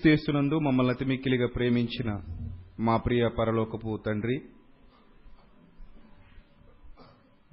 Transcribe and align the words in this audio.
క్రీస్తు 0.00 0.32
మమ్మల్ని 0.32 0.90
అతిమిక్కిలిగా 0.90 1.46
ప్రేమించిన 1.46 2.10
మా 2.80 2.96
ప్రియ 2.96 3.28
పరలోకపు 3.28 4.02
తండ్రి 4.06 4.36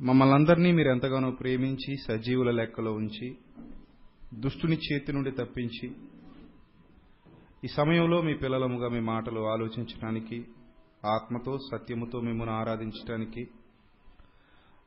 మమ్మల్ని 0.01 0.35
అందరినీ 0.35 0.71
మీరు 0.71 0.89
ఎంతగానో 0.89 1.31
ప్రేమించి 1.31 1.95
సజీవుల 2.07 2.51
లెక్కలో 2.51 2.91
ఉంచి 2.93 3.27
దుష్టుని 4.39 4.77
చేతి 4.77 5.13
నుండి 5.13 5.31
తప్పించి 5.31 5.87
ఈ 7.63 7.67
సమయంలో 7.67 8.21
మీ 8.21 8.33
పిల్లలముగా 8.33 8.87
మీ 8.87 8.99
మాటలు 8.99 9.39
ఆలోచించడానికి 9.39 10.45
ఆత్మతో 11.05 11.57
సత్యముతో 11.71 12.19
మిమ్మల్ని 12.19 12.55
ఆరాధించడానికి 12.55 13.43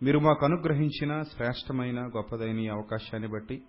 మీరు 0.03 0.19
మాకు 0.19 0.45
అనుగ్రహించిన 0.45 1.23
శ్రేష్టమైన 1.23 2.01
గొప్పదైన 2.17 2.73
అవకాశాన్ని 2.73 3.29
బట్టి 3.29 3.63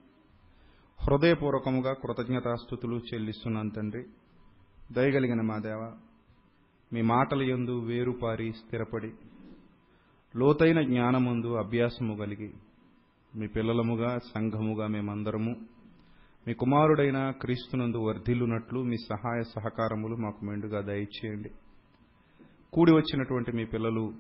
హృదయపూర్వకముగా 1.04 1.94
కృతజ్ఞతాస్థుతులు 1.94 2.96
చెల్లిస్తున్నాను 2.96 3.70
తండ్రి. 3.70 4.04
దయగలిగిన 4.92 5.42
మా 5.42 5.58
దేవ 5.58 5.82
మీ 6.94 7.02
మాటల 7.02 7.42
యందు 7.52 7.72
వేరుపారి 7.72 8.52
స్థిరపడి 8.52 9.12
లోతైన 10.38 10.82
జ్ఞానమందు 10.82 11.48
అభ్యాసము 11.48 12.16
కలిగి 12.16 12.54
మీ 13.36 13.48
పిల్లలముగా 13.48 14.18
సంఘముగా 14.18 14.88
మేమందరము 14.88 15.54
మీ 16.48 16.54
కుమారుడైన 16.54 17.32
క్రీస్తునందు 17.32 17.98
వర్ధిల్లునట్లు 17.98 18.80
మీ 18.80 18.96
సహాయ 18.98 19.42
సహకారములు 19.44 20.16
మాకు 20.16 20.46
మెండుగా 20.46 20.82
దయచేయండి. 20.82 21.50
కూడి 22.74 22.92
వచ్చినటువంటి 22.92 23.52
మీ 23.52 23.66
పిల్లలు 23.66 24.14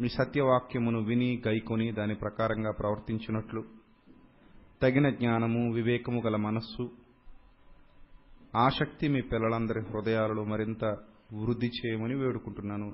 మీ 0.00 0.08
సత్యవాక్యమును 0.08 0.98
విని 0.98 1.42
గైకొని 1.46 1.92
దాని 1.92 2.14
ప్రకారంగా 2.14 2.70
ప్రవర్తించినట్లు 2.70 3.62
తగిన 4.82 5.10
జ్ఞానము 5.10 5.72
వివేకము 5.72 6.22
గల 6.26 6.36
మనస్సు 6.36 6.90
ఆసక్తి 8.56 9.08
మీ 9.08 9.20
పిల్లలందరి 9.20 9.80
హృదయాలలో 9.80 10.44
మరింత 10.44 10.84
వృద్ధి 11.32 11.66
చేయమని 11.66 12.14
వేడుకుంటున్నాను. 12.14 12.86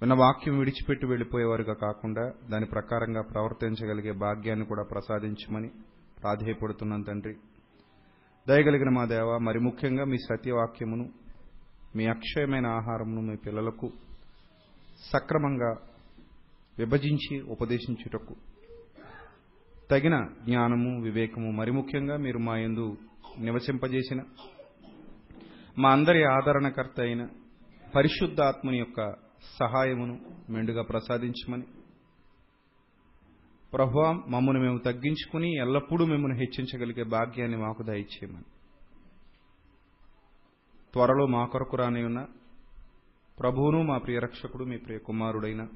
విన్న 0.00 0.14
వాక్యం 0.14 0.58
విడిచిపెట్టి 0.58 1.06
వెళ్ళిపోయేవారుగా 1.06 1.74
కాకుండా 1.74 2.32
దాని 2.50 2.66
ప్రకారంగా 2.66 3.22
ప్రవర్తించగలిగే 3.22 4.12
భాగ్యాన్ని 4.12 4.66
కూడా 4.66 4.82
ప్రసాదించమని 4.90 5.70
ప్రాధేయపడుతున్నాను 6.22 7.04
తండ్రి. 7.04 7.34
దయగలిగిన 8.48 8.88
మా 8.88 9.04
దేవ 9.04 9.38
మరి 9.38 9.60
ముఖ్యంగా 9.60 10.04
మీ 10.04 10.16
సత్యవాక్యమును 10.16 11.12
మీ 11.96 12.06
అక్షయమైన 12.06 12.66
ఆహారమును 12.66 13.20
మీ 13.20 13.36
పిల్లలకు 13.36 13.92
సక్రమంగా 15.12 15.76
విభజించి 16.78 17.40
ఉపదేశించుటకు 17.40 18.51
తగిన 19.90 20.28
జ్ఞానము 20.44 21.02
వివేకము 21.02 21.50
మరి 21.50 21.72
ముఖ్యంగా 21.72 22.16
మీరు 22.16 22.38
మా 22.38 22.56
యందు 22.56 22.96
నివసింపజేసిన 23.38 24.22
మా 25.78 25.90
అందరి 25.90 26.24
ఆదరణకర్త 26.24 27.00
అయిన 27.00 27.28
పరిశుద్ధాత్మని 27.94 28.78
యొక్క 28.78 29.14
సహాయమును 29.60 30.20
మెండుగా 30.50 30.82
ప్రసాదించమని. 30.82 31.66
ప్రభు 33.72 34.00
మమ్మను 34.28 34.60
మేము 34.60 34.78
తగ్గించుకుని 34.78 35.56
ఎల్లప్పుడూ 35.56 36.06
మిమ్మల్ని 36.06 36.38
హెచ్చించగలిగే 36.38 37.02
భాగ్యాన్ని 37.02 37.56
మాకు 37.56 37.82
దయచేయమని. 37.82 38.44
త్వరలో 40.92 41.26
మా 41.26 41.44
కొరకు 41.46 41.76
రాని 41.76 42.04
ఉన్న 42.04 42.26
ప్రభువును 43.40 43.82
మా 43.82 43.98
ప్రియరక్షకుడు 43.98 44.64
మీ 44.64 44.76
ప్రియ 44.76 44.98
కుమారుడైన 44.98 45.68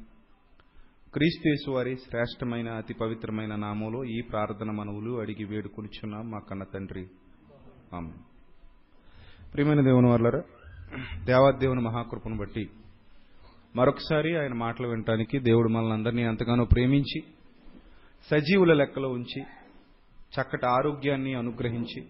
క్రీస్తు 1.16 1.70
వారి 1.70 1.96
శ్రేష్టమైన 1.96 2.70
అతి 2.70 2.94
పవిత్రమైన 2.94 3.54
నామంలో 3.54 4.04
ఈ 4.04 4.20
ప్రార్థన 4.20 4.70
మనవులు 4.70 5.20
అడిగి 5.20 5.44
వేడుకొనిచున్నాం 5.44 6.30
మా 6.30 6.38
కన్న 6.38 6.64
తండ్రి. 6.64 7.06
ఆమె 7.94 8.10
ప్రియమైన 9.52 9.80
దేవుని 9.80 10.10
వల్లరా 10.10 10.42
దేవాదేవుని 11.24 11.80
మహాకృపను 11.80 12.36
బట్టి 12.36 12.70
మరొకసారి 13.76 14.36
ఆయన 14.36 14.54
మాటలు 14.54 14.88
వినటానికి 14.88 15.38
దేవుడు 15.38 15.68
మనల్ని 15.68 15.92
అందరినీ 15.92 16.22
ఎంతగానో 16.22 16.64
ప్రేమించి 16.64 17.20
సజీవుల 18.30 18.72
లెక్కలో 18.72 19.08
ఉంచి 19.08 19.42
చక్కటి 20.40 20.66
ఆరోగ్యాన్ని 20.66 21.34
అనుగ్రహించి 21.34 22.06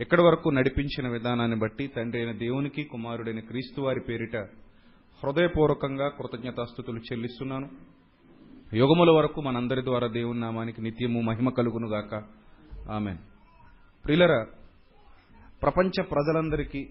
ఎక్కడి 0.00 0.22
వరకు 0.22 0.50
నడిపించిన 0.50 1.08
విధానాన్ని 1.08 1.58
బట్టి 1.58 1.86
తండ్రి 1.86 2.22
అయిన 2.22 2.38
దేవునికి 2.38 2.84
కుమారుడైన 2.84 3.40
క్రీస్తు 3.40 3.80
వారి 3.80 4.00
పేరిట 4.08 4.36
హృదయపూర్వకంగా 5.24 6.08
కృతజ్ఞతాస్థుతులు 6.08 6.98
చెల్లిస్తున్నాను. 6.98 7.70
యుగముల 8.74 9.10
వరకు 9.10 9.40
మనందరి 9.40 9.84
ద్వారా 9.84 10.06
దేవుని 10.06 10.40
నామానికి 10.40 10.82
నిత్యము 10.82 11.20
మహిమ 11.20 11.48
కలుగునుగాక. 11.48 12.14
ఆమె 12.90 13.16
ప్రిలర 14.04 14.46
ప్రపంచ 15.62 16.02
ప్రజలందరికీ 16.02 16.88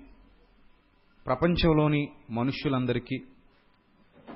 ప్రపంచంలోని 1.25 2.07
మనుష్యులందరికీ 2.31 3.17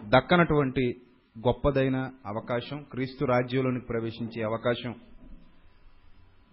దక్కనటువంటి 0.10 0.94
గొప్పదైన 1.40 1.98
అవకాశం 2.26 2.86
క్రీస్తు 2.92 3.26
రాజ్యంలోనికి 3.26 3.86
ప్రవేశించే 3.86 4.44
అవకాశం 4.44 4.96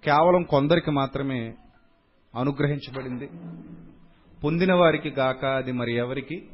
కేవలం 0.05 0.43
కొందరికి 0.43 0.91
మాత్రమే 0.91 1.55
అనుగ్రహించబడింది. 2.35 3.31
పొందిన 4.45 4.75
వారికి 4.75 5.11
గాక 5.11 5.45
అది 5.45 5.73
మరి 5.73 5.95
ఎవరికి? 5.95 6.49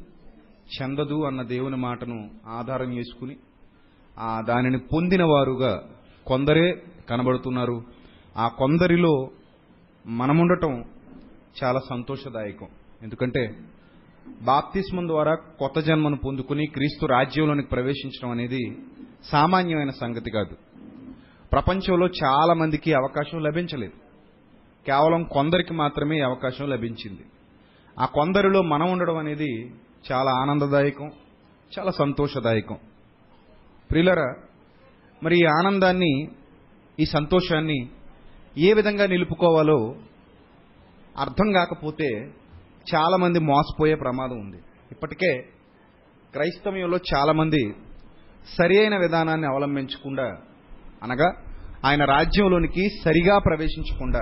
చెందదు 0.67 1.23
అన్న 1.23 1.41
దేవుని 1.41 1.75
మాటను 1.75 2.31
ఆధారం 2.47 2.97
చేసుకుని 2.97 3.35
ఆ 4.19 4.41
దానిని 4.41 4.79
పొందిన 4.79 5.23
వారుగా 5.23 5.83
కొందరే 6.25 6.83
కనబడుతున్నారు. 7.09 7.81
ఆ 8.37 8.47
కొందరిలో 8.47 9.29
మనముండటం 10.07 10.85
చాలా 11.63 11.79
సంతోషదాయకం. 11.89 12.67
ఎందుకంటే 13.03 13.55
బాప్తిస్మం 14.41 15.07
ద్వారా 15.07 15.35
కొత్త 15.35 15.79
జన్మను 15.79 16.17
పొందుకుని 16.17 16.65
క్రీస్తు 16.65 17.05
రాజ్యంలోనికి 17.05 17.67
ప్రవేశించడం 17.67 18.29
అనేది 18.31 18.77
సామాన్యమైన 19.23 19.89
సంగతి 19.89 20.31
కాదు. 20.31 20.55
ప్రపంచంలో 21.51 22.07
చాలా 22.07 22.53
మందికి 22.53 22.93
అవకాశం 22.93 23.39
లభించలేదు. 23.39 23.93
కేవలం 24.85 25.23
కొందరికి 25.23 25.73
మాత్రమే 25.73 26.19
అవకాశం 26.19 26.69
లభించింది. 26.69 27.21
ఆ 27.99 28.05
కొందరిలో 28.05 28.61
మనం 28.61 28.91
ఉండడం 28.91 29.17
అనేది 29.17 29.71
చాలా 30.11 30.31
ఆనందదాయకం 30.41 31.11
చాలా 31.79 31.91
సంతోషదాయకం. 31.91 32.77
ప్రియులరా 33.89 34.29
మరి 35.21 35.35
ఈ 35.39 35.45
ఆనందాన్ని 35.59 36.13
ఈ 36.97 37.05
సంతోషాన్ని 37.05 37.79
ఏ 38.57 38.73
విధంగా 38.73 39.05
నిలుపుకోవాలో 39.07 39.79
అర్థం 41.15 41.53
కాకపోతే 41.53 42.09
చాలామంది 42.87 43.39
మోసపోయే 43.39 43.95
ప్రమాదం 43.95 44.37
ఉంది. 44.39 44.59
ఇప్పటికే 44.91 45.31
క్రైస్తవ్యంలో 46.33 46.97
చాలామంది 47.11 47.61
సరి 48.57 48.77
అయిన 48.79 48.97
విధానాన్ని 48.97 49.47
అవలంబించకుండా 49.47 50.27
అనగా 51.03 51.29
ఆయన 51.85 52.03
రాజ్యంలోనికి 52.05 52.83
సరిగా 53.03 53.39
ప్రవేశించకుండా 53.39 54.21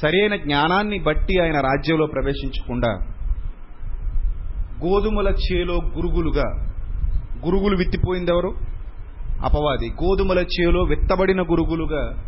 సరి 0.00 0.20
అయిన 0.20 0.36
జ్ఞానాన్ని 0.36 0.98
బట్టి 0.98 1.40
ఆయన 1.40 1.60
రాజ్యంలో 1.60 2.06
ప్రవేశించకుండా 2.06 2.90
గోధుమల 4.78 5.28
చేలో 5.44 5.76
గురుగులుగా 5.96 6.48
గురుగులు 7.46 7.76
విత్తిపోయింది 7.76 8.30
ఎవరు 8.30 8.48
అపవాది. 9.44 9.88
గోధుమల 9.88 10.38
చేలో 10.38 10.82
విత్తబడిన 10.82 11.42
గురుగులుగా 11.42 12.24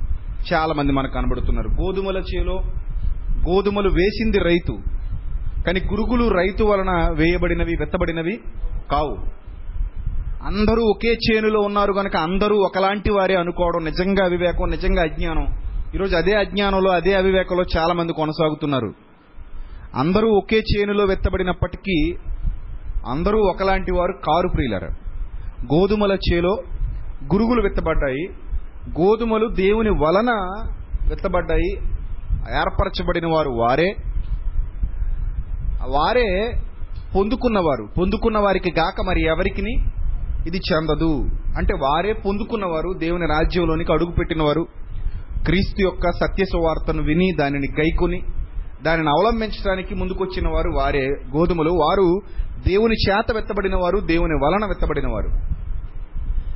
చాలా 0.53 0.75
మంది 0.75 0.93
మనకు 0.93 1.13
కనబడుతున్నారు. 1.13 1.69
గోధుమల 1.69 2.23
చేలో 2.35 2.63
గోధుమలు 3.49 3.89
వేసింది 3.89 4.39
రైతు. 4.39 4.79
కానీ 5.67 5.81
గురుగులు 5.91 6.29
రైతు 6.29 6.65
వలన 6.65 7.09
వేయబడినవి 7.13 7.77
విత్తబడినవి 7.81 8.41
కావు. 8.91 9.41
అందరూ 10.47 10.83
ఒకే 10.83 11.09
చేనులో 11.09 11.61
ఉన్నారు 11.61 11.93
కనుక 11.93 12.17
అందరూ 12.17 12.57
ఒకలాంటి 12.57 13.13
వారే 13.13 13.35
అనుకోవడం 13.35 13.85
నిజంగా 13.85 14.25
అవివేకం 14.25 14.71
నిజంగా 14.71 15.03
అజ్ఞానం. 15.03 15.47
ఈరోజు 15.95 16.17
అదే 16.17 16.33
అజ్ఞానంలో 16.33 16.91
అదే 16.91 17.15
అవివేకంలో 17.15 17.65
చాలా 17.77 17.95
మంది 17.95 18.13
కొనసాగుతున్నారు. 18.13 18.95
అందరూ 19.95 20.29
ఒకే 20.29 20.57
చేనులో 20.57 21.05
వెత్తబడినప్పటికీ 21.05 22.15
అందరూ 23.07 23.39
ఒకలాంటి 23.39 23.93
వారు 23.93 24.13
కారు 24.13 24.49
ప్రియులరు. 24.49 24.85
గోధుమల 25.75 26.13
చేలో 26.13 26.57
గురుగులు 27.35 27.63
విత్తబడ్డాయి. 27.63 28.29
గోధుమలు 29.01 29.49
దేవుని 29.49 29.91
వలన 29.91 30.31
విత్తబడ్డాయి. 31.11 31.73
ఏర్పరచబడిన 32.59 33.27
వారు 33.27 33.51
వారే. 33.51 33.97
వారే 35.89 36.53
పొందుకున్నవారు. 37.17 37.89
పొందుకున్న 37.99 38.39
వారికి 38.39 38.73
గాక 38.79 38.95
మరి 39.07 39.23
ఎవరికి 39.23 39.63
ఇది 40.47 40.57
చెందదు. 40.57 41.29
అంటే 41.57 41.75
వారే 41.75 42.13
పొందుకున్నవారు 42.13 42.99
దేవుని 42.99 43.27
రాజ్యంలోనికి 43.27 43.93
అడుగుపెట్టినవారు. 43.93 44.67
క్రీస్తు 45.45 45.83
యొక్క 45.83 46.11
సత్య 46.11 46.45
సువార్తను 46.45 47.03
విని 47.03 47.33
దానిని 47.41 47.69
గైకొని 47.81 48.23
దానిని 48.83 49.09
అవలంబించడానికి 49.09 49.95
ముందుకొచ్చిన 49.95 50.49
వారు 50.49 50.71
వారే 50.77 51.07
గోధుమలు. 51.07 51.71
వారు 51.71 52.21
దేవుని 52.67 52.95
చేత 52.95 53.33
వెత్తబడిన 53.35 53.77
వారు 53.77 53.99
దేవుని 53.99 54.35
వలన 54.45 54.67
వెత్తబడిన 54.67 55.09
వారు. 55.09 55.61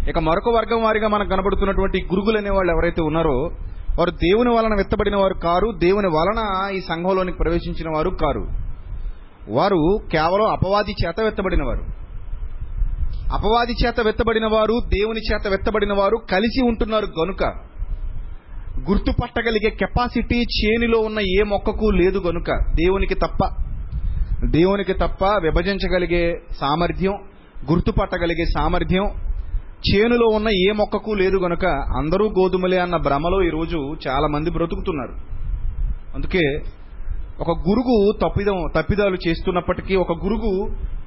ఇక 0.09 0.19
మరొక 0.19 0.57
వర్గం 0.57 0.83
వారిగా 0.83 1.09
మనకు 1.09 1.29
కనబడుతున్నటువంటి 1.29 2.03
గురుగులు 2.03 2.39
అనే 2.39 2.51
వాళ్ళు 2.51 2.73
ఎవరైతే 2.73 3.03
ఉన్నారో 3.03 3.51
వారు 3.99 4.11
దేవుని 4.11 4.55
వలన 4.55 4.75
విత్తబడిన 4.77 5.17
వారు 5.17 5.35
కారు 5.35 5.73
దేవుని 5.79 6.07
వలన 6.07 6.71
ఈ 6.77 6.81
సంఘంలోనికి 6.81 7.39
ప్రవేశించిన 7.39 7.89
వారు 7.97 8.11
కారు. 8.11 8.47
వారు 9.49 9.99
కేవలం 10.13 10.47
అపవాది 10.47 10.95
చేత 11.07 11.21
వెత్తబడిన 11.21 11.63
వారు. 11.63 12.05
అపవాది 13.35 13.87
చేత 13.87 14.01
వెత్తబడిన 14.01 14.47
వారు 14.47 14.81
దేవుని 14.89 15.21
చేత 15.33 15.49
వెత్తబడిన 15.49 15.93
వారు 15.93 16.17
కలిసి 16.33 16.65
ఉంటున్నారు 16.65 17.07
గనుక 17.23 17.74
గుర్తుపట్టగలిగే 18.83 19.71
కెపాసిటీ 19.71 20.39
చేనిలో 20.57 20.99
ఉన్న 20.99 21.21
ఏ 21.21 21.43
మొక్కకు 21.43 21.91
లేదు 21.91 22.19
గనుక 22.19 22.51
దేవునికి 22.75 23.15
తప్ప 23.15 23.45
దేవునికి 24.45 24.95
తప్ప 24.95 25.25
విభజించగలిగే 25.43 26.41
సామర్థ్యం 26.61 27.15
గుర్తుపట్టగలిగే 27.73 28.45
సామర్థ్యం 28.45 29.07
చేనులో 29.89 30.27
ఉన్న 30.37 30.49
ఏ 30.49 30.73
మొక్కకు 30.73 31.11
లేదు 31.11 31.37
గనుక 31.37 31.65
అందరూ 31.97 32.29
గోధుమలే 32.29 32.79
అన్న 32.79 32.97
భ్రమలో 32.97 33.43
ఈరోజు 33.43 33.97
చాలా 34.09 34.27
మంది 34.27 34.51
బ్రతుకుతున్నారు. 34.51 35.15
అందుకే 36.15 36.45
ఒక 37.41 37.51
గురుగు 37.69 38.13
తప్పిదం 38.23 38.59
తప్పిదాలు 38.77 39.29
చేస్తున్నప్పటికీ 39.29 39.97
ఒక 39.97 40.13
గురుగు 40.13 40.53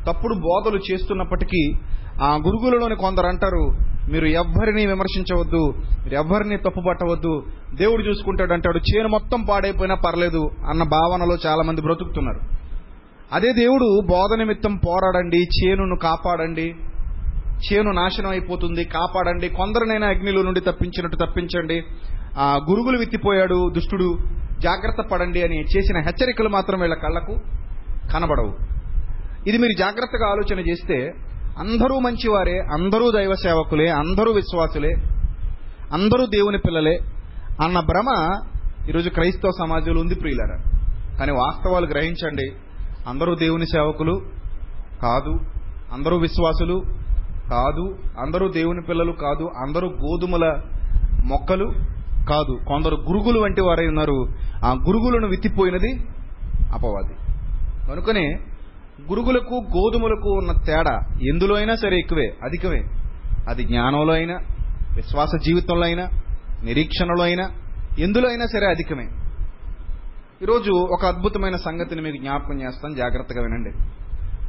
తప్పుడు 0.07 0.35
బోధలు 0.35 0.79
చేస్తున్నప్పటికీ 0.91 1.73
ఆ 2.21 2.29
గురుగులలోని 2.45 2.95
కొందరు 2.95 3.27
అంటారు 3.27 3.63
మీరు 4.11 4.27
ఎవ్వరిని 4.41 4.83
విమర్శించవద్దు 4.85 5.61
మీరు 6.03 6.15
ఎవ్వరిని 6.15 6.57
తప్పుపట్టవద్దు 6.57 7.33
దేవుడు 7.73 8.01
చూసుకుంటాడు 8.01 8.53
అంటాడు 8.53 8.79
చేను 8.89 9.07
మొత్తం 9.07 9.39
పాడైపోయినా 9.49 9.95
పర్లేదు 10.05 10.43
అన్న 10.69 10.83
భావనలో 10.83 11.37
చాలా 11.45 11.63
మంది 11.67 11.81
బ్రతుకుతున్నారు. 11.81 12.41
అదే 13.33 13.49
దేవుడు 13.53 13.87
బోధ 14.11 14.39
నిమిత్తం 14.39 14.75
పోరాడండి 14.75 15.41
చేనును 15.57 15.95
కాపాడండి 15.95 16.67
చేను 17.65 17.91
నాశనం 17.91 18.29
అయిపోతుంది 18.29 18.83
కాపాడండి 18.83 19.49
కొందరినైనా 19.49 20.07
అగ్నిలో 20.07 20.41
నుండి 20.41 20.59
తప్పించినట్టు 20.59 21.17
తప్పించండి. 21.25 21.77
ఆ 22.39 22.47
గురుగులు 22.69 22.97
విత్తిపోయాడు 22.97 23.69
దుష్టుడు 23.75 24.09
జాగ్రత్త 24.59 25.01
పడండి 25.11 25.43
అని 25.43 25.57
చేసిన 25.77 25.97
హెచ్చరికలు 25.97 26.49
మాత్రం 26.49 26.79
వీళ్ళ 26.79 26.95
కళ్ళకు 26.95 27.33
కనబడవు. 28.13 28.53
ఇది 29.49 29.57
మీరు 29.57 29.75
జాగ్రత్తగా 29.79 30.27
ఆలోచన 30.31 30.59
చేస్తే 30.69 30.97
అందరూ 31.59 31.99
మంచివారే 31.99 32.59
అందరూ 32.59 33.11
దైవ 33.11 33.35
సేవకులే 33.35 33.89
అందరూ 33.89 34.31
విశ్వాసులే 34.31 34.89
అందరూ 35.93 36.25
దేవుని 36.25 36.57
పిల్లలే 36.57 36.99
అన్న 37.61 37.79
భ్రమ 37.79 38.39
ఈరోజు 38.89 39.09
క్రైస్తవ 39.09 39.49
సమాజంలో 39.49 40.01
ఉంది 40.01 40.15
ప్రియులరా. 40.15 40.57
కానీ 41.19 41.31
వాస్తవాలు 41.31 41.85
గ్రహించండి. 41.85 42.51
అందరూ 43.07 43.35
దేవుని 43.35 43.65
సేవకులు 43.65 44.21
కాదు 45.01 45.39
అందరూ 45.93 46.17
విశ్వాసులు 46.17 46.81
కాదు 47.51 47.97
అందరూ 48.19 48.51
దేవుని 48.51 48.81
పిల్లలు 48.81 49.11
కాదు 49.11 49.49
అందరూ 49.57 49.87
గోధుమల 49.87 50.61
మొక్కలు 51.25 51.73
కాదు. 52.29 52.59
కొందరు 52.67 52.95
గురుగులు 52.95 53.39
వంటి 53.39 53.61
వారై 53.61 53.87
ఉన్నారు. 53.87 54.27
ఆ 54.65 54.73
గురుగులను 54.87 55.27
విత్తిపోయినది 55.27 55.93
అపవాది. 56.73 57.13
కనుకనే 57.91 58.39
గురుగులకు 59.01 59.55
గోధుమలకు 59.55 60.29
ఉన్న 60.29 60.51
తేడా 60.65 60.99
ఎందులో 61.29 61.55
అయినా 61.55 61.75
సరే 61.75 61.97
ఎక్కువే 61.97 62.37
అధికమే. 62.43 62.83
అది 63.49 63.63
జ్ఞానంలో 63.63 64.13
అయినా 64.13 64.39
విశ్వాస 64.95 65.29
జీవితంలో 65.45 65.83
అయినా 65.83 66.09
నిరీక్షణలో 66.63 67.23
అయినా 67.23 67.51
ఎందులో 67.99 68.29
అయినా 68.29 68.45
సరే 68.45 68.67
అధికమే. 68.67 69.07
ఈరోజు 70.41 70.71
ఒక 70.71 71.05
అద్భుతమైన 71.05 71.55
సంగతిని 71.55 72.01
మీకు 72.01 72.17
జ్ఞాపకం 72.17 72.61
చేస్తాం 72.61 72.95
జాగ్రత్తగా 72.95 73.41
వినండి. 73.41 73.69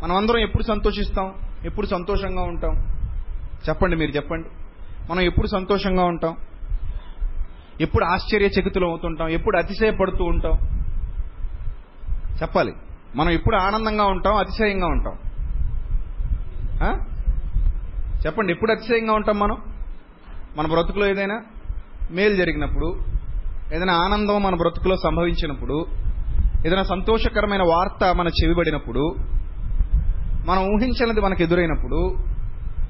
మనం 0.05 0.17
అందరం 0.17 0.39
ఎప్పుడు 0.39 0.63
సంతోషిస్తాం? 0.63 1.33
ఎప్పుడు 1.65 1.87
సంతోషంగా 1.87 2.43
ఉంటాం? 2.43 2.75
చెప్పండి 3.69 3.97
మీరు 3.97 4.11
చెప్పండి. 4.11 4.49
మనం 5.11 5.21
ఎప్పుడు 5.21 5.47
సంతోషంగా 5.47 6.05
ఉంటాం? 6.05 6.37
ఎప్పుడు 7.81 8.05
ఆశ్చర్యచకితులు 8.05 8.87
అవుతుంటాం 8.87 9.29
ఎప్పుడు 9.29 9.57
అతిశయపడుతూ 9.57 10.25
ఉంటాం? 10.25 10.53
చెప్పాలి. 12.43 12.73
మనం 13.17 13.31
ఎప్పుడు 13.31 13.57
ఆనందంగా 13.57 14.05
ఉంటాం 14.05 14.37
అతిశయంగా 14.37 14.87
ఉంటాం. 14.87 15.17
చెప్పండి 18.27 18.53
ఎప్పుడు 18.53 18.73
అతిశయంగా 18.73 19.13
ఉంటాం 19.13 19.39
మనం? 19.39 19.57
మన 20.57 20.67
బ్రతుకులో 20.67 21.07
ఏదైనా 21.07 21.43
మేలు 22.11 22.37
జరిగినప్పుడు 22.37 23.01
ఏదైనా 23.75 23.95
ఆనందం 23.95 24.43
మన 24.43 24.55
బ్రతుకులో 24.55 24.97
సంభవించినప్పుడు 24.97 25.87
ఏదైనా 26.67 26.83
సంతోషకరమైన 26.83 27.63
వార్త 27.63 28.15
మన 28.15 28.29
చెవిబడినప్పుడు 28.29 29.15
మనం 30.47 30.63
ఊహించినది 30.63 31.21
మనకు 31.21 31.43
ఎదురైనప్పుడు 31.43 32.17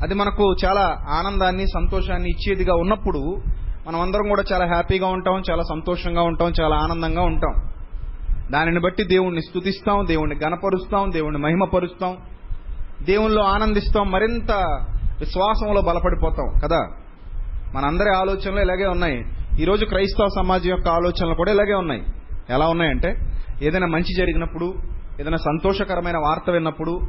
అది 0.03 0.15
మనకు 0.15 0.55
చాలా 0.65 0.97
ఆనందాన్ని 1.09 1.67
సంతోషాన్ని 1.67 2.29
ఇచ్చేదిగా 2.29 2.75
ఉన్నప్పుడు 2.75 3.43
మనం 3.87 4.01
అందరం 4.01 4.29
కూడా 4.29 4.45
చాలా 4.53 4.65
హ్యాపీగా 4.65 5.07
ఉంటాం 5.07 5.43
చాలా 5.51 5.63
సంతోషంగా 5.63 6.23
ఉంటాం 6.23 6.53
చాలా 6.61 6.77
ఆనందంగా 6.77 7.23
ఉంటాం. 7.23 7.78
దానిని 8.51 8.81
బట్టి 8.81 9.05
దేవుణ్ణి 9.05 9.43
స్తుతిస్తాం 9.43 10.07
దేవుణ్ణి 10.07 10.37
గణపరుస్తాం 10.45 11.13
దేవుణ్ణి 11.13 11.41
మహిమపరుస్తాం. 11.41 12.17
దేవుణ్ణిలో 13.03 13.45
ఆనందిస్తాం 13.45 14.11
మరింత 14.11 14.53
విశ్వాసంలో 15.21 15.81
బలపడిపోతాం 15.81 16.61
కదా? 16.65 16.89
మనందరి 17.75 18.17
ఆలోచనలు 18.17 18.61
ఇలాగే 18.61 18.87
ఉన్నాయి. 18.87 19.25
ఈరోజు 19.61 19.85
క్రైస్తవ 19.85 20.29
సమాజం 20.37 20.71
యొక్క 20.71 20.89
ఆలోచనలు 20.89 21.35
కూడా 21.35 21.53
ఇలాగే 21.53 21.75
ఉన్నాయి. 21.75 22.03
ఎలా 22.51 22.69
ఉన్నాయంటే 22.69 23.15
ఏదైనా 23.63 23.87
మంచి 23.87 24.17
జరిగినప్పుడు 24.17 24.75
ఏదైనా 25.21 25.37
సంతోషకరమైన 25.37 26.17
వార్త 26.17 26.51
విన్నప్పుడు 26.51 27.01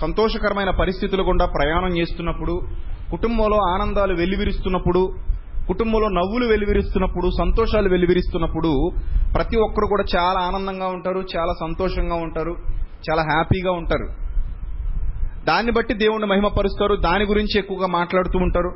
సంతోషకరమైన 0.00 0.70
పరిస్థితులు 0.70 1.22
గుండా 1.22 1.46
ప్రయాణం 1.46 1.96
చేస్తున్నప్పుడు 1.96 2.60
కుటుంబంలో 3.10 3.56
ఆనందాలు 3.56 4.14
వెల్లివిరుస్తున్నప్పుడు 4.14 5.14
కుటుంబంలో 5.68 6.08
నవ్వులు 6.08 6.46
వెలువరిస్తున్నప్పుడు 6.46 7.30
సంతోషాలు 7.38 7.88
వెలువరిస్తున్నప్పుడు 7.88 8.90
ప్రతి 9.34 9.56
ఒక్కరు 9.56 9.86
కూడా 9.86 10.04
చాలా 10.16 10.40
ఆనందంగా 10.40 10.86
ఉంటారు 10.86 11.20
చాలా 11.36 11.52
సంతోషంగా 11.60 12.14
ఉంటారు 12.14 12.56
చాలా 13.10 13.22
హ్యాపీగా 13.22 13.72
ఉంటారు. 13.72 14.08
దాన్ని 15.44 15.72
బట్టి 15.72 15.94
దేవుణ్ణి 15.94 16.26
మహిమపరుస్తారు 16.26 16.96
దాని 16.96 17.24
గురించి 17.24 17.58
ఎక్కువగా 17.58 17.86
మాట్లాడుతూ 17.86 18.38
ఉంటారు 18.38 18.72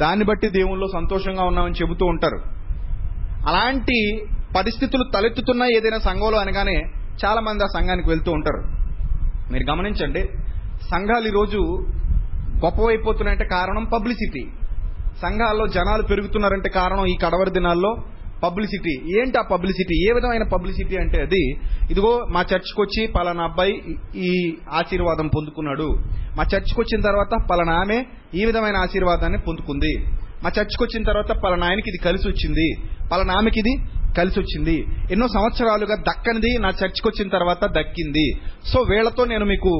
దాన్ని 0.00 0.24
బట్టి 0.24 0.48
దేవుణ్ణిలో 0.48 0.86
సంతోషంగా 0.86 1.44
ఉన్నామని 1.44 1.74
చెబుతూ 1.82 2.06
ఉంటారు. 2.06 2.38
అలాంటి 3.48 3.98
పరిస్థితులు 4.56 5.04
తలెత్తుతున్న 5.14 5.62
ఏదైనా 5.64 5.98
సంఘంలో 5.98 6.38
అనగానే 6.38 6.76
చాలా 7.24 7.40
మంది 7.40 7.64
ఆ 7.64 7.66
సంఘానికి 7.66 8.08
వెళ్తూ 8.08 8.32
ఉంటారు. 8.32 8.62
మీరు 9.52 9.70
గమనించండి 9.70 10.22
సంఘాలు 10.92 11.28
ఈరోజు 11.28 11.58
గొప్పవైపోతున్నాయంటే 12.64 13.44
కారణం 13.44 13.84
పబ్లిసిటీ. 13.84 14.42
సంఘాల్లో 15.22 15.66
జనాలు 15.66 16.02
పెరుగుతున్నారంటే 16.02 16.68
కారణం 16.68 17.06
ఈ 17.06 17.16
కడవరి 17.24 17.50
దినాల్లో 17.50 17.92
పబ్లిసిటీ. 18.44 18.94
ఏంటి 19.18 19.38
ఆ 19.38 19.42
పబ్లిసిటీ? 19.50 19.96
ఏ 20.08 20.12
విధమైన 20.14 20.44
పబ్లిసిటీ 20.54 20.96
అంటే 20.96 21.18
అది? 21.22 21.42
ఇదిగో 21.90 22.10
మా 22.34 22.40
చర్చ్కి 22.40 22.80
వచ్చి 22.80 23.02
పలానా 23.06 23.44
అబ్బాయి 23.44 23.74
ఈ 24.28 24.30
ఆశీర్వాదం 24.80 25.28
పొందుకున్నాడు. 25.36 25.88
మా 26.38 26.44
చర్చ్కి 26.52 26.78
వచ్చిన 26.80 27.00
తర్వాత 27.00 27.32
పలానా 27.50 27.74
ఆమె 27.82 27.98
ఈ 28.34 28.44
విధమైన 28.44 28.76
ఆశీర్వాదాన్ని 28.76 29.38
పొందుకుంది. 29.38 29.94
మా 30.44 30.50
చర్చ్కి 30.56 30.82
వచ్చిన 30.84 31.02
తర్వాత 31.02 31.32
పలానా 31.44 31.66
ఆయనకి 31.66 31.88
ఇది 31.92 32.00
కలిసి 32.08 32.26
వచ్చింది 32.28 32.66
పలానా 33.12 33.34
ఆమెకి 33.38 33.58
ఇది 33.58 33.74
కలిసి 34.18 34.38
వచ్చింది 34.40 34.74
ఎన్నో 35.12 35.26
సంవత్సరాలుగా 35.28 35.96
దక్కనిది 36.08 36.50
నా 36.64 36.68
చర్చ్కి 36.68 37.06
వచ్చిన 37.08 37.28
తర్వాత 37.28 37.64
దక్కింది. 37.78 38.26
సో 38.72 38.80
వీళ్ళతో 38.90 39.24
నేను 39.24 39.44
మీకు 39.44 39.72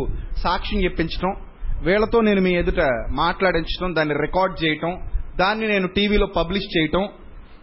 సాక్ష్యం 0.45 0.81
చెప్పించడం 0.85 1.35
వీళ్ళతో 1.87 2.21
నేను 2.21 2.41
మీ 2.41 2.53
ఎదుట 2.63 2.83
మాట్లాడించడం 3.11 3.95
దాన్ని 3.97 4.15
రికార్డ్ 4.15 4.65
చేయటం 4.65 4.93
దాన్ని 5.41 5.69
నేను 5.69 5.89
టీవీలో 5.89 6.27
పబ్లిష్ 6.27 6.79
చేయటం. 6.79 7.09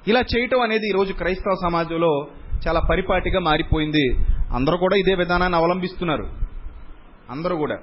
ఇలా 0.07 0.19
చేయటం 0.19 0.61
అనేది 0.61 0.87
ఈరోజు 0.87 1.13
క్రైస్తవ 1.13 1.55
సమాజంలో 1.63 2.27
చాలా 2.67 2.81
పరిపాటిగా 2.89 3.39
మారిపోయింది. 3.39 4.15
అందరూ 4.53 4.77
కూడా 4.77 4.95
ఇదే 4.95 5.13
విధానాన్ని 5.13 5.57
అవలంబిస్తున్నారు. 5.57 6.27
అందరూ 7.29 7.55
కూడా. 7.57 7.77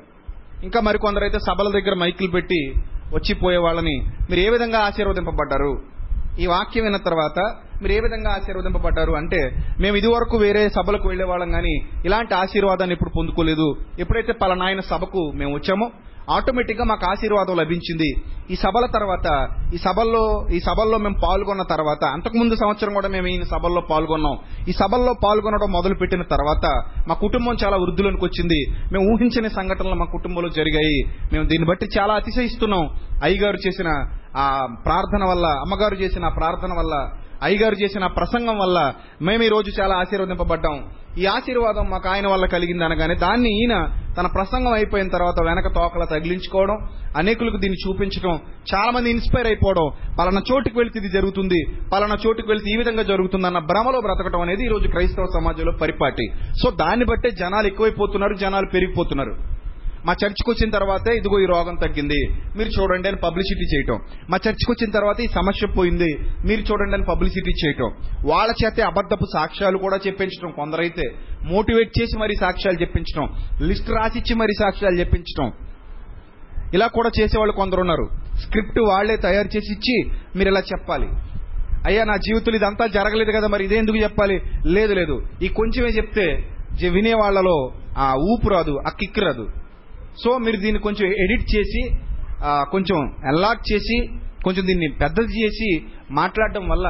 ఇంకా 0.63 0.81
మరికొందరైతే 0.81 1.39
సభల 1.39 1.71
దగ్గర 1.73 1.95
మైకులు 1.95 2.31
పెట్టి 2.31 2.75
వచ్చిపోయే 3.15 3.57
వాళ్ళని 3.57 4.01
మీరు 4.31 4.41
ఏ 4.41 4.49
విధంగా 4.49 4.79
ఆశీర్వదింపబడ్డారు? 4.79 5.98
ఈ 6.43 6.47
వాక్యం 6.53 6.85
విన్న 6.85 6.99
తర్వాత 7.09 7.39
మీరు 7.83 7.93
ఏ 7.97 8.01
విధంగా 8.05 8.31
ఆశీర్వదింపబడ్డారు 8.39 9.13
అంటే 9.21 9.41
మేము 9.83 9.97
ఇదివరకు 10.01 10.37
వేరే 10.45 10.63
సభలకు 10.77 11.07
వెళ్ళే 11.11 11.27
వాళ్ళం 11.31 11.51
కానీ 11.57 11.75
ఇలాంటి 12.07 12.33
ఆశీర్వాదాన్ని 12.35 12.95
ఇప్పుడు 12.97 13.13
పొందుకోలేదు. 13.17 13.67
ఎప్పుడైతే 14.03 14.33
పలానాయన 14.43 14.81
సభకు 14.93 15.23
మేము 15.41 15.53
వచ్చామో 15.57 15.89
ఆటోమేటిక్గా 16.37 16.85
మాకు 16.85 17.05
ఆశీర్వాదం 17.11 17.57
లభించింది. 17.57 18.09
ఈ 18.53 18.57
సభల 18.65 18.85
తర్వాత 18.97 19.27
ఈ 19.75 19.79
సభల్లో 19.85 20.23
ఈ 20.57 20.59
సభల్లో 20.67 20.99
మేము 21.05 21.17
పాల్గొన్న 21.25 21.63
తర్వాత 21.73 22.05
అంతకుముందు 22.17 22.55
సంవత్సరం 22.63 22.93
కూడా 22.99 23.09
మేము 23.15 23.27
ఈ 23.27 23.37
సభల్లో 23.53 23.83
పాల్గొన్నాం. 23.93 24.37
ఈ 24.71 24.73
సభల్లో 24.81 25.13
పాల్గొనడం 25.25 25.71
మొదలు 25.77 25.95
పెట్టిన 25.95 26.23
తర్వాత 26.35 26.67
మా 27.09 27.15
కుటుంబం 27.25 27.57
చాలా 27.65 27.77
వృద్ధిలోనికి 27.85 28.25
వచ్చింది. 28.25 28.61
మేము 28.93 29.05
ఊహించని 29.13 29.51
సంఘటనలు 29.59 29.99
మా 30.03 30.09
కుటుంబంలో 30.17 30.51
జరిగాయి. 30.59 30.99
మేము 31.33 31.45
దీన్ని 31.53 31.69
బట్టి 31.71 31.89
చాలా 31.99 32.15
అతిశయిస్తున్నాం. 32.15 32.85
అయ్యగారు 33.23 33.61
చేసిన 33.67 33.91
ఆ 34.37 34.67
ప్రార్థన 34.85 35.25
వల్ల 35.25 35.47
అమ్మగారు 35.47 35.95
చేసిన 35.95 36.29
ప్రార్థన 36.29 36.73
వల్ల 36.79 37.09
అయ్యగారు 37.43 37.77
చేసిన 37.83 38.07
ప్రసంగం 38.07 38.59
వల్ల 38.59 38.95
మేము 39.23 39.43
ఈ 39.43 39.49
రోజు 39.49 39.81
చాలా 39.81 39.95
ఆశీర్వదింపబడ్డాం. 39.97 40.91
ఈ 41.19 41.27
ఆశీర్వాదం 41.27 41.91
మాకు 41.91 42.09
ఆయన 42.09 42.27
వల్ల 42.27 42.47
కలిగింది 42.47 42.85
అనగానే 42.85 43.15
దాన్ని 43.15 43.51
ఈయన 43.51 43.75
తన 44.17 44.27
ప్రసంగం 44.27 44.73
అయిపోయిన 44.73 45.09
తర్వాత 45.09 45.43
వెనక 45.45 45.69
తోకల 45.75 46.05
తగిలించుకోవడం 46.05 46.77
అనేకులకు 47.17 47.57
దీన్ని 47.57 47.79
చూపించడం 47.85 48.39
చాలా 48.75 48.91
మంది 48.91 49.11
ఇన్స్పైర్ 49.11 49.47
అయిపోవడం 49.47 49.87
పలానా 50.19 50.43
చోటుకు 50.53 50.79
వెళితే 50.79 50.99
ఇది 50.99 51.09
జరుగుతుంది 51.09 51.61
పలానా 51.93 52.17
చోటుకు 52.27 52.49
వెళితే 52.49 52.71
ఈ 52.75 52.77
విధంగా 52.77 53.03
జరుగుతుందన్న 53.03 53.59
భ్రమలో 53.59 54.01
బ్రతకడం 54.01 54.41
అనేది 54.41 54.65
ఈ 54.65 54.69
రోజు 54.69 54.89
క్రైస్తవ 54.89 55.25
సమాజంలో 55.25 55.73
పరిపాటి. 55.73 56.27
సో 56.63 56.71
దాన్ని 56.71 57.05
బట్టే 57.05 57.31
జనాలు 57.31 57.67
ఎక్కువైపోతున్నారు 57.67 58.35
జనాలు 58.35 58.67
పెరిగిపోతున్నారు. 58.67 59.58
మా 60.07 60.13
చర్చికి 60.13 60.51
వచ్చిన 60.51 60.71
తర్వాతే 60.71 61.17
ఇదిగో 61.17 61.41
ఈ 61.41 61.47
రోగం 61.47 61.75
తగ్గింది. 61.75 62.29
మీరు 62.57 62.69
చూడండి 62.69 63.09
అని 63.09 63.17
పబ్లిసిటీ 63.17 63.77
చేయటం. 63.77 63.99
మా 64.31 64.37
చర్చికి 64.37 64.73
వచ్చిన 64.73 64.91
తర్వాత 64.91 65.21
ఈ 65.21 65.27
సమస్య 65.27 65.67
పోయింది. 65.67 66.19
మీరు 66.45 66.61
చూడండి 66.61 66.95
అని 66.95 67.05
పబ్లిసిటీ 67.05 67.67
చేయటం. 67.67 67.91
వాళ్ళ 68.25 68.55
చేతే 68.65 68.83
అబద్ధపు 68.83 69.27
సాక్ష్యాలు 69.35 69.79
కూడా 69.79 69.99
చెప్పించడం 70.07 70.51
కొందరైతే. 70.51 71.03
మోటివేట్ 71.45 72.01
చేసి 72.01 72.19
మరి 72.19 72.35
సాక్ష్యాలు 72.41 72.81
చెప్పించడం 72.81 73.29
లిస్ట్ 73.63 73.91
రాసిచ్చి 73.91 74.35
మరి 74.35 74.53
సాక్ష్యాలు 74.61 74.95
చెప్పించడం 74.95 75.53
ఇలా 76.75 76.87
కూడా 76.87 77.11
చేసేవాళ్ళు 77.21 77.53
కొందరు 77.53 77.81
ఉన్నారు 77.81 78.09
స్క్రిప్ట్ 78.35 78.81
వాళ్ళే 78.81 79.17
తయారు 79.17 79.57
చేసి 79.57 79.73
ఇచ్చి 79.73 80.19
మీరు 80.37 80.49
ఇలా 80.49 80.61
చెప్పాలి. 80.61 81.09
అయ్యా 81.87 82.05
నా 82.05 82.17
జీవితంలో 82.17 82.57
ఇదంతా 82.57 82.87
జరగలేదు 82.87 83.31
కదా 83.31 83.47
మరి 83.47 83.65
ఇదే 83.65 83.77
ఎందుకు 83.77 83.97
చెప్పాలి? 83.97 84.41
లేదు 84.67 84.95
లేదు. 84.95 85.23
ఈ 85.43 85.49
కొంచెమే 85.49 85.89
చెప్తే 85.89 86.51
జ- 86.73 86.87
వినే 86.87 87.15
వాళ్ళలో 87.15 87.73
ఆ 87.99 88.15
ఊపు 88.15 88.49
రాదు 88.49 88.79
ఆ 88.87 88.91
కిక్ 89.01 89.19
రాదు. 89.19 89.49
సో 90.23 90.31
మీరు 90.45 90.59
దీన్ని 90.65 90.81
కొంచెం 90.87 91.07
ఎడిట్ 91.25 91.47
చేసి 91.55 91.83
కొంచెం 92.75 92.99
ఎన్లాక్ 93.31 93.63
చేసి 93.71 93.97
కొంచెం 94.45 94.65
దీన్ని 94.67 94.89
పెద్దది 95.01 95.33
చేసి 95.41 95.71
మాట్లాడటం 96.21 96.65
వల్ల 96.73 96.89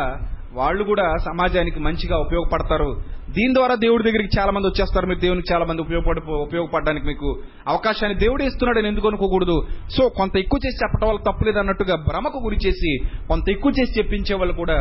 వాళ్ళు 0.59 0.83
కూడా 0.91 1.07
సమాజానికి 1.25 1.81
మంచిగా 1.87 2.17
ఉపయోగపడతారు. 2.25 2.89
దీని 3.37 3.53
ద్వారా 3.55 3.75
దేవుడి 3.83 4.05
దగ్గరికి 4.07 4.31
చాలా 4.39 4.53
మంది 4.57 4.69
వచ్చేస్తారు. 4.71 5.07
మీరు 5.11 5.21
దేవునికి 5.25 5.49
చాలా 5.53 5.65
మంది 5.69 5.83
ఉపయోగపడి 5.85 6.21
ఉపయోగపడడానికి 6.47 7.07
మీకు 7.07 7.29
అవకాశాన్ని 7.73 8.17
దేవుడే 8.23 8.45
ఇస్తున్నాడు 8.51 8.79
అని 8.81 8.89
ఎందుకు 8.93 9.09
అనుకోకూడదు? 9.11 9.57
సో 9.97 10.03
కొంత 10.19 10.35
ఎక్కువ 10.43 10.59
చేసి 10.65 10.81
చెప్పడం 10.83 11.09
వల్ల 11.11 11.21
తప్పులేదు 11.29 11.61
అన్నట్టుగా 11.63 11.97
భ్రమకు 12.09 12.41
గురి 12.47 12.59
చేసి 12.67 12.93
కొంత 13.31 13.47
ఎక్కువ 13.57 13.73
చేసి 13.79 13.99
చెప్పించే 13.99 14.37
వాళ్ళు 14.41 14.57
కూడా 14.63 14.79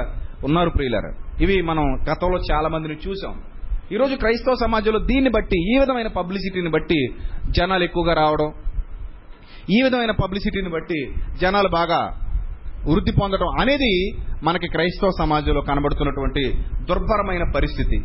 ఉన్నారు 0.49 0.71
ప్రియులారు. 0.77 1.11
ఇవి 1.45 1.57
మనం 1.71 1.85
గతంలో 2.09 2.39
చాలా 2.51 2.69
మందిని 2.75 2.97
చూసాం. 3.07 3.35
ఈరోజు 3.91 4.15
క్రైస్తవ 4.15 4.53
సమాజంలో 4.53 4.99
దీన్ని 4.99 5.29
బట్టి 5.29 5.75
ఈ 5.75 5.79
విధమైన 5.79 6.07
పబ్లిసిటీని 6.07 6.69
బట్టి 6.69 6.97
జనాలు 7.51 7.83
ఎక్కువగా 7.83 8.13
రావడం 8.13 8.49
ఈ 9.69 9.81
విధమైన 9.83 10.11
పబ్లిసిటీని 10.11 10.69
బట్టి 10.69 10.99
జనాలు 11.41 11.67
బాగా 11.67 11.99
వృద్ధి 12.87 13.11
పొందడం 13.11 13.49
అనేది 13.59 13.91
మనకి 14.43 14.67
క్రైస్తవ 14.67 15.09
సమాజంలో 15.19 15.61
కనబడుతున్నటువంటి 15.61 16.43
దుర్భరమైన 16.83 17.43
పరిస్థితి. 17.55 17.97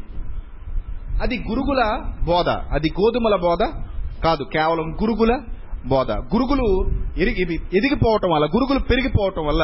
అది 1.23 1.37
గురుగుల 1.51 1.83
బోధ. 2.25 2.49
అది 2.49 2.89
గోధుమల 3.01 3.37
బోధ 3.37 3.63
కాదు 4.25 4.45
కేవలం 4.53 4.87
గురుగుల 5.03 5.33
బోధ. 5.87 6.11
గురుగులు 6.35 6.67
ఎరిగి 7.23 7.55
ఎదిగిపోవటం 7.79 8.31
వల్ల 8.31 8.45
గురుగులు 8.45 8.79
పెరిగిపోవటం 8.79 9.47
వల్ల 9.47 9.63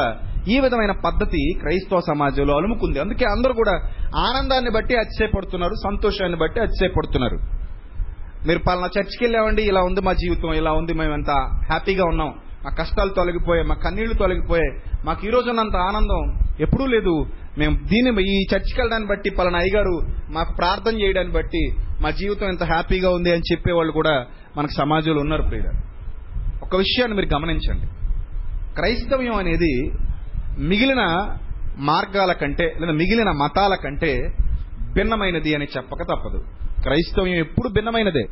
ఈ 0.53 0.59
విధమైన 0.59 0.93
పద్ధతి 1.05 1.41
క్రైస్తవ 1.61 1.99
సమాజంలో 1.99 2.53
అలుముకుంది. 2.57 2.99
అందుకే 2.99 3.25
అందరూ 3.25 3.53
కూడా 3.53 3.73
ఆనందాన్ని 4.27 4.71
బట్టి 4.71 4.95
అతిశయపడుతున్నారు 4.95 5.75
సంతోషాన్ని 5.85 6.37
బట్టి 6.43 6.59
అతిశయపడుతున్నారు. 6.65 7.39
మీరు 8.47 8.59
పలానా 8.67 8.89
చర్చికి 8.97 9.23
వెళ్ళామండి 9.23 9.63
ఇలా 9.71 9.81
ఉంది 9.81 10.01
మా 10.01 10.13
జీవితం 10.13 10.53
ఇలా 10.53 10.71
ఉంది 10.71 10.93
మేము 10.93 11.13
ఎంత 11.13 11.31
హ్యాపీగా 11.71 12.05
ఉన్నాం. 12.05 12.31
మా 12.65 12.71
కష్టాలు 12.79 13.09
తొలగిపోయాయి 13.09 13.67
మా 13.67 13.75
కన్నీళ్ళు 13.75 14.15
తొలగిపోయాయి. 14.15 14.71
మాకు 15.05 15.21
ఈ 15.27 15.29
రోజునంత 15.29 15.75
ఆనందం 15.89 16.21
ఎప్పుడూ 16.59 16.85
లేదు. 16.85 17.13
మేము 17.57 17.75
దీన్ని 17.91 18.11
ఈ 18.33 18.37
చర్చికి 18.51 18.77
వెళ్ళడాన్ని 18.79 19.07
బట్టి 19.09 19.29
పలానా 19.37 19.59
అయ్యగారు 19.59 19.95
మాకు 20.31 20.51
ప్రార్థన 20.59 20.95
చేయడాన్ని 21.01 21.33
బట్టి 21.33 21.63
మా 22.01 22.09
జీవితం 22.09 22.47
ఎంత 22.47 22.63
హ్యాపీగా 22.63 23.09
ఉంది 23.09 23.31
అని 23.35 23.47
చెప్పేవాళ్ళు 23.51 23.93
కూడా 23.99 24.15
మనకు 24.57 24.73
సమాజంలో 24.77 25.21
ఉన్నారు 25.21 25.41
ప్రియుడు 25.41 25.71
ఒక 26.65 26.75
విషయాన్ని 26.75 27.15
మీరు 27.17 27.29
గమనించండి. 27.35 27.87
క్రైస్తవ్యం 28.75 29.35
అనేది 29.35 29.73
మిగిలిన 30.59 31.01
మార్గాల 31.77 32.31
కంటే 32.31 32.77
లేదా 32.79 32.93
మిగిలిన 32.93 33.31
మతాల 33.31 33.75
కంటే 33.75 34.35
భిన్నమైనది 34.93 35.55
అని 35.55 35.65
చెప్పక 35.77 36.03
తప్పదు. 36.03 36.43
క్రైస్తవ్యం 36.81 37.35
ఎప్పుడు 37.35 37.69
భిన్నమైనదే. 37.69 38.23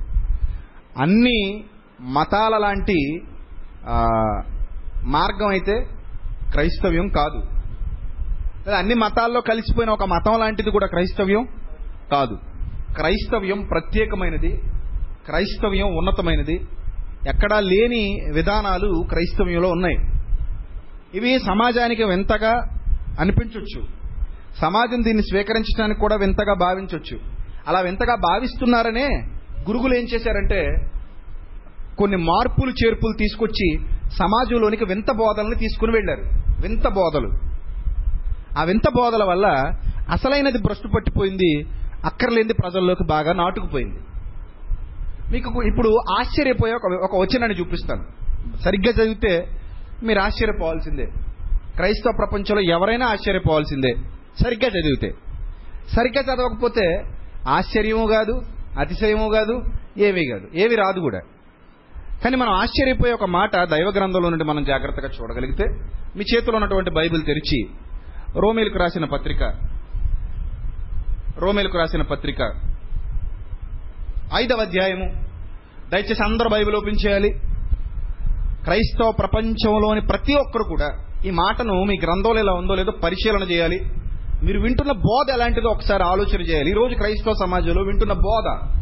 అన్ని 0.98 1.64
మతాల 2.02 2.58
లాంటి 2.58 3.22
మార్గం 5.04 5.48
అయితే 5.48 5.88
క్రైస్తవ్యం 6.52 7.08
కాదు. 7.08 7.38
లేదా 8.68 8.78
అన్ని 8.78 8.94
మతాల్లో 8.94 9.42
కలిసిపోయిన 9.42 9.90
ఒక 9.90 10.04
మతం 10.04 10.40
లాంటిది 10.40 10.72
కూడా 10.72 10.88
క్రైస్తవ్యం 10.88 11.48
కాదు. 12.12 12.38
క్రైస్తవ్యం 12.94 13.68
ప్రత్యేకమైనది 13.72 14.62
క్రైస్తవ్యం 15.26 15.88
ఉన్నతమైనది. 15.98 16.56
ఎక్కడా 17.28 17.60
లేని 17.60 18.32
విధానాలు 18.34 19.04
క్రైస్తవ్యంలో 19.10 19.70
ఉన్నాయి. 19.70 19.98
ఇవి 21.16 21.40
సమాజానికి 21.40 22.04
వింతగా 22.04 22.80
అనిపించవచ్చు 23.20 23.88
సమాజం 24.62 25.04
దీన్ని 25.04 25.24
స్వీకరించడానికి 25.24 26.00
కూడా 26.00 26.16
వింతగా 26.16 26.54
భావించవచ్చు 26.54 27.20
అలా 27.68 27.80
వింతగా 27.80 28.16
భావిస్తున్నారనే 28.16 29.08
గురువులు 29.68 29.94
ఏం 29.94 30.04
చేశారంటే 30.04 30.90
కొన్ని 31.98 32.18
మార్పులు 32.18 32.72
చేర్పులు 32.72 33.18
తీసుకొచ్చి 33.18 33.80
సమాజంలోనికి 34.10 34.86
వింత 34.86 35.12
బోధనలు 35.12 35.56
తీసుకుని 35.56 35.92
వెళ్ళారు. 35.92 36.22
వింత 36.62 36.88
బోధలు. 36.88 37.32
ఆ 38.60 38.64
వింత 38.64 38.90
బోధల 38.96 39.24
వల్ల 39.24 39.48
అసలైనది 40.10 40.58
భ్రష్టు 40.58 40.88
పట్టిపోయింది 40.88 41.68
అక్కర్లేనిది 42.06 42.54
ప్రజల్లోకి 42.54 43.04
బాగా 43.04 43.34
నాటుకుపోయింది. 43.34 44.00
మీకు 45.32 45.64
ఇప్పుడు 45.64 45.98
ఆశ్చర్యపోయే 46.20 46.74
ఒక 46.74 47.00
ఒక 47.04 47.16
వచనాన్ని 47.16 47.60
చూపిస్తాను. 47.60 48.06
సరిగ్గా 48.64 49.04
చదివితే 49.04 49.57
మీరు 50.04 50.20
ఆశ్చర్యపోవాల్సిందే. 50.20 51.06
క్రైస్తవ 51.76 52.12
ప్రపంచంలో 52.18 52.62
ఎవరైనా 52.62 53.08
ఆశ్చర్యపోవాల్సిందే. 53.08 53.96
సరిగ్గా 54.44 54.70
చదివితే. 54.70 55.14
సరిగ్గా 55.96 56.34
చదవకపోతే 56.34 57.04
ఆశ్చర్యము 57.48 58.08
కాదు 58.08 58.42
అతిశయము 58.80 59.30
కాదు 59.30 59.62
ఏమీ 59.98 60.26
కాదు. 60.32 60.48
ఏవి 60.56 60.76
రాదు 60.76 61.00
కూడా. 61.00 61.20
కానీ 62.24 62.36
మనం 62.36 62.52
ఆశ్చర్యపోయే 62.52 63.14
ఒక 63.14 63.26
మాట 63.26 63.64
దైవ 63.64 63.92
గ్రంథంలో 63.98 64.30
నుండి 64.30 64.44
మనం 64.44 64.64
జాగ్రత్తగా 64.64 65.10
చూడగలిగితే 65.22 65.64
మీ 66.16 66.24
చేతిలో 66.36 66.56
ఉన్నటువంటి 66.56 66.92
బైబిల్ 66.92 67.24
తెరిచి 67.24 67.68
రోమేలకు 68.36 68.80
రాసిన 68.80 69.06
పత్రిక 69.06 69.44
రోమేలకు 71.38 71.78
రాసిన 71.78 72.02
పత్రిక 72.02 72.42
ఐదవ 74.36 74.58
అధ్యాయము. 74.62 75.14
దయచేసి 75.90 76.24
అందరూ 76.24 76.50
బైబిల్ 76.50 76.76
ఓపెన్ 76.76 77.08
చేయాలి. 77.08 77.40
క్రైస్తవ 78.68 79.12
ప్రపంచంలోని 79.20 80.02
ప్రతి 80.02 80.34
ఒక్కరు 80.34 80.64
కూడా 80.64 80.90
ఈ 81.26 81.30
మాటను 81.30 81.84
మీ 81.84 81.96
గ్రంథంలో 82.04 82.40
ఎలా 82.40 82.54
ఉందో 82.54 82.74
లేదో 82.74 82.92
పరిశీలన 82.92 83.44
చేయాలి. 83.44 83.80
మీరు 84.44 84.60
వింటున్న 84.60 84.92
బోధ 84.92 85.34
ఎలాంటిదో 85.34 85.70
ఒకసారి 85.70 86.04
ఆలోచన 86.04 86.42
చేయాలి. 86.42 86.70
ఈ 86.70 86.74
రోజు 86.74 86.96
క్రైస్తవ 86.96 87.34
సమాజంలో 87.34 87.82
వింటున్న 87.84 88.14
బోధ. 88.14 88.78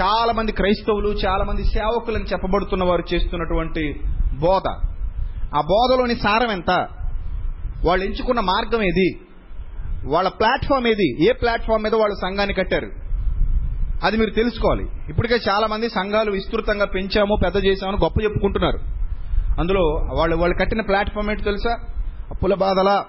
చాలా 0.00 0.32
మంది 0.32 0.52
క్రైస్తవులు 0.52 1.08
చాలా 1.08 1.44
మంది 1.44 1.64
సేవకులని 1.64 2.24
చెప్పబడుతున్న 2.24 2.84
వారు 2.84 3.14
చేస్తున్నటువంటి 3.14 4.00
బోధ. 4.40 4.68
ఆ 5.56 5.60
బోధలోని 5.60 6.16
సారం 6.16 6.50
ఎంత? 6.50 6.88
వాళ్ళు 7.84 8.04
ఎంచుకున్న 8.04 8.40
మార్గం 8.40 8.82
ఏది? 8.82 9.20
వాళ్ళ 10.06 10.28
ప్లాట్ఫామ్ 10.28 10.86
ఏది? 10.86 11.24
ఏ 11.24 11.32
ప్లాట్ఫామ్ 11.32 11.82
మీద 11.82 11.94
వాళ్ళు 11.94 12.14
సంఘాన్ని 12.14 12.54
కట్టారు? 12.54 13.05
అది 14.06 14.16
మీరు 14.16 14.30
తెలుసుకోవాలి. 14.30 14.86
ఇప్పటికే 15.08 15.38
చాలా 15.48 15.66
మంది 15.66 15.88
సంఘాలు 15.88 16.30
విస్తృతంగా 16.30 16.84
పెంచాము 16.84 17.36
పెద్ద 17.44 17.66
చేశామని 17.66 17.96
గొప్ప 18.02 18.22
చెప్పుకుంటున్నారు. 18.22 18.78
అందులో 19.60 19.80
వాళ్ళు 20.14 20.36
వాళ్ళు 20.36 20.56
కట్టిన 20.58 20.80
ప్లాట్ఫామ్ 20.80 21.30
ఏంటి 21.30 21.42
తెలుసా? 21.42 21.70
అప్పుల 22.30 22.54
బాధల 22.54 23.04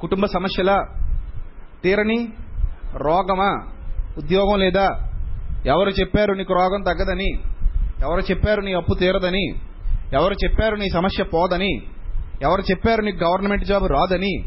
కుటుంబ 0.00 0.26
సమస్యల 0.26 0.84
తీరని 1.82 2.28
రోగమా? 2.96 3.66
ఉద్యోగం 4.18 4.58
లేదా? 4.58 5.10
ఎవరు 5.66 5.90
చెప్పారు 5.90 6.32
నీకు 6.32 6.54
రోగం 6.54 6.82
తగ్గదని? 6.82 7.30
ఎవరు 8.02 8.20
చెప్పారు 8.20 8.60
నీ 8.60 8.72
అప్పు 8.72 8.94
తీరదని? 8.94 9.54
ఎవరు 10.12 10.34
చెప్పారు 10.34 10.76
నీ 10.76 10.88
సమస్య 10.90 11.24
పోదని? 11.24 11.82
ఎవరు 12.42 12.60
చెప్పారు 12.60 13.02
నీకు 13.02 13.24
గవర్నమెంట్ 13.24 13.64
జాబ్ 13.64 13.88
రాదని? 13.88 14.44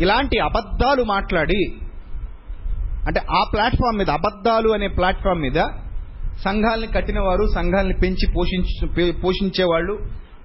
ఇలాంటి 0.00 0.38
అబద్ధాలు 0.38 1.02
మాట్లాడి 1.02 1.76
అంటే 3.08 3.20
ఆ 3.30 3.40
ప్లాట్ఫామ్ 3.52 3.98
మీద 3.98 4.10
అబద్ధాలు 4.10 4.68
అనే 4.68 4.88
ప్లాట్ఫామ్ 4.88 5.40
మీద 5.40 5.58
సంఘాలని 6.44 6.86
కట్టిన 6.86 7.20
వారు 7.20 7.44
సంఘాలని 7.54 7.96
పెంచి 8.02 8.26
పోషించ 8.36 9.12
పోషించే 9.22 9.64
వాళ్ళు 9.64 9.94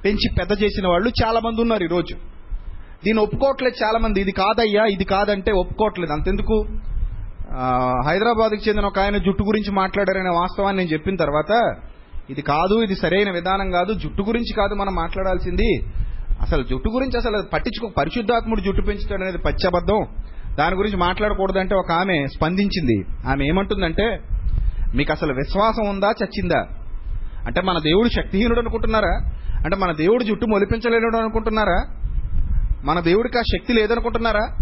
పెంచి 0.05 0.27
పెద్ద 0.39 0.63
చేసిన 0.63 0.87
వాళ్ళు 0.87 1.09
చాలా 1.21 1.39
మంది 1.45 1.61
ఉన్నారు 1.61 1.83
ఈరోజు. 1.83 2.15
దీన్ని 3.03 3.23
ఒప్పుకోవట్లేదు 3.23 3.77
చాలా 3.83 3.99
మంది 3.99 4.21
ఇది 4.21 4.31
కాదయ్యా 4.31 4.83
ఇది 4.85 5.03
కాదంటే 5.03 5.51
ఒప్పుకోవట్లేదు. 5.51 6.13
అంతెందుకు? 6.13 6.57
హైదరాబాద్కి 8.07 8.69
చెందిన 8.69 8.85
ఒక 8.85 8.99
ఆయన 8.99 9.17
జుట్టు 9.17 9.43
గురించి 9.43 9.71
మాట్లాడారనే 9.71 10.29
వాస్తవాన్ని 10.29 10.79
నేను 10.81 10.91
చెప్పిన 10.93 11.15
తర్వాత 11.15 11.51
ఇది 12.29 12.41
కాదు 12.41 12.75
ఇది 12.85 12.95
సరైన 12.95 13.29
విధానం 13.31 13.71
కాదు 13.71 13.93
జుట్టు 13.93 14.21
గురించి 14.21 14.53
కాదు 14.55 14.73
మనం 14.75 14.93
మాట్లాడాల్సింది. 14.95 15.69
అసలు 16.41 16.63
జుట్టు 16.63 16.89
గురించి 16.89 17.17
అసలు 17.17 17.37
పట్టించుకో 17.53 17.87
పరిశుద్ధాత్ముడు 17.97 18.61
జుట్టు 18.61 18.81
పెంచుతాడు 18.81 19.23
అనేది 19.23 19.37
పచ్చబద్ధం. 19.37 20.01
దాని 20.59 20.75
గురించి 20.75 20.97
మాట్లాడకూడదంటే 20.97 21.75
ఒక 21.75 21.91
ఆమె 21.91 22.27
స్పందించింది. 22.27 23.05
ఆమె 23.27 23.45
ఏమంటుందంటే 23.45 24.19
మీకు 24.95 25.11
అసలు 25.11 25.33
విశ్వాసం 25.33 25.89
ఉందా? 25.89 26.07
చచ్చిందా? 26.07 26.65
అంటే 27.47 27.61
మన 27.61 27.77
దేవుడు 27.79 28.09
శక్తిహీనుడు 28.09 28.59
అనుకుంటున్నారా? 28.59 29.29
అంటే 29.65 29.75
మన 29.75 29.91
దేవుడు 29.91 30.23
జుట్టు 30.23 30.45
మొలిపించలేడు 30.45 31.17
అనుకుంటున్నారా? 31.17 31.85
మన 32.83 32.99
దేవుడికి 32.99 33.37
ఆ 33.37 33.41
శక్తి 33.41 33.73
లేదనుకుంటున్నారా? 33.73 34.57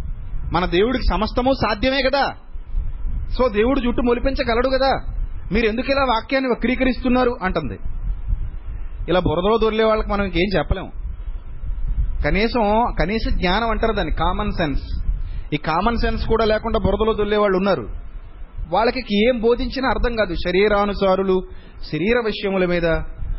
మన 0.54 0.66
దేవుడికి 0.66 1.04
సమస్తము 1.10 1.52
సాధ్యమే 1.54 2.04
కదా? 2.04 2.36
సో 3.38 3.50
దేవుడు 3.50 3.80
జుట్టు 3.80 4.02
మొలిపించగలడు 4.02 4.70
కదా? 4.70 5.00
మీరు 5.52 5.66
ఎందుకు 5.66 5.92
ఇలా 5.92 6.04
వాక్యాన్ని 6.04 6.50
వక్రీకరిస్తున్నారు? 6.50 7.38
అంటుంది. 7.44 7.80
ఇలా 9.10 9.20
బురదలో 9.20 9.58
దొరిలే 9.62 9.84
వాళ్ళకి 9.84 10.10
మనం 10.10 10.26
ఇంకేం 10.26 10.58
చెప్పలేము 10.58 10.92
కనీసం 12.26 12.96
కనీస 13.00 13.34
జ్ఞానం 13.34 13.70
అంటారు 13.70 13.94
దాన్ని 13.94 14.14
కామన్ 14.14 14.52
సెన్స్ 14.52 15.07
ఈ 15.54 15.58
కామన్ 15.58 15.98
సెన్స్ 15.98 16.28
కూడా 16.28 16.46
లేకుండా 16.46 16.80
బురదలో 16.80 17.14
దొల్లే 17.14 17.38
వాళ్ళు 17.38 17.58
ఉన్నారు. 17.58 17.88
వాళ్ళకి 18.70 19.30
ఏం 19.30 19.40
బోధించినా 19.40 19.90
అర్థం 19.90 20.16
కాదు. 20.16 20.34
శరీరానుసారులు 20.34 21.42
శరీర 21.92 22.22
విషయముల 22.26 22.66
మీద 22.66 22.86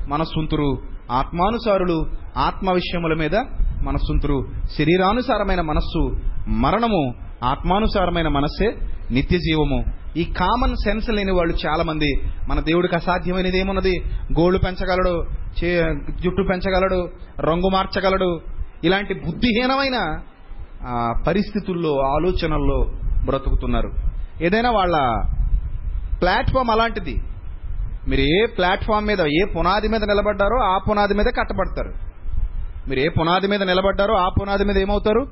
మనస్సుంతురు. 0.09 0.79
ఆత్మానుసారులు 1.11 2.11
ఆత్మ 2.37 2.73
విషయముల 2.73 3.15
మీద 3.15 3.37
మనస్సుంతురు. 3.85 4.47
శరీరానుసారమైన 4.79 5.61
మనస్సు 5.61 6.17
మరణము 6.49 7.15
ఆత్మానుసారమైన 7.45 8.29
మనస్సే 8.29 8.67
నిత్య 9.11 9.39
జీవము 9.39 9.85
ఈ 10.17 10.25
కామన్ 10.25 10.77
సెన్స్ 10.77 11.11
లేని 11.11 11.33
వాళ్ళు 11.33 11.57
చాలా 11.67 11.85
మంది 11.85 12.23
మన 12.49 12.61
దేవుడికి 12.61 12.97
అసాధ్యమైనది 12.97 13.59
ఏమున్నది 13.59 14.03
గోళ్ళు 14.41 14.59
పెంచగలడు 14.59 15.25
చే- 15.65 16.21
జుట్టు 16.21 16.43
పెంచగలడు 16.43 17.09
రంగు 17.41 17.69
మార్చగలడు. 17.69 18.41
ఇలాంటి 18.85 19.15
బుద్ధిహీనమైన 19.15 20.21
పరిస్థితుల్లో 21.27 22.01
ఆలోచనల్లో 22.01 22.93
బ్రతుకుతున్నారు. 23.25 23.91
ఏదైనా 24.43 24.71
వాళ్ళ 24.71 25.23
ప్లాట్ఫామ్ 26.21 26.71
అలాంటిది. 26.71 27.23
మీరు 28.09 28.21
ఏ 28.21 28.47
ప్లాట్ఫామ్ 28.47 29.07
మీద 29.07 29.21
ఏ 29.21 29.45
పునాది 29.57 29.89
మీద 29.89 30.05
నిలబడ్డారో 30.05 30.59
ఆ 30.63 30.79
పునాది 30.79 31.15
మీద 31.15 31.27
కట్టబడతారు. 31.27 31.93
మీరు 32.89 33.01
ఏ 33.01 33.09
పునాది 33.09 33.47
మీద 33.47 33.63
నిలబడ్డారో 33.63 34.15
ఆ 34.15 34.29
పునాది 34.29 34.65
మీద 34.65 34.79
ఏమవుతారు? 34.79 35.27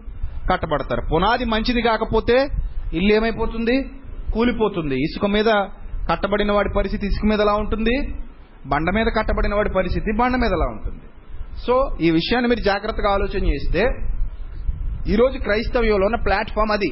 కట్టబడతారు. 0.52 1.02
పునాది 1.14 1.44
మంచిది 1.44 1.82
కాకపోతే 1.82 2.48
ఇల్లు 2.92 3.14
ఏమైపోతుంది? 3.14 3.90
కూలిపోతుంది. 4.34 4.94
ఇసుక 4.94 5.26
మీద 5.26 5.44
కట్టబడిన 6.10 6.52
వాడి 6.52 6.68
పరిస్థితి 6.76 7.06
ఇసుక 7.06 7.26
మీద 7.26 7.40
ఎలా 7.40 7.52
ఉంటుంది? 7.52 8.14
బండ 8.66 8.90
మీద 8.94 9.06
కట్టబడిన 9.06 9.54
వాడి 9.54 9.70
పరిస్థితి 9.70 10.12
బండ 10.16 10.36
మీద 10.36 10.52
ఎలా 10.52 10.66
ఉంటుంది? 10.66 11.00
సో 11.66 11.96
ఈ 12.00 12.10
విషయాన్ని 12.10 12.48
మీరు 12.50 12.60
జాగ్రత్తగా 12.60 13.10
ఆలోచన 13.12 13.46
చేస్తే 13.46 13.82
ఈరోజు 15.08 15.38
క్రైస్తవ్యంలో 15.38 16.06
ఉన్న 16.06 16.16
ప్లాట్ఫామ్ 16.16 16.70
అది. 16.70 16.90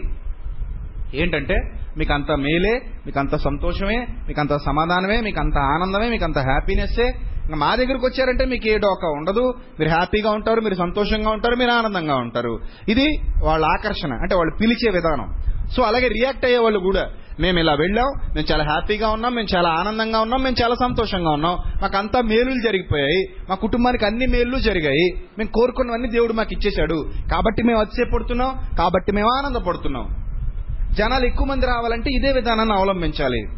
ఏంటంటే 1.14 1.54
మీకు 1.98 2.12
అంత 2.12 2.32
మేలే 2.32 2.80
మీకు 3.06 3.18
అంత 3.18 3.36
సంతోషమే 3.36 3.96
మీకు 4.28 4.40
అంత 4.40 4.56
సమాధానమే 4.56 5.20
మీకు 5.20 5.40
అంత 5.40 5.58
ఆనందమే 5.58 6.08
మీకు 6.08 6.24
అంత 6.24 6.38
హ్యాపీనెస్సే. 6.38 7.06
ఇంకా 7.44 7.56
మా 7.56 7.74
దగ్గరకు 7.74 8.06
వచ్చారంటే 8.06 8.44
మీకు 8.44 8.68
ఏ 8.68 8.78
డోక 8.78 9.04
ఉండదు. 9.04 9.54
మీరు 9.80 9.90
హ్యాపీగా 9.90 10.30
ఉంటారు 10.30 10.60
మీరు 10.60 10.74
సంతోషంగా 10.74 11.30
ఉంటారు 11.30 11.56
మీరు 11.56 11.70
ఆనందంగా 11.70 12.16
ఉంటారు. 12.16 12.60
ఇది 12.88 13.06
వాళ్ళ 13.42 13.64
ఆకర్షణ 13.66 14.12
అంటే 14.12 14.34
వాళ్ళు 14.34 14.54
పిలిచే 14.60 14.90
విధానం. 14.90 15.28
సో 15.76 15.82
అలాగే 15.82 16.08
రియాక్ట్ 16.08 16.44
అయ్యే 16.44 16.58
వాళ్ళు 16.58 16.78
కూడా. 16.78 17.10
మేము 17.40 17.58
ఇలా 17.58 17.74
వెళ్ళాం 17.74 18.32
మేము 18.34 18.52
చాలా 18.52 18.64
హ్యాపీగా 18.64 19.08
ఉన్నాం 19.08 19.34
మేము 19.34 19.56
చాలా 19.56 19.70
ఆనందంగా 19.70 20.20
ఉన్నాం 20.20 20.42
మేము 20.42 20.62
చాలా 20.62 20.74
సంతోషంగా 20.74 21.30
ఉన్నాం. 21.30 21.58
మాకు 21.82 21.96
అంతా 21.96 22.20
మేలులు 22.20 22.60
జరిగిపోయాయి 22.62 23.24
మా 23.50 23.54
కుటుంబానికి 23.54 24.06
అన్ని 24.06 24.26
మేలు 24.26 24.58
జరిగాయి. 24.58 25.10
మేము 25.38 25.48
కోరుకున్నవన్నీ 25.48 26.08
దేవుడు 26.08 26.32
మాకు 26.32 26.48
ఇచ్చేశాడు. 26.52 27.10
కాబట్టి 27.32 27.62
మేము 27.62 27.80
అతిశయపడుతున్నాం 27.80 28.76
కాబట్టి 28.78 29.12
మేము 29.12 29.28
ఆనందపడుతున్నాం. 29.28 30.06
జనాలు 30.92 31.24
ఎక్కువ 31.24 31.46
మంది 31.46 31.66
రావాలంటే 31.66 32.10
ఇదే 32.10 32.32
విధానాన్ని 32.32 32.74
అవలంబించాలి. 32.74 33.48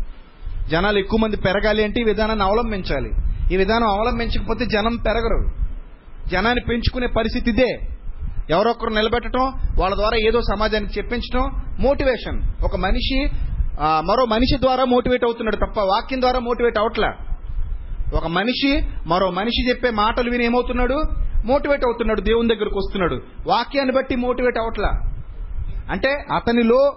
జనాలు 0.71 0.99
ఎక్కువ 0.99 1.21
మంది 1.21 1.37
పెరగాలి 1.37 1.85
అంటే 1.85 2.01
ఈ 2.01 2.05
విధానాన్ని 2.05 2.45
అవలంబించాలి. 2.45 3.11
ఈ 3.55 3.57
విధానం 3.57 3.89
అవలంబించకపోతే 3.89 4.65
జనం 4.65 4.97
పెరగరు. 4.97 5.51
జనాన్ని 6.29 6.65
పెంచుకునే 6.69 7.07
పరిస్థితి 7.07 7.51
ఇదే. 7.51 7.81
ఎవరొకరు 8.51 8.91
నిలబెట్టడం 8.91 9.53
వాళ్ళ 9.79 9.95
ద్వారా 9.97 10.17
ఏదో 10.17 10.41
సమాజానికి 10.41 10.99
చెప్పించడం 10.99 11.51
మోటివేషన్. 11.81 12.65
ఒక 12.65 12.77
మనిషి 12.77 13.29
మరో 13.81 14.25
మనిషి 14.25 14.61
ద్వారా 14.61 14.85
మోటివేట్ 14.85 15.25
అవుతున్నాడు 15.25 15.57
తప్ప 15.57 15.81
వాక్యం 15.81 16.21
ద్వారా 16.21 16.39
మోటివేట్ 16.39 16.79
అవట్లా. 16.79 17.15
ఒక 18.15 18.27
మనిషి 18.27 18.81
మరో 19.07 19.31
మనిషి 19.31 19.69
చెప్పే 19.69 19.91
మాటలు 19.91 20.31
విని 20.31 20.45
ఏమవుతున్నాడు? 20.45 20.95
మోటివేట్ 21.45 21.85
అవుతున్నాడు 21.85 22.21
దేవుని 22.21 22.49
దగ్గరకు 22.49 22.79
వస్తున్నాడు. 22.79 23.21
వాక్యాన్ని 23.47 23.95
బట్టి 23.95 24.17
మోటివేట్ 24.17 24.59
అవట్లా? 24.59 24.89
అంటే 25.91 26.25
అతనిలో 26.35 26.93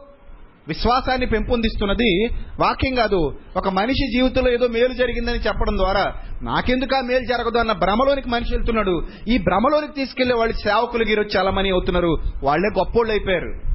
విశ్వాసాన్ని 0.68 1.26
పెంపొందిస్తున్నది 1.26 2.28
వాక్యం 2.60 2.96
కాదు. 2.96 3.34
ఒక 3.58 3.70
మనిషి 3.70 4.12
జీవితంలో 4.18 4.52
ఏదో 4.52 4.68
మేలు 4.68 4.94
జరిగిందని 4.94 5.38
చెప్పడం 5.38 5.78
ద్వారా 5.78 6.14
నాకెందుకు 6.42 6.98
ఆ 6.98 7.02
మేలు 7.02 7.26
జరగదు 7.26 7.58
అన్న 7.58 7.72
భ్రమలోనికి 7.72 8.30
మనిషి 8.30 8.56
వెళ్తున్నాడు. 8.56 9.08
ఈ 9.28 9.38
భ్రమలోనికి 9.38 9.94
తీసుకెళ్ళే 9.94 10.36
వాళ్ళు 10.36 10.56
సేవకులు 10.56 11.06
గీరొచ్చి 11.10 11.40
అలమని 11.40 11.70
అవుతున్నారు. 11.70 12.18
వాళ్ళే 12.44 12.70
గొప్పోళ్ళు 12.80 13.14
అయిపోయారు. 13.14 13.69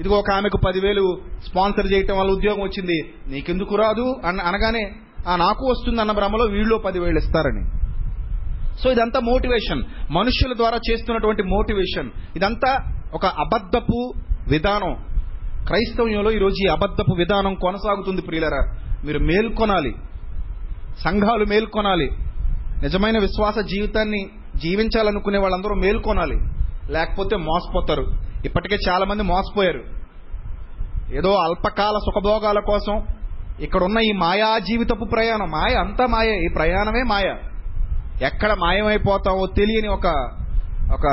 ఇదిగో 0.00 0.16
ఒక 0.16 0.30
ఆమెకు 0.30 0.58
పదివేలు 0.66 1.18
స్పాన్సర్ 1.46 1.92
చేయటం 1.92 2.18
వల్ల 2.18 2.30
ఉద్యోగం 2.30 2.60
వచ్చింది. 2.60 3.14
నీకెందుకు 3.28 3.76
రాదు? 3.76 4.16
అన్న 4.26 4.40
అనగానే 4.40 4.92
ఆ 5.28 5.36
నాకు 5.36 5.70
వస్తుంది 5.70 6.00
అన్న 6.00 6.12
భ్రమలో 6.12 6.44
వీళ్ళు 6.44 6.76
పదివేలు 6.76 7.18
ఇస్తారని. 7.18 7.64
సో 8.82 8.90
ఇదంతా 8.90 9.20
మోటివేషన్. 9.20 9.82
మనుషుల 10.10 10.54
ద్వారా 10.56 10.78
చేస్తున్నటువంటి 10.92 11.42
మోటివేషన్. 11.42 12.10
ఇదంతా 12.36 13.00
ఒక 13.14 13.26
అబద్ధపు 13.26 14.12
విధానం. 14.50 14.94
క్రైస్తవ్యంలో 15.66 16.30
ఈరోజు 16.30 16.64
ఈ 16.64 16.68
అబద్ధపు 16.68 17.14
విధానం 17.18 17.54
కొనసాగుతుంది 17.54 18.22
ప్రియులరా. 18.22 18.78
మీరు 19.04 19.18
మేల్కొనాలి. 19.18 19.94
సంఘాలు 21.04 21.44
మేల్కొనాలి. 21.44 22.10
నిజమైన 22.82 23.18
విశ్వాస 23.18 23.58
జీవితాన్ని 23.58 24.30
జీవించాలనుకునే 24.56 25.38
వాళ్ళందరూ 25.38 25.74
మేల్కొనాలి. 25.74 26.36
లేకపోతే 26.92 27.36
మోసపోతారు. 27.36 28.29
ఇప్పటికే 28.44 28.76
చాలా 28.88 29.04
మంది 29.04 29.22
మోసపోయారు. 29.22 29.82
ఏదో 31.12 31.34
అల్పకాల 31.34 31.98
సుఖభోగాల 31.98 32.58
కోసం 32.58 33.06
ఇక్కడున్న 33.60 33.98
ఈ 33.98 34.12
మాయా 34.12 34.58
జీవితపు 34.58 35.04
ప్రయాణం. 35.04 35.50
మాయ 35.50 35.74
అంతా 35.74 36.06
మాయ. 36.06 36.38
ఈ 36.38 36.48
ప్రయాణమే 36.48 37.02
మాయ. 37.02 37.34
ఎక్కడ 38.22 38.52
మాయమైపోతామో 38.52 39.46
తెలియని 39.56 39.88
ఒక 39.88 40.06
ఒక 40.92 41.06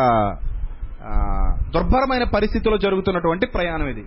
దుర్భరమైన 1.74 2.24
పరిస్థితిలో 2.24 2.78
జరుగుతున్నటువంటి 2.78 3.48
ప్రయాణం 3.48 3.88
ఇది. 3.88 4.06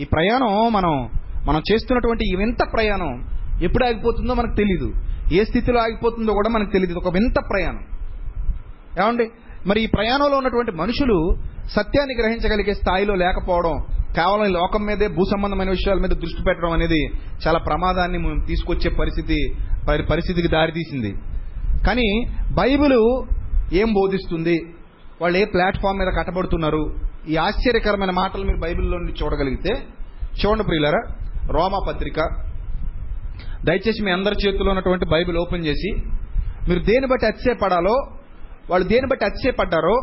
ఈ 0.00 0.04
ప్రయాణం 0.04 0.72
మనం 0.72 1.10
మనం 1.46 1.62
చేస్తున్నటువంటి 1.72 2.32
ఈ 2.32 2.36
వింత 2.36 2.72
ప్రయాణం 2.72 3.28
ఎప్పుడు 3.62 3.84
ఆగిపోతుందో 3.84 4.34
మనకు 4.34 4.54
తెలియదు 4.54 4.92
ఏ 5.32 5.44
స్థితిలో 5.44 5.80
ఆగిపోతుందో 5.80 6.32
కూడా 6.32 6.48
మనకు 6.48 6.70
తెలియదు 6.72 6.90
ఇది 6.90 7.08
ఒక 7.08 7.12
వింత 7.12 7.34
ప్రయాణం. 7.50 7.80
ఏమండి? 9.02 9.30
మరి 9.66 9.80
ఈ 9.84 9.86
ప్రయాణంలో 9.86 10.36
ఉన్నటువంటి 10.36 10.72
మనుషులు 10.72 11.18
సత్యాన్ని 11.74 12.14
గ్రహించగలిగే 12.20 12.74
స్థాయిలో 12.74 13.14
లేకపోవడం 13.14 13.76
కేవలం 14.16 14.52
లోకం 14.52 14.82
మీదే 14.86 15.06
భూ 15.08 15.22
సంబంధమైన 15.30 15.70
విషయాల 15.76 15.98
మీద 15.98 16.12
దృష్టి 16.22 16.42
పెట్టడం 16.46 16.72
అనేది 16.72 17.00
చాలా 17.44 17.58
ప్రమాదాన్ని 17.58 18.18
మనం 18.18 18.40
తీసుకొచ్చే 18.48 18.90
పరిస్థితి 19.00 19.38
పరిస్థితికి 20.10 20.48
దారితీసింది. 20.48 21.10
కానీ 21.86 22.08
బైబిల్ 22.58 22.98
ఏం 23.80 23.88
బోధిస్తుంది? 23.92 24.56
వాళ్ళు 25.22 25.36
ఏ 25.38 25.44
ప్లాట్ఫామ్ 25.44 25.98
మీద 25.98 26.10
కట్టబడుతున్నారు? 26.18 26.82
ఈ 27.28 27.34
ఆశ్చర్యకరమైన 27.46 28.12
మాటలు 28.20 28.44
మీరు 28.44 28.60
బైబిల్లో 28.64 28.96
నుండి 28.98 29.12
చూడగలిగితే 29.20 29.72
చూడండి 30.40 30.64
ప్రియులరా 30.64 31.00
రోమా 31.56 31.80
పత్రిక. 31.88 32.18
దయచేసి 33.66 34.00
మీ 34.04 34.10
అందరి 34.12 34.36
చేతిలో 34.42 34.70
ఉన్నటువంటి 34.70 35.06
బైబిల్ 35.12 35.36
ఓపెన్ 35.36 35.66
చేసి 35.66 35.90
మీరు 36.68 36.80
దేని 36.90 37.06
బట్టి 37.06 37.26
అతిశయపడాలో 37.26 37.94
వాళ్ళు 38.70 38.88
దేని 38.88 39.06
బట్టి 39.06 39.24
అతిశయపడ్డారో 39.24 39.96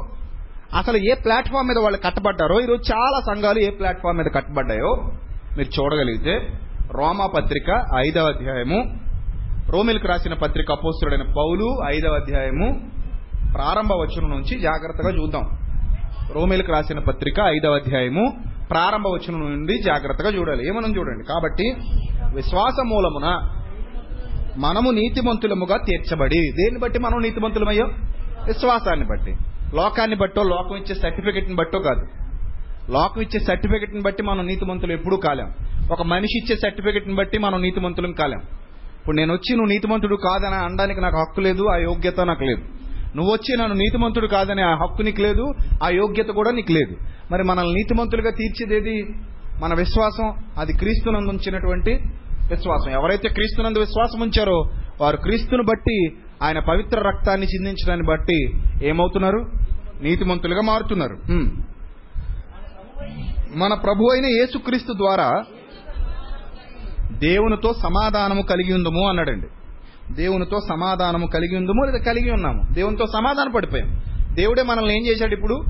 అసలు 0.77 0.97
ఏ 0.97 1.13
ప్లాట్ఫామ్ 1.13 1.67
మీద 1.67 1.77
వాళ్ళు 1.83 1.99
కట్టబడ్డారో 1.99 2.61
ఈరోజు 2.61 2.93
చాలా 2.93 3.19
సంఘాలు 3.19 3.59
ఏ 3.59 3.69
ప్లాట్ఫామ్ 3.69 4.17
మీద 4.17 4.25
కట్టబడ్డాయో 4.35 4.91
మీరు 5.57 5.81
చూడగలిగితే 5.81 6.53
రోమా 6.91 7.25
పత్రిక 7.25 7.85
ఐదవ 7.95 8.25
అధ్యాయము 8.25 8.99
రోమిల్కి 9.69 10.07
రాసిన 10.07 10.33
పత్రిక 10.33 10.71
అపోస్తుడైన 10.71 11.21
పౌలు 11.21 11.77
ఐదవ 11.85 12.13
అధ్యాయము 12.13 12.91
ప్రారంభ 13.53 13.93
వచనం 13.93 14.29
నుంచి 14.29 14.59
జాగ్రత్తగా 14.59 15.11
చూద్దాం. 15.21 15.43
రోమిల్కి 16.33 16.71
రాసిన 16.71 16.99
పత్రిక 16.99 17.39
ఐదవ 17.39 17.73
అధ్యాయము 17.73 18.33
ప్రారంభ 18.69 19.07
వచనం 19.07 19.39
నుండి 19.39 19.81
జాగ్రత్తగా 19.81 20.29
చూడాలి. 20.29 20.67
ఏమనం 20.67 20.97
చూడండి? 20.97 21.23
కాబట్టి 21.23 21.75
విశ్వాస 22.35 22.75
మూలమున 22.85 23.27
మనము 24.57 24.91
నీతిమంతులముగా 24.91 25.77
తీర్చబడి 25.77 26.39
దేన్ని 26.51 26.79
బట్టి 26.79 26.99
మనం 26.99 27.19
నీతిమంతులమయ్యో? 27.21 27.87
విశ్వాసాన్ని 28.45 29.05
బట్టి. 29.05 29.35
లోకాన్ని 29.75 30.15
బట్టో 30.15 30.43
లోకం 30.43 30.75
ఇచ్చే 30.75 30.95
సర్టిఫికెట్ని 30.95 31.55
బట్టో 31.55 31.79
కాదు. 31.79 32.07
లోకం 32.91 33.21
ఇచ్చే 33.21 33.39
సర్టిఫికెట్ని 33.39 34.01
బట్టి 34.01 34.23
మనం 34.23 34.45
నీతిమంతులు 34.45 34.93
ఎప్పుడూ 34.93 35.17
కాలేం. 35.17 35.53
ఒక 35.91 36.01
మనిషి 36.01 36.39
ఇచ్చే 36.39 36.55
సర్టిఫికెట్ని 36.55 37.15
బట్టి 37.15 37.37
మనం 37.37 37.61
నీతిమంతులం 37.61 38.11
కాలేం. 38.11 38.39
ఇప్పుడు 38.99 39.15
నేను 39.15 39.33
వచ్చి 39.33 39.55
నువ్వు 39.55 39.69
నీతిమంతుడు 39.69 40.15
కాదని 40.15 40.55
అనడానికి 40.55 41.01
నాకు 41.01 41.15
హక్కు 41.15 41.41
లేదు 41.41 41.63
ఆ 41.73 41.75
యోగ్యత 41.75 42.21
నాకు 42.21 42.43
లేదు. 42.43 42.61
నువ్వు 43.15 43.33
వచ్చి 43.33 43.57
నన్ను 43.57 43.75
నీతిమంతుడు 43.75 44.27
కాదని 44.27 44.61
ఆ 44.61 44.73
హక్కు 44.73 45.01
నీకు 45.01 45.21
లేదు 45.21 45.53
ఆ 45.83 45.89
యోగ్యత 45.89 46.25
కూడా 46.25 46.51
నీకు 46.51 46.71
లేదు. 46.71 46.97
మరి 47.31 47.43
మనల్ని 47.43 47.73
నీతిమంతులుగా 47.73 48.29
తీర్చిదేది? 48.29 49.15
మన 49.59 49.73
విశ్వాసం 49.73 50.33
అది 50.57 50.73
క్రీస్తునందు 50.73 51.29
ఉంచినటువంటి 51.29 51.91
విశ్వాసం. 52.49 52.91
ఎవరైతే 52.91 53.29
క్రీస్తునందు 53.29 53.79
విశ్వాసం 53.79 54.21
ఉంచారో 54.21 54.71
వారు 55.01 55.17
క్రీస్తును 55.17 55.63
బట్టి 55.63 56.17
ఆయన 56.43 56.59
పవిత్ర 56.59 56.99
రక్తాన్ని 56.99 57.47
చిందించడాన్ని 57.47 58.07
బట్టి 58.07 58.51
ఏమవుతున్నారు? 58.83 59.51
నీతిమంతులుగా 60.01 60.61
మారుతున్నారు. 60.61 61.15
హ్మ్. 61.15 61.51
మన 63.55 63.73
ప్రభు 63.73 64.09
అయిన 64.13 64.25
యేసుక్రీస్తు 64.25 64.93
ద్వారా 64.93 65.43
దేవునితో 67.11 67.73
సమాధానము 67.73 68.41
కలిగి 68.41 68.73
ఉందము 68.73 69.09
అన్నాడండి. 69.09 69.47
దేవునితో 70.13 70.59
సమాధానము 70.69 71.27
కలిగి 71.27 71.57
ఉందము 71.57 71.83
లేదా 71.85 71.97
కలిగి 71.97 72.31
ఉన్నాము? 72.31 72.73
దేవునితో 72.73 73.05
సమాధాన 73.05 73.51
పడిపోయాం. 73.55 74.01
దేవుడే 74.35 74.63
మనల్ని 74.63 74.97
ఏం 74.97 75.05
చేశాడు 75.05 75.33
ఇప్పుడు? 75.33 75.63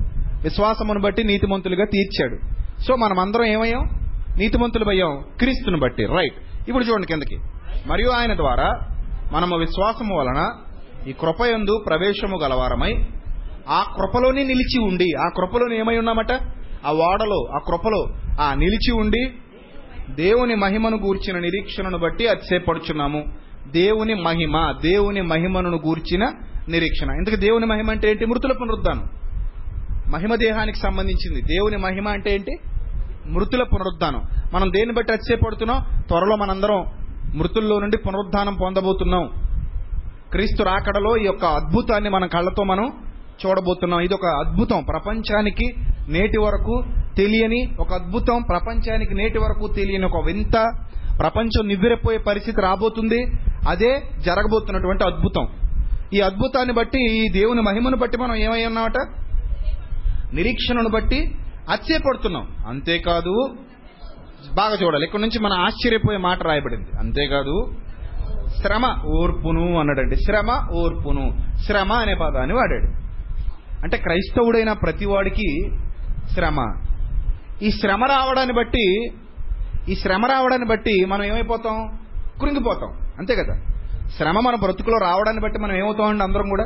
విశ్వాసమును 0.43 1.01
బట్టి 1.01 1.23
నీతిమంతులుగా 1.23 1.85
తీర్చాడు. 1.85 2.37
సో 2.81 2.95
మనం 2.95 3.19
అందరం 3.19 3.45
ఏమయ్యాం? 3.45 3.89
నీతిమంతులు 4.37 4.89
అయ్యాం. 4.89 5.23
క్రీస్తుని 5.37 5.79
బట్టి. 5.79 6.05
రైట్ 6.05 6.69
ఇప్పుడు 6.69 6.83
చూడండి 6.83 7.07
కిందకి. 7.07 7.39
మరియు 7.87 8.09
ఆయన 8.09 8.33
ద్వారా 8.33 8.79
మనము 9.31 9.57
విశ్వాసము 9.57 10.19
వలన 10.19 10.51
ఈ 11.07 11.11
కృపయందు 11.11 11.83
ప్రవేశము 11.87 12.37
గలవారమై 12.37 12.93
ఆ 13.69 13.83
కృపలోనే 13.97 14.43
నిలిచి 14.43 14.79
ఉండి 14.79 15.13
ఆ 15.19 15.29
కృపలోని 15.37 15.79
ఏమై 15.79 15.97
ఉన్నామట? 15.97 16.31
ఆ 16.85 16.91
వాడలో 16.91 17.47
ఆ 17.55 17.57
కృపలో 17.67 18.05
ఆ 18.41 18.53
నిలిచి 18.53 18.91
ఉండి 18.91 19.31
దేవుని 20.09 20.55
మహిమను 20.55 20.97
గూర్చిన 20.97 21.39
నిరీక్షణను 21.39 21.97
బట్టి 21.97 22.27
అతిశయపడుచున్నాము. 22.27 23.23
దేవుని 23.71 24.13
మహిమ 24.13 24.73
దేవుని 24.81 25.21
మహిమను 25.21 25.69
గూర్చిన 25.69 26.31
నిరీక్షణ. 26.69 27.11
ఇంతకు 27.11 27.35
దేవుని 27.35 27.65
మహిమ 27.65 27.91
అంటే 27.91 28.11
ఏంటి? 28.11 28.25
మృతుల 28.25 28.51
పునరుద్ధానం. 28.51 29.09
మహిమ 30.11 30.35
దేహానికి 30.35 30.79
సంబంధించింది. 30.79 31.41
దేవుని 31.41 31.77
మహిమ 31.77 32.07
అంటే 32.09 32.33
ఏంటి? 32.33 32.57
మృతుల 33.27 33.63
పునరుద్ధానం. 33.63 34.21
మనం 34.53 34.73
దేన్ని 34.73 34.95
బట్టి 34.95 35.13
అతిశయపడుతున్నాం? 35.13 36.01
త్వరలో 36.07 36.35
మనందరం 36.35 36.85
మృతుల్లో 37.35 37.79
నుండి 37.79 37.97
పునరుద్ధానం 37.97 38.57
పొందబోతున్నాం. 38.61 39.29
క్రీస్తు 40.31 40.63
రాకడలో 40.63 41.17
ఈ 41.17 41.23
యొక్క 41.25 41.45
అద్భుతాన్ని 41.45 42.09
మన 42.09 42.25
కళ్ళతో 42.25 42.63
మనం 42.63 42.93
చూడబోతున్నాం. 43.45 44.01
ఇది 44.01 44.13
ఒక 44.13 44.25
అద్భుతం. 44.25 44.83
ప్రపంచానికి 44.83 45.75
నేటి 46.09 46.39
వరకు 46.39 46.83
తెలియని 47.17 47.75
ఒక 47.79 47.93
అద్భుతం. 47.93 48.41
ప్రపంచానికి 48.41 49.13
నేటి 49.13 49.37
వరకు 49.37 49.67
తెలియని 49.67 50.05
ఒక 50.05 50.25
వింత. 50.25 50.71
ప్రపంచం 51.19 51.67
నివ్వెరపోయే 51.67 52.17
పరిస్థితి 52.17 52.61
రాబోతుంది. 52.61 53.23
అదే 53.69 54.03
జరగబోతున్నటువంటి 54.19 55.03
అద్భుతం. 55.03 55.47
ఈ 56.13 56.19
అద్భుతాన్ని 56.19 56.73
బట్టి 56.73 57.11
ఈ 57.11 57.29
దేవుని 57.29 57.61
మహిమను 57.61 57.97
బట్టి 57.97 58.17
మనం 58.17 58.35
ఏమై 58.35 58.65
ఉన్నామట? 58.65 58.97
నిరీక్షణను 60.33 60.89
బట్టి 60.89 61.35
అత్యపడుతున్నాం 61.69 62.47
అంతేకాదు 62.67 63.49
బాగా 64.55 64.77
చూడాలి. 64.83 65.05
ఇక్కడ 65.05 65.19
నుంచి 65.19 65.39
మన 65.39 65.53
ఆశ్చర్యపోయే 65.53 66.17
మాట 66.17 66.43
రాయబడింది. 66.43 66.99
అంతేకాదు 66.99 67.73
శ్రమ 68.61 68.95
ఓర్పును 69.05 69.79
అన్నాడండి. 69.79 70.15
శ్రమ 70.15 70.67
ఓర్పును. 70.73 71.37
శ్రమ 71.65 71.93
అనే 71.93 72.13
పదాన్ని 72.13 72.55
వాడాడు. 72.55 72.85
అంటే 73.83 73.97
క్రైస్తవుడైన 73.97 74.73
ప్రతివాడికి 74.73 75.71
శ్రమ. 76.33 76.75
ఈ 77.61 77.71
శ్రమ 77.71 78.03
రావడాన్ని 78.03 78.53
బట్టి 78.53 79.11
ఈ 79.89 79.95
శ్రమ 79.95 80.25
రావడాన్ని 80.25 80.67
బట్టి 80.67 81.05
మనం 81.05 81.23
ఏమైపోతాం? 81.23 81.99
కృంగిపోతాం. 82.41 82.89
అంతే 83.19 83.35
కదా? 83.35 83.61
శ్రమ 84.17 84.39
మన 84.39 84.55
బ్రతుకులో 84.55 84.97
రావడాన్ని 84.97 85.41
బట్టి 85.41 85.59
మనం 85.59 85.75
ఏమవుతామండి 85.75 86.23
అందరం 86.23 86.49
కూడా? 86.49 86.63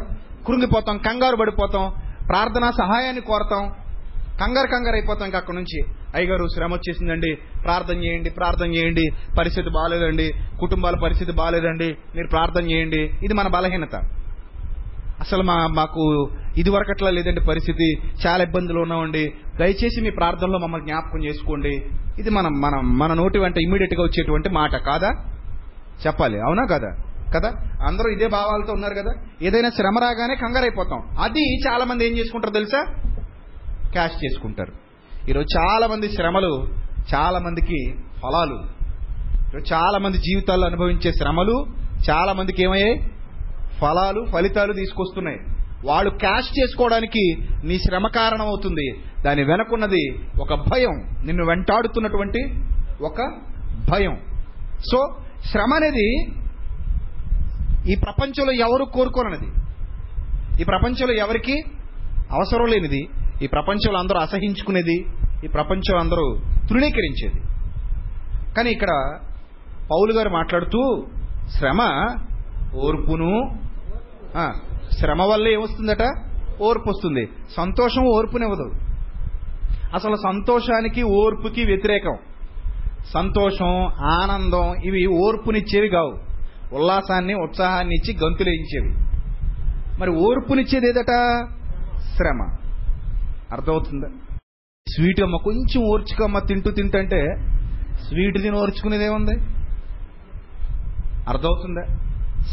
కృంగిపోతాం 0.48 0.98
కంగారు 0.98 1.36
పడిపోతాం 1.36 1.92
ప్రార్థనా 2.30 2.72
సహాయాన్ని 2.72 3.22
కోరతాం 3.22 3.74
కంగారు 4.42 4.68
కంగారు 4.68 4.96
అయిపోతాం 4.96 5.26
ఇంకా 5.26 5.38
అక్కడ 5.38 5.56
నుంచి. 5.56 5.84
అయ్యగారు 6.16 6.48
శ్రమ 6.48 6.74
వచ్చేసిందండి. 6.74 7.38
ప్రార్థన 7.64 8.04
చేయండి 8.04 8.30
ప్రార్థన 8.30 8.74
చేయండి. 8.76 9.10
పరిస్థితి 9.40 9.70
బాగాలేదండి 9.70 10.34
కుటుంబాల 10.60 10.96
పరిస్థితి 11.04 11.32
బాగాలేదండి 11.32 11.98
మీరు 12.16 12.28
ప్రార్థన 12.28 12.72
చేయండి. 12.72 13.02
ఇది 13.24 13.34
మన 13.34 13.48
బలహీనత. 13.48 13.96
అసలు 15.20 15.44
మా 15.44 15.68
మాకు 15.68 16.30
ఇది 16.58 16.70
వరకు 16.70 17.06
లేదండి 17.06 17.42
పరిస్థితి. 17.42 17.98
చాలా 18.28 18.44
ఇబ్బందులు 18.44 18.80
ఉన్నామండి. 18.80 19.34
దయచేసి 19.60 20.02
మీ 20.02 20.10
ప్రార్థనలో 20.10 20.60
మమ్మల్ని 20.60 20.88
జ్ఞాపకం 20.88 21.24
చేసుకోండి. 21.24 21.86
ఇది 22.20 22.30
మనం 22.30 22.62
మనం 22.62 22.98
మన 22.98 23.14
నోటి 23.14 23.40
వెంట 23.40 23.58
ఇమీడియట్గా 23.58 24.04
వచ్చేటువంటి 24.04 24.50
మాట 24.50 24.76
కాదా? 24.76 25.12
చెప్పాలి. 26.08 26.42
అవునా 26.42 26.66
కదా? 26.66 26.96
కదా? 27.36 27.54
అందరూ 27.88 28.10
ఇదే 28.10 28.28
భావాలతో 28.28 28.74
ఉన్నారు 28.74 28.94
కదా? 28.94 29.12
ఏదైనా 29.42 29.70
శ్రమ 29.70 30.00
రాగానే 30.02 30.36
కంగారైపోతాం. 30.36 31.02
అది 31.20 31.68
చాలా 31.68 31.86
మంది 31.86 32.06
ఏం 32.06 32.18
చేసుకుంటారు 32.18 32.54
తెలుసా? 32.54 33.05
క్యాష్ 33.92 34.26
చేసుకుంటారు. 34.26 34.74
ఈరోజు 35.30 35.58
చాలామంది 35.58 36.16
శ్రమలు 36.16 36.68
చాలామందికి 37.16 37.96
ఫలాలు. 38.22 38.56
ఈరోజు 39.50 39.74
చాలామంది 39.74 40.18
జీవితాల్లో 40.18 40.68
అనుభవించే 40.68 41.12
శ్రమలు 41.12 41.66
చాలామందికి 42.10 42.64
ఏమయ్యాయి? 42.64 43.00
ఫలాలు 43.82 44.26
ఫలితాలు 44.34 44.74
తీసుకొస్తున్నాయి. 44.74 45.40
వాళ్ళు 45.86 46.10
క్యాష్ 46.10 46.60
చేసుకోవడానికి 46.60 47.38
నీ 47.64 47.78
శ్రమ 47.78 48.08
కారణం 48.08 48.48
అవుతుంది 48.48 49.04
దాని 49.22 49.44
వెనకున్నది 49.44 50.20
ఒక 50.42 50.54
భయం 50.54 51.26
నిన్ను 51.26 51.46
వెంటాడుతున్నటువంటి 51.46 52.42
ఒక 53.04 53.22
భయం. 53.92 54.18
సో 54.92 55.18
శ్రమ 55.52 55.74
అనేది 55.76 56.24
ఈ 57.92 57.96
ప్రపంచంలో 57.96 58.54
ఎవరు 58.54 58.86
కోరుకోనది 58.86 59.48
ఈ 60.62 60.64
ప్రపంచంలో 60.64 61.14
ఎవరికి 61.14 61.64
అవసరం 62.32 62.66
లేనిది? 62.66 63.10
ఈ 63.42 63.48
ప్రపంచంలో 63.48 64.00
అందరూ 64.00 64.20
అసహించుకునేది 64.20 65.06
ఈ 65.46 65.48
ప్రపంచం 65.48 65.98
అందరూ 66.00 66.38
తృణీకరించేది. 66.70 67.42
కానీ 68.58 68.70
ఇక్కడ 68.70 68.90
పౌలు 69.92 70.14
గారు 70.14 70.30
మాట్లాడుతూ 70.30 71.06
శ్రమ 71.58 71.82
ఓర్పును 72.76 73.60
శ్రమ 75.00 75.22
వల్ల 75.22 75.48
ఏమొస్తుందట? 75.48 76.04
ఓర్పు 76.62 76.90
వస్తుంది. 76.90 77.30
సంతోషం 77.58 78.02
ఓర్పునివ్వదు. 78.02 78.72
అసలు 79.94 80.16
సంతోషానికి 80.16 81.04
ఓర్పుకి 81.04 81.66
వ్యతిరేకం. 81.66 82.18
సంతోషం 83.14 83.86
ఆనందం 84.02 84.76
ఇవి 84.86 85.06
ఓర్పునిచ్చేవి 85.06 85.90
కావు. 85.90 86.14
ఉల్లాసాన్ని 86.76 87.34
ఉత్సాహాన్ని 87.34 87.96
ఇచ్చి 87.96 88.18
గంతులేయించేవి 88.26 88.92
మరి 90.00 90.10
ఓర్పునిచ్చేది 90.10 90.90
ఏదట? 90.90 91.14
శ్రమ. 92.18 92.56
అర్థమవుతుందా? 93.56 94.08
స్వీట్ 94.90 95.22
అమ్మ 95.22 95.36
కొంచెం 95.36 95.84
ఓర్చుకమ్మ 95.84 96.40
తింటూ 96.40 96.72
తింటంటే 96.72 97.26
స్వీట్ 98.08 98.42
తిని 98.42 98.58
ఓర్చుకునేదేముంది 98.58 99.32
అర్థమవుతుందా? 101.30 101.82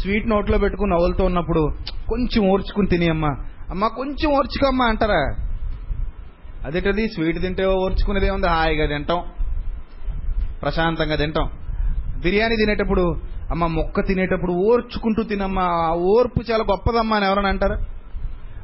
స్వీట్ 0.01 0.27
నోట్లో 0.27 0.57
పెట్టుకుని 0.57 0.91
నవ్వులతో 0.91 1.25
ఉన్నప్పుడు 1.25 1.73
కొంచెం 2.07 2.49
ఓర్చుకుని 2.49 2.87
తిని 2.87 3.09
అమ్మా. 3.09 3.29
అమ్మ 3.69 3.87
కొంచెం 3.87 4.31
ఓర్చుకోమ్మా 4.31 4.85
అంటారా? 4.85 5.35
అదేటది? 6.65 7.07
స్వీట్ 7.07 7.41
తింటే 7.41 7.65
ఓర్చుకునేదేముంది 7.65 8.47
హాయిగా 8.47 8.85
తింటాం. 8.85 9.23
ప్రశాంతంగా 10.61 11.15
తింటాం. 11.15 11.49
బిర్యానీ 12.19 12.55
తినేటప్పుడు 12.55 13.21
అమ్మ 13.51 13.65
మొక్క 13.65 14.07
తినేటప్పుడు 14.07 14.51
ఓర్చుకుంటూ 14.51 15.23
తినమ్మా. 15.23 15.63
ఆ 15.63 15.93
ఓర్పు 15.95 16.51
చాలా 16.51 16.63
గొప్పదమ్మా 16.71 17.17
అని 17.17 17.25
ఎవరైనా 17.25 17.49
అంటారా? 17.49 17.77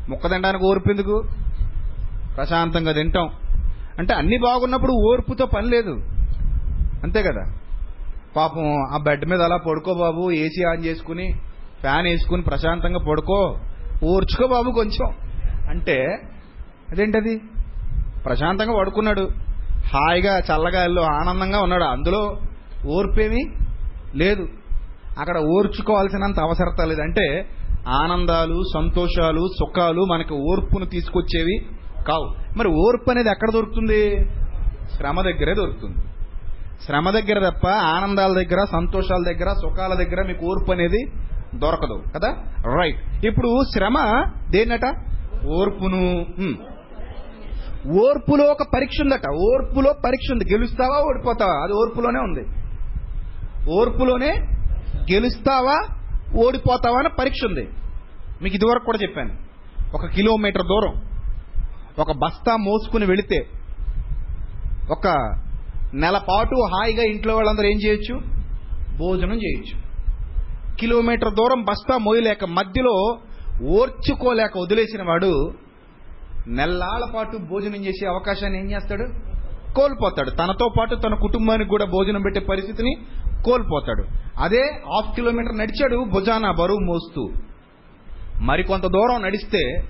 మొక్క 0.10 0.30
తినడానికి 0.30 0.66
ఓర్పు 0.66 0.92
ఎందుకు? 0.92 1.24
ప్రశాంతంగా 2.38 2.92
తింటాం. 2.92 3.30
అంటే 4.00 4.14
అన్ని 4.14 4.38
బాగున్నప్పుడు 4.38 4.92
ఓర్పుతో 4.92 5.46
పని 5.46 5.70
లేదు. 5.70 6.02
అంతే 7.04 7.24
కదా? 7.24 7.54
పాపం 8.36 8.74
ఆ 8.94 8.98
బెడ్ 8.98 9.26
మీద 9.26 9.42
అలా 9.42 9.58
పడుకో 9.58 9.94
బాబు 9.94 10.32
ఏసీ 10.32 10.64
ఆన్ 10.64 10.86
చేసుకుని 10.86 11.34
ఫ్యాన్ 11.82 12.08
వేసుకుని 12.08 12.42
ప్రశాంతంగా 12.42 13.00
పడుకో. 13.10 13.60
ఓర్చుకో 14.04 14.48
బాబు 14.48 14.72
కొంచెం. 14.72 15.14
అంటే 15.70 16.06
అదేంటది? 16.90 17.42
ప్రశాంతంగా 18.26 18.78
పడుకున్నాడు. 18.80 19.30
హాయిగా 19.96 20.40
చల్లగా 20.40 21.06
ఆనందంగా 21.06 21.60
ఉన్నాడు. 21.60 21.84
అందులో 21.84 22.38
ఓర్పేమీ 22.88 23.44
లేదు. 24.16 24.48
అక్కడ 25.20 25.38
ఓర్చుకోవాల్సినంత 25.38 26.40
అవసరత 26.40 26.82
లేదు. 26.82 27.02
అంటే 27.02 27.50
ఆనందాలు 27.88 28.62
సంతోషాలు 28.74 29.48
సుఖాలు 29.48 30.02
మనకి 30.02 30.34
ఓర్పును 30.34 30.86
తీసుకొచ్చేవి 30.86 31.79
కావు. 32.08 32.58
మరి 32.58 32.68
ఓర్పు 32.68 33.12
అనేది 33.12 33.30
ఎక్కడ 33.30 33.52
దొరుకుతుంది? 33.52 34.30
శ్రమ 34.96 35.22
దగ్గరే 35.22 35.54
దొరుకుతుంది. 35.54 35.98
శ్రమ 36.86 37.10
దగ్గర 37.10 37.50
తప్ప 37.50 37.68
ఆనందాల 37.68 38.34
దగ్గర 38.34 38.66
సంతోషాల 38.72 39.24
దగ్గర 39.24 39.54
సుఖాల 39.54 39.94
దగ్గర 39.94 40.28
మీకు 40.28 40.46
ఓర్పు 40.46 40.72
అనేది 40.72 41.12
దొరకదు. 41.56 42.04
కదా? 42.16 42.36
రైట్. 42.78 43.26
ఇప్పుడు 43.26 43.64
శ్రమ 43.74 44.24
దేన్నట? 44.50 44.96
ఓర్పును. 45.46 46.26
ఓర్పులో 47.88 48.44
ఒక 48.44 48.64
పరీక్ష 48.76 49.02
ఉందట. 49.02 49.30
ఓర్పులో 49.30 49.94
పరీక్ష 50.06 50.32
ఉంది. 50.32 50.54
గెలుస్తావా 50.54 51.06
ఓడిపోతావా? 51.06 51.64
అది 51.64 51.74
ఓర్పులోనే 51.74 52.20
ఉంది. 52.20 52.48
ఓర్పులోనే 53.72 54.32
గెలుస్తావా 55.14 55.88
ఓడిపోతావా 56.36 57.00
అని 57.00 57.10
పరీక్ష 57.20 57.40
ఉంది. 57.46 57.70
మీకు 58.42 58.56
ఇదివరకు 58.56 58.86
కూడా 58.86 58.98
చెప్పాను. 59.02 59.34
ఒక 59.94 60.06
కిలోమీటర్ 60.06 60.62
దూరం. 60.62 60.94
ఒక 62.00 62.12
బస్తా 62.12 62.56
మోసుకుని 62.56 63.06
వెళితే 63.06 63.48
ఒక 64.92 65.08
నెల 65.94 66.18
పాటు 66.18 66.56
హాయిగా 66.56 67.04
ఇంట్లో 67.04 67.36
వాళ్ళందరూ 67.36 67.66
ఏం 67.66 67.78
చేయొచ్చు? 67.86 68.22
భోజనం 68.98 69.36
చేయొచ్చు. 69.36 69.90
కిలోమీటర్ 70.76 71.36
దూరం 71.36 71.64
బస్తా 71.64 71.98
మోయలేక 71.98 72.46
మధ్యలో 72.46 73.18
ఓర్చుకోలేక 73.64 74.52
వదిలేసిన 74.58 75.04
వాడు 75.04 75.54
నెల్లాళ్ళ 76.48 77.06
పాటు 77.16 77.38
భోజనం 77.38 77.86
చేసే 77.86 78.06
అవకాశాన్ని 78.06 78.60
ఏం 78.60 78.72
చేస్తాడు? 78.72 79.04
కోల్పోతాడు. 79.74 80.30
తనతో 80.30 80.70
పాటు 80.80 80.96
తన 80.96 81.14
కుటుంబానికి 81.14 81.70
కూడా 81.70 81.86
భోజనం 81.86 82.22
పెట్టే 82.22 82.40
పరిస్థితిని 82.40 82.96
కోల్పోతాడు. 83.46 84.04
అదే 84.40 84.62
హాఫ్ 84.62 85.16
కిలోమీటర్ 85.16 85.58
నడిచాడు 85.58 86.06
భుజాన 86.14 86.52
బరువు 86.52 86.80
మోస్తూ. 86.80 87.30
మరికొంత 88.42 88.84
దూరం 88.84 89.22
నడిస్తే 89.22 89.84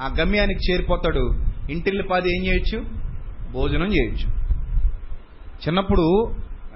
ఆ 0.00 0.14
గమ్యానికి 0.20 0.72
చేరిపోతాడు. 0.72 1.32
ఇంటిల్లి 1.70 2.02
పాది 2.02 2.28
ఏం 2.36 2.44
చేయొచ్చు? 2.46 2.84
భోజనం 3.52 3.86
చేయొచ్చు. 3.86 4.28
చిన్నప్పుడు 5.66 6.34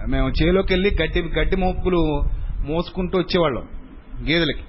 మేము 0.08 0.28
చేలోకి 0.28 0.72
వెళ్ళి 0.72 0.96
గడ్డి 1.02 1.22
గడ్డి 1.22 1.56
మోపులు 1.56 2.20
మోసుకుంటూ 2.66 3.18
వచ్చేవాళ్ళం 3.18 3.68
గేదెలకి. 4.28 4.64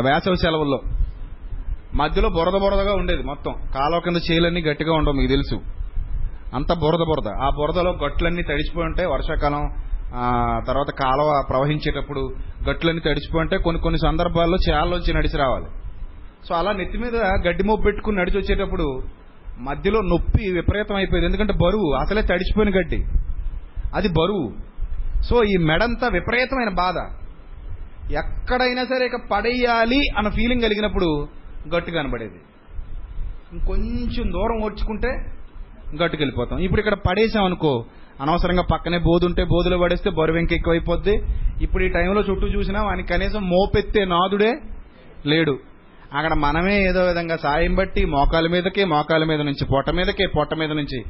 వేసవి 0.00 0.36
సెలవుల్లో. 0.36 0.80
మధ్యలో 1.94 2.28
బురద 2.28 2.52
బురదగా 2.52 2.94
ఉండేది 2.94 3.22
మొత్తం. 3.22 3.52
కాలువ 3.52 4.00
కింద 4.00 4.16
చేలన్నీ 4.30 4.62
గట్టిగా 4.62 4.92
ఉండవు 4.92 5.14
మీకు 5.14 5.28
తెలుసు. 5.28 5.54
అంత 6.54 6.72
బురద 6.72 6.98
బురద. 6.98 7.28
ఆ 7.28 7.50
బురదలో 7.56 7.92
గట్లన్నీ 7.92 8.42
తడిచిపోయి 8.42 8.86
ఉంటాయి. 8.86 9.08
వర్షాకాలం 9.08 9.62
తర్వాత 10.66 10.90
కాలువ 11.02 11.44
ప్రవహించేటప్పుడు 11.48 12.34
గట్లన్నీ 12.70 13.00
తడిచిపోయి 13.00 13.40
ఉంటాయి. 13.40 13.62
కొన్ని 13.62 13.82
కొన్ని 13.82 13.98
సందర్భాల్లో 13.98 14.58
చేలలోంచి 14.68 15.14
నడిచి 15.14 15.38
రావాలి. 15.38 15.66
సో 16.48 16.54
అలా 16.54 16.72
నెత్తి 16.72 16.98
మీద 16.98 17.16
గడ్డి 17.16 17.64
మోపు 17.64 17.82
పెట్టుకుని 17.82 18.16
నడిచి 18.16 18.38
వచ్చేటప్పుడు 18.38 19.02
మధ్యలో 19.58 20.00
నొప్పి 20.00 20.52
విపరీతం 20.52 20.96
అయిపోయింది 20.96 21.26
ఎందుకంటే 21.26 21.52
బరువు 21.52 21.92
అసలే 21.92 22.22
తడిచిపోయిన 22.22 22.78
గడ్డి. 22.78 23.04
అది 23.94 24.08
బరువు. 24.08 24.52
సో 25.22 25.44
ఈ 25.44 25.56
మెడంతా 25.56 26.08
విపరీతమైన 26.08 26.68
బాధ. 26.68 26.96
ఎక్కడైనా 28.12 28.84
సరే 28.84 29.06
ఇక 29.06 29.16
పడేయాలి 29.30 30.00
అన్న 30.18 30.28
ఫీలింగ్ 30.28 30.62
కలిగినప్పుడు 30.62 31.28
గట్టు 31.76 31.90
కనబడేది. 31.90 32.40
ఇంకొంచెం 33.52 34.32
దూరం 34.32 34.62
ఓడ్చుకుంటే 34.64 35.08
గట్టుకు 36.02 36.22
వెళ్ళిపోతాం. 36.22 36.58
ఇప్పుడు 36.58 36.80
ఇక్కడ 36.80 36.94
పడేసాం 36.94 37.44
అనుకో 37.44 37.84
అనవసరంగా 38.20 38.62
పక్కనే 38.72 38.98
బోధు 38.98 39.26
ఉంటే 39.26 39.44
బోధులో 39.44 39.78
పడేస్తే 39.78 40.10
బరువు 40.10 40.38
ఇంకా 40.38 40.56
ఎక్కువైపోద్ది. 40.56 41.14
ఇప్పుడు 41.62 41.84
ఈ 41.84 41.88
టైంలో 41.88 42.20
చుట్టూ 42.20 42.46
చూసినా 42.46 42.82
వానికి 42.82 43.08
కనీసం 43.08 43.42
మోపెత్తే 43.48 44.04
నాదుడే 44.04 44.52
లేడు. 45.26 45.58
అక్కడ 46.16 46.34
మనమే 46.34 46.88
ఏదో 46.88 47.04
విధంగా 47.04 47.36
సాయం 47.36 47.74
బట్టి 47.74 48.04
మోకాల 48.04 48.46
మీదకి 48.46 48.84
మోకాల 48.84 49.24
మీద 49.24 49.40
నుంచి 49.40 49.64
పొట్ట 49.64 49.90
మీదకి 49.90 50.26
పొట్ట 50.26 50.54
మీద 50.54 50.72
నుంచి. 50.72 51.04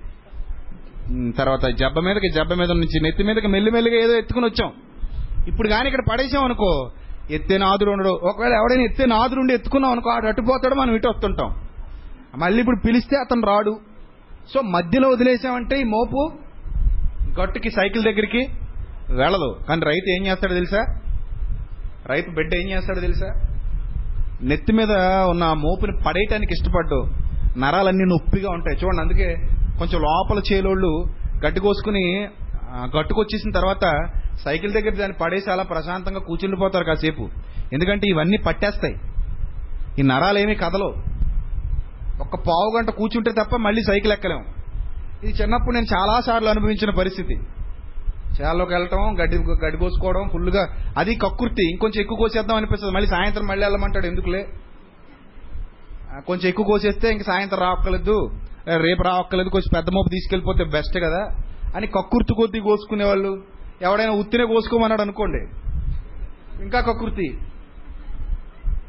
తర్వాత 1.39 1.65
జబ్బ 1.67 1.99
మీదకి 1.99 2.29
జబ్బ 2.31 2.53
మీద 2.53 2.71
నుంచి 2.71 3.01
నెత్తి 3.03 3.23
మీదకి 3.23 3.47
మెల్లిమెల్లిగా 3.47 3.97
ఏదో 4.05 4.15
ఎత్తుకుని 4.19 4.47
వచ్చాం. 4.47 4.73
ఇప్పుడు 5.49 5.69
కానీ 5.69 5.87
ఇక్కడ 5.87 6.03
పడేసాం 6.13 6.45
అనుకో 6.45 6.91
ఎత్తే 7.31 7.59
నాదుడు 7.59 7.91
ఉండడు. 7.91 8.09
ఒకవేళ 8.09 8.53
ఎవడైనా 8.53 8.83
ఎత్తే 8.83 9.07
నాదుడు 9.07 9.41
ఉండి 9.41 9.55
ఎత్తుకున్నాం 9.55 9.93
అనుకో 9.93 10.11
ఆడు 10.11 10.27
అట్టుపోతాడు 10.27 10.75
మనం 10.75 10.95
ఇటు 10.95 11.09
వస్తుంటాం. 11.09 11.55
మళ్ళీ 12.37 12.61
ఇప్పుడు 12.61 12.81
పిలిస్తే 12.87 13.17
అతను 13.17 13.47
రాడు. 13.47 13.81
సో 14.55 14.61
మధ్యలో 14.61 15.09
వదిలేసామంటే 15.09 15.81
ఈ 15.81 15.85
మోపు 15.85 16.33
గట్టుకి 17.41 17.71
సైకిల్ 17.71 18.05
దగ్గరికి 18.05 18.43
వెళ్ళదు. 19.11 19.57
కానీ 19.69 19.83
రైతు 19.85 20.11
ఏం 20.11 20.27
చేస్తాడో 20.27 20.55
తెలుసా? 20.55 20.83
రైతు 22.07 22.31
బిడ్డ 22.31 22.55
ఏం 22.55 22.71
చేస్తాడో 22.71 23.01
తెలుసా? 23.01 23.54
నెత్తి 24.43 24.73
మీద 24.73 24.93
ఉన్న 25.31 25.45
ఆ 25.45 25.55
మోపుని 25.55 25.93
పడేయటానికి 26.07 26.53
ఇష్టపడ్డు. 26.53 27.07
నరాలన్నీ 27.59 28.05
నొప్పిగా 28.05 28.51
ఉంటాయి. 28.51 28.79
చూడండి 28.85 29.01
అందుకే 29.03 29.35
కొంచెం 29.79 30.01
లోపల 30.01 30.43
చేలోళ్ళు 30.53 31.07
గట్టుకోసుకుని 31.47 32.29
గట్టుకొచ్చేసిన 32.99 33.51
తర్వాత 33.51 34.09
సైకిల్ 34.45 34.73
దగ్గర 34.73 34.95
దాన్ని 34.95 35.17
పడేసి 35.23 35.51
అలా 35.51 35.63
ప్రశాంతంగా 35.63 36.21
కూర్చుండిపోతారు 36.21 36.85
కాసేపు. 36.85 37.29
ఎందుకంటే 37.73 38.09
ఇవన్నీ 38.09 38.37
పట్టేస్తాయి. 38.37 38.95
ఈ 39.99 40.03
నరాలేమీ 40.03 40.55
కదలవు. 40.55 40.95
ఒక్క 42.21 42.37
పావు 42.37 42.79
గంట 42.79 42.91
కూర్చుంటే 42.91 43.31
తప్ప 43.31 43.57
మళ్ళీ 43.57 43.83
సైకిల్ 43.83 44.13
ఎక్కలేం 44.13 44.45
ఇది 45.25 45.43
చిన్నప్పుడు 45.43 45.75
నేను 45.75 45.87
చాలా 45.95 46.21
సార్లు 46.21 46.49
అనుభవించిన 46.49 46.91
పరిస్థితి. 46.91 47.37
చేలోకి 48.41 48.73
వెళ్ళటం 48.73 49.19
గడ్డి 49.23 49.37
గడ్డి 49.37 49.79
కోసుకోవడం 49.79 50.29
ఫుల్గా 50.33 50.69
అది 50.99 51.15
కక్కుర్తి 51.15 51.71
ఇంకొంచెం 51.71 52.03
ఎక్కువ 52.03 52.19
కోసేద్దాం 52.19 52.57
అనిపిస్తుంది. 52.57 52.95
మళ్ళీ 52.95 53.09
సాయంత్రం 53.09 53.47
మళ్ళీ 53.47 53.67
వెళ్ళమంటాడు. 53.67 54.07
ఎందుకులే? 54.07 54.47
కొంచెం 56.27 56.49
ఎక్కువ 56.49 56.67
కోసేస్తే 56.67 57.11
ఇంక 57.11 57.23
సాయంత్రం 57.23 57.61
రావక్కలేదు 57.61 58.31
రేపు 58.77 59.03
రావక్కలేదు 59.03 59.49
కొంచెం 59.49 59.71
పెద్ద 59.77 59.91
మోపు 59.95 60.09
తీసుకెళ్ళిపోతే 60.09 60.65
బెస్ట్ 60.65 60.99
కదా. 60.99 61.29
అని 61.77 61.87
కక్కుర్తి 61.87 62.35
కొద్దీ 62.35 62.61
కోసుకునే 62.61 63.05
వాళ్ళు 63.05 63.43
ఎవడైనా 63.83 64.13
ఉత్తినే 64.13 64.45
కోసుకోమన్నాడు 64.45 65.03
అనుకోండి. 65.03 65.39
ఇంకా 66.63 66.81
కక్కుర్తి 66.81 67.39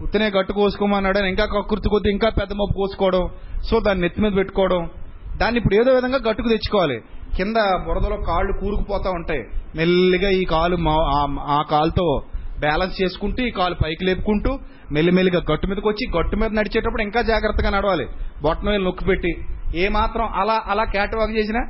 ఉత్తినే 0.02 0.30
గట్టు 0.30 0.54
కోసుకోమన్నాడు 0.54 1.18
అని 1.18 1.30
ఇంకా 1.30 1.46
కక్కుర్తి 1.46 1.90
కొద్దీ 1.90 2.10
ఇంకా 2.10 2.30
పెద్ద 2.30 2.54
మోపు 2.54 2.74
కోసుకోవడం. 2.74 3.30
సో 3.72 3.80
దాన్ని 3.80 4.02
నెత్తి 4.02 4.22
మీద 4.22 4.32
పెట్టుకోవడం. 4.38 4.90
దాన్ని 5.38 5.58
ఇప్పుడు 5.58 5.76
ఏదో 5.76 5.92
విధంగా 5.92 6.20
గట్టుకు 6.30 6.48
తెచ్చుకోవాలి. 6.48 7.02
కింద 7.38 7.56
బురదలో 7.86 8.18
కాళ్ళు 8.18 8.54
కూరుకుపోతా 8.54 9.10
ఉంటాయి. 9.10 9.40
మెల్లిగా 9.76 10.30
ఈ 10.30 10.46
కాలు 10.46 10.76
మా- 10.76 11.40
ఆ- 11.40 11.64
కాలుతో 11.72 12.22
బ్యాలెన్స్ 12.60 13.04
చేసుకుంటూ 13.04 13.44
ఈ 13.44 13.50
కాలు 13.50 13.76
పైకి 13.84 14.06
లేపుకుంటూ 14.06 14.60
మెల్లిమెల్లిగా 14.92 15.42
గట్టు 15.52 15.68
మీదకి 15.68 15.88
వచ్చి 15.88 16.20
గట్టు 16.20 16.36
మీద 16.36 16.52
నడిచేటప్పుడు 16.52 17.02
ఇంకా 17.02 17.22
జాగ్రత్తగా 17.22 17.70
నడవాలి. 17.70 18.08
బొట్టన 18.42 18.70
మీద 18.70 18.80
నొక్కి 18.80 19.06
పెట్టి. 19.06 19.46
ఏ 19.76 19.88
మాత్రం 19.88 20.26
అలా 20.26 20.62
అలా 20.68 20.84
క్యాటవాక్ 20.84 21.32
చేసినా 21.32 21.66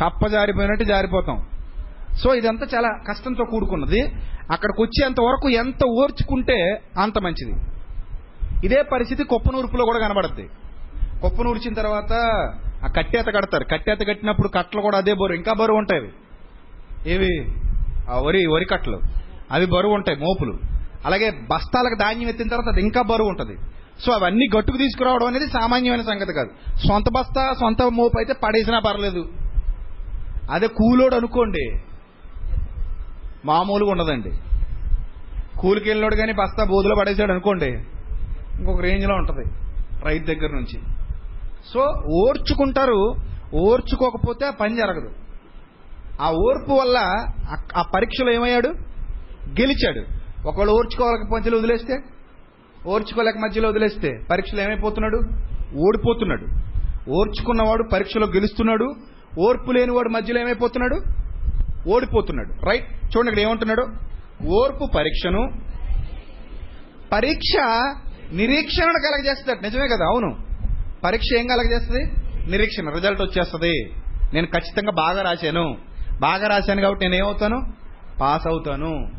కప్ప 0.00 0.26
జారిపోయినట్టు 0.26 0.84
జారిపోతాం. 0.84 1.46
సో 2.14 2.34
ఇదంతా 2.34 2.66
చాలా 2.74 2.88
కష్టంతో 3.08 3.44
కూడుకున్నది. 3.44 4.00
అక్కడికి 4.50 4.82
వచ్చేంత 4.82 5.20
వరకు 5.20 5.48
ఎంత 5.48 5.84
ఓర్చుకుంటే 5.84 6.82
అంత 6.98 7.18
మంచిది. 7.18 7.60
ఇదే 8.64 8.82
పరిస్థితి 8.82 9.24
కొప్పనూర్పులో 9.24 9.84
కూడా 9.84 9.98
కనబడద్ది. 9.98 10.48
కొప్పనూర్చిన 11.20 11.74
తర్వాత 11.74 12.12
ఆ 12.86 12.92
కట్టేత 12.96 13.26
కడతారు. 13.26 13.64
కట్టేత 13.64 13.98
కట్టినప్పుడు 14.08 14.48
కట్టలు 14.48 14.80
కూడా 14.80 14.98
అదే 14.98 15.12
బరువు. 15.12 15.36
ఇంకా 15.36 15.52
బరువు 15.52 15.78
ఉంటాయి. 15.78 16.12
ఏవి? 17.12 17.48
ఆ 18.10 18.18
వరి 18.18 18.46
వరి 18.46 18.64
కట్టలు. 18.64 19.00
అవి 19.52 19.66
బరువు 19.66 19.94
ఉంటాయి 19.94 20.18
మోపులు. 20.18 20.58
అలాగే 21.06 21.30
బస్తాలకు 21.30 21.94
ధాన్యం 21.94 22.28
ఎత్తిన 22.28 22.48
తర్వాత 22.48 22.72
అది 22.72 22.82
ఇంకా 22.82 23.02
బరువు 23.02 23.28
ఉంటుంది. 23.28 23.56
సో 24.06 24.12
అవన్నీ 24.12 24.48
గట్టుకు 24.58 24.76
తీసుకురావడం 24.76 25.26
అనేది 25.26 25.46
సామాన్యమైన 25.46 26.02
సంగతి 26.02 26.32
కాదు. 26.32 26.50
సొంత 26.88 27.04
బస్తా 27.12 27.52
సొంత 27.60 27.82
మోపు 27.82 28.18
అయితే 28.18 28.32
పడేసినా 28.32 28.78
పర్లేదు. 28.78 29.28
అదే 30.50 30.66
కూలోడు 30.66 31.14
అనుకోండి. 31.14 31.80
మామూలుగా 33.44 33.90
ఉండదండి. 33.90 34.30
కూలికి 35.58 35.88
వెళ్ళినోడు 35.88 36.16
కానీ 36.16 36.32
బస్తా 36.32 36.64
బోధులో 36.64 36.94
పడేసాడు 37.00 37.32
అనుకోండి 37.32 37.66
ఇంకొక 38.58 38.80
రేంజ్లో 38.80 39.14
ఉంటుంది. 39.14 39.44
రైతు 40.04 40.24
దగ్గర 40.24 40.50
నుంచి. 40.50 40.95
సో 41.72 41.80
ఓర్చుకుంటారు 42.08 43.14
ఓర్చుకోకపోతే 43.54 44.46
ఆ 44.46 44.50
పని 44.50 44.76
జరగదు. 44.76 45.10
ఆ 46.20 46.30
ఓర్పు 46.30 46.72
వల్ల 46.72 46.96
ఆ- 47.76 47.82
పరీక్షలు 47.82 47.82
పరీక్షలో 47.94 48.32
ఏమయ్యాడు? 48.32 48.68
గెలిచాడు. 49.60 50.04
ఒకవేళ 50.48 50.68
ఓర్చుకోలేక 50.68 51.40
మధ్యలో 51.40 51.58
వదిలేస్తే? 51.58 51.98
ఓర్చుకోలేక 52.86 53.36
మధ్యలో 53.38 53.68
వదిలేస్తే 53.68 54.20
పరీక్షలో 54.30 54.62
ఏమైపోతున్నాడు? 54.62 55.20
ఓడిపోతున్నాడు. 55.76 56.46
ఓర్చుకున్నవాడు 57.10 57.84
పరీక్షలో 57.92 58.26
గెలుస్తున్నాడు. 58.26 58.94
ఓర్పు 59.40 59.72
లేనివాడు 59.72 60.08
మధ్యలో 60.08 60.40
ఏమైపోతున్నాడు? 60.40 61.00
ఓడిపోతున్నాడు. 61.88 62.66
రైట్? 62.66 63.16
చూడండి 63.16 63.30
ఇక్కడ 63.30 63.38
ఏమంటున్నాడు? 63.38 63.86
ఓర్పు 64.46 64.88
పరీక్షను 64.96 65.50
పరీక్ష 67.12 67.52
నిరీక్షణను 68.32 68.92
కలగజేస్తాడు 68.92 69.58
నిజమే 69.62 69.88
కదా? 69.88 70.04
అవును. 70.04 70.36
పరీక్ష 71.04 71.38
ఏం 71.38 71.46
కలగజేస్తుంది 71.46 72.12
నిరీక్షణ 72.50 72.90
రిజల్ట్ 72.90 73.22
వచ్చేస్తుంది. 73.22 73.92
నేను 74.34 74.46
ఖచ్చితంగా 74.46 74.90
బాగా 74.90 75.22
రాశాను. 75.22 75.76
బాగా 76.20 76.48
రాశాను 76.48 76.82
కాబట్టి 76.82 77.08
నేను 77.08 77.14
ఏమవుతాను? 77.14 77.72
పాస్ 78.20 78.46
అవుతాను. 78.46 79.10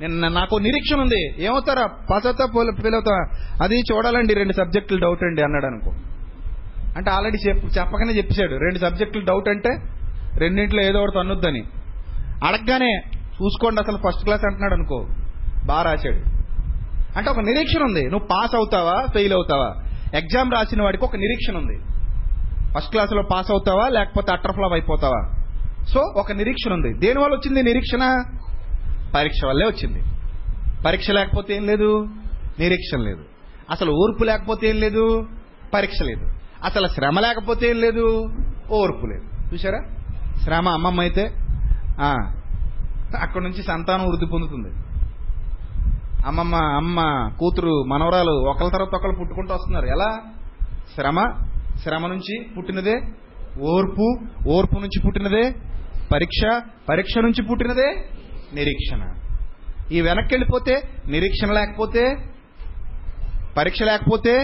నేను 0.00 0.28
నాకు 0.28 0.56
నిరీక్షణ 0.56 1.00
ఉంది. 1.00 1.44
ఏమవుతారా? 1.44 1.86
పాస్ 1.86 2.26
అవుతా 2.26 2.46
ఫెయిల్ 2.46 2.94
అవుతా? 2.94 3.24
అది 3.62 3.80
చూడాలండి 3.80 4.34
రెండు 4.34 4.52
సబ్జెక్టులు 4.52 5.00
డౌట్ 5.00 5.24
అండి 5.24 5.42
అన్నాడు 5.42 5.66
అనుకో. 5.66 5.92
అంటే 6.96 7.10
ఆల్రెడీ 7.10 7.38
చెప్పు 7.48 7.66
చెప్పగానే 7.66 8.12
చెప్పేశాడు. 8.12 8.54
రెండు 8.54 8.78
సబ్జెక్టులు 8.78 9.24
డౌట్ 9.24 9.48
అంటే 9.48 9.70
రెండింటిలో 10.38 10.82
ఏదో 10.82 10.98
ఒకటి 10.98 11.18
అనొద్దని 11.18 11.62
అడగగానే 12.44 13.02
చూసుకోండి 13.16 13.80
అసలు 13.80 13.96
ఫస్ట్ 13.96 14.24
క్లాస్ 14.24 14.44
అంటున్నాడు 14.44 14.74
అనుకో. 14.74 15.06
బాగా 15.66 15.82
రాశాడు. 15.82 16.40
అంటే 17.18 17.30
ఒక 17.30 17.38
నిరీక్షణ 17.38 17.82
ఉంది. 17.82 18.02
నువ్వు 18.02 18.26
పాస్ 18.26 18.54
అవుతావా? 18.54 19.06
ఫెయిల్ 19.12 19.32
అవుతావా? 19.32 19.89
ఎగ్జామ్ 20.14 20.52
రాసిన 20.52 20.82
వాడికి 20.82 21.04
ఒక 21.04 21.16
నిరీక్షణ 21.16 21.56
ఉంది. 21.56 21.78
ఫస్ట్ 22.74 22.90
క్లాస్లో 22.90 23.22
పాస్ 23.32 23.50
అవుతావా? 23.50 23.88
లేకపోతే 23.88 24.32
అటర్ 24.32 24.52
ఫ్లాప్ 24.52 24.72
అయిపోతావా? 24.72 25.20
సో 25.92 26.00
ఒక 26.00 26.32
నిరీక్షణ 26.32 26.72
ఉంది. 26.72 26.98
దేనివల్ల 26.98 27.34
వచ్చింది 27.34 27.62
నిరీక్షణ? 27.62 28.24
పరీక్ష 29.14 29.44
వల్లే 29.44 29.66
వచ్చింది. 29.66 30.02
పరీక్ష 30.86 31.10
లేకపోతే 31.10 31.54
ఏం 31.54 31.66
లేదు? 31.66 32.08
నిరీక్షణ 32.58 32.98
లేదు. 32.98 33.24
అసలు 33.70 33.92
ఓర్పు 33.92 34.24
లేకపోతే 34.24 34.68
ఏం 34.68 34.76
లేదు? 34.76 35.26
పరీక్ష 35.74 36.02
లేదు. 36.02 36.26
అసలు 36.64 36.88
శ్రమ 36.88 37.20
లేకపోతే 37.20 37.70
ఏం 37.70 37.80
లేదు? 37.80 38.28
ఓర్పు 38.70 39.06
లేదు. 39.06 39.54
చూసారా 39.54 39.80
శ్రమ 40.44 40.68
అమ్మమ్మ 40.68 41.00
అయితే 41.00 41.24
అక్కడి 42.00 43.22
అక్కడ 43.22 43.42
నుంచి 43.42 43.62
సంతానం 43.62 44.08
వృద్ధి 44.08 44.26
పొందుతుంది. 44.26 44.89
అమ్మమ్మ 46.26 46.54
అమ్మ 46.54 47.30
కూతురు 47.38 47.84
మనవరాలు 47.86 48.32
ఒకళ్ళ 48.50 48.70
తర్వాత 48.70 48.94
ఒకళ్ళు 48.94 49.18
పుట్టుకుంటూ 49.18 49.54
వస్తున్నారు. 49.54 49.86
ఎలా? 49.86 50.22
శ్రమ. 50.94 51.18
శ్రమ 51.82 52.06
నుంచి 52.06 52.34
పుట్టినదే 52.56 52.96
ఓర్పు. 53.60 54.06
ఓర్పు 54.48 54.74
నుంచి 54.74 55.00
పుట్టినదే 55.06 55.54
పరీక్ష. 56.12 56.40
పరీక్ష 56.88 57.18
నుంచి 57.18 57.42
పుట్టినదే 57.42 57.88
నిరీక్షణ. 58.54 59.02
ఈ 59.92 60.00
వెనక్కి 60.00 60.34
వెళ్ళిపోతే 60.34 60.82
నిరీక్షణ 61.08 61.52
లేకపోతే 61.52 62.16
పరీక్ష 63.56 63.82
లేకపోతే 63.82 64.34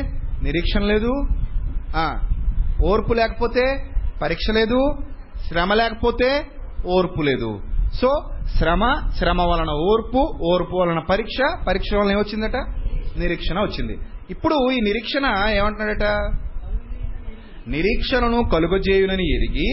నిరీక్షణ 0.42 0.80
లేదు. 0.80 1.12
ఓర్పు 2.82 3.12
లేకపోతే 3.12 3.64
పరీక్ష 4.22 4.50
లేదు. 4.50 4.80
శ్రమ 5.48 5.74
లేకపోతే 5.74 6.46
ఓర్పు 6.86 7.22
లేదు. 7.22 7.60
సో 8.00 8.10
శ్రమ 8.58 9.10
శ్రమ 9.18 9.42
వలన 9.42 9.72
ఓర్పు 9.90 10.22
ఓర్పు 10.52 10.76
వలన 10.76 10.98
పరీక్ష 10.98 11.36
పరీక్ష 11.68 11.94
వలన 11.94 12.10
ఏమొచ్చిందట? 12.10 12.56
నిరీక్షణ 13.18 13.58
వచ్చింది. 13.60 13.94
ఇప్పుడు 14.30 14.56
ఈ 14.72 14.80
నిరీక్షణ 14.80 15.26
ఏమంటున్నాడట? 15.54 16.06
నిరీక్షణను 17.68 18.48
కలుగజేయునని 18.52 19.26
ఎరిగి 19.36 19.68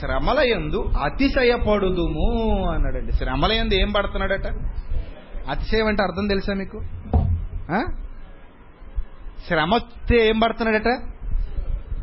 శ్రమలయందు 0.00 0.80
అతిశయపడుదుము 1.02 2.26
అన్నాడండి. 2.70 3.12
శ్రమలయందు 3.12 3.74
ఏం 3.74 3.90
పడుతున్నాడట? 3.92 4.46
అతిశయం 5.50 5.86
అంటే 5.86 6.02
అర్థం 6.02 6.26
తెలుసా 6.26 6.54
మీకు? 6.54 6.78
శ్రమ 9.48 9.74
వస్తే 9.74 10.28
ఏం 10.28 10.38
పడుతున్నాడట? 10.38 10.90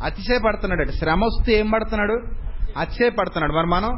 అతిశయపడుతున్నాడట. 0.02 0.90
శ్రమ 0.90 1.24
వస్తే 1.24 1.52
ఏం 1.52 1.70
పడుతున్నాడు? 1.70 2.16
అతిశయపడుతున్నాడు. 2.78 3.52
మరి 3.52 3.66
మనం 3.66 3.92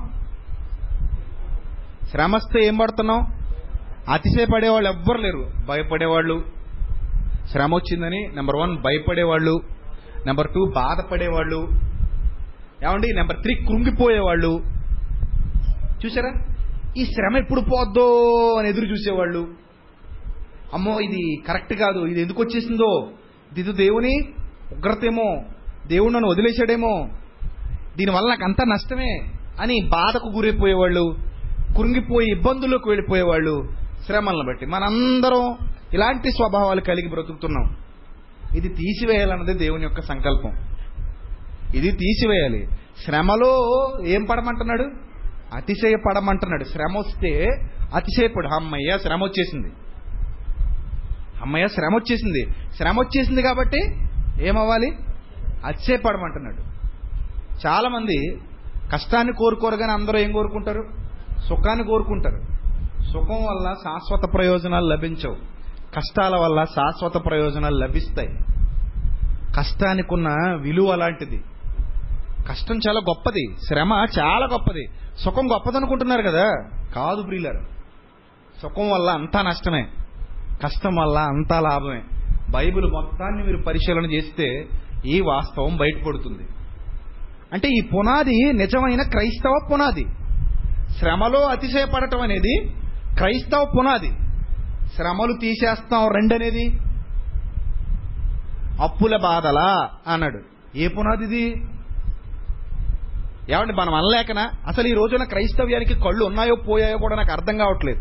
శ్రమ 2.11 2.37
వస్తే 2.37 2.65
ఏం 2.65 2.77
పడుతున్నాం 2.77 3.27
అతిశయపడేవాళ్ళు 4.13 4.91
ఎవ్వరు 4.91 5.19
లేరు. 5.19 5.51
భయపడేవాళ్ళు. 5.69 6.43
శ్రమ 7.53 7.75
వచ్చిందని 7.75 8.31
నెంబర్ 8.35 8.57
వన్ 8.57 8.77
భయపడేవాళ్ళు. 8.77 9.61
నెంబర్ 10.27 10.47
టూ 10.55 10.73
బాధపడేవాళ్ళు. 10.77 11.69
ఏమండి? 12.85 13.13
నెంబర్ 13.13 13.37
త్రీ 13.37 13.55
కృంగిపోయేవాళ్ళు. 13.55 14.63
చూసారా 16.07 16.55
ఈ 16.97 17.05
శ్రమ 17.05 17.37
ఎప్పుడు 17.37 17.61
పోద్దో 17.61 18.21
అని 18.59 18.69
ఎదురు 18.69 18.85
చూసేవాళ్ళు. 18.85 19.49
అమ్మో 20.75 21.01
ఇది 21.01 21.43
కరెక్ట్ 21.49 21.75
కాదు. 21.75 22.07
ఇది 22.07 22.23
ఎందుకు 22.23 22.43
వచ్చేసిందో? 22.43 23.11
ఇది 23.59 23.73
దేవుని 23.73 24.19
ఉగ్రతేమో? 24.73 25.43
దేవుడు 25.87 26.13
నన్ను 26.13 26.29
వదిలేశాడేమో? 26.29 27.09
దీనివల్ల 27.97 28.29
నాకు 28.29 28.45
అంతా 28.45 28.65
నష్టమే? 28.67 29.19
అని 29.61 29.81
బాధకు 29.89 30.29
గురైపోయేవాళ్ళు. 30.37 31.28
కృంగిపోయి 31.77 32.31
ఇబ్బందుల్లోకి 32.31 32.89
వెళ్ళిపోయేవాళ్ళు 32.89 33.69
శ్రమలను 34.07 34.47
బట్టి. 34.47 34.67
మనందరం 34.67 35.59
ఇలాంటి 35.95 36.31
స్వభావాలు 36.31 36.81
కలిగి 36.81 37.09
బ్రతుకుతున్నాం. 37.09 37.77
ఇది 38.57 38.69
తీసివేయాలన్నది 38.69 39.55
దేవుని 39.55 39.83
యొక్క 39.83 40.01
సంకల్పం. 40.01 40.53
ఇది 41.75 41.91
తీసివేయాలి. 41.91 42.69
శ్రమలో 43.05 43.63
ఏం 44.07 44.25
పడమంటున్నాడు? 44.25 44.91
అతిశయపడమంటున్నాడు. 45.55 46.65
శ్రమ 46.65 46.99
వస్తే 46.99 47.47
అతిశయపడు. 47.95 48.47
అమ్మయ్య 48.47 48.99
శ్రమ 48.99 49.25
వచ్చేసింది. 49.25 49.73
అమ్మయ్య 51.43 51.69
శ్రమ 51.69 51.95
వచ్చేసింది. 51.95 52.47
శ్రమ 52.77 53.01
వచ్చేసింది 53.01 53.43
కాబట్టి 53.43 53.81
ఏమవ్వాలి? 54.47 54.91
అతిశయపడమంటున్నాడు. 55.65 56.79
చాలామంది 57.67 58.39
కష్టాన్ని 58.93 59.33
కోరుకోరు 59.33 59.77
కానీ 59.77 59.93
అందరూ 59.93 60.19
ఏం 60.19 60.33
కోరుకుంటారు? 60.33 61.08
సుఖాన్ని 61.45 61.85
కోరుకుంటారు. 61.85 62.43
సుఖం 63.13 63.45
వల్ల 63.45 63.75
శాశ్వత 63.85 64.35
ప్రయోజనాలు 64.35 64.87
లభించవు. 64.87 65.37
కష్టాల 65.95 66.37
వల్ల 66.37 66.65
శాశ్వత 66.65 67.27
ప్రయోజనాలు 67.27 67.77
లభిస్తాయి. 67.77 68.29
కష్టానికి 69.57 70.15
ఉన్న 70.15 70.55
విలువ 70.61 70.93
అలాంటిది. 70.93 71.43
కష్టం 72.49 72.79
చాలా 72.89 73.01
గొప్పది. 73.01 73.57
శ్రమ 73.69 74.07
చాలా 74.19 74.47
గొప్పది. 74.53 74.87
సుఖం 75.19 75.53
గొప్పదనుకుంటున్నారు 75.53 76.23
కదా? 76.23 76.45
కాదు 76.95 77.23
ప్రియులారు. 77.23 77.61
సుఖం 78.63 78.91
వల్ల 78.91 79.11
అంతా 79.11 79.43
నష్టమే. 79.43 79.89
కష్టం 80.63 80.97
వల్ల 80.97 81.19
అంతా 81.19 81.61
లాభమే. 81.61 82.03
బైబిల్ 82.51 82.87
మొత్తాన్ని 82.87 83.45
మీరు 83.45 83.63
పరిశీలన 83.67 84.05
చేస్తే 84.05 84.69
ఈ 85.07 85.21
వాస్తవం 85.21 85.77
బయటపడుతుంది. 85.77 86.49
అంటే 87.53 87.69
ఈ 87.69 87.81
పునాది 87.81 88.53
నిజమైన 88.53 89.03
క్రైస్తవ 89.03 89.69
పునాది. 89.73 90.07
శ్రమలో 90.97 91.41
అతిశయపడటం 91.41 92.21
అనేది 92.21 92.55
క్రైస్తవ 93.17 93.65
పునాది. 93.79 94.11
శ్రమలు 94.97 95.33
తీసేస్తాం 95.41 96.09
రెండనేది? 96.09 96.79
అప్పుల 98.83 99.17
బాధలా 99.17 99.89
అన్నాడు. 100.07 100.39
ఏ 100.79 100.89
పునాది 100.89 101.25
ఇది 101.25 101.45
ఏమండి 103.55 103.73
మనం 103.73 103.95
అనలేకనా? 103.95 104.51
అసలు 104.67 104.89
ఈ 104.89 104.93
రోజున 104.93 105.25
క్రైస్తవ్యానికి 105.25 105.95
కళ్ళు 105.95 106.25
ఉన్నాయో 106.25 106.55
పోయాయో 106.55 106.99
కూడా 106.99 107.17
నాకు 107.17 107.33
అర్థం 107.33 107.59
కావట్లేదు. 107.59 108.01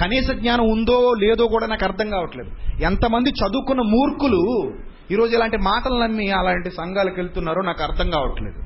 కనీస 0.00 0.30
జ్ఞానం 0.30 0.66
ఉందో 0.70 1.12
లేదో 1.12 1.46
కూడా 1.46 1.66
నాకు 1.66 1.84
అర్థం 1.84 2.10
కావట్లేదు. 2.10 2.50
ఎంతమంది 2.82 3.30
చదువుకున్న 3.30 3.80
మూర్ఖులు 3.80 4.40
ఈరోజు 5.10 5.36
ఇలాంటి 5.36 5.56
మాటలన్నీ 5.56 6.30
అలాంటి 6.30 6.70
సంఘాలకు 6.70 7.14
వెళ్తున్నారో 7.16 7.62
నాకు 7.62 7.82
అర్థం 7.82 8.10
కావట్లేదు. 8.10 8.58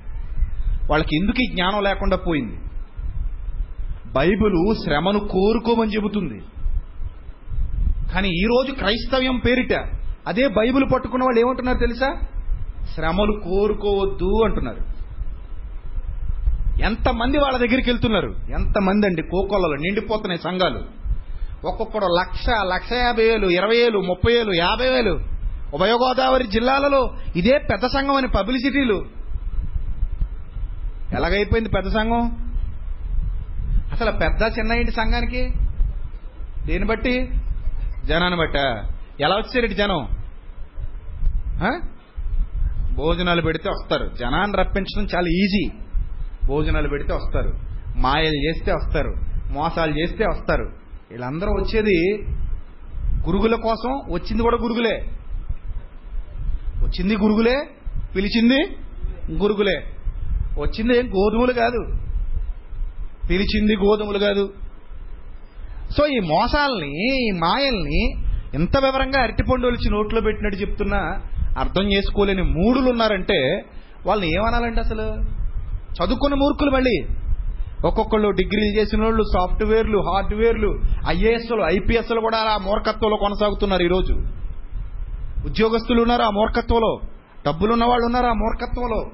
వాళ్ళకి 0.91 1.17
ఎందుకు 1.17 1.43
ఈ 1.43 1.55
జ్ఞానం 1.55 1.83
లేకుండా 1.83 2.17
పోయింది? 2.17 2.57
బైబిలు 4.13 4.75
శ్రమను 4.85 5.19
కోరుకోమని 5.19 5.91
చెబుతుంది. 5.91 6.43
కానీ 8.13 8.29
ఈరోజు 8.29 8.73
క్రైస్తవ్యం 8.73 9.39
పేరిట 9.39 9.73
అదే 10.27 10.49
బైబిల్ 10.49 10.85
పట్టుకున్న 10.95 11.25
వాళ్ళు 11.25 11.41
ఏమంటున్నారు 11.41 11.79
తెలుసా? 11.79 12.21
శ్రమలు 12.95 13.41
కోరుకోవద్దు 13.41 14.45
అంటున్నారు. 14.45 14.99
ఎంతమంది 16.83 17.39
వాళ్ళ 17.39 17.59
దగ్గరికి 17.59 17.91
వెళ్తున్నారు? 17.91 18.35
ఎంతమంది 18.51 19.07
అండి? 19.07 19.23
కోకొల్లలో 19.23 19.77
నిండిపోతున్నాయి 19.77 20.41
సంఘాలు. 20.41 20.81
ఒక్కొక్కడు 21.67 22.05
లక్ష 22.05 22.47
లక్ష 22.49 22.93
యాభై 22.93 23.25
వేలు 23.25 23.47
ఇరవై 23.47 23.77
వేలు 23.77 23.99
ముప్పై 23.99 24.33
వేలు 24.33 24.53
యాభై 24.53 24.89
వేలు. 24.89 25.21
ఉభయ 25.75 25.93
గోదావరి 25.93 26.47
జిల్లాలలో 26.47 27.15
ఇదే 27.37 27.59
పెద్ద 27.59 27.87
సంఘం 27.87 28.15
అని 28.15 28.29
పబ్లిసిటీలు. 28.29 29.05
ఎలాగైపోయింది 31.17 31.69
పెద్ద 31.69 31.89
సంఘం? 31.89 32.48
అసలు 33.99 34.11
పెద్ద 34.11 34.59
చిన్న 34.59 34.73
ఏంటి 34.73 34.91
సంఘానికి? 34.91 35.53
దేని 36.67 36.85
బట్టి? 36.85 37.29
జనాన్ని 38.05 38.39
బట్ట. 38.39 38.57
ఎలా 39.21 39.37
వచ్చారు 39.37 39.67
జనం? 39.67 40.09
ఆ? 41.63 41.81
భోజనాలు 42.95 43.43
పెడితే 43.43 43.69
వస్తారు. 43.69 44.11
జనాన్ని 44.21 44.57
రప్పించడం 44.57 45.03
చాలా 45.17 45.29
ఈజీ. 45.29 45.71
భోజనాలు 46.47 46.89
పెడితే 46.89 47.13
వస్తారు. 47.13 47.53
మాయలు 47.97 48.49
చేస్తే 48.49 48.73
వస్తారు. 48.73 49.15
మోసాలు 49.53 49.99
చేస్తే 49.99 50.25
వస్తారు. 50.25 50.73
వీళ్ళందరూ 51.11 51.49
వచ్చేది 51.49 52.27
గురుగుల 53.27 53.55
కోసం. 53.55 53.91
వచ్చింది 53.91 54.43
కూడా 54.43 54.57
గురుగులే. 54.57 55.11
వచ్చింది 56.83 57.17
గురుగులే 57.17 57.71
పిలిచింది 58.17 58.77
గురుగులే. 59.33 59.85
వచ్చింది 60.59 60.99
ఏం 60.99 61.07
గోధుమలు 61.07 61.53
కాదు. 61.53 62.08
పిలిచింది 63.31 63.77
గోధుమలు 63.77 64.19
కాదు. 64.19 64.53
సో 65.97 66.07
ఈ 66.07 66.19
మోసాలని 66.19 67.27
ఈ 67.29 67.31
మాయల్ని 67.31 68.29
ఎంత 68.55 68.79
వివరంగా 68.79 69.23
అరటిపండు 69.23 69.67
ఒలిచి 69.67 69.91
నోట్లో 69.91 70.21
పెట్టినట్టు 70.21 70.59
చెప్తున్నా 70.59 71.21
అర్థం 71.59 71.93
చేసుకోలేని 71.93 72.43
మూడులు 72.43 72.91
ఉన్నారంటే 72.91 73.65
వాళ్ళని 74.07 74.35
ఏమనాలండి 74.35 74.81
అసలు? 74.81 75.39
చదువుకున్న 75.93 76.35
మూర్ఖులు 76.35 76.71
మళ్ళీ. 76.71 77.07
ఒక్కొక్కళ్ళు 77.85 78.31
డిగ్రీలు 78.31 78.81
చేసిన 78.81 79.03
వాళ్ళు 79.03 79.23
సాఫ్ట్వేర్లు 79.23 79.99
హార్డ్వేర్లు 79.99 80.81
ఐఏఎస్లు 81.09 81.63
ఐపీఎస్లు 81.63 82.21
కూడా 82.21 82.39
ఆ 82.39 82.57
మూర్ఖత్వంలో 82.57 83.17
కొనసాగుతున్నారు 83.17 83.83
ఈరోజు. 83.83 84.13
ఉద్యోగస్తులు 85.47 86.03
ఉన్నారు 86.03 86.23
ఆ 86.23 86.31
మూర్ఖత్వంలో? 86.31 87.01
డబ్బులున్న 87.47 87.85
వాళ్ళు 87.85 88.07
ఉన్నారు 88.07 88.27
ఆ 88.27 88.33
మూర్ఖత్వంలో? 88.33 89.11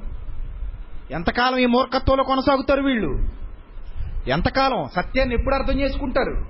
ఎంతకాలం 1.11 1.59
ఈ 1.59 1.67
మూర్ఖత్వంలో 1.67 2.25
కొనసాగుతారు 2.25 2.83
వీళ్ళు? 2.83 3.44
ఎంతకాలం? 4.29 4.85
సత్యాన్ని 4.97 5.35
ఎప్పుడు 5.35 5.55
అర్థం 5.55 5.81
చేసుకుంటారు? 5.81 6.45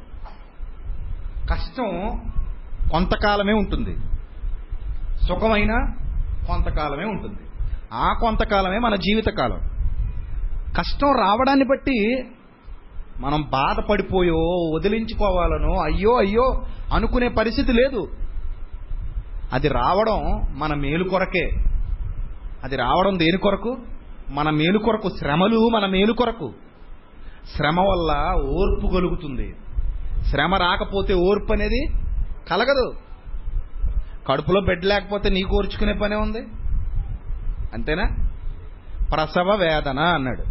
కష్టం 1.50 2.20
కొంతకాలమే 2.90 3.52
ఉంటుంది. 3.52 3.96
సుఖమైన 5.28 5.86
కొంతకాలమే 6.46 7.04
ఉంటుంది. 7.04 7.38
ఆ 7.92 8.12
కొంతకాలమే 8.20 8.78
మన 8.78 8.94
జీవితకాలం. 8.94 9.60
కష్టం 10.78 11.12
రావడాన్ని 11.12 11.64
బట్టి 11.64 12.24
మనం 13.20 13.42
బాధపడిపోయో 13.42 14.36
వదిలించుకోవాలనో 14.74 15.82
అయ్యో 15.82 16.18
అయ్యో 16.18 16.64
అనుకునే 16.94 17.28
పరిస్థితి 17.28 17.72
లేదు. 17.72 18.08
అది 19.52 19.68
రావడం 19.68 20.42
మన 20.58 20.74
మేలు 20.74 21.08
కొరకే. 21.08 21.50
అది 22.64 22.76
రావడం 22.76 23.18
దేని 23.18 23.38
కొరకు? 23.38 23.76
మన 24.30 24.50
మేలు 24.50 24.78
కొరకు 24.78 25.08
శ్రమలు 25.08 25.68
మన 25.68 25.86
మేలు 25.86 26.12
కొరకు. 26.12 26.52
శ్రమ 27.56 27.80
వల్ల 27.80 28.40
ఓర్పు 28.50 28.86
కలుగుతుంది. 28.86 29.54
శ్రమ 30.30 30.54
రాకపోతే 30.54 31.14
ఓర్పు 31.14 31.52
అనేది 31.52 31.86
కలగదు. 32.48 32.94
కడుపులో 34.28 34.60
బెడ్ 34.60 34.84
లేకపోతే 34.84 35.30
నీకు 35.30 35.56
ఓర్చుకునే 35.56 35.92
పనే 35.92 36.16
ఉంది? 36.16 36.38
అంతేనా? 37.74 38.06
ప్రసవ 39.12 39.54
వేదన 39.54 39.98
అన్నాడు. 39.98 40.42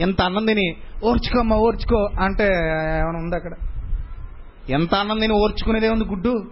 ఎంత 0.00 0.22
అన్నందిని 0.22 0.76
ఓర్చుకోమ్మా 1.04 1.56
ఓర్చుకో 1.56 2.08
అంటే 2.20 2.44
ఏమైనా 3.00 3.18
ఉంది 3.18 3.36
అక్కడ? 3.36 3.52
ఎంత 4.70 4.94
అన్నం 4.94 5.32
ఓర్చుకునేదే 5.32 5.88
ఉంది 5.88 6.04
గుడ్డు? 6.04 6.44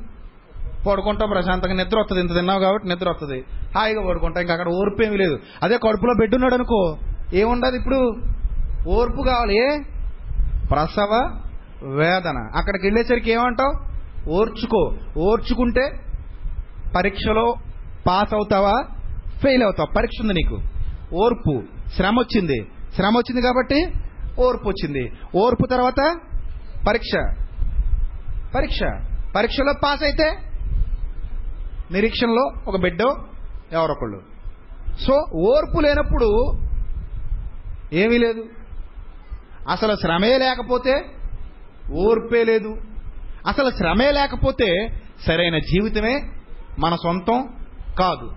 పడుకుంటాం 0.91 1.29
ప్రశాంతంగా 1.29 1.75
నిద్ర 1.75 1.99
వస్తుంది 1.99 2.23
ఇంత 2.23 2.35
తిన్నావు 2.35 2.61
కాబట్టి 2.61 2.89
నిద్ర 2.89 3.11
వస్తుంది 3.11 3.45
హాయిగా 3.77 4.09
పడుకుంటాం. 4.09 4.41
ఇంకా 4.41 4.55
అక్కడ 4.55 4.69
ఓర్పు 4.69 5.03
ఏమీ 5.03 5.17
లేదు. 5.17 5.39
అదే 5.63 5.77
కడుపులో 5.77 6.15
బెడ్ 6.19 6.35
ఉన్నాడు 6.35 6.55
అనుకో 6.55 6.97
ఏముండదు 7.33 7.77
ఇప్పుడు? 7.77 8.17
ఓర్పు 8.89 9.23
కావాలి. 9.23 9.57
ఏ 9.59 9.83
ప్రసవ 10.71 11.41
వేదన. 11.83 12.51
అక్కడికి 12.57 12.87
వెళ్ళేసరికి 12.87 13.31
ఏమంటావు? 13.31 13.95
ఓర్చుకో. 14.31 14.95
ఓర్చుకుంటే 15.19 16.01
పరీక్షలో 16.97 17.55
పాస్ 18.07 18.35
అవుతావా? 18.35 18.73
ఫెయిల్ 19.43 19.63
అవుతావు. 19.63 19.95
పరీక్ష 19.97 20.21
ఉంది 20.21 20.35
నీకు. 20.35 20.61
ఓర్పు. 21.15 21.63
శ్రమ 21.97 22.21
వచ్చింది. 22.21 22.67
శ్రమ 22.95 23.17
వచ్చింది 23.17 23.43
కాబట్టి 23.43 23.93
ఓర్పు 24.39 24.69
వచ్చింది. 24.69 25.13
ఓర్పు 25.37 25.67
తర్వాత 25.67 26.17
పరీక్ష. 26.89 27.17
పరీక్ష. 28.55 28.83
పరీక్షలో 29.37 29.73
పాస్ 29.85 30.03
అయితే 30.03 30.39
నిరీక్షణలో 31.91 32.51
ఒక 32.67 32.81
బిడ్డో 32.81 33.17
ఎవరొకళ్ళు 33.73 34.21
సో 35.01 35.25
ఓర్పు 35.35 35.81
లేనప్పుడు 35.81 36.53
ఏమీ 37.93 38.19
లేదు. 38.19 38.45
అసలు 39.71 39.95
శ్రమే 39.95 40.39
లేకపోతే 40.39 41.05
ఓర్పే 41.93 42.45
లేదు. 42.45 42.77
అసలు 43.47 43.71
శ్రమే 43.71 44.11
లేకపోతే 44.11 45.01
సరైన 45.27 45.59
జీవితమే 45.59 46.21
మన 46.79 46.95
సొంతం 46.95 47.49
కాదు. 47.99 48.33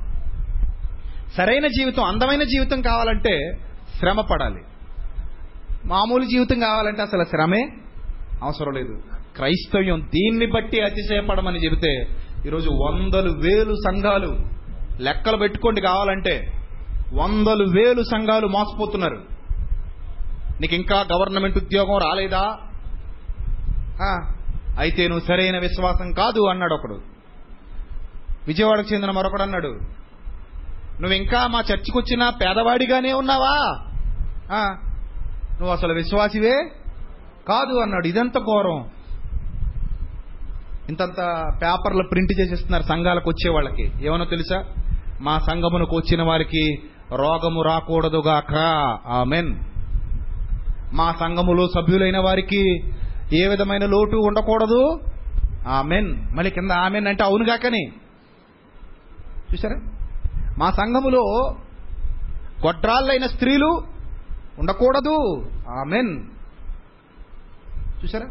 సరైన 1.38 1.68
జీవితం 1.68 2.04
అందమైన 2.04 2.44
జీవితం 2.44 2.82
కావాలంటే 2.82 3.52
శ్రమ 4.00 4.22
పడాలి. 4.22 4.62
మామూలు 5.86 6.24
జీవితం 6.24 6.60
కావాలంటే 6.60 7.02
అసలు 7.02 7.24
శ్రమే 7.24 7.70
అవసరం 8.44 8.74
లేదు. 8.74 9.02
క్రైస్తవ్యం 9.36 10.02
దీన్ని 10.02 10.46
బట్టి 10.46 10.82
అతిశయపడమని 10.82 11.66
చెబితే 11.66 12.08
ఈరోజు 12.46 12.70
వందలు 12.70 13.32
వేలు 13.32 13.74
సంఘాలు 13.74 14.38
లెక్కలు 15.02 15.38
పెట్టుకోండి 15.38 15.82
కావాలంటే 15.82 16.52
వందలు 17.14 17.64
వేలు 17.64 18.04
సంఘాలు 18.04 18.48
మోసపోతున్నారు. 18.48 19.37
నీకు 20.62 20.76
ఇంకా 20.76 21.06
గవర్నమెంట్ 21.14 21.58
ఉద్యోగం 21.58 21.98
రాలేదా? 21.98 22.58
అయితే 24.80 25.08
నువ్వు 25.08 25.26
సరైన 25.28 25.60
విశ్వాసం 25.60 26.12
కాదు 26.12 26.48
అన్నాడు 26.50 26.74
ఒకడు. 26.74 27.02
విజయవాడకు 28.48 28.94
చెందిన 28.94 29.12
మరొకడు 29.12 29.42
అన్నాడు. 29.42 29.68
నువ్వు 31.02 31.14
ఇంకా 31.14 31.48
మా 31.48 31.60
చర్చికి 31.60 31.98
వచ్చిన 31.98 32.30
పేదవాడిగానే 32.30 33.14
ఉన్నావా? 33.14 33.84
నువ్వు 35.52 35.70
అసలు 35.70 35.94
విశ్వాసివే? 35.94 36.72
కాదు 37.48 37.80
అన్నాడు. 37.80 38.08
ఇదంత 38.08 38.38
ఘోరం. 38.38 38.90
ఇంతంత 40.90 41.20
పేపర్లు 41.62 42.04
ప్రింట్ 42.12 42.40
చేసేస్తున్నారు 42.40 42.84
సంఘాలకు 42.84 43.30
వచ్చే 43.30 43.52
వాళ్ళకి. 43.52 43.92
ఏమనో 44.02 44.26
తెలుసా? 44.26 44.66
మా 45.22 45.40
సంఘమునకు 45.40 45.96
వచ్చిన 45.96 46.24
వారికి 46.24 46.76
రోగము 47.12 47.62
రాకూడదుగాక. 47.62 48.54
ఆమెన్. 49.08 49.56
మా 50.94 51.12
సంఘములో 51.20 51.68
సభ్యులైన 51.68 52.18
వారికి 52.18 52.94
ఏ 53.34 53.48
విధమైన 53.48 53.86
లోటు 53.86 54.16
ఉండకూడదు. 54.16 55.00
ఆమెన్. 55.68 56.36
మళ్ళీ 56.36 56.52
కింద 56.52 56.72
ఆమెన్ 56.72 57.08
అంటే 57.08 57.24
అవునుగాకని 57.24 57.88
చూసారా 59.54 59.82
మా 60.58 60.72
సంఘములో 60.72 61.54
గొడ్రాళ్ళైన 62.66 63.26
స్త్రీలు 63.26 63.84
ఉండకూడదు. 64.60 65.46
ఆమెన్. 65.70 66.24
చూసారా 68.04 68.26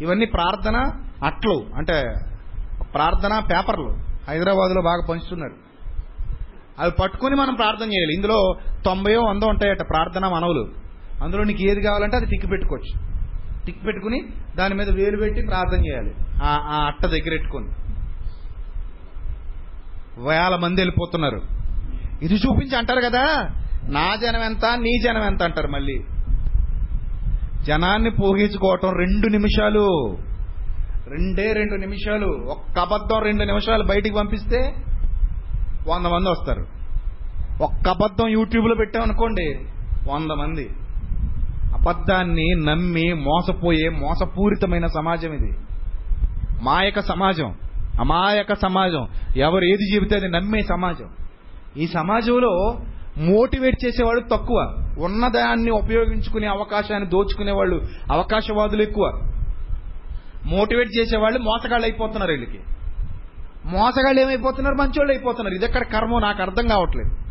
ఇవన్నీ 0.00 0.26
ప్రార్థన 0.26 0.92
అట్లు. 1.24 1.66
అంటే 1.76 2.14
ప్రార్థన 2.94 3.42
పేపర్లు. 3.50 3.90
హైదరాబాద్లో 4.28 4.82
బాగా 4.82 5.06
పంచుతున్నారు. 5.10 5.54
అవి 6.78 6.90
పట్టుకుని 7.02 7.36
మనం 7.36 7.54
ప్రార్థన 7.54 7.86
చేయాలి. 7.86 8.14
ఇందులో 8.14 8.54
తొంభయో 8.84 9.20
వందో 9.22 9.46
ఉంటాయట 9.46 9.80
ప్రార్థన 9.80 10.28
మనవులు. 10.28 10.89
అందులో 11.22 11.44
నీకు 11.44 11.62
ఏది 11.62 11.82
కావాలంటే 11.82 12.16
అది 12.16 12.26
టిక్ 12.26 12.50
పెట్టుకోవచ్చు. 12.50 13.10
టిక్ 13.66 13.86
పెట్టుకుని 13.86 14.22
దాని 14.56 14.74
మీద 14.74 14.90
వేలు 14.90 15.16
పెట్టి 15.16 15.42
ప్రార్థన 15.42 15.86
చేయాలి. 15.86 16.14
ఆ 16.42 16.84
అట్ట 16.86 17.06
దగ్గర 17.06 17.30
పెట్టుకొని. 17.30 17.66
వేల 20.28 20.56
మంది 20.56 20.80
వెళ్ళిపోతున్నారు. 20.80 21.42
ఇది 22.22 22.34
చూపించి 22.34 22.76
అంటారు 22.76 23.00
కదా? 23.00 23.50
నా 23.84 24.16
జనం 24.16 24.42
ఎంత 24.42 24.64
నీ 24.64 25.00
జనం 25.04 25.24
ఎంత 25.24 25.42
అంటారు 25.42 25.68
మళ్ళీ. 25.68 26.04
జనాన్ని 27.62 28.10
పోగించుకోవటం 28.10 28.92
రెండు 28.92 29.28
నిమిషాలు. 29.28 30.18
రెండే 31.08 31.52
రెండు 31.52 31.74
నిమిషాలు. 31.74 32.26
ఒక్క 32.26 32.78
అబద్ధం 32.78 33.22
రెండు 33.22 33.44
నిమిషాలు 33.44 33.84
బయటికి 33.84 34.14
పంపిస్తే 34.14 34.58
వంద 35.88 36.06
మంది 36.06 36.28
వస్తారు. 36.28 36.66
ఒక్క 37.62 37.88
అబద్ధం 37.88 38.28
యూట్యూబ్లో 38.28 38.74
పెట్టామనుకోండి 38.74 39.66
వంద 40.10 40.30
మంది. 40.30 40.70
అబద్ధాన్ని 41.80 42.48
నమ్మి 42.66 43.12
మోసపోయే 43.12 43.88
మోసపూరితమైన 43.88 44.86
సమాజం 44.86 45.32
ఇది. 45.32 45.58
మాయక 46.62 47.00
సమాజం. 47.00 47.54
అమాయక 48.00 48.52
సమాజం. 48.52 49.08
ఎవరు 49.36 49.64
ఏది 49.64 49.94
చెబితే 49.94 50.16
అది 50.16 50.28
నమ్మే 50.28 50.62
సమాజం. 50.62 51.08
ఈ 51.76 51.86
సమాజంలో 51.86 52.78
మోటివేట్ 53.18 53.76
చేసేవాళ్ళు 53.86 54.28
తక్కువ. 54.28 54.74
ఉన్నదాన్ని 54.98 55.70
ఉపయోగించుకునే 55.70 56.46
అవకాశాన్ని 56.46 57.08
దోచుకునే 57.08 57.52
వాళ్ళు 57.52 57.82
అవకాశవాదులు 58.12 58.82
ఎక్కువ. 58.82 59.20
మోటివేట్ 60.44 60.90
చేసేవాళ్ళు 60.98 61.38
మోసగాళ్ళు 61.38 61.86
అయిపోతున్నారు 61.86 62.30
వీళ్ళకి. 62.30 62.60
మోసగాళ్ళు 63.66 64.20
ఏమైపోతున్నారు 64.20 64.74
మంచోళ్ళు 64.74 65.12
అయిపోతున్నారు 65.12 65.54
ఇది 65.54 65.64
ఎక్కడ 65.64 65.82
కర్మో? 65.82 66.18
నాకు 66.18 66.42
అర్థం 66.42 66.68
కావట్లేదు. 66.68 67.29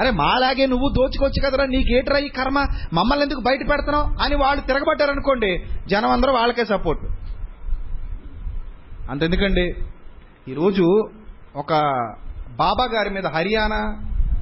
అరే 0.00 0.10
మాలాగే 0.10 0.66
నువ్వు 0.66 0.88
దోచుకోవచ్చు 0.88 1.40
కదరా 1.46 1.64
నీకేట్రా 1.66 2.18
ఈ 2.18 2.28
కర్మ? 2.28 2.58
మమ్మల్ని 2.92 3.24
ఎందుకు 3.24 3.40
బయట 3.40 3.60
పెడుతున్నావు? 3.70 4.06
అని 4.24 4.34
వాళ్ళు 4.34 4.62
తిరగబడ్డారనుకోండి 4.62 5.50
జనం 5.86 6.10
అందరూ 6.10 6.32
వాళ్ళకే 6.32 6.64
సపోర్ట్ 6.64 7.04
అంతెందుకండి? 9.10 9.66
ఈరోజు 10.48 10.86
ఒక 11.56 11.72
బాబా 12.56 12.84
గారి 12.94 13.10
మీద 13.10 13.26
హర్యానా 13.26 13.80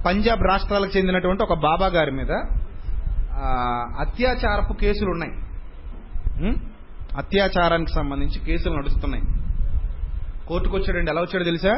పంజాబ్ 0.06 0.42
రాష్ట్రాలకు 0.42 0.92
చెందినటువంటి 0.96 1.42
ఒక 1.42 1.54
బాబా 1.58 1.86
గారి 1.86 2.10
మీద 2.10 2.32
అత్యాచారపు 4.00 4.72
కేసులు 4.72 5.10
ఉన్నాయి 5.10 5.34
అత్యాచారానికి 7.18 7.92
సంబంధించి 7.94 8.38
కేసులు 8.40 8.74
నడుస్తున్నాయి. 8.76 9.24
కోర్టుకు 10.48 10.76
వచ్చాడండి 10.76 11.10
ఎలా 11.10 11.20
వచ్చాడో 11.20 11.44
తెలుసా? 11.44 11.74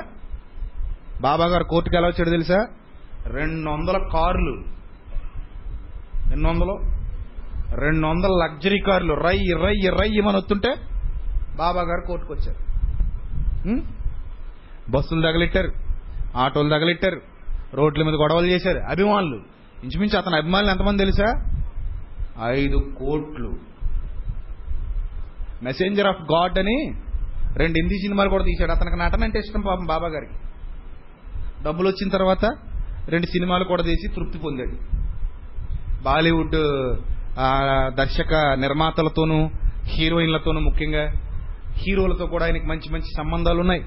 బాబా 1.21 1.45
గారు 1.45 1.65
కోర్టుకు 1.65 1.97
ఎలా 1.97 2.09
వచ్చాడో 2.09 2.31
తెలుసా? 2.31 2.59
రెండు 3.27 3.71
వందల 3.71 3.99
కార్లు. 4.13 4.55
ఎన్ని 6.33 6.49
వందలు 6.49 6.79
రెండు 7.75 8.07
వందల 8.07 8.29
లగ్జరీ 8.29 8.79
కార్లు. 8.79 9.15
రై 9.15 9.39
రై 9.63 9.89
రై 10.01 10.09
అని 10.09 10.37
వస్తుంటే 10.37 10.75
బాబా 11.57 11.81
గారు 11.81 12.07
కోర్టుకు 12.07 12.33
వచ్చారు 12.33 12.75
బస్సులు 14.91 15.21
తగలెట్టారు. 15.21 15.73
ఆటోలు 16.37 16.69
తగలెట్టారు. 16.69 17.21
రోడ్ల 17.75 18.03
మీద 18.03 18.15
గొడవలు 18.15 18.47
చేశారు. 18.47 18.79
అభిమానులు. 18.79 19.41
ఇంచుమించు 19.85 20.19
అతని 20.19 20.37
అభిమానులు 20.37 20.71
ఎంతమంది 20.71 20.99
తెలుసా? 20.99 21.45
ఐదు 22.45 22.77
కోట్లు. 22.77 23.55
మెసెంజర్ 25.63 26.07
ఆఫ్ 26.07 26.33
గాడ్ 26.33 26.59
అని 26.59 26.95
రెండు 27.57 27.79
హిందీ 27.79 27.95
సినిమాలు 27.95 28.29
కూడా 28.29 28.45
తీశాడు. 28.45 28.73
అతనికి 28.73 28.97
నటన 28.97 29.25
అంటే 29.25 29.39
ఇష్టం 29.39 29.61
పాపం 29.61 29.87
బాబా 29.87 30.09
గారికి. 30.09 30.35
డబ్బులు 31.65 31.89
వచ్చిన 31.89 32.11
తర్వాత 32.11 32.45
రెండు 33.09 33.27
సినిమాలు 33.27 33.65
కూడా 33.65 33.83
తీసి 33.83 34.09
తృప్తి 34.09 34.39
పొందాడు. 34.39 34.77
బాలీవుడ్ 36.03 36.57
దర్శక 37.95 38.35
నిర్మాతలతోనూ 38.35 39.51
హీరోయిన్లతోనూ 39.85 40.61
ముఖ్యంగా. 40.61 41.13
హీరోలతో 41.73 42.27
కూడా 42.27 42.45
ఆయనకి 42.45 42.67
మంచి 42.67 42.93
మంచి 42.93 43.17
సంబంధాలు 43.17 43.61
ఉన్నాయి. 43.61 43.85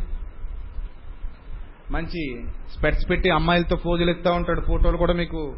మంచి 1.92 2.46
స్పెట్స్ 2.78 3.10
పెట్టి 3.10 3.30
అమ్మాయిలతో 3.30 3.76
ఫోజులు 3.76 4.10
ఎత్తా 4.10 4.32
ఉంటాడు. 4.32 4.62
ఫోటోలు 4.62 4.98
కూడా 4.98 5.14
మీకు 5.14 5.56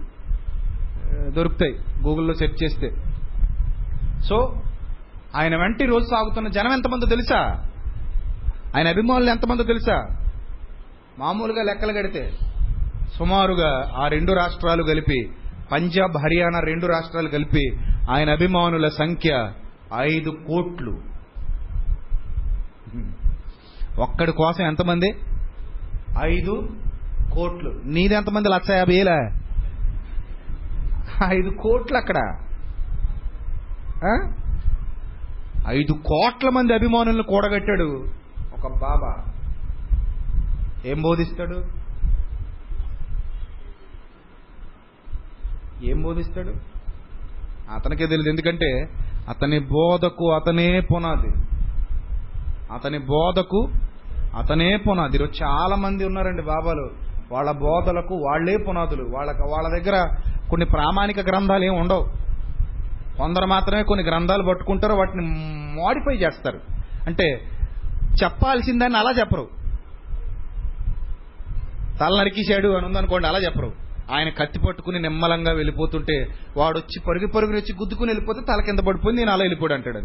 దొరుకుతాయి 1.28 1.74
గూగుల్లో 2.08 2.34
సెర్చ్ 2.34 2.64
చేస్తే. 2.64 2.90
సో 4.22 4.62
ఆయన 5.36 5.56
వెంట 5.56 5.84
రోజు 5.84 6.06
సాగుతున్న 6.06 6.48
జనం 6.48 6.74
ఎంతమందో 6.74 7.06
తెలుసా? 7.06 7.40
ఆయన 8.78 8.88
అభిమానులు 8.88 9.30
ఎంతమందో 9.30 9.64
తెలుసా? 9.64 10.08
మామూలుగా 11.20 11.64
లెక్కలు 11.64 11.94
కడితే. 11.94 12.32
సుమారుగా 13.18 13.92
ఆ 13.96 14.08
రెండు 14.08 14.32
రాష్ట్రాలు 14.32 14.84
కలిపి 14.84 15.30
పంజాబ్ 15.72 16.18
హర్యానా 16.18 16.60
రెండు 16.60 16.86
రాష్ట్రాలు 16.86 17.30
కలిపి 17.30 17.78
ఆయన 18.12 18.30
అభిమానుల 18.30 18.88
సంఖ్య 18.88 19.52
ఐదు 19.98 20.30
కోట్లు. 20.30 21.00
ఒక్కడి 24.00 24.32
కోసం 24.32 24.66
ఎంతమంది? 24.66 25.10
ఐదు 26.22 26.70
కోట్లు. 27.34 27.82
నీది 27.86 28.14
ఎంతమంది? 28.14 28.50
లక్ష 28.50 28.70
యాభై 28.70 28.98
వేలా? 28.98 29.18
ఐదు 31.26 31.50
కోట్లు 31.50 31.98
అక్కడ. 31.98 32.18
ఐదు 35.68 35.92
కోట్ల 35.92 36.50
మంది 36.50 36.74
అభిమానులను 36.74 37.24
కూడగట్టాడు 37.24 38.08
ఒక 38.54 38.68
బాబా. 38.82 39.14
ఏం 40.86 41.02
బోధిస్తాడు? 41.02 41.79
ఏం 45.84 46.02
బోధిస్తాడు? 46.02 46.50
అతనికే 47.74 48.08
తెలియదు. 48.08 48.30
ఎందుకంటే 48.30 48.90
అతని 49.30 49.60
బోధకు 49.60 50.32
అతనే 50.32 50.80
పునాది. 50.80 51.30
అతని 52.74 52.98
బోధకు 52.98 53.70
అతనే 54.38 54.78
పునాది. 54.78 55.16
ఈరోజు 55.16 55.44
చాలా 55.44 55.76
మంది 55.76 56.06
ఉన్నారండి 56.06 56.42
బాబాలు. 56.42 56.90
వాళ్ళ 57.32 57.52
బోధలకు 57.52 58.16
వాళ్ళే 58.16 58.58
పునాదులు. 58.58 59.04
వాళ్ళ 59.04 59.32
వాళ్ళ 59.32 59.82
దగ్గర 59.82 60.10
కొన్ని 60.50 60.66
ప్రామాణిక 60.66 61.20
గ్రంథాలు 61.20 61.64
ఏమి 61.64 61.76
ఉండవు. 61.78 62.08
కొందరు 63.18 63.46
మాత్రమే 63.46 63.84
కొన్ని 63.84 64.06
గ్రంథాలు 64.06 64.44
పట్టుకుంటారు. 64.44 64.94
వాటిని 64.94 65.26
మోడిఫై 65.76 66.16
చేస్తారు. 66.16 66.60
అంటే 67.08 67.42
చెప్పాల్సిందని 68.24 68.98
అలా 68.98 69.12
చెప్పరు. 69.20 69.48
తల 72.00 72.20
నరికిశాడు 72.20 72.68
అని 72.68 72.86
ఉందనుకోండి 72.86 73.28
అలా 73.28 73.40
చెప్పరు. 73.40 73.89
ఆయన 74.12 74.30
కత్తి 74.30 74.60
పట్టుకుని 74.60 75.02
నిమ్మలంగా 75.02 75.52
వెళ్ళిపోతుంటే 75.52 76.28
వాడు 76.58 76.78
వచ్చి 76.78 77.00
పరుగు 77.08 77.28
పరుగుని 77.28 77.58
వచ్చి 77.58 77.76
గుద్దుకుని 77.76 78.10
వెళ్ళిపోతే 78.10 78.42
తల 78.42 78.62
కింద 78.66 78.80
పడిపోయింది 78.80 79.22
నేను 79.22 79.32
అలా 79.32 79.44
వెళ్ళిపోయాడు 79.44 79.74
అంటాడు 79.74 80.00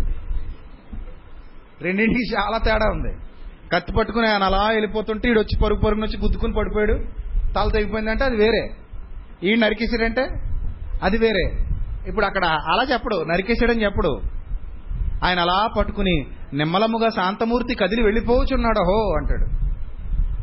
రెండింటికి 1.84 2.34
చాలా 2.36 2.58
తేడా 2.58 2.90
ఉంది. 2.90 3.16
కత్తి 3.74 3.92
పట్టుకుని 3.92 4.28
ఆయన 4.28 4.42
అలా 4.42 4.68
వెళ్ళిపోతుంటే 4.68 5.30
ఈడు 5.30 5.40
వచ్చి 5.40 5.60
పరుగు 5.64 5.80
పరుగుని 5.80 6.06
వచ్చి 6.06 6.20
గుద్దుకుని 6.20 6.52
పడిపోయాడు. 6.52 7.04
తల 7.52 7.70
తెగిపోయిందంటే 7.72 8.24
అది 8.24 8.36
వేరే. 8.36 8.70
ఈ 9.42 9.54
నరికేసాడంటే 9.54 10.28
అది 11.02 11.18
వేరే. 11.18 11.58
ఇప్పుడు 12.08 12.26
అక్కడ 12.26 12.44
అలా 12.44 12.92
చెప్పడు 12.92 13.24
నరికేశాడని 13.24 13.84
చెప్పడు. 13.84 14.20
ఆయన 15.24 15.40
అలా 15.40 15.68
పట్టుకుని 15.78 16.26
నిమ్మలముగా 16.54 17.08
శాంతమూర్తి 17.08 17.74
కదిలి 17.74 18.02
వెళ్ళిపోవచ్చున్నాడు 18.02 18.78
హో 18.78 19.14
అంటాడు. 19.16 19.64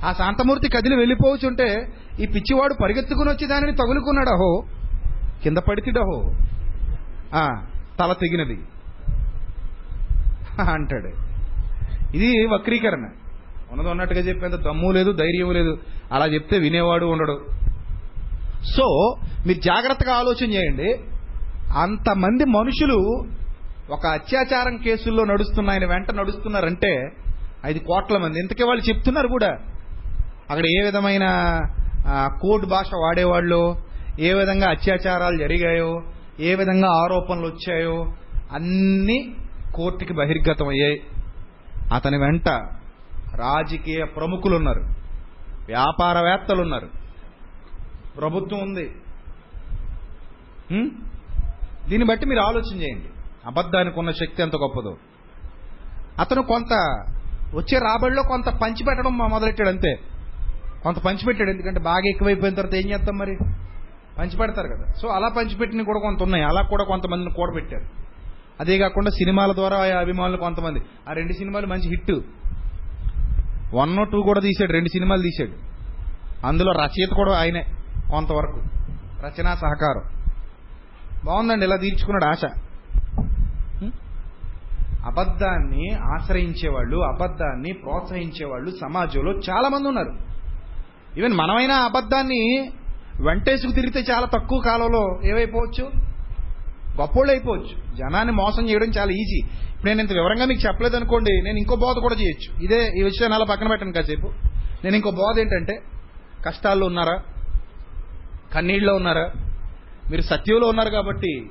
ఆ 0.06 0.14
శాంతమూర్తి 0.14 0.70
కదిలి 0.70 0.96
వెళ్ళిపోవచ్చుంటే 0.96 1.88
ఈ 2.20 2.26
పిచ్చివాడు 2.26 2.74
పరిగెత్తుకుని 2.84 3.30
వచ్చి 3.30 3.48
దానిని 3.48 3.72
తగులుకున్నాడు. 3.72 4.30
అహో 4.30 4.64
కింద 5.44 5.58
పడితిడహో 5.58 6.34
తల 8.00 8.14
తెగినది. 8.14 8.60
అంటాడు. 10.72 11.10
ఇది 12.18 12.46
వక్రీకరణ. 12.46 13.10
ఉన్నది 13.72 13.90
ఉన్నట్టుగా 13.90 14.20
చెప్పేంత 14.20 14.56
దమ్ము 14.56 14.92
లేదు 14.92 15.12
ధైర్యం 15.12 15.52
లేదు. 15.52 15.80
అలా 16.12 16.26
చెప్తే 16.26 16.58
వినేవాడు 16.58 17.06
ఉండడు. 17.06 17.46
సో 18.78 19.16
మీరు 19.48 19.60
జాగ్రత్తగా 19.60 20.14
ఆలోచన 20.14 20.52
చేయండి. 20.52 20.94
అంతమంది 21.78 22.46
మనుషులు 22.46 23.24
ఒక 23.90 24.08
అత్యాచారం 24.08 24.78
కేసుల్లో 24.78 25.24
నడుస్తున్న 25.24 25.70
ఆయన 25.70 25.86
వెంట 25.86 26.12
నడుస్తున్నారంటే 26.12 27.10
ఐదు 27.66 27.80
కోట్ల 27.80 28.18
మంది. 28.18 28.40
ఇంతకే 28.40 28.64
వాళ్ళు 28.64 28.84
చెప్తున్నారు 28.84 29.28
కూడా. 29.28 29.50
అక్కడ 30.50 30.66
ఏ 30.66 30.82
విధమైన 30.84 31.26
కోర్టు 32.42 32.68
భాష 32.68 32.88
వాడేవాళ్ళు 32.96 33.76
ఏ 34.20 34.34
విధంగా 34.34 34.70
అత్యాచారాలు 34.70 35.38
జరిగాయో 35.38 36.02
ఏ 36.40 36.56
విధంగా 36.56 36.90
ఆరోపణలు 37.04 37.48
వచ్చాయో 37.48 38.14
అన్ని 38.52 39.36
కోర్టుకి 39.76 40.14
బహిర్గతం 40.14 40.68
అయ్యాయి 40.68 41.02
అతని 41.94 42.18
వెంట 42.18 42.50
రాజకీయ 43.36 44.06
ప్రముఖులు 44.06 44.56
ఉన్నారు 44.56 44.82
వ్యాపారవేత్తలు 45.66 46.62
ఉన్నారు 46.62 46.90
ప్రభుత్వం 48.18 48.60
ఉంది. 48.60 48.86
దీన్ని 51.90 52.06
బట్టి 52.08 52.26
మీరు 52.26 52.40
ఆలోచన 52.40 52.76
చేయండి. 52.82 53.10
అబద్ధానికి 53.46 54.00
ఉన్న 54.00 54.12
శక్తి 54.12 54.44
ఎంత 54.44 54.56
గొప్పదో. 54.56 54.98
అతను 56.20 56.42
కొంత 56.42 56.74
వచ్చే 57.56 57.78
రాబడిలో 57.80 58.24
కొంత 58.24 58.50
పంచిపెట్టడం 58.50 59.18
మొదలెట్టాడు 59.18 59.70
అంతే. 59.70 59.92
కొంత 60.84 61.00
పంచిపెట్టాడు 61.00 61.50
ఎందుకంటే 61.50 61.80
బాగా 61.80 62.10
ఎక్కువైపోయిన 62.10 62.56
తర్వాత 62.56 62.76
ఏం 62.76 62.92
చేస్తాం 62.92 63.18
మరి? 63.18 63.38
పంచిపెడతారు 64.18 64.68
కదా. 64.68 64.86
సో 65.02 65.08
అలా 65.08 65.28
పంచిపెట్టిన 65.28 65.82
కూడా 65.82 66.00
కొంత 66.00 66.24
ఉన్నాయి. 66.24 66.44
అలా 66.44 66.62
కూడా 66.62 66.84
కొంతమందిని 66.84 67.34
కూడబెట్టారు. 67.34 67.86
అదే 68.60 68.78
కాకుండా 68.78 69.10
సినిమాల 69.10 69.52
ద్వారా 69.52 69.78
ఆ 69.78 69.82
అభిమానులు 69.82 70.38
కొంతమంది. 70.38 70.80
ఆ 71.10 71.14
రెండు 71.14 71.34
సినిమాలు 71.34 71.68
మంచి 71.68 71.90
హిట్. 71.90 72.12
వన్ 73.74 74.12
టూ 74.12 74.22
కూడా 74.22 74.40
తీశాడు 74.40 74.72
రెండు 74.72 74.88
సినిమాలు 74.88 75.22
తీశాడు. 75.22 75.52
అందులో 76.48 76.72
రచయిత 76.72 77.10
కూడా 77.10 77.38
ఆయనే 77.38 77.66
కొంతవరకు. 78.12 78.60
రచనా 79.26 79.56
సహకారం. 79.56 80.02
బాగుందండి 81.26 81.66
ఇలా 81.66 81.76
తీర్చుకున్నాడు 81.76 82.26
ఆశ. 82.26 82.46
అబద్ధాన్ని 85.06 85.90
ఆశ్రయించేవాళ్ళు 85.94 86.98
అబద్ధాన్ని 86.98 87.74
ప్రోత్సహించేవాళ్ళు 87.74 88.72
సమాజంలో 88.72 89.32
చాలా 89.32 89.70
మంది 89.70 89.88
ఉన్నారు. 89.88 90.31
ఈవెన్ 91.18 91.34
మనమైనా 91.34 91.76
అబద్ధాన్ని 91.76 92.72
వెంటేసుకు 93.20 93.72
తిరిగితే 93.72 94.12
చాలా 94.12 94.26
తక్కువ 94.26 94.62
కాలంలో 94.66 95.20
ఏమైపోవచ్చు? 95.26 95.86
గొప్పోళ్ళు 97.00 97.32
అయిపోవచ్చు 97.34 97.96
జనాన్ని 97.96 98.34
మోసం 98.34 98.70
చేయడం 98.70 98.88
చాలా 98.88 99.12
ఈజీ 99.12 99.40
ఇప్పుడు 99.46 99.86
నేను 99.86 100.02
ఇంత 100.02 100.12
వివరంగా 100.12 100.46
మీకు 100.46 100.68
చెప్పలేదు 100.68 100.96
అనుకోండి 100.96 101.42
నేను 101.42 101.58
ఇంకో 101.58 101.76
బోధ 101.76 101.96
కూడా 102.00 102.16
చేయొచ్చు. 102.16 102.64
ఇదే 102.64 102.92
ఈ 103.00 103.04
విషయాన్ని 103.04 103.36
అలా 103.36 103.46
పక్కన 103.50 103.68
పెట్టండి 103.68 103.94
కాసేపు. 103.94 104.28
నేను 104.84 104.96
ఇంకో 104.96 105.12
బోధ 105.12 105.40
ఏంటంటే 105.40 105.82
కష్టాల్లో 106.46 106.88
ఉన్నారా? 106.88 107.24
కన్నీళ్ళలో 108.56 108.96
ఉన్నారా? 108.96 109.32
మీరు 110.12 110.22
సత్యంలో 110.22 110.68
ఉన్నారు 110.68 110.90
కాబట్టి 110.90 111.50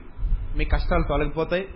మీ 0.57 0.65
కష్టాలు 0.65 1.03
తొలగిపోతాయి. 1.09 1.69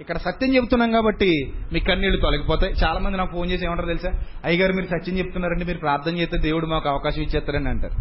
ఇక్కడ 0.00 0.16
సత్యం 0.16 0.54
చెప్తున్నాం 0.54 0.92
కాబట్టి 0.92 1.52
మీ 1.72 1.80
కన్నీళ్ళు 1.80 2.20
తొలగిపోతాయి. 2.20 2.74
చాలా 2.84 3.00
మంది 3.00 3.18
నాకు 3.18 3.30
ఫోన్ 3.30 3.50
చేసి 3.50 3.64
ఏమంటారు 3.66 3.86
తెలుసా? 3.86 4.12
అయ్యగారు 4.44 4.72
మీరు 4.72 4.86
సత్యం 4.86 5.18
చెప్తున్నారండి 5.18 5.64
మీరు 5.64 5.78
ప్రార్థన 5.78 6.16
చేస్తే 6.16 6.38
దేవుడు 6.38 6.66
మాకు 6.66 6.88
అవకాశం 6.88 7.22
ఇచ్చేస్తారని 7.22 7.68
అంటారు. 7.68 7.94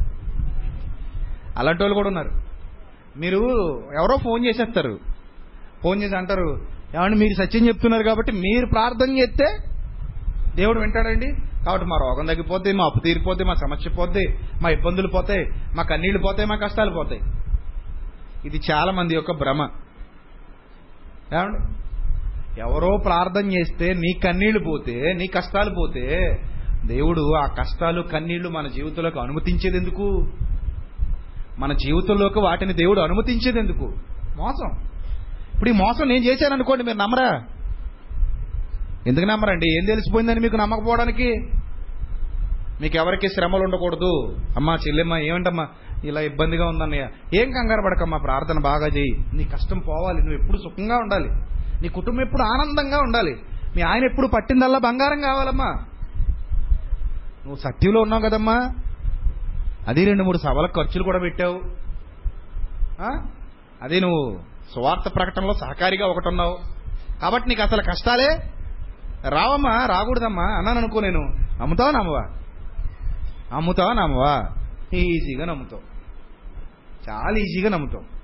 అలాంటి 1.57 1.83
వాళ్ళు 1.83 1.95
కూడా 1.95 2.07
ఉన్నారు. 2.07 2.29
మీరు 3.17 3.37
ఎవరో 3.97 4.17
ఫోన్ 4.17 4.45
చేసేస్తారు. 4.45 4.99
ఫోన్ 5.83 6.03
చేసి 6.03 6.15
అంటారు 6.15 6.67
ఏమండి 6.95 7.17
మీరు 7.17 7.45
సత్యం 7.45 7.67
చెప్తున్నారు 7.67 8.03
కాబట్టి 8.03 8.31
మీరు 8.31 8.65
ప్రార్థన 8.65 9.17
చేస్తే 9.17 9.57
దేవుడు 10.55 10.79
వింటాడండి. 10.79 11.27
కాబట్టి 11.65 11.87
మా 11.87 11.97
రోగం 11.97 12.25
తగ్గిపోతే 12.25 12.71
మా 12.71 12.85
అప్పు 12.85 12.99
తీరిపోతే 12.99 13.43
మా 13.43 13.53
సమస్య 13.53 13.89
పోతే 13.89 14.39
మా 14.61 14.69
ఇబ్బందులు 14.69 15.07
పోతాయి 15.07 15.45
మా 15.75 15.83
కన్నీళ్ళు 15.83 16.19
పోతాయి 16.19 16.49
మా 16.49 16.55
కష్టాలు 16.55 16.91
పోతాయి. 16.91 17.21
ఇది 18.45 18.61
చాలా 18.71 18.91
మంది 18.91 19.15
యొక్క 19.15 19.31
భ్రమ. 19.31 19.69
ఏమండి? 21.33 21.78
ఎవరో 22.57 22.97
ప్రార్థన 22.97 23.51
చేస్తే 23.51 23.93
నీ 23.93 24.19
కన్నీళ్ళు 24.19 24.59
పోతే 24.59 25.13
నీ 25.13 25.27
కష్టాలు 25.27 25.69
పోతే 25.69 26.37
దేవుడు 26.85 27.33
ఆ 27.33 27.45
కష్టాలు 27.45 28.01
కన్నీళ్ళు 28.01 28.49
మన 28.49 28.67
జీవితంలోకి 28.67 29.19
అనుమతించేది 29.19 29.77
ఎందుకు 29.77 30.27
మన 31.59 31.73
జీవితంలోకి 31.73 32.39
వాటిని 32.39 32.73
దేవుడు 32.73 33.01
అనుమతించేది 33.01 33.59
ఎందుకు 33.59 33.93
మోసం. 34.37 34.89
ఇప్పుడు 35.53 35.69
ఈ 35.69 35.73
మోసం 35.73 36.07
నేను 36.07 36.25
చేశాను 36.25 36.53
అనుకోండి 36.53 36.83
మీరు 36.83 36.97
నమ్మరా? 36.97 37.43
ఎందుకు 39.07 39.25
నమ్మరండి? 39.25 39.77
ఏం 39.77 39.85
తెలిసిపోయిందని 39.85 40.39
మీకు 40.39 40.55
నమ్మకపోవడానికి? 40.55 41.33
మీకు 42.81 42.97
ఎవరికి 42.97 43.27
శ్రమలు 43.27 43.63
ఉండకూడదు. 43.63 44.35
అమ్మా 44.57 44.73
చెల్లెమ్మ 44.73 45.15
ఏమంటమ్మా? 45.15 45.67
ఇలా 46.03 46.21
ఇబ్బందిగా 46.21 46.67
ఉందన్నయ్య. 46.67 47.07
ఏం 47.41 47.51
కంగారు 47.51 47.81
పడకమ్మా 47.85 48.17
ప్రార్థన 48.17 48.59
బాగా 48.59 48.87
చేయి. 48.87 49.37
నీ 49.37 49.43
కష్టం 49.43 49.79
పోవాలి 49.79 50.17
నువ్వు 50.17 50.33
ఎప్పుడు 50.33 50.57
సుఖంగా 50.57 50.97
ఉండాలి. 50.97 51.29
నీ 51.81 51.89
కుటుంబం 51.89 52.21
ఎప్పుడు 52.21 52.43
ఆనందంగా 52.43 52.97
ఉండాలి. 52.97 53.35
మీ 53.75 53.81
ఆయన 53.81 54.03
ఎప్పుడు 54.03 54.27
పట్టిందల్లా 54.27 54.77
బంగారం 54.77 55.21
కావాలమ్మా. 55.21 55.71
నువ్వు 57.45 57.55
సత్యంలో 57.55 58.01
ఉన్నావు 58.01 58.21
కదమ్మా. 58.21 58.71
అది 59.87 60.05
రెండు 60.05 60.23
మూడు 60.23 60.37
సభలకు 60.37 60.81
ఖర్చులు 60.81 61.03
కూడా 61.03 61.19
పెట్టావు. 61.19 61.61
అదే 63.83 63.99
నువ్వు 63.99 64.39
స్వార్థ 64.73 65.15
ప్రకటనలో 65.15 65.53
సహకారిగా 65.53 66.07
ఒకటి 66.07 66.27
ఉన్నావు 66.27 66.57
కాబట్టి 67.21 67.49
నీకు 67.49 67.61
అసలు 67.61 67.81
కష్టాలే? 67.81 68.39
రావమ్మా 69.29 69.85
రాకూడదమ్మా. 69.85 70.43
అన్నాను 70.43 70.77
అనుకో 70.77 70.99
నేను. 70.99 71.19
నమ్ముతావా 71.61 71.91
నమ్మవా? 71.91 72.23
అమ్ముతావా 73.53 73.93
నమ్మవా? 73.93 74.49
ఈజీగా 74.93 75.45
నమ్ముతావు. 75.45 75.81
చాలా 77.09 77.37
ఈజీగా 77.37 77.69
నమ్ముతావు. 77.69 78.18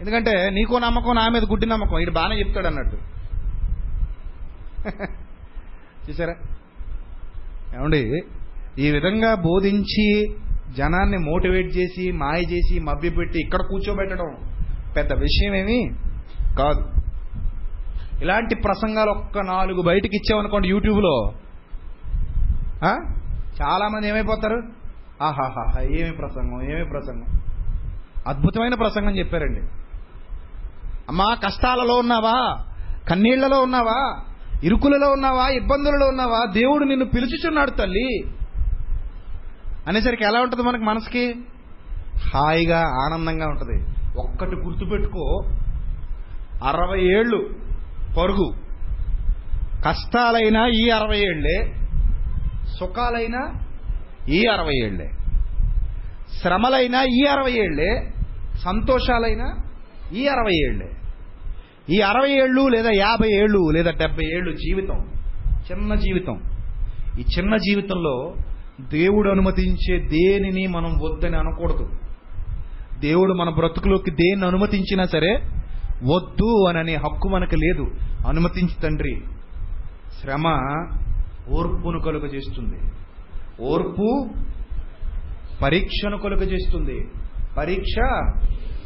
ఎందుకంటే 0.00 0.50
నీకో 0.50 0.78
నమ్మకం 0.78 1.14
నా 1.14 1.28
మీద 1.28 1.44
గుడ్డి 1.44 1.66
నమ్మకం. 1.66 1.98
ఇటు 1.98 2.10
బాగానే 2.10 2.38
చెప్తాడు 2.38 2.66
అన్నట్టు. 2.66 2.96
చూసారా? 6.08 6.34
ఏమండి? 7.76 8.02
ఈ 8.78 8.90
విధంగా 8.90 9.34
బోధించి 9.34 10.06
జనాన్ని 10.76 11.18
మోటివేట్ 11.18 11.76
చేసి 11.76 12.10
మాయ 12.12 12.40
చేసి 12.40 12.78
మభ్యపెట్టి 12.80 13.38
ఇక్కడ 13.40 13.62
కూర్చోబెట్టడం 13.70 14.30
పెద్ద 14.96 15.12
విషయం 15.12 15.54
ఏమీ 15.54 15.90
కాదు. 16.58 16.82
ఇలాంటి 18.22 18.54
ప్రసంగాలు 18.54 19.10
ఒక్క 19.10 19.38
నాలుగు 19.38 19.82
బయటకి 19.82 20.16
ఇచ్చామనుకోండి 20.16 20.68
యూట్యూబ్లో. 20.68 21.16
చాలామంది 23.62 24.08
ఏమైపోతారు? 24.08 24.58
ఆహాహా 25.22 25.82
ఏమి 25.82 26.12
ప్రసంగం 26.12 26.60
ఏమి 26.70 26.84
ప్రసంగం? 26.84 27.26
అద్భుతమైన 28.26 28.74
ప్రసంగం 28.74 29.18
చెప్పారండి. 29.18 29.60
అమ్మా 31.08 31.34
కష్టాలలో 31.34 31.94
ఉన్నావా? 31.94 32.64
కన్నీళ్ళలో 33.10 33.60
ఉన్నావా? 33.60 34.20
ఇరుకులలో 34.64 35.10
ఉన్నావా? 35.10 35.48
ఇబ్బందులలో 35.48 36.06
ఉన్నావా? 36.06 36.52
దేవుడు 36.52 36.84
నిన్ను 36.84 37.06
పిలుచుచున్నాడు 37.06 37.70
తల్లి. 37.70 38.24
అనేసరికి 39.88 40.24
ఎలా 40.24 40.40
ఉంటుంది 40.40 40.62
మనకి 40.62 40.84
మనసుకి? 40.84 41.34
హాయిగా 42.34 42.80
ఆనందంగా 42.80 43.46
ఉంటుంది. 43.46 43.94
ఒక్కటి 44.18 44.56
గుర్తుపెట్టుకో. 44.56 45.42
అరవై 46.64 47.00
ఏళ్ళు 47.00 47.48
పరుగు. 48.18 48.54
కష్టాలైనా 49.86 50.66
ఈ 50.66 50.90
అరవై 50.90 51.18
ఏళ్ళే. 51.18 51.74
సుఖాలైనా 52.80 53.66
ఈ 54.28 54.46
అరవై 54.46 54.84
ఏళ్ళే. 54.84 55.10
శ్రమలైనా 56.42 57.02
ఈ 57.02 57.24
అరవై 57.24 57.52
ఏళ్ళే. 57.52 58.12
సంతోషాలైనా 58.56 59.56
ఈ 60.12 60.26
అరవై 60.26 60.68
ఏళ్ళే. 60.68 60.90
ఈ 61.90 62.00
అరవై 62.00 62.30
ఏళ్ళు 62.30 62.68
లేదా 62.68 62.90
యాభై 62.90 63.28
ఏళ్ళు 63.28 63.70
లేదా 63.70 63.90
డెబ్బై 63.90 64.26
ఏళ్ళు 64.26 64.52
జీవితం 64.52 64.98
చిన్న 65.72 65.94
జీవితం. 65.94 66.40
ఈ 67.20 67.24
చిన్న 67.38 67.56
జీవితంలో 67.56 68.34
దేవుడు 68.80 69.30
అనుమతించే 69.30 69.98
దేనిని 69.98 70.66
మనం 70.66 70.90
వద్దని 70.90 71.36
అనకూడదు. 71.36 71.90
దేవుడు 73.00 73.32
మన 73.32 73.50
బ్రతుకులోకి 73.50 74.10
దేన్ని 74.10 74.46
అనుమతించినా 74.46 75.04
సరే 75.04 75.34
వద్దు 76.04 76.68
అని 76.68 76.78
అనే 76.78 76.94
హక్కు 76.94 77.28
మనకు 77.28 77.54
లేదు. 77.54 77.90
అనుమతించి 78.28 78.82
తండ్రి. 78.82 79.20
శ్రమ 80.20 80.46
ఓర్పును 81.48 82.00
కలుగజేస్తుంది. 82.00 82.92
ఓర్పు 83.60 84.28
పరీక్షను 85.62 86.18
కలుగజేస్తుంది. 86.18 87.08
పరీక్ష 87.58 87.94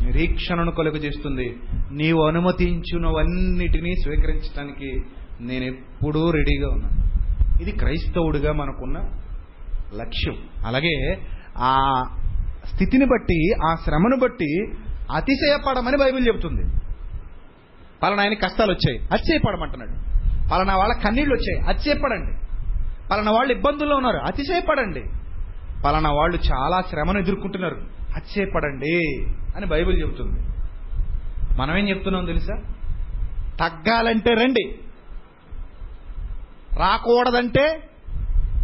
నిరీక్షణను 0.02 0.70
కలుగజేస్తుంది. 0.70 1.56
నీవు 1.92 2.22
అనుమతించినవన్నిటినీ 2.22 3.94
స్వీకరించడానికి 4.04 5.02
నేను 5.40 5.64
ఎప్పుడూ 5.64 6.30
రెడీగా 6.30 6.68
ఉన్నాను. 6.68 7.08
ఇది 7.62 7.72
క్రైస్తవుడిగా 7.72 8.52
మనకున్న 8.52 8.98
లక్ష్యం. 9.98 10.36
అలాగే 10.66 11.26
ఆ 11.58 12.02
స్థితిని 12.74 13.04
బట్టి 13.04 13.52
ఆ 13.66 13.74
శ్రమను 13.74 14.16
బట్టి 14.16 14.72
అతిశయపడమని 15.14 15.96
బైబిల్ 15.96 16.28
చెబుతుంది. 16.28 16.62
పలానా 18.02 18.22
ఆయన 18.22 18.32
కష్టాలు 18.32 18.72
వచ్చాయి. 18.72 18.98
అతిశయపడమంటున్నాడు. 19.12 19.90
పలానా 20.48 20.76
వాళ్ళ 20.76 20.94
కన్నీళ్ళు 20.94 21.34
వచ్చాయి. 21.34 21.68
అతిశయపడండి. 21.68 22.32
పలానా 23.10 23.30
వాళ్ళు 23.30 23.52
ఇబ్బందుల్లో 23.52 23.96
ఉన్నారు. 23.96 24.16
అతిశయపడండి. 24.16 25.02
పలానా 25.86 26.10
వాళ్ళు 26.10 26.36
చాలా 26.36 26.80
శ్రమను 26.90 27.18
ఎదుర్కొంటున్నారు. 27.18 27.97
ఆశ్చర్యపడండి 28.16 29.26
అని 29.56 29.66
బైబిల్ 29.66 30.02
చెబుతుంది. 30.02 30.40
మనమేం 31.58 31.88
చెప్తున్నాం 31.88 32.24
తెలుసా? 32.24 32.54
తగ్గాలంటే 33.60 34.34
రండి. 34.34 34.74
రాకూడదంటే 36.78 37.88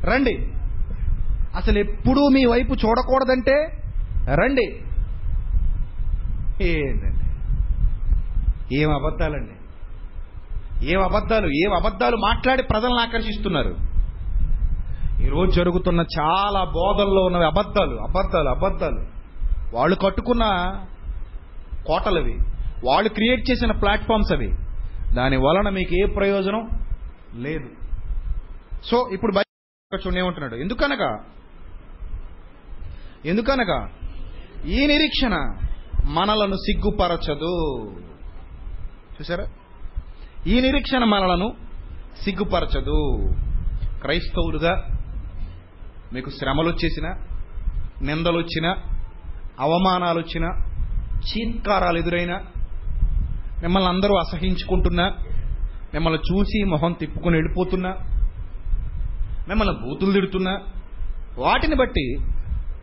రండి. 0.04 0.52
అసలు 1.56 1.78
ఎప్పుడూ 1.78 2.28
మీ 2.28 2.44
వైపు 2.44 2.74
చూడకూడదంటే 2.74 3.82
రండి. 4.34 4.80
ఏంటండి? 6.64 7.24
ఏం 8.76 8.90
అబద్ధాలండి? 8.90 9.54
ఏం 10.92 11.02
అబద్ధాలు? 11.02 11.46
ఏం 11.46 11.74
అబద్ధాలు 11.74 12.16
మాట్లాడి 12.16 12.62
ప్రజలను 12.62 12.98
ఆకర్షిస్తున్నారు? 12.98 13.76
ఈరోజు 15.22 15.50
జరుగుతున్న 15.50 16.04
చాలా 16.20 16.64
బోధల్లో 16.64 17.24
ఉన్నవి 17.24 17.44
అబద్ధాలు 17.44 17.96
అబద్ధాలు 17.96 18.48
అబద్ధాలు. 18.48 19.23
వాళ్ళు 19.74 19.96
కట్టుకున్న 19.96 20.44
కోటలవి 21.86 22.36
వాళ్ళు 22.84 23.08
క్రియేట్ 23.08 23.50
చేసిన 23.50 23.72
ప్లాట్ఫామ్స్ 23.72 24.32
అవి. 24.32 24.50
దాని 25.14 25.36
వలన 25.36 25.68
మీకు 25.68 25.94
ఏ 25.94 26.06
ప్రయోజనం 26.14 26.64
లేదు. 27.34 27.68
సో 28.84 28.96
ఇప్పుడు 29.12 29.32
బయట 29.32 30.00
చూడండి 30.00 30.20
ఏమంటున్నాడు? 30.20 30.54
ఎందుకనగా 30.54 31.10
ఎందుకనగా 33.26 33.78
ఈ 34.66 34.86
నిరీక్షణ 34.86 35.34
మనలను 36.04 36.56
సిగ్గుపరచదు. 36.56 37.54
చూసారా 39.16 39.46
ఈ 40.46 40.60
నిరీక్షణ 40.60 41.04
మనలను 41.04 41.48
సిగ్గుపరచదు. 42.24 42.98
క్రైస్తవులుగా 44.00 44.74
మీకు 46.12 46.30
శ్రమలు 46.30 46.68
వచ్చేసిన 46.68 47.06
నిందలు 48.02 48.38
వచ్చిన 48.38 48.66
అవమానాలు 49.58 50.18
వచ్చిన 50.18 50.46
చీత్కారాలు 51.28 51.98
ఎదురైనా 51.98 52.36
మిమ్మల్ని 53.62 53.88
అందరూ 53.88 54.14
అసహించుకుంటున్నా 54.16 55.06
మిమ్మల్ని 55.94 56.20
చూసి 56.28 56.58
మొహం 56.64 56.92
తిప్పుకొని 56.92 57.36
వెళ్ళిపోతున్నా 57.36 57.90
మిమ్మల్ని 59.48 59.74
బూతులు 59.82 60.12
తిడుతున్నా 60.12 60.54
వాటిని 61.38 61.76
బట్టి 61.76 62.06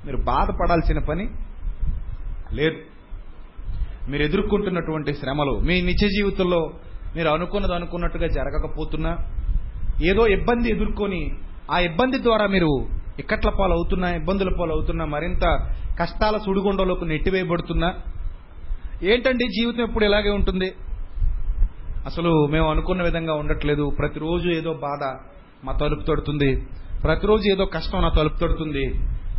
మీరు 0.05 0.17
బాధపడాల్సిన 0.24 0.99
పని 0.99 1.26
లేదు. 2.53 2.80
మీరు 4.09 4.24
ఎదుర్కొంటున్నటువంటి 4.24 5.13
శ్రమలు 5.13 5.53
మీ 5.59 5.82
నిత్య 5.82 6.07
జీవితంలో 6.07 6.61
మీరు 7.15 7.30
అనుకున్నది 7.30 7.74
అనుకున్నట్టుగా 7.74 8.28
జరగకపోతున్నా 8.38 9.11
ఏదో 10.09 10.28
ఇబ్బంది 10.28 10.69
ఎదుర్కొని 10.69 11.22
ఆ 11.72 11.80
ఇబ్బంది 11.80 12.17
ద్వారా 12.17 12.45
మీరు 12.47 12.72
ఇక్కట్ల 13.19 13.49
పాలవుతున్నా 13.59 14.09
ఇబ్బందుల 14.15 14.49
పాలవుతున్నా 14.59 15.05
మరింత 15.05 15.45
కష్టాల 16.00 16.38
సుడిగుండంలోకి 16.38 17.06
నెట్టివేయబడుతున్నా. 17.06 17.94
ఏంటండి 19.04 19.46
జీవితం 19.48 19.84
ఎప్పుడు 19.84 20.06
ఇలాగే 20.06 20.30
ఉంటుంది? 20.30 20.74
అసలు 22.06 22.48
మేము 22.52 22.70
అనుకున్న 22.70 23.04
విధంగా 23.04 23.34
ఉండట్లేదు. 23.34 23.92
ప్రతిరోజు 24.00 24.50
ఏదో 24.50 24.74
బాధ 24.74 25.04
మా 25.66 25.74
తలుపు 25.74 26.02
తడుతుంది. 26.02 26.68
ప్రతిరోజు 27.04 27.52
ఏదో 27.52 27.66
కష్టం 27.66 28.02
నా 28.02 28.10
తలుపు 28.10 28.38
తడుతుంది. 28.38 28.86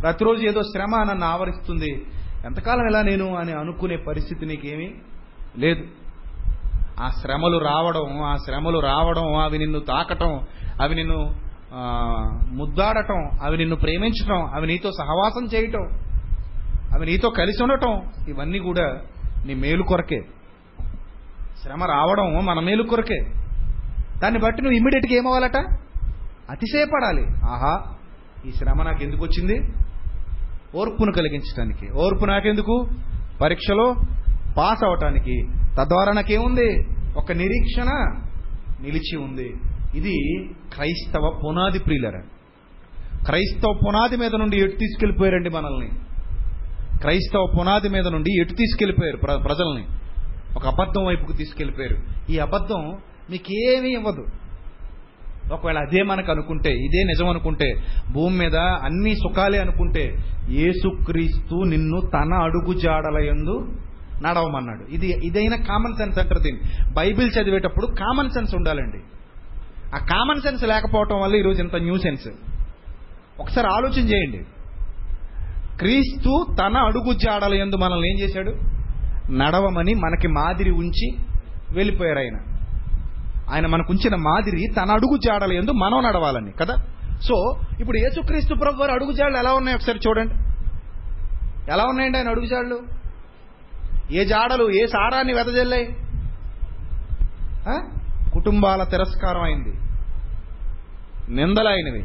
ప్రతిరోజు 0.01 0.41
ఏదో 0.47 0.61
శ్రమ 0.61 1.03
నన్ను 1.03 1.25
ఆవరిస్తుంది. 1.25 2.05
ఎంతకాలం 2.45 2.87
ఇలా 2.87 3.01
నేను 3.01 3.35
అని 3.35 3.51
అనుకునే 3.51 3.97
పరిస్థితి 4.07 4.45
నీకేమీ 4.45 4.87
లేదు. 5.57 5.83
ఆ 6.99 7.09
శ్రమలు 7.09 7.57
రావడం 7.57 8.21
ఆ 8.21 8.35
శ్రమలు 8.35 8.79
రావడం 8.79 9.35
అవి 9.35 9.57
నిన్ను 9.57 9.79
తాకటం 9.79 10.41
అవి 10.81 10.95
నిన్ను 10.95 11.35
ముద్దాడటం 12.53 13.29
అవి 13.43 13.57
నిన్ను 13.57 13.75
ప్రేమించటం 13.75 14.45
అవి 14.55 14.67
నీతో 14.67 14.91
సహవాసం 14.91 15.45
చేయటం. 15.45 16.02
అవి 16.93 17.05
నీతో 17.05 17.29
కలిసి 17.29 17.63
ఉండటం 17.63 18.01
ఇవన్నీ 18.27 18.59
కూడా 18.59 19.01
నీ 19.45 19.53
మేలు 19.53 19.83
కొరకే. 19.83 20.21
శ్రమ 21.63 21.83
రావడం 21.83 22.45
మన 22.45 22.59
మేలు 22.59 22.83
కొరకే. 22.83 23.19
దాన్ని 24.23 24.39
బట్టి 24.39 24.61
నువ్వు 24.61 24.75
ఇమ్మీడియట్గా 24.75 25.17
ఏమవ్వాలట? 25.17 25.57
అతిశయపడాలి. 26.49 27.25
ఆహా 27.45 27.95
ఈ 28.45 28.51
శ్రమ 28.51 28.83
నాకు 28.83 29.03
ఎందుకు 29.03 29.23
వచ్చింది? 29.23 29.73
ఓర్పును 30.75 31.11
కలిగించడానికి 31.11 31.91
ఓర్పు 31.91 32.25
నాకెందుకు? 32.25 32.87
పరీక్షలో 33.41 33.95
పాస్ 34.57 34.83
అవటానికి. 34.83 35.47
తద్వారా 35.77 36.13
నాకేముంది? 36.13 36.87
ఒక 37.17 37.31
నిరీక్షణ 37.31 37.89
నిలిచి 38.81 39.17
ఉంది. 39.17 39.53
ఇది 39.95 40.47
క్రైస్తవ 40.75 41.39
పునాది 41.43 41.79
ప్రియులర. 41.79 42.21
క్రైస్తవ 43.25 43.79
పునాది 43.87 44.17
మీద 44.17 44.35
నుండి 44.35 44.57
ఎటు 44.57 44.75
తీసుకెళ్ళిపోయారండి 44.75 45.49
మనల్ని? 45.49 45.89
క్రైస్తవ 47.03 47.53
పునాది 47.59 47.89
మీద 47.89 48.07
నుండి 48.07 48.41
ఎటు 48.41 48.53
తీసుకెళ్ళిపోయారు 48.53 49.17
ప్ర- 49.17 49.41
ప్రజల్ని? 49.41 49.85
ఒక 50.55 50.67
అబద్ధం 50.67 51.05
వైపుకు 51.05 51.31
తీసుకెళ్ళిపోయారు 51.31 51.97
ఈ 52.31 52.39
అబద్ధం 52.39 52.97
మీకేమీ 53.29 53.89
ఇవ్వదు. 53.89 54.25
ఒకవేళ 55.53 55.77
అదే 55.77 56.03
మనకు 56.03 56.31
అనుకుంటే 56.31 56.69
ఇదే 56.69 57.03
నిజం 57.03 57.29
అనుకుంటే 57.29 57.83
భూమి 58.11 58.37
మీద 58.37 58.55
అన్ని 58.55 59.15
సుఖాలే 59.15 59.59
అనుకుంటే 59.59 60.17
ఏసుక్రీస్తు 60.49 61.55
నిన్ను 61.55 62.01
తన 62.01 62.33
అడుగు 62.33 62.73
జాడలయందు 62.73 63.73
నడవమన్నాడు. 64.21 64.91
ఇది 64.91 65.07
ఇదైనా 65.07 65.57
కామన్ 65.57 65.95
సెన్స్ 65.95 66.19
అంటారు 66.19 66.39
దీన్ని. 66.39 66.93
బైబిల్ 66.93 67.31
చదివేటప్పుడు 67.41 67.85
కామన్ 67.85 68.29
సెన్స్ 68.29 68.55
ఉండాలండి. 68.55 68.97
ఆ 69.95 70.05
కామన్ 70.05 70.41
సెన్స్ 70.41 70.63
లేకపోవటం 70.63 71.21
వల్ల 71.21 71.35
ఈరోజు 71.35 71.61
ఇంత 71.61 71.75
న్యూ 71.75 71.97
సెన్స్ 71.97 72.27
ఒకసారి 73.39 73.67
ఆలోచన 73.67 74.07
చేయండి. 74.13 74.45
క్రీస్తు 75.77 76.55
తన 76.59 76.77
అడుగు 76.77 77.13
జాడల 77.13 77.53
ఎందు 77.53 77.75
మనల్ని 77.75 78.11
ఏం 78.11 78.19
చేశాడు? 78.19 78.51
నడవమని 79.31 79.93
మనకి 79.93 80.27
మాదిరి 80.27 80.71
ఉంచి 80.71 81.17
వెళ్ళిపోయారు 81.71 82.19
ఆయన. 82.19 82.35
ఆయన 83.53 83.67
మనకు 83.67 83.91
ఉంచిన 83.91 84.15
మాదిరి 84.15 84.67
తన 84.77 84.91
అడుగు 84.91 85.17
జాడల 85.17 85.53
ఎందు 85.53 85.71
మనం 85.71 86.03
నడవాలని 86.03 86.51
కదా? 86.51 86.75
సో 87.21 87.59
ఇప్పుడు 87.79 87.97
యేసుక్రీస్తు 87.97 88.55
ప్రభు 88.55 88.81
వారి 88.81 88.91
అడుగు 88.91 89.11
జాడలు 89.11 89.37
ఎలా 89.37 89.53
ఉన్నాయి 89.53 89.75
ఒకసారి 89.75 89.99
చూడండి. 90.07 90.33
ఎలా 91.71 91.83
ఉన్నాయండి 91.83 92.17
ఆయన 92.17 92.29
అడుగు 92.29 92.45
జాడలు? 92.45 92.79
ఏ 94.11 94.25
జాడలు 94.25 94.69
ఏ 94.71 94.85
సారాన్ని 94.85 95.33
వెదజల్లాయి? 95.33 95.95
కుటుంబాల 98.33 98.83
తిరస్కారం 98.83 99.41
అయింది. 99.41 99.73
నిందలైనవి 101.35 102.03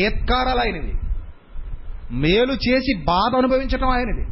చేత్కారాలు 0.00 0.60
ఆయనవి 0.60 0.92
మేలు 2.12 2.52
చేసి 2.52 3.04
బాధ 3.04 3.36
అనుభవించటం 3.36 3.88
ఆయనది. 3.88 4.26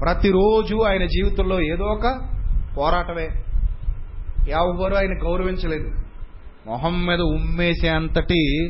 ప్రతిరోజు 0.00 0.82
ఆయన 0.82 1.04
జీవితంలో 1.04 1.62
ఏదో 1.62 1.84
ఒక 1.84 2.28
పోరాటమే. 2.76 3.28
ఎవరు 4.48 4.94
ఆయన 4.94 5.24
గౌరవించలేదు. 5.24 5.90
మొహం 6.66 7.06
మీద 7.06 7.20
ఉమ్మేసే 7.20 7.88
అంతటి 7.88 8.66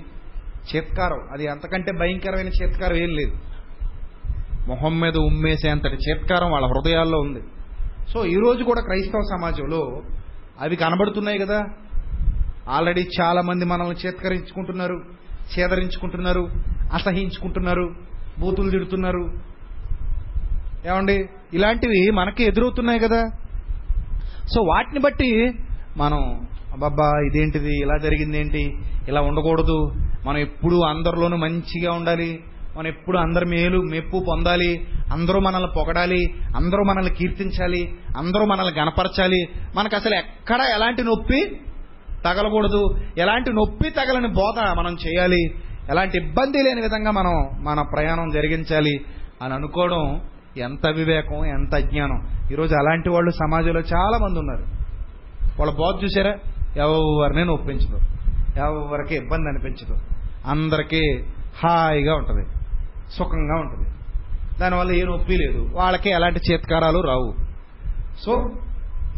చేత్కారం. 0.76 1.20
అది 1.32 1.46
అంతకంటే 1.46 1.92
భయంకరమైన 1.92 2.48
చేత్కారం 2.48 2.96
ఏం 2.96 3.08
లేదు. 3.08 3.38
మొహం 4.68 5.00
మీద 5.00 5.16
ఉమ్మేసే 5.16 5.68
అంతటి 5.68 5.96
చేత్కారం 5.96 6.50
వాళ్ళ 6.50 6.66
హృదయాల్లో 6.66 7.18
ఉంది. 7.18 7.40
సో 8.12 8.26
ఈరోజు 8.26 8.64
కూడా 8.64 8.80
క్రైస్తవ 8.80 9.20
సమాజంలో 9.20 10.02
అవి 10.60 10.76
కనబడుతున్నాయి 10.76 11.38
కదా. 11.38 11.64
ఆల్రెడీ 12.68 13.08
చాలా 13.20 13.40
మంది 13.40 13.64
మనల్ని 13.64 13.96
చేత్కరించుకుంటున్నారు. 14.06 15.19
చేదరించుకుంటున్నారు 15.58 16.48
అసహించుకుంటున్నారు 16.92 17.94
బూతులు 18.38 18.70
తిడుతున్నారు. 18.70 19.32
ఏమండి? 20.86 21.28
ఇలాంటివి 21.54 22.10
మనకి 22.10 22.44
ఎదురవుతున్నాయి 22.44 22.98
కదా. 22.98 23.30
సో 24.54 24.62
వాటిని 24.62 25.00
బట్టి 25.00 25.52
మనం 25.96 26.48
అబ్బబ్బా 26.72 27.20
ఇదేంటిది 27.26 27.80
ఇలా 27.80 27.98
జరిగింది 28.02 28.38
ఏంటి 28.38 28.76
ఇలా 29.08 29.20
ఉండకూడదు. 29.20 29.92
మనం 30.26 30.38
ఎప్పుడు 30.38 30.76
అందరిలోనూ 30.76 31.36
మంచిగా 31.36 31.92
ఉండాలి. 31.92 32.44
మనం 32.76 32.86
ఎప్పుడు 32.86 33.18
అందరి 33.18 33.46
మేలు 33.46 33.82
మెప్పు 33.82 34.24
పొందాలి. 34.28 34.86
అందరూ 35.12 35.40
మనల్ని 35.40 35.68
పొగడాలి. 35.76 36.34
అందరూ 36.56 36.84
మనల్ని 36.84 37.14
కీర్తించాలి. 37.14 37.94
అందరూ 38.16 38.44
మనల్ని 38.44 38.80
గణపరచాలి. 38.80 39.48
మనకు 39.76 39.96
అసలు 39.96 40.14
ఎక్కడ 40.14 40.60
ఎలాంటి 40.74 41.02
నొప్పి 41.02 41.60
తగలకూడదు. 42.24 42.94
ఎలాంటి 43.18 43.52
నొప్పి 43.52 43.90
తగలని 43.90 44.28
బోధ 44.28 44.78
మనం 44.78 44.96
చేయాలి. 45.06 45.54
ఎలాంటి 45.90 46.18
ఇబ్బంది 46.18 46.62
లేని 46.62 46.80
విధంగా 46.80 47.10
మనం 47.10 47.50
మన 47.64 47.82
ప్రయాణం 47.82 48.30
జరిగించాలి 48.30 49.00
అని 49.42 49.54
అనుకోవడం 49.54 50.20
ఎంత 50.56 50.86
వివేకం 50.88 51.44
ఎంత 51.44 51.74
అజ్ఞానం 51.74 52.28
ఈరోజు 52.52 52.74
అలాంటి 52.74 53.08
వాళ్ళు 53.08 53.30
సమాజంలో 53.30 53.80
చాలా 53.80 54.18
మంది 54.18 54.38
ఉన్నారు. 54.38 54.64
వాళ్ళ 55.58 55.72
బోధ 55.72 56.04
చూసారా? 56.04 56.34
ఎవరిని 56.76 57.50
ఒప్పించదు 57.50 57.98
ఎవరికి 58.56 59.14
ఇబ్బంది 59.14 59.48
అనిపించదు. 59.48 59.96
అందరికీ 60.46 61.24
హాయిగా 61.64 62.14
ఉంటుంది. 62.14 62.46
సుఖంగా 63.18 63.54
ఉంటుంది. 63.54 63.88
దానివల్ల 64.60 64.92
ఏ 64.92 65.02
నొప్పి 65.02 65.32
లేదు. 65.32 65.70
వాళ్ళకి 65.74 66.10
ఎలాంటి 66.10 66.52
చేత్కారాలు 66.52 67.00
రావు. 67.00 67.34
సో 68.26 68.48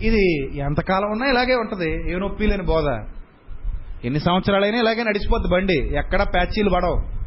ఇది 0.02 0.56
ఎంతకాలం 0.58 1.10
ఉన్నా 1.10 1.26
ఇలాగే 1.26 1.54
ఉంటుంది. 1.54 2.12
ఏ 2.12 2.18
నొప్పి 2.18 2.46
లేని 2.46 2.62
బోధ. 2.62 2.84
ఎన్ని 4.04 4.20
సంవత్సరాలైనా 4.20 4.78
ఇలాగే 4.78 5.04
నడిచిపోద్ది 5.04 5.48
బండి. 5.48 5.96
ఎక్కడ 5.96 6.22
ప్యాచీలు 6.22 6.70
పడవు. 6.70 7.22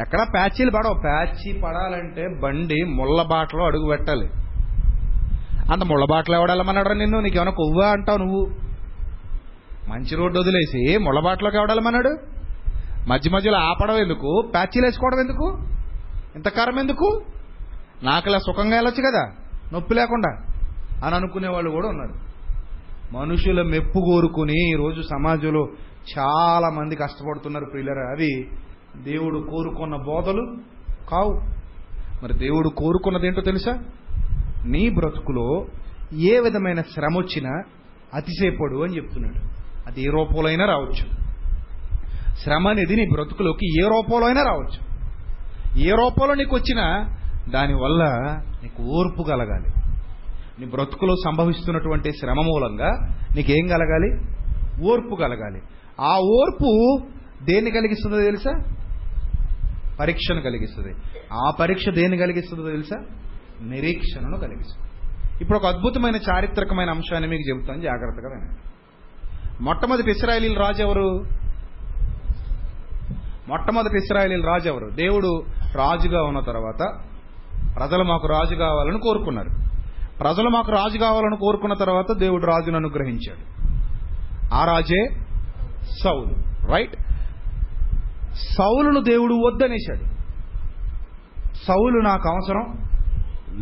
ఎక్కడ 0.00 0.26
ప్యాచీలు 0.34 0.70
పడవు. 0.70 0.94
ప్యాచీ 0.94 1.52
పడాలంటే 1.52 2.40
బండి 2.42 2.84
ముళ్ళ 2.84 3.22
బాటలో 3.22 3.66
అడుగు 3.66 3.88
పెట్టాలి. 3.88 4.30
అంత 5.72 5.82
ముళ్ళ 5.84 6.04
బాటలో 6.04 6.36
ఎవడాలమన్నాడు 6.36 6.88
నిన్ను? 6.88 7.20
నీకేమైనా 7.20 7.50
కొవ్వా 7.50 7.88
అంటావు 7.88 8.18
నువ్వు? 8.18 8.50
మంచి 9.88 10.16
రోడ్డు 10.16 10.38
వదిలేసి 10.38 10.98
ముళ్ళ 10.98 11.20
బాటలోకి 11.20 11.56
ఎవడాలమన్నాడు 11.56 12.18
మధ్య 13.08 13.30
మధ్యలో 13.30 13.56
ఆపడం 13.58 13.96
ఎందుకు? 13.96 14.50
ప్యాచీలు 14.54 14.86
వేసుకోవడం 14.86 15.20
ఎందుకు? 15.20 15.58
ఇంత 16.36 16.48
కారం 16.48 16.78
ఎందుకు? 16.78 17.22
నాకు 18.02 18.28
ఇలా 18.28 18.38
సుఖంగా 18.38 18.76
వెళ్ళొచ్చు 18.76 19.10
కదా? 19.10 19.32
నొప్పి 19.72 19.94
లేకుండా. 19.94 20.49
అని 21.04 21.14
అనుకునే 21.14 21.48
వాళ్ళు 21.48 21.70
కూడా 21.70 21.88
ఉన్నారు. 21.88 22.30
మనుషుల 23.16 23.62
మెప్పు 23.62 24.00
కోరుకుని 24.00 24.70
ఈరోజు 24.70 25.00
సమాజంలో 25.00 25.68
చాలా 26.18 26.70
మంది 26.70 26.96
కష్టపడుతున్నారు 26.96 27.64
ప్రియులరా. 27.64 28.02
అవి 28.02 28.46
దేవుడు 29.02 29.46
కోరుకున్న 29.50 29.96
బోధలు 29.96 30.56
కావు. 31.10 31.60
మరి 32.24 32.38
దేవుడు 32.38 32.68
కోరుకున్నది 32.68 33.26
ఏంటో 33.26 33.40
తెలుసా? 33.40 33.78
నీ 34.66 34.90
బ్రతుకులో 34.90 35.66
ఏ 36.18 36.40
విధమైన 36.40 36.80
శ్రమ 36.80 37.18
వచ్చినా 37.18 37.62
అతిసేపడు 38.14 38.82
అని 38.82 38.96
చెప్తున్నాడు. 38.96 39.44
అది 39.86 40.02
ఏ 40.02 40.10
రూపంలో 40.10 40.48
అయినా 40.48 40.64
రావచ్చు. 40.64 41.30
శ్రమ 42.34 42.68
అనేది 42.68 42.96
నీ 42.96 43.06
బ్రతుకులోకి 43.12 43.84
ఏ 43.84 43.88
రూపంలో 43.88 44.26
అయినా 44.26 44.42
రావచ్చు. 44.42 44.90
ఏ 45.80 45.90
రూపంలో 45.90 46.34
నీకు 46.34 46.56
వచ్చినా 46.56 47.16
దానివల్ల 47.48 48.04
నీకు 48.62 48.82
ఓర్పు 48.82 49.22
కలగాలి. 49.22 49.89
నీ 50.60 50.66
బ్రతుకులో 50.66 51.14
సంభవిస్తున్నటువంటి 51.24 52.12
శ్రమ 52.12 52.40
మూలంగా 52.40 52.90
నీకేం 53.36 53.66
కలగాలి? 53.66 54.20
ఓర్పు 54.84 55.14
కలగాలి. 55.14 55.60
ఆ 56.00 56.18
ఓర్పు 56.18 56.98
దేన్ని 57.42 57.70
కలిగిస్తుందో 57.70 58.16
తెలుసా? 58.16 58.74
పరీక్షను 60.00 60.40
కలిగిస్తుంది. 60.40 60.94
ఆ 61.32 61.50
పరీక్ష 61.60 61.88
దేన్ని 61.88 62.18
కలిగిస్తుందో 62.18 62.70
తెలుసా? 62.70 63.04
నిరీక్షణను 63.62 64.36
కలిగిస్తుంది. 64.36 64.90
ఇప్పుడు 65.40 65.58
ఒక 65.58 65.66
అద్భుతమైన 65.66 66.16
చారిత్రకమైన 66.16 66.90
అంశాన్ని 66.90 67.30
మీకు 67.30 67.48
చెబుతాను. 67.48 67.80
జాగ్రత్తగా 67.80 68.28
వినండి. 68.28 68.70
మొట్టమొదటి 69.62 70.10
ఇస్రాయలీల 70.10 70.58
రాజు 70.58 70.82
ఎవరు? 70.82 71.24
మొట్టమొదటి 73.48 73.96
ఇస్రాయలీల 73.96 74.46
రాజు 74.46 74.68
ఎవరు? 74.68 74.90
దేవుడు 74.90 75.44
రాజుగా 75.74 76.22
ఉన్న 76.22 76.40
తర్వాత 76.40 77.00
ప్రజలు 77.76 78.02
మాకు 78.04 78.26
రాజు 78.26 78.54
కావాలని 78.54 78.98
కోరుకున్నారు. 79.00 79.69
ప్రజలు 80.20 80.48
మాకు 80.48 80.72
రాజు 80.72 80.98
కావాలని 80.98 81.36
కోరుకున్న 81.36 81.74
తర్వాత 81.74 82.16
దేవుడు 82.16 82.46
రాజును 82.46 82.76
అనుగ్రహించాడు. 82.76 83.60
ఆ 84.54 84.64
రాజే 84.64 85.08
సౌలు 86.04 86.34
రైట్ 86.72 86.96
సౌలును 88.58 89.02
దేవుడు 89.02 89.34
వద్దనేశాడు. 89.34 90.04
సౌలు 91.66 92.00
నాకు 92.00 92.28
అవసరం 92.28 92.90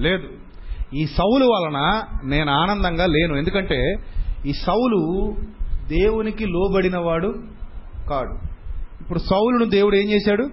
లేదు. 0.03 0.29
ఈ 0.95 1.07
సౌలు 1.07 1.45
వలన 1.45 2.03
నేను 2.25 2.53
ఆనందంగా 2.53 3.07
లేను. 3.07 3.35
ఎందుకంటే 3.35 3.95
ఈ 4.47 4.53
సౌలు 4.53 5.35
దేవునికి 5.89 6.45
లోబడినవాడు 6.45 7.35
కాడు. 8.11 8.39
ఇప్పుడు 9.01 9.19
సౌలును 9.19 9.65
దేవుడు 9.65 9.97
ఏం 9.97 10.11
చేశాడు? 10.11 10.51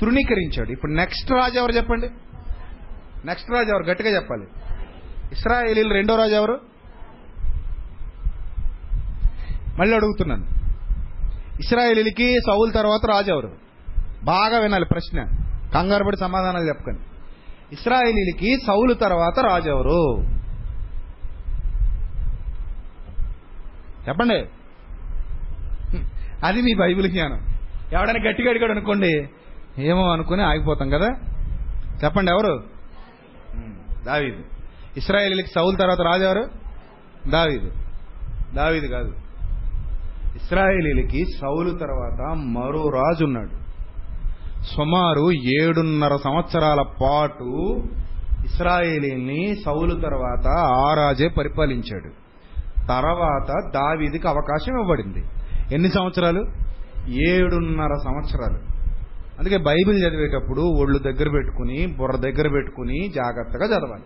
తృణీకరించాడు. 0.00 0.72
ఇప్పుడు 0.72 0.92
నెక్స్ట్ 0.92 1.32
రాజు 1.32 1.58
ఎవరు 1.58 1.72
చెప్పండి? 1.72 2.08
నెక్స్ట్ 3.24 3.50
రాజు 3.50 3.68
ఎవరు? 3.68 3.84
గట్టిగా 3.84 4.16
చెప్పాలి. 4.16 4.44
ఇస్రాయేలీలు 5.32 5.94
రెండో 5.94 6.16
రాజు 6.16 6.34
ఎవరు? 6.34 6.60
మళ్ళీ 9.78 9.96
అడుగుతున్నాను. 9.96 10.46
ఇస్రాయేలీలకి 11.60 12.36
సౌల్ 12.46 12.72
తర్వాత 12.72 13.06
రాజు 13.10 13.30
ఎవరు? 13.30 13.52
బాగా 14.24 14.58
వినాలి 14.58 14.84
ప్రశ్న. 14.84 15.24
కంగారు 15.74 16.04
పడి 16.04 16.16
సమాధానాలు 16.16 16.68
చెప్పకండి. 16.68 17.00
ఇస్రాయేలీలకి 17.72 18.58
సౌలు 18.66 18.94
తర్వాత 18.94 19.40
రాజు 19.40 19.70
ఎవరు? 19.70 20.22
చెప్పండి. 24.08 24.46
అది 26.46 26.62
మీ 26.62 26.74
బైబిల్ 26.74 27.10
జ్ఞానం. 27.10 27.40
ఎవడైనా 27.92 28.28
గట్టిగా 28.28 28.50
అడిగాడు 28.50 28.72
అనుకోండి 28.72 29.28
ఏమో 29.78 30.12
అనుకుని 30.12 30.42
ఆగిపోతాం 30.42 30.90
కదా. 30.90 31.08
చెప్పండి 32.04 32.30
ఎవరు? 32.30 32.64
హ్మ్. 33.52 34.04
దావీదు. 34.04 34.57
ఇస్రాయేలీలకి 34.98 35.46
సౌల్ 35.46 35.78
తర్వాత 35.78 36.00
రాజు 36.00 36.22
ఎవరు 36.22 36.48
దావీదు. 37.30 37.70
దావీదు 38.54 38.86
కాదు. 38.86 39.12
ఇస్రాయేలీలకి 40.36 41.24
సౌలు 41.40 41.70
తర్వాత 41.70 42.36
మరో 42.36 42.88
రాజు 42.88 43.24
ఉన్నాడు. 43.24 43.68
సుమారు 44.62 45.32
ఏడున్నర 45.32 46.16
సంవత్సరాల 46.16 46.84
పాటు 47.02 47.82
ఇస్రాయేలీని 48.44 49.56
సౌలు 49.64 50.00
తర్వాత 50.00 50.46
ఆ 50.48 50.94
రాజే 50.94 51.28
పరిపాలించాడు. 51.28 52.08
తర్వాత 52.88 53.70
దావీదికి 53.74 54.28
అవకాశం 54.28 54.80
ఇవ్వబడింది. 54.80 55.24
ఎన్ని 55.74 55.88
సంవత్సరాలు? 55.88 56.44
ఏడున్నర 57.08 57.94
సంవత్సరాలు. 58.04 58.58
అందుకే 59.38 59.56
బైబిల్ 59.56 60.08
చదివేటప్పుడు 60.08 60.60
ఒళ్ళు 60.60 60.98
దగ్గర 60.98 61.28
పెట్టుకుని 61.28 61.86
బుర్ర 61.86 62.16
దగ్గర 62.16 62.48
పెట్టుకుని 62.48 63.12
జాగ్రత్తగా 63.14 63.66
చదవాలి. 63.66 64.02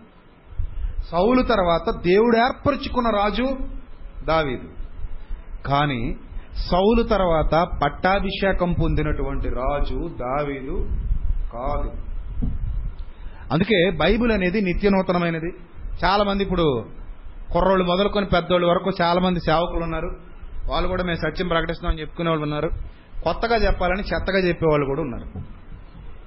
సౌలు 1.11 1.41
తర్వాత 1.41 2.01
దేవుడు 2.01 2.37
ఏర్పరచుకున్న 2.37 3.09
రాజు 3.09 3.57
దావీదు. 4.25 4.67
కానీ 5.65 6.15
సౌలు 6.71 7.03
తర్వాత 7.03 7.67
పట్టాభిషేకం 7.83 8.73
పొందినటువంటి 8.73 9.49
రాజు 9.49 10.15
దావీదు 10.19 10.89
కాదు. 11.53 11.91
అందుకే 13.51 13.89
బైబిల్ 13.89 14.31
అనేది 14.31 14.61
నిత్య 14.61 14.89
నూతనమైనది 14.89 15.53
చాలా 16.05 16.23
మంది 16.23 16.43
ఇప్పుడు 16.43 16.85
కుర్రోళ్ళు 17.51 17.85
మొదలుకొని 17.85 18.25
పెద్దోళ్ళు 18.25 18.67
వరకు 18.67 18.91
చాలా 19.01 19.19
మంది 19.19 19.39
సేవకులు 19.39 19.83
ఉన్నారు. 19.83 20.15
వాళ్ళు 20.69 20.89
కూడా 20.89 21.03
మేము 21.03 21.15
సత్యం 21.15 21.47
ప్రకటిస్తున్నామని 21.47 22.01
చెప్పుకునే 22.01 22.29
వాళ్ళు 22.29 22.43
ఉన్నారు. 22.43 22.69
కొత్తగా 23.23 23.55
చెప్పాలని 23.55 24.01
చెత్తగా 24.01 24.47
చెప్పేవాళ్ళు 24.47 24.85
కూడా 24.85 25.01
ఉన్నారు. 25.01 25.27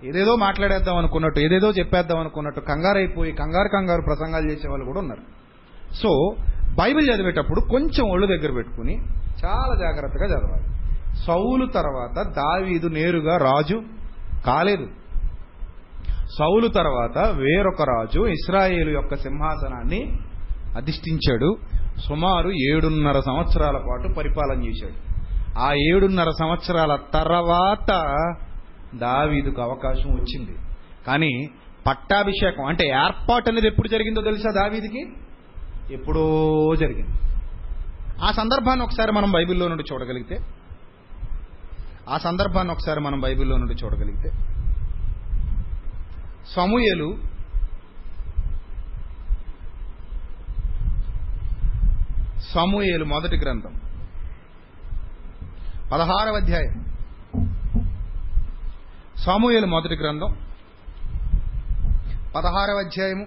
ఏదేదో 0.04 0.36
మాట్లాడేద్దాం 0.36 0.96
అనుకున్నట్టు 0.96 1.40
ఏదేదో 1.40 1.70
చెప్పేద్దాం 1.70 2.18
అనుకున్నట్టు 2.18 2.60
కంగారు 2.60 2.98
అయిపోయి 2.98 3.32
కంగారు 3.32 3.68
కంగారు 3.68 4.02
ప్రసంగాలు 4.02 4.50
చేసే 4.50 4.68
వాళ్ళు 4.68 4.86
కూడా 4.86 5.00
ఉన్నారు. 5.00 5.20
సో 5.94 6.36
బైబిల్ 6.78 7.10
చదివేటప్పుడు 7.10 7.60
కొంచెం 7.60 8.10
ఒళ్ళు 8.10 8.26
దగ్గర 8.26 8.52
పెట్టుకుని 8.52 8.96
చాలా 9.44 9.74
జాగ్రత్తగా 9.80 10.26
చదవాలి. 10.26 10.64
సౌలు 11.26 11.66
తర్వాత 11.66 12.26
దావీదు 12.26 12.86
నేరుగా 12.86 13.36
రాజు 13.36 13.82
కాలేదు. 14.46 14.86
సౌలు 16.38 16.68
తర్వాత 16.68 17.18
వేరొక 17.18 17.82
రాజు 17.82 18.26
ఇస్రాయేలు 18.26 18.90
యొక్క 18.90 19.16
సింహాసనాన్ని 19.16 20.18
అధిష్ఠించాడు. 20.76 21.56
సుమారు 22.08 22.50
ఏడున్నర 22.50 23.20
సంవత్సరాల 23.20 23.76
పాటు 23.76 24.14
పరిపాలన 24.14 24.62
చేశాడు. 24.62 25.16
ఆ 25.58 25.72
ఏడున్నర 25.72 26.30
సంవత్సరాల 26.40 26.98
తర్వాత 27.14 27.90
దావీదుకు 28.94 29.62
అవకాశం 29.62 30.14
వచ్చింది. 30.14 30.58
కానీ 31.06 31.50
పట్టాభిషేకం 31.86 32.64
అంటే 32.64 32.84
ఏర్పాటు 32.88 33.50
అనేది 33.50 33.66
ఎప్పుడు 33.66 33.88
జరిగిందో 33.88 34.20
తెలుసా 34.20 34.50
దావీదికి? 34.50 35.12
ఎప్పుడో 35.90 36.74
జరిగింది. 36.74 37.12
ఆ 38.22 38.32
సందర్భాన్ని 38.32 38.84
ఒకసారి 38.84 39.12
మనం 39.12 39.32
బైబిల్లో 39.32 39.68
నుండి 39.68 39.84
చూడగలిగితే 39.92 40.38
ఆ 42.08 42.18
సందర్భాన్ని 42.18 42.72
ఒకసారి 42.72 43.00
మనం 43.00 43.20
బైబిల్లో 43.20 43.56
నుండి 43.56 43.74
చూడగలిగితే 43.84 44.30
సమూయలు 46.54 47.36
సమూయేలు 52.54 53.04
మొదటి 53.04 53.36
గ్రంథం 53.36 53.74
పదహారవ 55.92 56.36
అధ్యాయం. 56.36 56.84
సమూయేలు 59.18 59.66
మొదటి 59.66 59.94
గ్రంథం. 59.94 60.36
పదహారవ 62.36 62.76
అధ్యాయము. 62.78 63.26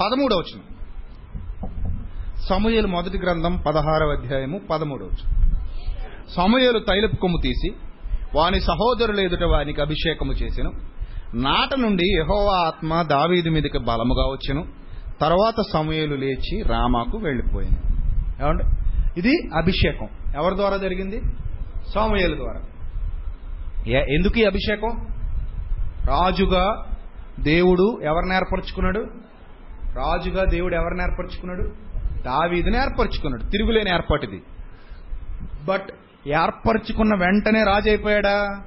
పదమూడవ 0.00 0.36
వచ్చిన 0.36 0.60
సమూహలు 2.48 2.86
మొదటి 2.86 3.18
గ్రంథం 3.18 3.56
పదహారవ 3.56 4.08
అధ్యాయము 4.10 4.58
పదమూడవ 4.58 5.06
వచనం. 5.06 5.54
సమూహలు 6.36 6.78
తైలపు 6.78 7.16
కొమ్ము 7.16 7.38
తీసి 7.42 7.72
వాని 8.34 8.60
సహోదరుల 8.60 9.20
ఎదుట 9.20 9.42
వానికి 9.42 9.80
అభిషేకము 9.80 10.32
చేసెను. 10.32 10.72
నాట 11.34 11.78
నుండి 11.78 12.18
యహోవా 12.18 12.66
ఆత్మ 12.66 13.02
దావీదు 13.02 13.48
మీదకి 13.48 13.78
బలముగా 13.78 14.24
వచ్చెను. 14.30 14.66
తర్వాత 15.20 15.54
సమూహలు 15.72 16.14
లేచి 16.14 16.62
రామాకు 16.62 17.18
వెళ్ళిపోయింది 17.18 17.78
ఏమంటే 18.44 18.64
ఇది 19.16 19.50
అభిషేకం. 19.56 20.08
ఎవరి 20.36 20.56
ద్వారా 20.56 20.76
జరిగింది? 20.76 21.22
సమూయేలు 21.94 22.36
ద్వారా. 22.36 22.60
ఎందుకు 23.90 24.38
ఈ 24.38 24.44
అభిషేకం? 24.44 24.90
రాజుగా 26.06 26.86
దేవుడు 27.40 28.00
ఎవరిని 28.02 28.34
ఏర్పరచుకున్నాడు? 28.34 29.00
రాజుగా 29.96 30.44
దేవుడు 30.44 30.74
ఎవరిని 30.74 31.02
ఏర్పరచుకున్నాడు? 31.02 31.62
దావీదిని 32.22 32.76
ఏర్పరచుకున్నాడు 32.76 33.42
తిరుగులేని 33.42 33.90
ఏర్పాటు 33.90 34.26
ఇది 34.26 34.42
బట్ 35.64 35.88
ఏర్పరచుకున్న 36.28 37.14
వెంటనే 37.14 37.64
రాజు 37.64 37.88
అయిపోయాడా? 37.88 38.62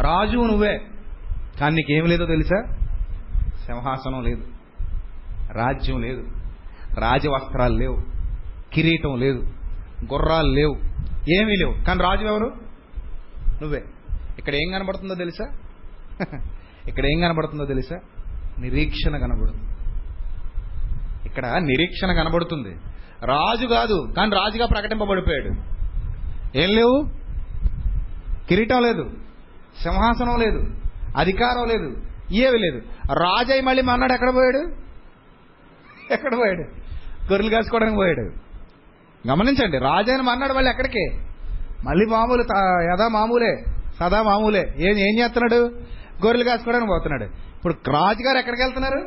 రాజు 0.00 0.36
నువ్వే 0.36 0.80
కానీ 1.60 1.74
నీకేం 1.74 2.04
లేదో 2.04 2.26
తెలుసా? 2.26 2.62
సింహాసనం 3.66 4.22
లేదు 4.22 4.44
రాజ్యం 5.52 6.00
లేదు 6.00 6.28
రాజవస్త్రాలు 7.00 7.76
లేవు 7.76 7.96
కిరీటం 8.72 9.16
లేదు 9.16 9.38
గుర్రాలు 10.12 10.52
లేవు 10.52 10.74
ఏమీ 11.40 11.56
లేవు. 11.56 11.84
కానీ 11.84 12.02
రాజు 12.02 12.24
ఎవరు? 12.26 12.71
నువ్వే. 13.62 13.84
ఇక్కడ 14.38 14.54
ఏం 14.54 14.72
కనబడుతుందో 14.72 15.14
తెలుసా? 15.14 15.46
ఇక్కడ 16.88 17.06
ఏం 17.06 17.20
కనబడుతుందో 17.20 17.64
తెలుసా? 17.64 18.00
నిరీక్షణ 18.58 19.16
కనబడుతుంది. 19.16 19.72
ఇక్కడ 21.28 21.46
నిరీక్షణ 21.46 22.12
కనబడుతుంది. 22.12 22.76
రాజు 23.26 23.66
కాదు 23.66 24.14
కానీ 24.16 24.36
రాజుగా 24.36 24.66
ప్రకటింపబడిపోయాడు. 24.66 25.48
ఏం 26.58 26.70
లేవు? 26.70 27.08
కిరీటం 28.48 28.82
లేదు. 28.82 29.10
సింహాసనం 29.82 30.40
లేదు. 30.40 30.66
అధికారం 31.16 31.68
లేదు. 31.68 32.02
ఏవి 32.32 32.58
లేదు. 32.58 32.82
రాజయ్య 33.12 33.60
మళ్ళీ 33.60 33.82
మన్నాడు 33.82 34.12
ఎక్కడ 34.12 34.34
పోయాడు? 34.34 34.74
ఎక్కడ 36.12 36.38
పోయాడు? 36.38 36.62
గొర్రెలు 37.32 37.50
కాసుకోవడానికి 37.50 37.96
పోయాడు. 37.96 38.32
గమనించండి 39.28 39.78
రాజైన 39.78 40.20
మన్నాడు 40.20 40.52
మళ్ళీ 40.52 40.70
ఎక్కడికి? 40.70 41.31
మళ్ళీ 41.84 42.06
మామూలు 42.06 42.44
యథా 42.92 43.08
మామూలే 43.08 43.64
సదా 44.00 44.22
మామూలే. 44.22 44.74
ఏం 44.76 44.98
ఏం 44.98 45.18
చేస్తున్నాడు? 45.18 45.80
గొర్రెలు 46.24 46.44
కాసుకోవడానికి 46.44 46.88
పోతున్నాడు. 46.88 47.24
ఇప్పుడు 47.24 47.74
రాజుగారు 47.74 48.38
ఎక్కడికి 48.38 48.62
వెళ్తున్నారు? 48.62 48.98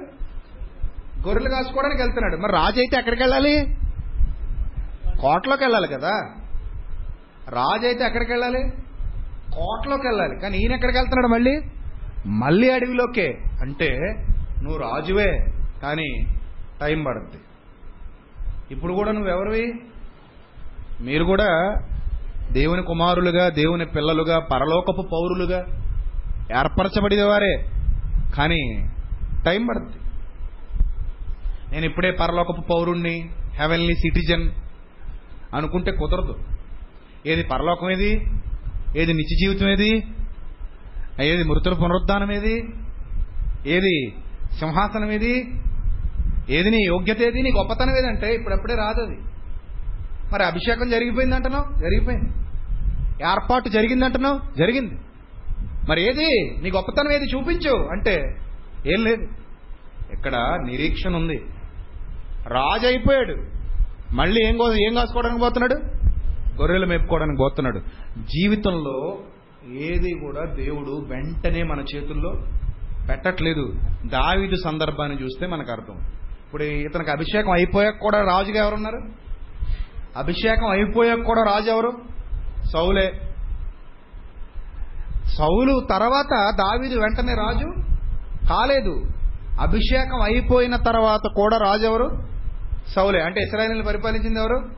గొర్రెలు 1.27 1.49
కాసుకోవడానికి 1.49 2.01
వెళ్తున్నాడు. 2.01 2.35
మరి 2.35 2.51
రాజు 2.51 2.79
అయితే 2.79 2.97
ఎక్కడికి 2.97 3.23
వెళ్ళాలి? 3.23 3.77
కోటలోకి 5.19 5.63
వెళ్ళాలి 5.63 5.87
కదా. 5.87 6.11
రాజు 7.49 7.85
అయితే 7.85 8.05
ఎక్కడికి 8.05 8.31
వెళ్ళాలి? 8.31 8.63
కోటలోకి 9.55 10.07
వెళ్ళాలి. 10.07 10.39
కానీ 10.39 10.57
ఈయన 10.57 10.73
ఎక్కడికి 10.73 10.97
వెళ్తున్నాడు 10.97 11.27
మళ్ళీ? 11.27 11.61
మళ్ళీ 12.25 12.69
అడవిలోకే. 12.69 13.37
అంటే 13.61 13.97
నువ్వు 14.63 14.77
రాజువే 14.77 15.45
కానీ 15.81 16.27
టైం 16.81 17.03
పడుద్ది. 17.03 17.37
ఇప్పుడు 18.71 18.93
కూడా 18.93 19.11
నువ్వెవరివి? 19.11 19.73
మీరు 21.01 21.23
కూడా 21.23 21.75
దేవుని 22.51 22.83
కుమారులుగా 22.83 23.49
దేవుని 23.49 23.85
పిల్లలుగా 23.85 24.39
పరలోకపు 24.39 25.01
పౌరులుగా 25.01 25.59
ఏర్పరచబడిన 26.59 27.23
వారే 27.23 27.69
కానీ 28.37 28.89
టైం 29.45 29.65
పడుతుంది. 29.65 29.95
నేను 31.71 31.85
ఇప్పుడే 31.85 32.11
పరలోకపు 32.11 32.61
పౌరుణ్ణి 32.61 33.29
హెవెన్లీ 33.59 33.95
సిటిజన్ 33.95 34.49
అనుకుంటే 35.53 35.91
కుదరదు. 35.91 36.35
ఏది 37.25 37.43
పరలోకం 37.43 37.91
ఏది? 37.91 38.11
ఏది 38.97 39.13
నిత్య 39.13 39.35
జీవితం 39.35 39.69
ఏది? 39.69 40.07
ఏది 41.21 41.43
మృతుల 41.43 41.73
పునరుద్ధానం 41.73 42.31
ఏది? 42.31 42.65
ఏది 43.67 44.13
సింహాసనం 44.59 45.11
ఏది? 45.11 45.51
ఏది 46.49 46.69
నీ 46.69 46.77
యోగ్యత 46.87 47.21
ఏది? 47.21 47.41
నీ 47.41 47.51
గొప్పతనం 47.51 47.97
ఏదంటే 47.97 48.33
ఇప్పుడప్పుడే 48.33 48.75
రాదు 48.75 49.01
అది. 49.01 49.34
మరి 50.35 50.45
అభిషేకం 50.45 50.89
జరిగిపోయింది 50.89 51.35
అంటున్నావు? 51.35 51.79
జరిగిపోయింది. 51.79 52.29
ఏర్పాటు 53.25 53.69
జరిగిందంటున్నావు 53.69 54.39
జరిగింది. 54.57 54.97
మరి 55.89 56.09
ఏది? 56.09 56.55
నీ 56.61 56.71
గొప్పతనం 56.71 57.11
ఏది 57.11 57.25
చూపించు 57.25 57.87
అంటే 57.91 58.35
ఏం 58.87 59.03
లేదు. 59.03 59.27
ఇక్కడ 60.13 60.35
నిరీక్షణ 60.65 61.15
ఉంది. 61.15 61.45
రాజు 62.47 62.87
అయిపోయాడు. 62.87 63.35
మళ్ళీ 64.15 64.41
ఏం 64.45 64.57
కో 64.57 64.73
ఏం 64.73 64.93
కాసుకోవడానికి 64.93 65.41
పోతున్నాడు? 65.41 65.75
గొర్రెలు 66.61 66.85
మేపుకోవడానికి 66.85 67.37
పోతున్నాడు. 67.37 67.79
జీవితంలో 68.19 69.17
ఏది 69.73 70.13
కూడా 70.13 70.53
దేవుడు 70.53 71.05
వెంటనే 71.09 71.63
మన 71.63 71.79
చేతుల్లో 71.95 72.33
పెట్టట్లేదు. 73.09 73.73
దావిదు 74.05 74.55
సందర్భాన్ని 74.55 75.23
చూస్తే 75.23 75.47
మనకు 75.47 75.71
అర్థం. 75.71 75.95
ఇప్పుడు 76.45 76.63
ఇతనికి 76.63 77.11
అభిషేకం 77.11 77.51
అయిపోయాక 77.51 77.97
కూడా 77.97 78.21
రాజుగా 78.21 78.57
ఎవరున్నారు? 78.57 79.24
అభిషేకం 80.17 80.67
అయిపోయాక 80.67 81.19
కూడా 81.19 81.43
రాజు 81.43 81.71
ఎవరు 81.71 81.93
సౌలే. 82.73 83.33
సౌలు 85.37 85.87
తర్వాత 85.89 86.55
దావీదు 86.55 86.99
వెంటనే 86.99 87.33
రాజు? 87.33 87.73
కాలేదు. 88.49 89.05
అభిషేకం 89.61 90.21
అయిపోయిన 90.21 90.75
తర్వాత 90.75 91.27
కూడా 91.35 91.57
రాజు 91.57 91.85
ఎవరు 91.85 92.23
సౌలే. 92.95 93.21
అంటే 93.21 93.41
ఇస్రాయల్ని 93.41 93.83
పరిపాలించింది 93.83 94.39
ఎవరు? 94.39 94.69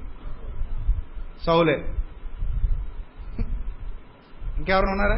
సౌలే. 1.46 1.74
ఇంకెవరైనా 4.58 4.92
ఉన్నారా? 4.92 5.16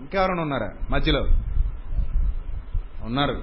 ఇంకెవరైనా 0.00 0.42
ఉన్నారా? 0.42 0.70
మధ్యలో? 0.90 1.26
ఉన్నారు. 3.04 3.42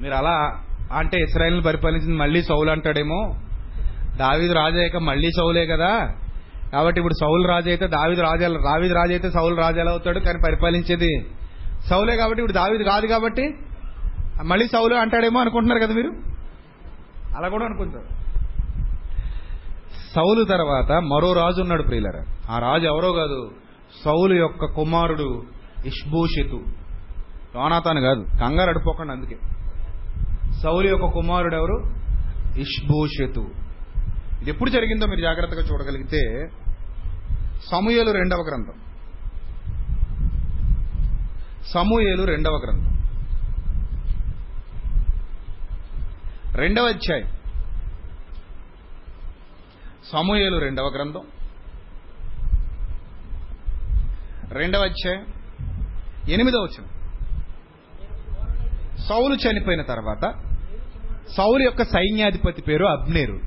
మీరు 0.00 0.14
అలా 0.14 0.64
అంటే 0.92 1.18
ఇస్రాయల్ని 1.18 1.62
పరిపాలించింది 1.62 2.16
మళ్ళీ 2.16 2.42
సౌలు 2.42 2.70
అంటాడేమో. 2.70 3.34
దావీదు 4.16 4.52
రాజయ్యాక 4.52 4.96
మళ్ళీ 4.96 5.30
సౌలే 5.30 5.66
కదా. 5.66 6.12
కాబట్టి 6.72 7.00
ఇప్పుడు 7.00 7.14
సౌలు 7.14 7.48
రాజు 7.48 7.68
అయితే 7.68 7.86
దావీదు 7.86 8.22
రాజు 8.22 8.44
ఎలా- 8.44 8.62
రాజు 8.94 9.10
అయితే 9.10 9.30
సౌలు 9.30 9.54
రాజు 9.54 9.80
ఎలా 9.80 9.90
అవుతాడు 9.90 10.18
కానీ 10.18 10.38
పరిపాలించేది 10.46 11.26
సౌలే 11.90 12.16
కాబట్టి 12.16 12.42
ఇప్పుడు 12.42 12.52
దావిది 12.52 12.84
కాదు 12.84 13.06
కాబట్టి 13.06 13.54
మళ్ళీ 14.44 14.68
సౌలు 14.68 14.94
అంటాడేమో 14.94 15.40
అనుకుంటున్నారు 15.40 15.86
కదా 15.86 15.94
మీరు? 15.94 16.12
అలా 17.36 17.48
కూడా 17.48 17.64
అనుకుంటారు. 17.64 18.04
సౌలు 20.14 20.44
తర్వాత 20.44 20.92
మరో 20.92 21.32
రాజు 21.32 21.60
ఉన్నాడు 21.60 21.82
ప్రియులరా. 21.82 22.24
ఆ 22.50 22.58
రాజు 22.58 22.84
ఎవరో 22.86 23.12
కాదు 23.12 23.50
సౌలు 24.04 24.34
యొక్క 24.34 24.64
కుమారుడు 24.64 25.42
ఇష్భూషితు 25.86 26.60
యోనాతాను 27.56 28.00
కాదు 28.00 28.26
కంగారు 28.40 28.70
అడిపోకండి 28.70 29.12
అందుకే. 29.12 29.36
సౌలి 30.62 30.88
యొక్క 30.88 31.06
కుమారుడు 31.06 31.56
ఎవరు? 31.56 31.94
ఇష్భూషతు 32.60 33.50
ఇది 34.40 34.50
ఎప్పుడు 34.50 34.70
జరిగిందో 34.70 35.06
మీరు 35.06 35.20
జాగ్రత్తగా 35.20 35.62
చూడగలిగితే 35.62 36.50
సమూహలు 37.70 38.10
రెండవ 38.10 38.36
గ్రంథం. 38.36 38.72
సమూహలు 41.74 42.24
రెండవ 42.24 42.52
గ్రంథం. 42.52 42.96
రెండవ 46.54 46.88
అధ్యాయం. 46.88 47.24
సమూహలు 50.12 50.58
రెండవ 50.58 50.86
గ్రంథం. 50.86 51.22
రెండవ 54.48 54.80
అధ్యాయం. 54.80 55.26
ఎనిమిదవ 56.28 56.58
వచ్చిన 56.58 56.84
సౌలు 59.08 59.34
చనిపోయిన 59.34 59.82
తర్వాత 59.82 60.49
సౌలు 61.36 61.62
యొక్క 61.62 61.82
సైన్యాధిపతి 61.82 62.62
పేరు 62.62 62.84
అబ్నేరు. 62.84 63.40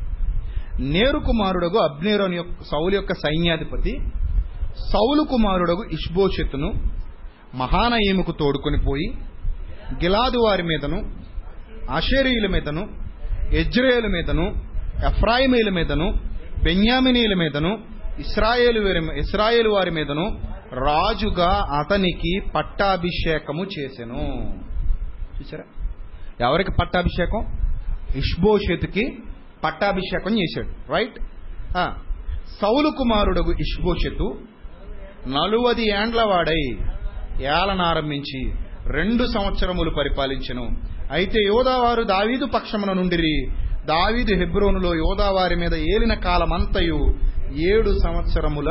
నేరు 0.79 1.19
కుమారుడగు 1.19 1.77
అబ్నేరు 1.77 2.23
అని 2.23 2.35
యొక్క 2.35 2.63
సౌలు 2.63 2.95
యొక్క 2.95 3.13
సైన్యాధిపతి 3.13 3.99
సౌలు 4.91 5.23
కుమారుడగు 5.29 5.83
ఇష్బోషెత్తును 5.91 6.73
మహానయీముకు 7.55 8.31
తోడుకొని 8.31 8.77
పోయి 8.77 9.13
గిలాదు 9.93 10.37
వారి 10.37 10.63
మీదను 10.63 11.11
అషేరీల 11.91 12.47
మీదను 12.47 12.87
ఎజ్రేయుల 13.51 14.07
మీదను 14.07 14.55
ఎఫ్రాయిమీల 15.05 15.69
మీదను 15.69 16.13
బెన్యామినీల 16.63 17.33
మీదను 17.33 17.83
ఇస్రాయేలు 18.19 18.81
వారి- 18.81 19.73
వారి 19.73 19.91
మీదను 19.91 20.41
రాజుగా 20.73 21.79
అతనికి 21.79 22.41
పట్టాభిషేకము 22.55 23.65
చేసెను. 23.79 24.53
చూసారా? 25.39 25.63
ఎవరికి 26.49 26.71
పట్టాభిషేకం? 26.71 27.62
ఇష్బోషెతుకి 28.15 29.03
పట్టాభిషేకం 29.63 30.33
చేశాడు. 30.39 30.93
రైట్ 30.93 31.17
సౌలు 32.61 32.89
కుమారుడగు 32.89 33.51
ఇష్బోషెతు 33.51 34.27
నలువది 35.27 35.85
ఏండ్ల 35.89 36.21
వాడై 36.21 36.61
ఏలనారంభించి 37.43 38.41
రెండు 38.87 39.23
సంవత్సరములు 39.25 39.89
పరిపాలించెను. 39.89 40.65
అయితే 41.11 41.39
యోదావారు 41.41 42.03
దావీదు 42.03 42.45
పక్షమున 42.45 42.93
నుండిరి. 42.93 43.35
దావీదు 43.85 44.33
హెబ్రోనులో 44.35 44.95
యోదావారి 44.95 45.55
మీద 45.55 45.73
ఏలిన 45.73 46.13
కాలమంతయు 46.13 46.99
ఏడు 47.71 47.91
సంవత్సరముల 48.03 48.69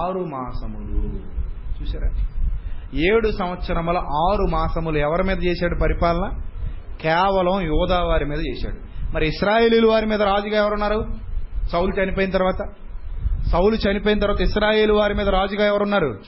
ఆరు 0.00 0.22
మాసములు. 0.34 1.02
చూసారా 1.78 2.10
ఏడు 3.10 3.28
సంవత్సరముల 3.30 3.96
ఆరు 3.96 4.44
మాసములు 4.52 4.98
ఎవరి 4.98 5.24
మీద 5.28 5.44
చేశాడు 5.44 5.76
పరిపాలన? 5.82 6.26
కేవలం 7.00 7.60
యోదావారి 7.60 8.24
మీద 8.24 8.38
చేశాడు. 8.38 8.76
మరి 9.14 9.28
ఇస్రాయేలీలు 9.28 9.88
వారి 9.88 10.06
మీద 10.06 10.22
రాజుగా 10.22 10.56
ఎవరున్నారు? 10.56 11.04
సౌలు 11.72 12.02
చనిపోయిన 12.02 12.30
తర్వాత. 12.30 12.72
సౌలు 13.52 13.74
చనిపోయిన 13.74 14.18
తర్వాత 14.18 14.40
ఇస్రాయేలు 14.40 14.94
వారి 14.94 15.14
మీద 15.14 15.28
రాజుగా 15.28 15.66
ఎవరున్నారు? 15.66 16.18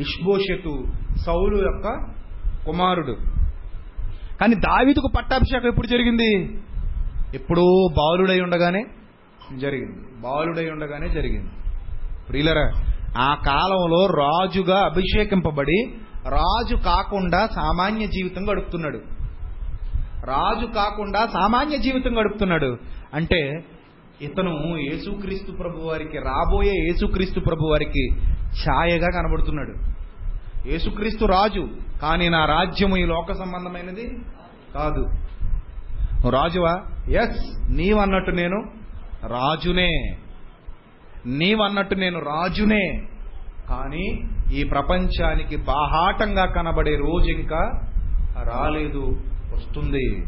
ఇష్బోషెతు 0.00 0.84
సౌలు 1.26 1.56
యొక్క 1.56 2.14
కుమారుడు. 2.66 3.16
కానీ 4.40 4.54
దావీదుకు 4.54 5.10
పట్టాభిషేకం 5.16 5.68
ఎప్పుడు 5.68 5.86
జరిగింది? 5.86 6.58
ఎప్పుడో 7.34 7.88
బాలుడై 7.98 8.40
ఉండగానే 8.40 8.84
జరిగింది. 9.56 10.20
బాలుడై 10.20 10.70
ఉండగానే 10.70 11.08
జరిగింది. 11.08 11.50
ప్రియులరా 12.28 12.72
ఆ 13.18 13.34
కాలంలో 13.34 14.06
రాజుగా 14.06 14.80
అభిషేకింపబడి 14.80 15.94
రాజు 16.28 16.76
కాకుండా 16.76 17.46
సామాన్య 17.46 18.06
జీవితం 18.06 18.50
గడుపుతున్నాడు. 18.52 19.00
రాజు 20.24 20.66
కాకుండా 20.66 21.26
సామాన్య 21.26 21.78
జీవితం 21.78 22.20
గడుపుతున్నాడు. 22.20 22.78
అంటే 23.14 23.64
ఇతను 24.22 24.76
యేసుక్రీస్తు 24.76 25.52
ప్రభు 25.52 25.78
వారికి 25.78 26.18
రాబోయే 26.18 26.72
యేసుక్రీస్తు 26.72 27.40
ప్రభు 27.40 27.66
వారికి 27.66 28.08
ఛాయగా 28.36 29.08
కనబడుతున్నాడు. 29.08 29.74
యేసుక్రీస్తు 30.68 31.24
రాజు 31.24 31.68
కానీ 32.02 32.28
నా 32.28 32.44
రాజ్యము 32.44 32.96
ఈ 32.96 33.04
లోక 33.04 33.32
సంబంధమైనది 33.32 34.18
కాదు. 34.74 35.08
రాజువా? 36.30 36.82
ఎస్ 37.08 37.72
నీవన్నట్టు 37.72 38.30
నేను 38.30 38.64
రాజునే. 39.26 40.16
నీవన్నట్టు 41.26 41.94
నేను 41.94 42.18
రాజునే. 42.18 43.02
కానీ 43.68 44.20
ఈ 44.54 44.64
ప్రపంచానికి 44.64 45.56
బాహాటంగా 45.56 46.46
కనబడే 46.46 46.96
రోజు 46.96 47.28
ఇంకా 47.28 47.70
రాలేదు. 48.42 49.16
వస్తుంది. 49.54 50.26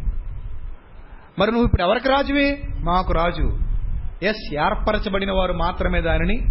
మరి 1.39 1.51
నువ్వు 1.51 1.65
ఇప్పుడు 1.65 1.83
ఎవరికి 1.83 2.09
రాజువి? 2.09 2.59
మాకు 2.81 3.13
రాజు. 3.13 3.59
ఎస్ 4.23 4.55
ఏర్పరచబడిన 4.55 5.33
వారు 5.33 5.53
మాత్రమే 5.53 6.01
దానిని 6.01 6.47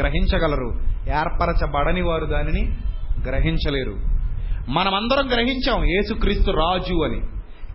గ్రహించగలరు. 0.00 0.80
ఏర్పరచబడని 1.08 2.02
వారు 2.02 2.24
దానిని 2.24 2.76
గ్రహించలేరు. 3.24 3.96
మనమందరం 4.68 5.26
గ్రహించాం 5.26 5.84
యేసుక్రీస్తు 5.84 6.50
రాజు 6.50 7.04
అని. 7.04 7.20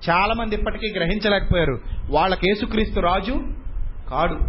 చాలా 0.09 0.33
మంది 0.33 0.55
ఇప్పటికీ 0.55 0.93
గ్రహించలేకపోయారు. 0.99 1.79
వాళ్ళకి 2.11 2.49
యేసుక్రీస్తు 2.49 2.99
రాజు 2.99 3.33
కాడు. 4.09 4.39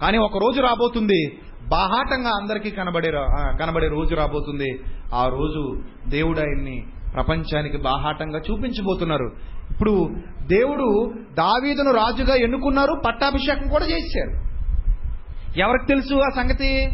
కానీ 0.00 0.18
ఒక 0.18 0.36
రోజు 0.36 0.60
రాబోతుంది. 0.60 1.38
బాహాటంగా 1.68 2.28
అందరికీ 2.28 2.70
కనబడే 2.70 3.10
రా- 3.10 3.56
కనబడే 3.56 3.88
రోజు 3.88 4.14
రాబోతుంది. 4.14 4.80
ఆ 5.14 5.28
రోజు 5.28 5.82
దేవుడు 6.08 6.40
ఆయన్ని 6.40 6.86
ప్రపంచానికి 7.14 7.76
బాహాటంగా 7.76 8.38
చూపించబోతున్నారు. 8.38 9.32
ఇప్పుడు 9.70 10.10
దేవుడు 10.46 11.12
దావీదును 11.34 11.92
రాజుగా 11.92 12.34
ఎన్నుకున్నారు 12.34 13.02
పట్టాభిషేకం 13.06 13.68
కూడా 13.68 13.84
చేశారు. 13.84 14.52
ఎవరికి 15.58 15.86
తెలుసు 15.86 16.14
ఆ 16.14 16.42
సంగతి? 16.42 16.90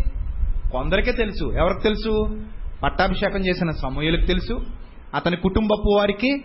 కొందరికే 0.73 1.13
తెలుసు. 1.13 1.45
ఎవరికి 1.45 1.81
తెలుసు? 1.83 2.41
పట్టాభిషేకం 2.83 3.39
చేసిన 3.39 3.71
సమూహలకు 3.71 4.27
తెలుసు. 4.27 4.61
అతని 5.15 5.37
కుటుంబపు 5.37 5.97
వారికి 5.97 6.45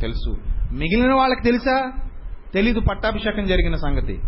తెలుసు. 0.00 0.30
మిగిలిన 0.72 1.14
వాళ్ళకి 1.14 1.42
తెలుసా? 1.42 1.92
తెలీదు 2.54 2.80
పట్టాభిషేకం 2.80 3.46
జరిగిన 3.46 3.74
సంగతి. 3.74 4.20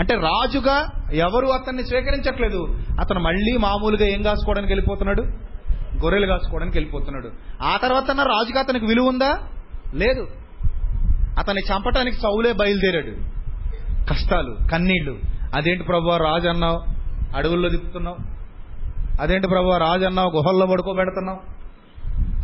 అంటే 0.00 0.14
రాజుగా 0.14 0.90
ఎవరు 1.12 1.46
అతన్ని 1.46 1.84
స్వీకరించట్లేదు. 1.84 2.78
అతను 3.00 3.20
మళ్ళీ 3.20 3.56
మామూలుగా 3.56 4.06
ఏం 4.06 4.22
కాసుకోవడానికి 4.22 4.72
వెళ్ళిపోతున్నాడు? 4.72 5.22
గొర్రెలు 6.02 6.26
కాసుకోవడానికి 6.26 6.78
వెళ్ళిపోతున్నాడు. 6.78 7.30
ఆ 7.62 7.78
తర్వాత 7.82 8.10
రాజుగా 8.10 8.60
అతనికి 8.60 8.86
విలువ 8.86 9.08
ఉందా? 9.08 9.38
లేదు. 9.94 10.26
అతన్ని 11.38 11.62
చంపటానికి 11.72 12.16
సౌలే 12.16 12.52
బయలుదేరాడు. 12.52 13.34
కష్టాలు 14.10 14.56
కన్నీళ్ళు. 14.72 15.18
అదేంటి 15.56 15.84
ప్రభు 15.84 16.16
రాజు 16.16 16.48
అన్నావు? 16.48 16.82
అడవుల్లో 17.36 17.68
దిప్పుతున్నావు 17.68 18.16
అదేంటి 19.22 19.48
ప్రభు 19.48 19.70
రాజు 19.70 20.04
అన్నావు? 20.04 20.30
గుహల్లో 20.36 20.66
పడుకోబెడుతున్నావు. 20.66 21.38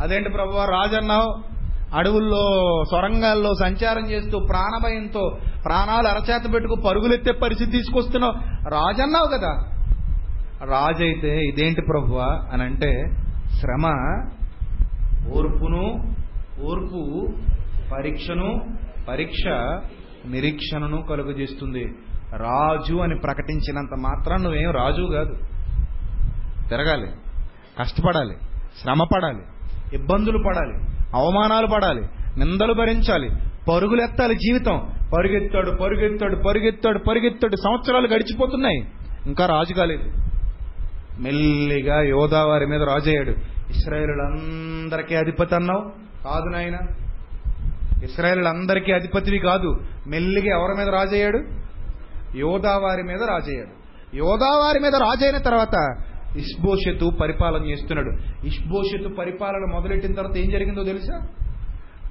అదేంటి 0.03 0.31
ప్రభు 0.31 0.51
రాజు 0.51 0.97
అన్నావు? 0.97 1.61
అడవుల్లో 1.95 2.83
సొరంగాల్లో 2.91 3.55
సంచారం 3.55 4.11
చేస్తూ 4.11 4.39
ప్రాణభయంతో 4.39 5.37
ప్రాణాలు 5.65 6.09
అరచేత 6.09 6.55
పెట్టుకు 6.55 6.75
పరుగులెత్తే 6.87 7.33
పరిస్థితి 7.33 7.71
తీసుకొస్తున్నావు. 7.71 8.33
రాజు 8.71 9.03
అన్నావు 9.03 9.27
కదా. 9.27 9.65
రాజు 10.65 11.03
అయితే 11.03 11.41
ఇదేంటి 11.41 11.83
ప్రభువా 11.83 12.27
అని 12.53 12.63
అంటే 12.63 13.11
శ్రమ 13.59 13.87
ఓర్పును 15.33 16.15
ఓర్పు 16.63 17.29
పరీక్షను 17.93 18.61
పరీక్ష 19.09 19.47
నిరీక్షణను 20.27 21.03
కలుగజేస్తుంది. 21.03 21.85
రాజు 22.37 22.95
అని 22.95 23.21
ప్రకటించినంత 23.21 23.95
మాత్రం 23.99 24.43
నువ్వేం 24.43 24.71
రాజు 24.71 25.03
కాదు. 25.03 25.35
తిరగాలి 26.69 27.09
కష్టపడాలి 27.79 28.37
శ్రమ 28.83 29.03
పడాలి 29.03 29.43
ఇబ్బందులు 29.95 30.39
పడాలి 30.39 30.75
అవమానాలు 31.15 31.67
పడాలి 31.67 32.03
నిందలు 32.39 32.73
భరించాలి 32.73 33.31
పరుగులెత్తాలి 33.69 34.35
జీవితం. 34.35 34.79
పరుగెత్తాడు 35.17 35.71
పరుగెత్తాడు 35.71 36.37
పరుగెత్తాడు 36.37 36.99
పరుగెత్తాడు 36.99 37.57
సంవత్సరాలు 37.57 38.07
గడిచిపోతున్నాయి. 38.07 38.81
ఇంకా 39.27 39.47
రాజు 39.47 39.75
కాలేదు. 39.75 40.30
మెల్లిగా 41.19 42.03
యోధావారి 42.03 42.67
మీద 42.67 42.83
రాజయ్యాడు 42.83 43.31
ఇస్రాయేలులందరికీ 43.71 45.15
అధిపతి 45.15 45.55
అన్నావు? 45.55 45.93
కాదు 46.25 46.49
నాయన. 46.49 46.79
ఇస్రాయేలులందరికీ 48.05 48.93
అధిపతివి 48.93 49.39
కాదు. 49.39 49.75
మెల్లిగా 50.07 50.59
ఎవరి 50.59 50.79
మీద 50.79 50.89
రాజయ్యాడు 50.89 51.39
యోధావారి 52.37 53.03
మీద 53.03 53.23
రాజయ్యాడు 53.23 53.81
యోధావారి 54.17 54.79
మీద 54.79 54.95
రాజైన 54.95 55.37
తర్వాత 55.37 55.97
ఇష్బోషెతు 56.37 57.11
పరిపాలన 57.21 57.65
చేస్తున్నాడు. 57.65 58.11
ఇష్బోషెతు 58.47 59.09
పరిపాలన 59.09 59.73
మొదలెట్టిన 59.73 60.15
తర్వాత 60.15 60.37
ఏం 60.37 60.51
జరిగిందో 60.51 60.85
తెలుసా? 60.85 61.27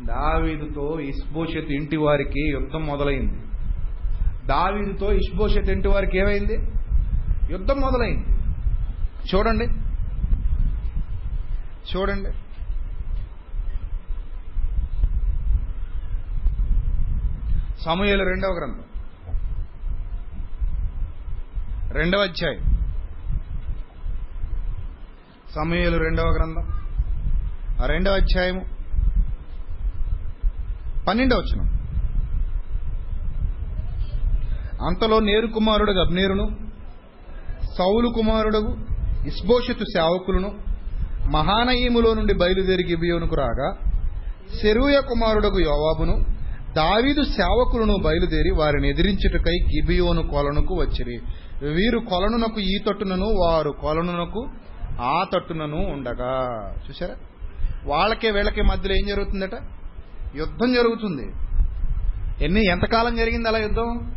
దావీదుతో 0.03 0.99
ఇష్బోషెతు 0.99 1.71
ఇంటి 1.71 1.97
వారికి 1.97 2.51
యుద్ధం 2.51 2.85
మొదలైంది. 2.85 3.39
దావీదుతో 4.47 5.11
ఇష్బోషెతు 5.11 5.71
ఇంటి 5.71 5.87
వారికి 5.87 6.17
ఏమైంది? 6.17 6.53
యుద్ధం 7.51 7.75
మొదలైంది. 7.79 8.38
చూడండి. 9.35 9.65
చూడండి. 11.95 12.31
సమూహలు 17.83 18.23
రెండవ 18.23 18.49
గ్రంథం. 18.49 18.83
రెండవ 21.91 22.19
అధ్యాయం. 22.19 22.59
సమూహలు 25.55 25.97
రెండవ 25.97 26.23
గ్రంథం. 26.23 26.79
ఆ 27.83 27.85
రెండవ 27.85 28.11
అధ్యాయము. 28.11 28.65
పన్నెండవ 31.07 31.37
వచనం. 31.37 31.67
అంతలో 34.87 35.19
నేరు 35.19 35.47
కుమారుడు 35.47 35.91
అబ్నేరును 35.91 36.69
సౌలు 37.77 38.09
కుమారుడు 38.09 38.88
ఇస్బోషతు 39.27 39.83
సేవకులను 39.83 40.49
మహానయీములో 41.29 42.13
నుండి 42.13 42.33
బయలుదేరి 42.33 42.83
గిబియోనుకు 42.83 43.35
రాగా 43.35 43.77
సెరూయ 44.61 45.01
కుమారుడకు 45.01 45.59
యోవాబును 45.59 46.39
దావీదు 46.75 47.23
సేవకులను 47.23 47.97
బయలుదేరి 48.03 48.49
వారిని 48.49 48.89
ఎదిరించుటకై 48.89 49.57
గిబియోను 49.65 50.27
కొలనుకు 50.27 50.75
వచ్చిరి. 50.75 51.17
వీరు 51.65 51.99
కొలనునకు 51.99 52.59
ఈ 52.59 52.83
తట్టునను 52.87 53.25
వారు 53.25 53.69
కొలనునకు 53.69 54.49
ఆ 55.01 55.23
తట్టునను 55.33 55.77
ఉండగా. 55.77 56.33
చూసారా 56.89 57.15
వాళ్ళకే 57.85 58.31
వీళ్ళకి 58.31 58.61
మధ్యలో 58.61 58.95
ఏం 58.95 59.07
జరుగుతుందట? 59.07 59.53
యుద్ధం 60.35 60.73
జరుగుతుంది. 60.73 61.25
ఎన్ని 62.45 62.65
ఎంతకాలం 62.65 63.15
జరిగింది 63.15 63.47
అలా 63.47 63.57
యుద్ధం? 63.57 64.11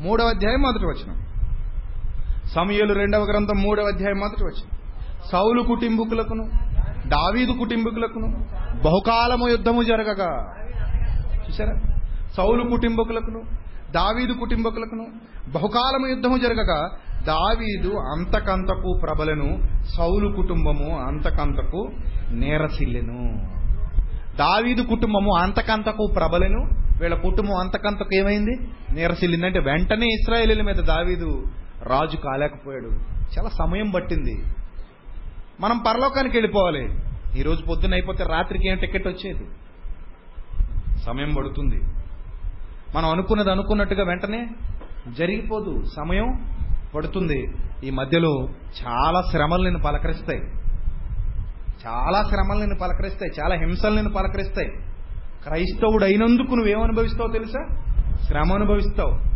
మూడవ 0.00 0.26
అధ్యాయం 0.26 0.60
మొదటి 0.60 0.84
వచ్చినాం 0.84 1.29
సమయలు 2.54 2.94
రెండవ 2.94 3.22
గ్రంథం 3.22 3.62
మూడవ 3.62 3.84
అధ్యాయం 3.94 4.18
మొదటి 4.18 4.44
వచ్చింది 4.44 4.76
సౌలు 5.32 5.62
కుటుంబకులకును 5.62 6.44
దావీదు 7.08 7.52
కుటుంబకులకును 7.52 8.26
బహుకాలము 8.84 9.48
యుద్ధము 9.48 9.82
జరగగా. 9.82 10.54
చూసారా 11.48 11.96
సౌలు 12.36 12.62
కుటుంబకులకును 12.62 13.42
దావీదు 13.90 14.32
కుటుంబకులకును 14.32 15.06
బహుకాలము 15.48 16.06
యుద్ధము 16.06 16.36
జరగగా. 16.38 16.90
దావీదు 17.26 17.88
అంతకంతకు 17.88 19.00
ప్రబలను 19.02 19.62
సౌలు 19.96 20.32
కుటుంబము 20.36 20.98
అంతకంతకు 20.98 21.90
నేరసిల్లెను. 22.30 23.46
దావీదు 24.38 24.82
కుటుంబము 24.82 25.32
అంతకంతకు 25.42 26.12
ప్రబలను 26.16 26.60
వీళ్ళ 27.00 27.14
కుటుంబం 27.14 27.54
అంతకంతకు 27.54 28.14
ఏమైంది? 28.14 28.56
నీరసిల్లిందంటే 28.92 29.58
వెంటనే 29.58 30.06
ఇస్రాయేలీల 30.06 30.62
మీద 30.62 30.76
దావీదు 30.76 31.44
రాజు 31.82 32.16
కాలేకపోయాడు. 32.16 32.90
చాలా 33.38 33.48
సమయం 33.48 33.90
పట్టింది. 33.90 34.44
మనం 35.60 35.78
పరలోకానికి 35.78 36.36
వెళ్ళిపోవాలి. 36.36 36.98
ఈరోజు 37.36 37.62
పొద్దున్న 37.62 37.94
అయిపోతే 37.94 38.24
రాత్రికి 38.24 38.68
ఏం 38.68 38.76
టికెట్ 38.76 39.08
వచ్చేది? 39.08 39.46
సమయం 41.00 41.34
పడుతుంది. 41.34 41.82
మనం 42.96 43.10
అనుకున్నది 43.10 43.50
అనుకున్నట్టుగా 43.50 44.04
వెంటనే 44.04 44.48
జరిగిపోదు. 45.08 45.84
సమయం 45.96 46.56
పడుతుంది. 46.94 47.52
ఈ 47.84 47.90
మధ్యలో 47.90 48.48
చాలా 48.86 49.22
శ్రమలు 49.30 49.62
నేను 49.62 49.78
పలకరిస్తాయి. 49.78 50.40
చాలా 51.86 52.22
శ్రమలు 52.22 52.58
నేను 52.58 52.78
పలకరిస్తాయి. 52.78 53.40
చాలా 53.40 53.54
హింసలు 53.54 53.94
నేను 53.94 54.12
పలకరిస్తాయి. 54.12 54.68
క్రైస్తవుడు 55.42 56.04
అయినందుకు 56.04 56.54
నువ్వేమనుభవిస్తావు 56.54 57.32
తెలుసా? 57.32 57.66
శ్రమ 58.22 58.52
అనుభవిస్తావు. 58.52 59.29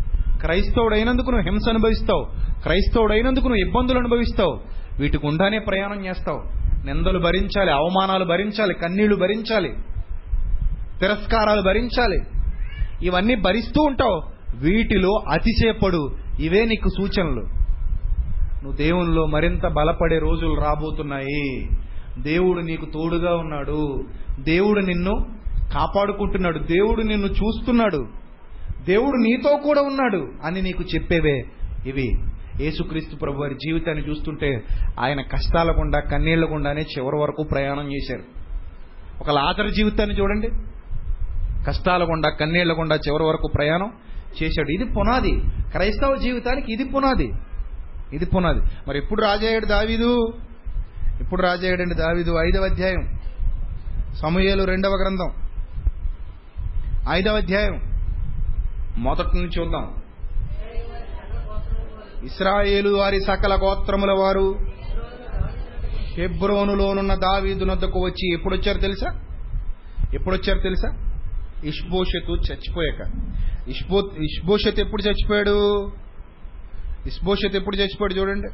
క్రైస్తవుడైనందుకు 0.45 1.31
నువ్వు 1.31 1.51
హింస 1.51 1.63
అనుభవిస్తావు. 1.69 2.27
క్రైస్తవుడు 2.63 3.13
అయినందుకు 3.13 3.45
నువ్వు 3.45 3.67
ఇబ్బందులు 3.67 3.99
అనుభవిస్తావు. 3.99 4.61
వీటి 5.01 5.19
గుండానే 5.27 5.59
ప్రయాణం 5.59 6.07
చేస్తావు. 6.07 6.43
నిందలు 6.87 7.19
భరించాలి 7.19 7.73
అవమానాలు 7.73 8.25
భరించాలి 8.25 8.75
కన్నీళ్ళు 8.75 9.17
భరించాలి 9.17 9.73
తిరస్కారాలు 11.01 11.63
భరించాలి. 11.63 12.21
ఇవన్నీ 13.07 13.35
భరిస్తూ 13.35 13.83
ఉంటావు. 13.83 14.23
వీటిలో 14.57 15.23
అతిశయపడు. 15.33 16.17
ఇవే 16.41 16.65
నీకు 16.65 16.89
సూచనలు. 16.89 17.41
నువ్వు 18.63 18.77
దేవునిలో 18.77 19.27
మరింత 19.27 19.67
బలపడే 19.67 20.19
రోజులు 20.19 20.61
రాబోతున్నాయి. 20.61 21.69
దేవుడు 22.19 22.61
నీకు 22.61 22.87
తోడుగా 22.87 23.37
ఉన్నాడు. 23.37 24.05
దేవుడు 24.41 24.81
నిన్ను 24.81 25.13
కాపాడుకుంటున్నాడు. 25.75 26.59
దేవుడు 26.59 27.03
నిన్ను 27.03 27.27
చూస్తున్నాడు. 27.27 28.07
దేవుడు 28.85 29.17
నీతో 29.17 29.57
కూడా 29.57 29.83
ఉన్నాడు 29.83 30.33
అని 30.45 30.63
నీకు 30.63 30.85
చెప్పేవే 30.95 31.45
ఇవి. 31.87 32.11
యేసుక్రీస్తు 32.61 33.17
ప్రభు 33.17 33.41
వారి 33.41 33.55
జీవితాన్ని 33.55 34.11
చూస్తుంటే 34.11 34.63
ఆయన 35.01 35.21
కష్టాల 35.21 35.71
గుండా 35.71 36.01
కన్నీళ్ళ 36.01 36.51
గుండానే 36.51 36.81
చివరి 36.81 37.17
వరకు 37.17 37.43
ప్రయాణం 37.43 37.93
చేశారు. 37.93 38.23
ఒక 39.21 39.31
లాజర్ 39.31 39.73
జీవితాన్ని 39.73 40.21
చూడండి. 40.21 40.49
కష్టాల 41.67 42.05
గుండా 42.05 42.31
కన్నీళ్ళ 42.31 42.79
గుండా 42.79 42.97
చివరి 42.97 43.25
వరకు 43.25 43.51
ప్రయాణం 43.55 43.93
చేశాడు. 44.43 44.69
ఇది 44.69 44.85
పునాది. 44.85 45.41
క్రైస్తవ 45.71 46.17
జీవితానికి 46.17 46.73
ఇది 46.73 46.85
పునాది. 46.85 47.33
ఇది 48.13 48.27
పునాది. 48.27 48.61
మరి 48.89 48.99
ఎప్పుడు 48.99 49.23
రాజయ్యాడు 49.23 49.67
దావీదు? 49.67 50.19
ఇప్పుడు 51.21 51.43
రాజయ్యాడండి 51.43 51.95
దావీదు? 51.95 52.35
ఐదవ 52.47 52.65
అధ్యాయం. 52.65 53.19
సమూయేలు 54.15 54.65
రెండవ 54.65 54.91
గ్రంథం. 54.91 55.31
ఐదవ 57.11 57.37
అధ్యాయం. 57.37 57.94
మొదటి 58.97 59.37
నుంచి 59.37 59.61
చూద్దాం. 59.61 60.03
ఇస్రాయేలు 62.25 62.91
వారి 62.91 63.21
సకల 63.21 63.59
గోత్రముల 63.63 64.13
వారు 64.13 64.59
హెబ్రోనులోనున్న 65.97 67.15
దావీదునద్దకు 67.15 68.01
వచ్చి 68.01 68.33
ఎప్పుడు 68.33 68.55
వచ్చారు 68.55 68.79
తెలుసా? 68.79 69.21
ఎప్పుడు 70.15 70.35
వచ్చారు 70.35 70.59
తెలుసా? 70.59 71.11
ఇష్బోషతు 71.65 72.33
చచ్చిపోయాక. 72.33 73.11
ఇష్బో 73.69 74.11
ఇష్బోషత్ 74.23 74.81
ఎప్పుడు 74.81 75.03
చచ్చిపోయాడు? 75.03 75.91
ఇష్బోషత్ 77.07 77.57
ఎప్పుడు 77.57 77.77
చచ్చిపోయాడు 77.77 78.15
చూడండి. 78.15 78.49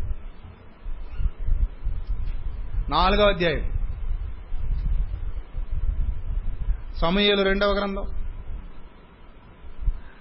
నాలుగవ 2.91 3.28
అధ్యాయం. 3.28 3.72
సమయలు 6.97 7.43
రెండవ 7.43 7.70
గ్రంథం. 7.72 8.20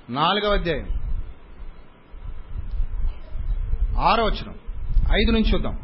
నాలుగవ 0.10 0.54
అధ్యాయం 0.54 0.88
ఆరో 4.00 4.24
వచ్చిన 4.26 4.50
ఐదు 5.22 5.32
నుంచి 5.32 5.50
చూద్దాం. 5.54 5.76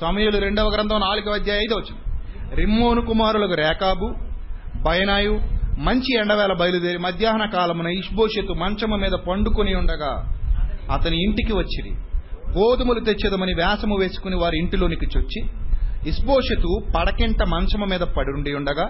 సమయలు 0.00 0.38
రెండవ 0.38 0.68
గ్రంథం 0.68 1.00
నాలుగవ 1.00 1.34
అధ్యాయం 1.34 1.60
ఐదో 1.60 1.76
వచ్చిన 1.76 1.98
రిమ్మోను 2.54 3.00
కుమారులకు 3.00 3.54
రేకాబు 3.54 4.08
బయనాయు 4.82 5.34
మంచి 5.78 6.10
ఎండవేళ 6.18 6.52
బయలుదేరి 6.52 6.98
మధ్యాహ్న 6.98 7.44
కాలమున 7.46 7.86
ఇష్బోషెతు 7.86 8.52
మంచము 8.52 8.96
మీద 8.96 9.12
పండుకొని 9.12 9.74
ఉండగా 9.74 10.12
అతని 10.92 11.16
ఇంటికి 11.22 11.52
వచ్చిరి. 11.52 11.92
గోధుమలు 12.58 13.00
తెచ్చేదమని 13.00 13.54
వ్యాసము 13.54 13.96
వేసుకుని 14.00 14.36
వారి 14.36 14.58
ఇంటిలోనికి 14.58 15.06
చొచ్చి 15.06 15.40
ఇస్బోషెతు 16.08 16.70
పడకెంట 16.96 17.42
మంచము 17.42 17.84
మీద 17.84 18.00
పడి 18.00 18.54
ఉండగా 18.54 18.86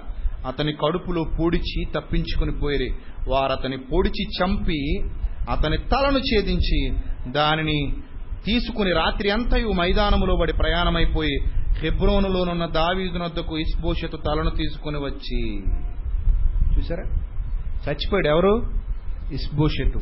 అతని 0.47 0.73
కడుపులో 0.73 1.25
పొడిచి 1.41 1.85
తప్పించుకుని 1.85 2.53
పోయిరి. 2.53 2.95
వారు 3.29 3.53
అతని 3.53 3.77
పొడిచి 3.77 4.25
చంపి 4.25 5.05
అతని 5.51 5.79
తలను 5.79 6.19
ఛేదించి 6.19 6.91
దానిని 7.33 7.97
తీసుకుని 8.47 8.93
రాత్రి 8.93 9.31
అంతయు 9.31 9.73
మైదానములో 9.73 10.37
పడి 10.37 10.53
ప్రయాణమైపోయి 10.53 11.39
హెబ్రోనులోనున్న 11.79 12.67
దావీదునొద్దకు 12.67 13.59
ఇస్బోషెతు 13.59 14.17
తలను 14.17 14.51
తీసుకుని 14.51 14.99
వచ్చి. 14.99 15.59
చూసారా 16.77 17.03
చచ్చిపోయాడు 17.89 18.29
ఎవరు? 18.29 18.71
ఇస్బోషెతు. 19.33 20.01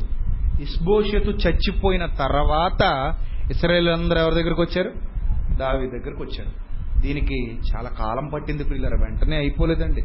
ఇస్బోషెతు 0.62 1.30
చచ్చిపోయిన 1.30 2.06
తర్వాత 2.06 3.14
ఇస్రాయేల్ 3.50 3.88
అందరూ 3.88 4.18
ఎవరి 4.18 4.34
దగ్గరకు 4.34 4.62
వచ్చారు? 4.62 4.92
దావి 5.56 5.86
దగ్గరకు 5.86 6.24
వచ్చారు. 6.24 6.72
దీనికి 7.00 7.54
చాలా 7.54 7.88
కాలం 7.88 8.30
పట్టింది 8.34 8.64
పిల్లలు 8.64 8.96
వెంటనే 8.96 9.36
అయిపోలేదండి. 9.36 10.02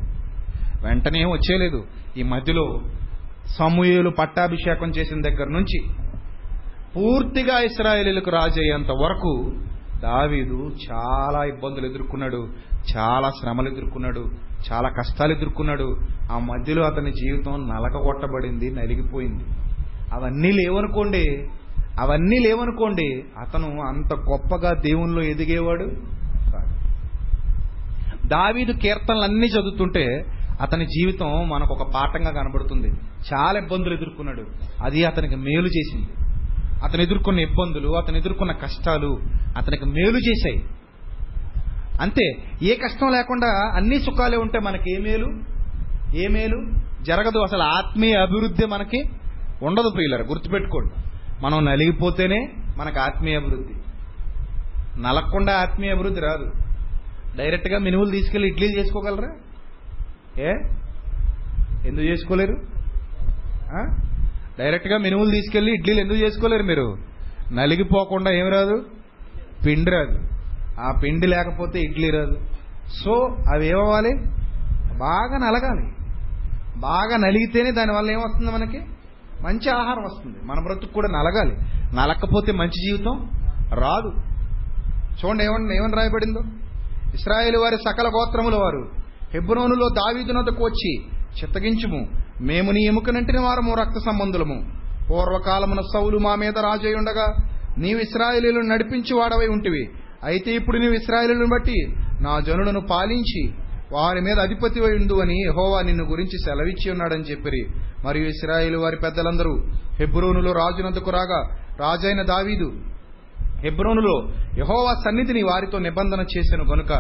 వెంటనే 0.84 1.20
ఏం 1.20 1.30
ఈ 2.18 2.24
మధ్యలో 2.24 2.82
సమూహలు 3.58 4.10
పట్టాభిషేకం 4.10 4.90
చేసిన 4.90 5.22
దగ్గర 5.22 5.48
నుంచి 5.50 5.80
పూర్తిగా 6.96 7.60
ఇస్రాయేలీలకు 7.60 8.30
రాజు 8.30 8.60
అయ్యేంత 8.60 8.92
వరకు 8.92 9.52
దావీదు 10.04 10.72
చాలా 10.86 11.44
ఇబ్బందులు 11.44 11.86
ఎదుర్కొన్నాడు 11.86 12.48
చాలా 12.96 13.30
శ్రమలు 13.30 13.70
ఎదుర్కొన్నాడు 13.70 14.24
చాలా 14.72 14.90
కష్టాలు 14.90 15.34
ఎదుర్కొన్నాడు. 15.34 15.88
ఆ 16.32 16.40
మధ్యలో 16.40 16.84
అతని 16.84 17.12
జీవితం 17.12 17.68
నలక 17.68 18.04
కొట్టబడింది 18.04 18.72
నలిగిపోయింది. 18.72 19.44
అవన్నీ 20.14 20.52
లేవనుకోండి 20.52 21.24
అవన్నీ 22.00 22.40
లేవనుకోండి 22.40 23.24
అతను 23.38 23.68
అంత 23.68 24.14
గొప్పగా 24.14 24.74
దేవునిలో 24.74 25.22
ఎదిగేవాడు 25.24 25.86
కాదు 26.54 26.74
దావీదు 28.28 28.72
కీర్తనలన్నీ 28.72 29.48
చదువుతుంటే 29.48 30.06
అతని 30.62 30.86
జీవితం 30.86 31.50
మనకు 31.50 31.74
ఒక 31.74 31.92
పాఠంగా 31.96 32.32
కనబడుతుంది. 32.32 32.88
చాలా 33.34 33.60
ఇబ్బందులు 33.60 33.94
ఎదుర్కొన్నాడు. 33.94 34.46
అది 34.86 35.06
అతనికి 35.06 35.36
మేలు 35.36 35.68
చేసింది. 35.68 36.08
అతను 36.84 37.02
ఎదుర్కొన్న 37.02 37.40
ఇబ్బందులు 37.40 37.98
అతను 37.98 38.18
ఎదుర్కొన్న 38.18 38.52
కష్టాలు 38.52 39.20
అతనికి 39.58 39.86
మేలు 39.86 40.18
చేశాయి. 40.18 40.64
అంతే 42.02 42.36
ఏ 42.64 42.76
కష్టం 42.76 43.12
లేకుండా 43.12 43.72
అన్ని 43.76 44.00
సుఖాలే 44.00 44.38
ఉంటే 44.38 44.60
మనకి 44.60 44.96
ఏ 44.96 44.98
మేలు? 44.98 45.28
ఏ 46.16 46.28
మేలు? 46.28 46.72
జరగదు 47.04 47.40
అసలు 47.40 47.64
ఆత్మీయ 47.64 48.16
అభివృద్ధి 48.16 48.66
మనకి 48.66 49.04
ఉండదు 49.64 49.92
ప్రియులరు 49.94 50.24
గుర్తుపెట్టుకోండి. 50.24 51.04
మనం 51.46 51.66
నలిగిపోతేనే 51.66 52.54
మనకు 52.78 53.00
ఆత్మీయ 53.00 53.36
అభివృద్ధి. 53.36 53.74
నలగకుండా 55.02 55.54
ఆత్మీయ 55.54 55.92
అభివృద్ధి 55.92 56.22
రాదు. 56.22 56.52
డైరెక్ట్గా 57.38 57.80
మినువులు 57.80 58.10
తీసుకెళ్ళి 58.10 58.50
ఇడ్లీలు 58.50 58.80
చేసుకోగలరా? 58.80 59.30
ఏ? 60.40 60.52
ఎందుకు 61.88 62.06
చేసుకోలేరు? 62.06 62.58
డైరెక్ట్గా 64.60 64.98
మినుములు 64.98 65.32
తీసుకెళ్ళి 65.32 65.74
ఇడ్లీలు 65.74 66.00
ఎందుకు 66.00 66.18
చేసుకోలేరు 66.18 66.64
మీరు? 66.64 66.98
నలిగిపోకుండా 67.52 68.32
ఏం 68.32 68.52
రాదు? 68.52 68.86
పిండి 69.66 69.92
రాదు. 69.92 70.20
ఆ 70.80 71.00
పిండి 71.04 71.28
లేకపోతే 71.28 71.80
ఇడ్లీ 71.80 72.10
రాదు. 72.10 72.40
సో 73.04 73.38
అవి 73.54 73.68
ఏమవ్వాలి? 73.68 74.10
బాగా 74.98 75.38
నలగాలి. 75.38 75.92
బాగా 76.80 77.18
నలిగితేనే 77.18 77.72
దానివల్ల 77.72 78.12
ఏమొస్తుంది 78.12 78.52
మనకి? 78.52 78.80
మంచి 79.42 79.70
ఆహారం 79.70 80.04
వస్తుంది. 80.04 80.38
మన 80.44 80.60
బ్రతుకు 80.60 80.94
కూడా 80.94 81.08
నలగాలి. 81.08 81.56
నలకపోతే 81.96 82.52
మంచి 82.52 82.88
జీవితం 82.88 83.30
రాదు. 83.74 84.12
చూడండి 85.26 85.44
ఏమన్నా 85.44 85.74
ఏమని 85.74 85.96
రాయబడిందో? 85.96 86.40
ఇస్రాయేల్ 87.14 87.56
వారి 87.56 87.78
సకల 87.78 88.08
గోత్రముల 88.08 88.56
వారు 88.56 89.07
హెబ్రోనులో 89.34 89.90
దావీదునతకు 89.90 90.64
వచ్చి 90.64 90.94
చిత్తగించుము. 91.40 92.08
మేము 92.42 92.72
నీ 92.72 92.84
ఎముకనంటిన 92.86 93.40
వారము 93.40 93.74
రక్త 93.74 94.00
సంబంధులము. 94.06 94.58
పూర్వకాలమున 95.10 95.82
సౌలు 95.94 96.18
మా 96.18 96.36
మీద 96.36 96.58
రాజై 96.60 96.94
ఉండగా 96.94 97.36
నీవు 97.78 98.00
ఇస్రాయేలీలను 98.00 98.68
నడిపించి 98.68 99.16
వాడవై 99.16 99.48
ఉంటివి. 99.48 99.90
అయితే 100.24 100.52
ఇప్పుడు 100.52 100.78
నీవు 100.78 100.94
ఇస్రాయేలీలను 100.94 101.46
బట్టి 101.46 101.94
నా 102.22 102.40
జనులను 102.40 102.82
పాలించి 102.82 103.54
వారి 103.92 104.22
మీద 104.22 104.40
అధిపతి 104.40 104.80
ఉండు 104.82 105.22
అని 105.22 105.48
ఎహోవా 105.48 105.82
నిన్ను 105.82 106.04
గురించి 106.04 106.38
సెలవిచ్చి 106.46 106.92
ఉన్నాడని 106.92 107.24
చెప్పిరి. 107.24 107.68
మరియు 108.06 108.26
ఇస్రాయేలు 108.26 108.78
వారి 108.78 108.96
పెద్దలందరూ 108.96 109.54
హెబ్రోనులో 110.00 110.52
రాజునందుకు 110.52 111.12
రాగా 111.12 111.42
రాజైన 111.80 112.22
దావీదు 112.22 112.72
హెబ్రోనులో 113.64 114.28
యహోవా 114.58 114.94
సన్నిధిని 114.94 115.44
వారితో 115.44 115.78
నిబంధన 115.78 116.26
చేశాను 116.38 116.64
గనుక 116.64 116.94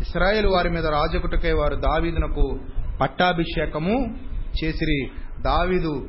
ఇస్రాయేల్ 0.00 0.46
వారి 0.46 0.70
మీద 0.70 0.86
రాజకుటకై 0.86 1.52
వారు 1.52 1.76
దావీదునకు 1.76 2.44
పట్టాభిషేకము 3.00 3.96
చేసిరి. 4.58 5.00
దావీదు 5.42 6.08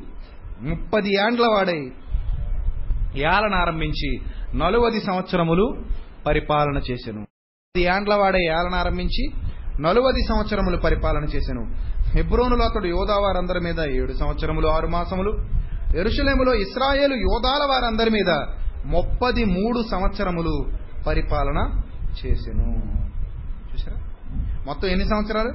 ముప్పది 0.60 1.10
ఏండ్ల 1.14 1.46
వాడై 1.54 1.80
ఏలన 3.20 3.54
ఆరంభించి 3.54 4.10
నలువది 4.56 5.00
సంవత్సరములు 5.00 5.66
పరిపాలన 6.26 6.80
చేశాను 6.90 7.20
ముప్పది 7.20 7.82
ఏండ్ల 7.82 8.14
వాడే 8.14 8.44
ఏలన 8.44 8.74
ఆరంభించి 8.74 9.24
నలువది 9.80 10.22
సంవత్సరములు 10.28 10.76
పరిపాలన 10.76 11.24
చేశాను 11.24 11.62
హెబ్రోనులో 12.16 12.64
అతడు 12.64 12.86
యోధా 12.86 13.14
వారందరి 13.14 13.60
మీద 13.60 13.80
ఏడు 13.80 14.12
సంవత్సరములు 14.12 14.68
ఆరు 14.68 14.86
మాసములు. 14.86 15.32
ఎరుషులేములో 15.98 16.54
ఇస్రాయేలు 16.54 17.14
యోధాల 17.14 17.62
వారందరి 17.70 18.10
మీద 18.10 18.30
ముప్పది 18.86 19.44
మూడు 19.44 19.82
సంవత్సరములు 19.90 20.54
పరిపాలన 21.06 21.82
చేసెను. 22.20 22.68
చూసారా 23.72 24.00
మొత్తం 24.66 24.88
ఎన్ని 24.88 25.04
సంవత్సరాలు? 25.04 25.52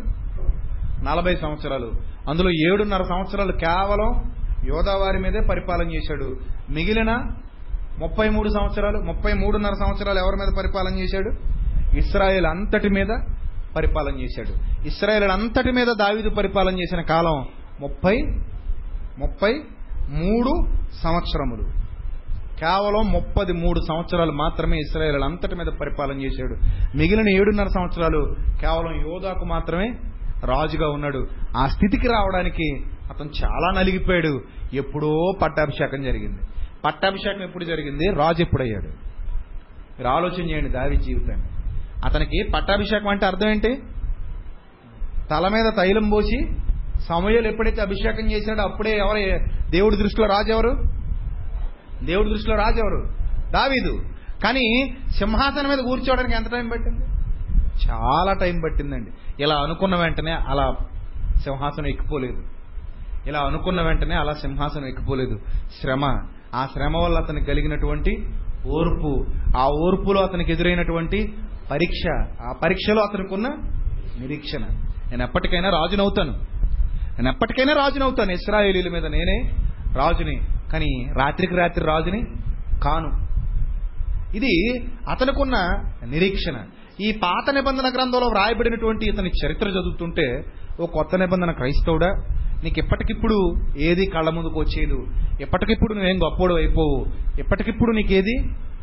నలభై 1.03 1.35
సంవత్సరాలు. 1.35 1.91
అందులో 2.29 2.73
ఏడున్నర 2.73 3.03
సంవత్సరాలు 3.03 3.51
కేవలం 3.51 4.33
యోధావారి 4.67 5.19
మీదే 5.19 5.41
పరిపాలన 5.49 5.89
చేశాడు. 5.91 6.35
మిగిలిన 6.69 7.11
ముప్పై 7.99 8.29
మూడు 8.29 8.49
సంవత్సరాలు 8.49 8.97
ముప్పై 8.97 9.33
మూడున్నర 9.33 9.73
సంవత్సరాలు 9.73 10.19
ఎవరి 10.19 10.35
మీద 10.35 10.57
పరిపాలన 10.57 10.99
చేశాడు? 10.99 11.31
ఇస్రాయేల్ 11.97 12.45
అంతటి 12.45 12.89
మీద 12.89 13.07
పరిపాలన 13.75 14.19
చేశాడు. 14.19 14.83
ఇస్రాయేల్ 14.87 15.31
అంతటి 15.31 15.71
మీద 15.71 15.87
దావీదు 15.99 16.29
పరిపాలన 16.29 16.79
చేసిన 16.79 17.01
కాలం 17.01 17.45
ముప్పై 17.79 18.17
ముప్పై 19.19 19.53
మూడు 20.09 20.67
సంవత్సరములు. 21.03 21.84
కేవలం 22.59 23.11
ముప్పది 23.11 23.53
మూడు 23.53 23.79
సంవత్సరాలు 23.87 24.31
మాత్రమే 24.31 24.77
ఇస్రాయేల్ 24.77 25.23
అంతటి 25.23 25.55
మీద 25.55 25.65
పరిపాలన 25.65 26.21
చేశాడు. 26.21 26.55
మిగిలిన 26.97 27.29
ఏడున్నర 27.29 27.67
సంవత్సరాలు 27.67 28.35
కేవలం 28.61 29.13
యోధాకు 29.13 29.45
మాత్రమే 29.45 29.95
రాజుగా 30.43 30.89
ఉన్నాడు. 30.89 31.27
ఆ 31.57 31.67
స్థితికి 31.67 32.07
రావడానికి 32.07 32.83
అతను 33.09 33.29
చాలా 33.43 33.81
నలిగిపోయాడు. 33.81 34.41
ఎప్పుడో 34.73 35.31
పట్టాభిషేకం 35.41 36.03
జరిగింది. 36.03 36.39
పట్టాభిషేకం 36.85 37.43
ఎప్పుడు 37.43 37.65
జరిగింది? 37.65 38.11
రాజు 38.11 38.41
ఎప్పుడయ్యాడు? 38.41 38.87
మీరు 39.99 40.07
ఆలోచన 40.07 40.49
చేయండి 40.49 40.69
దావి 40.69 40.95
జీవితాన్ని. 40.95 41.47
అతనికి 42.05 42.51
పట్టాభిషేకం 42.55 43.07
అంటే 43.07 43.25
అర్థం 43.25 43.49
ఏంటి? 43.49 43.83
తల 45.31 45.47
మీద 45.47 45.73
తైలం 45.77 46.09
పోసి 46.09 46.47
సమయాలు 46.99 47.47
ఎప్పుడైతే 47.47 47.81
అభిషేకం 47.81 48.31
చేశాడో 48.31 48.61
అప్పుడే 48.61 48.97
ఎవరు 48.97 49.39
దేవుడి 49.71 49.95
దృష్టిలో 49.95 50.27
రాజు 50.27 50.51
ఎవరు? 50.51 50.94
దేవుడి 52.03 52.29
దృష్టిలో 52.29 52.55
రాజు 52.55 52.77
ఎవరు? 52.77 53.09
దావీదు. 53.51 54.01
కానీ 54.43 54.97
సింహాసనం 55.19 55.69
మీద 55.69 55.77
కూర్చోవడానికి 55.77 56.35
ఎంత 56.35 56.51
టైం 56.51 56.69
పట్టింది? 56.69 57.05
చాలా 57.89 58.33
టైం 58.33 58.61
పట్టిందండి. 58.65 59.43
ఇలా 59.43 59.55
అనుకున్న 59.55 59.95
వెంటనే 59.95 60.31
అలా 60.31 60.75
సింహాసనం 61.35 61.87
ఎక్కిపోలేదు. 61.87 62.43
ఇలా 63.27 63.39
అనుకున్న 63.39 63.81
వెంటనే 63.81 64.15
అలా 64.15 64.33
సింహాసనం 64.33 64.87
ఎక్కిపోలేదు. 64.87 65.39
శ్రమ. 65.81 66.05
ఆ 66.55 66.67
శ్రమ 66.73 66.97
వల్ల 66.97 67.17
అతనికి 67.17 67.45
కలిగినటువంటి 67.45 68.29
ఓర్పు. 68.67 69.25
ఆ 69.57 69.67
ఓర్పులో 69.67 70.21
అతనికి 70.21 70.51
ఎదురైనటువంటి 70.51 71.33
పరీక్ష. 71.71 72.27
ఆ 72.41 72.53
పరీక్షలో 72.63 73.01
అతనికి 73.01 73.33
ఉన్న 73.33 73.47
నిరీక్షణ. 74.19 74.61
నేను 75.09 75.23
ఎప్పటికైనా 75.23 75.69
రాజునవుతాను. 75.69 76.31
నేను 77.17 77.29
ఎప్పటికైనా 77.29 77.73
రాజునవుతాను. 77.73 78.31
ఇస్రాయేలీల 78.31 78.89
మీద 78.89 79.05
నేనే 79.05 79.55
రాజుని 79.95 80.41
కానీ 80.71 81.07
రాత్రికి 81.17 81.55
రాత్రి 81.55 81.85
రాజుని 81.85 82.21
కాను. 82.83 83.11
ఇది 84.37 84.83
అతనుకున్న 85.09 85.55
నిరీక్షణ. 86.09 86.57
ఈ 87.01 87.11
పాత 87.23 87.53
నిబంధన 87.53 87.83
గ్రంథంలో 87.83 88.27
వ్రాయబడినటువంటి 88.27 89.05
ఇతని 89.05 89.29
చరిత్ర 89.45 89.67
చదువుతుంటే 89.67 90.45
ఓ 90.79 90.85
కొత్త 90.85 91.15
నిబంధన 91.15 91.51
క్రైస్తవుడా 91.51 92.07
నీకు 92.63 92.79
ఇప్పటికిప్పుడు 92.79 93.55
ఏది 93.77 94.05
కళ్ళ 94.05 94.29
ముందుకు 94.29 94.59
వచ్చేదు? 94.59 95.07
ఎప్పటికిప్పుడు 95.41 95.93
నువ్వేం 95.93 96.17
గొప్పోడు 96.17 96.53
అయిపోవు? 96.53 97.05
ఎప్పటికిప్పుడు 97.39 97.91
నీకేది 97.91 98.35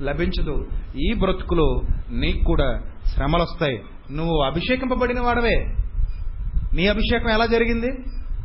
లభించదు? 0.03 0.69
ఈ 0.97 1.15
బ్రతుకులో 1.15 1.81
నీకు 2.11 2.45
కూడా 2.45 2.83
శ్రమలు 3.07 3.43
వస్తాయి 3.43 3.83
నువ్వు 4.11 4.43
అభిషేకింపబడిన 4.43 5.21
వాడవే. 5.21 5.57
నీ 6.75 6.87
అభిషేకం 6.87 7.31
ఎలా 7.31 7.47
జరిగింది? 7.47 7.91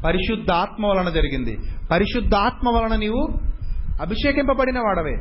పరిశుద్ధాత్మ 0.06 0.86
వలన 0.86 1.10
జరిగింది. 1.10 1.58
పరిశుద్ధాత్మ 1.92 2.70
వలన 2.70 2.96
నీవు 2.96 3.28
అభిషేకింపబడిన 4.02 4.80
వాడవే. 4.80 5.18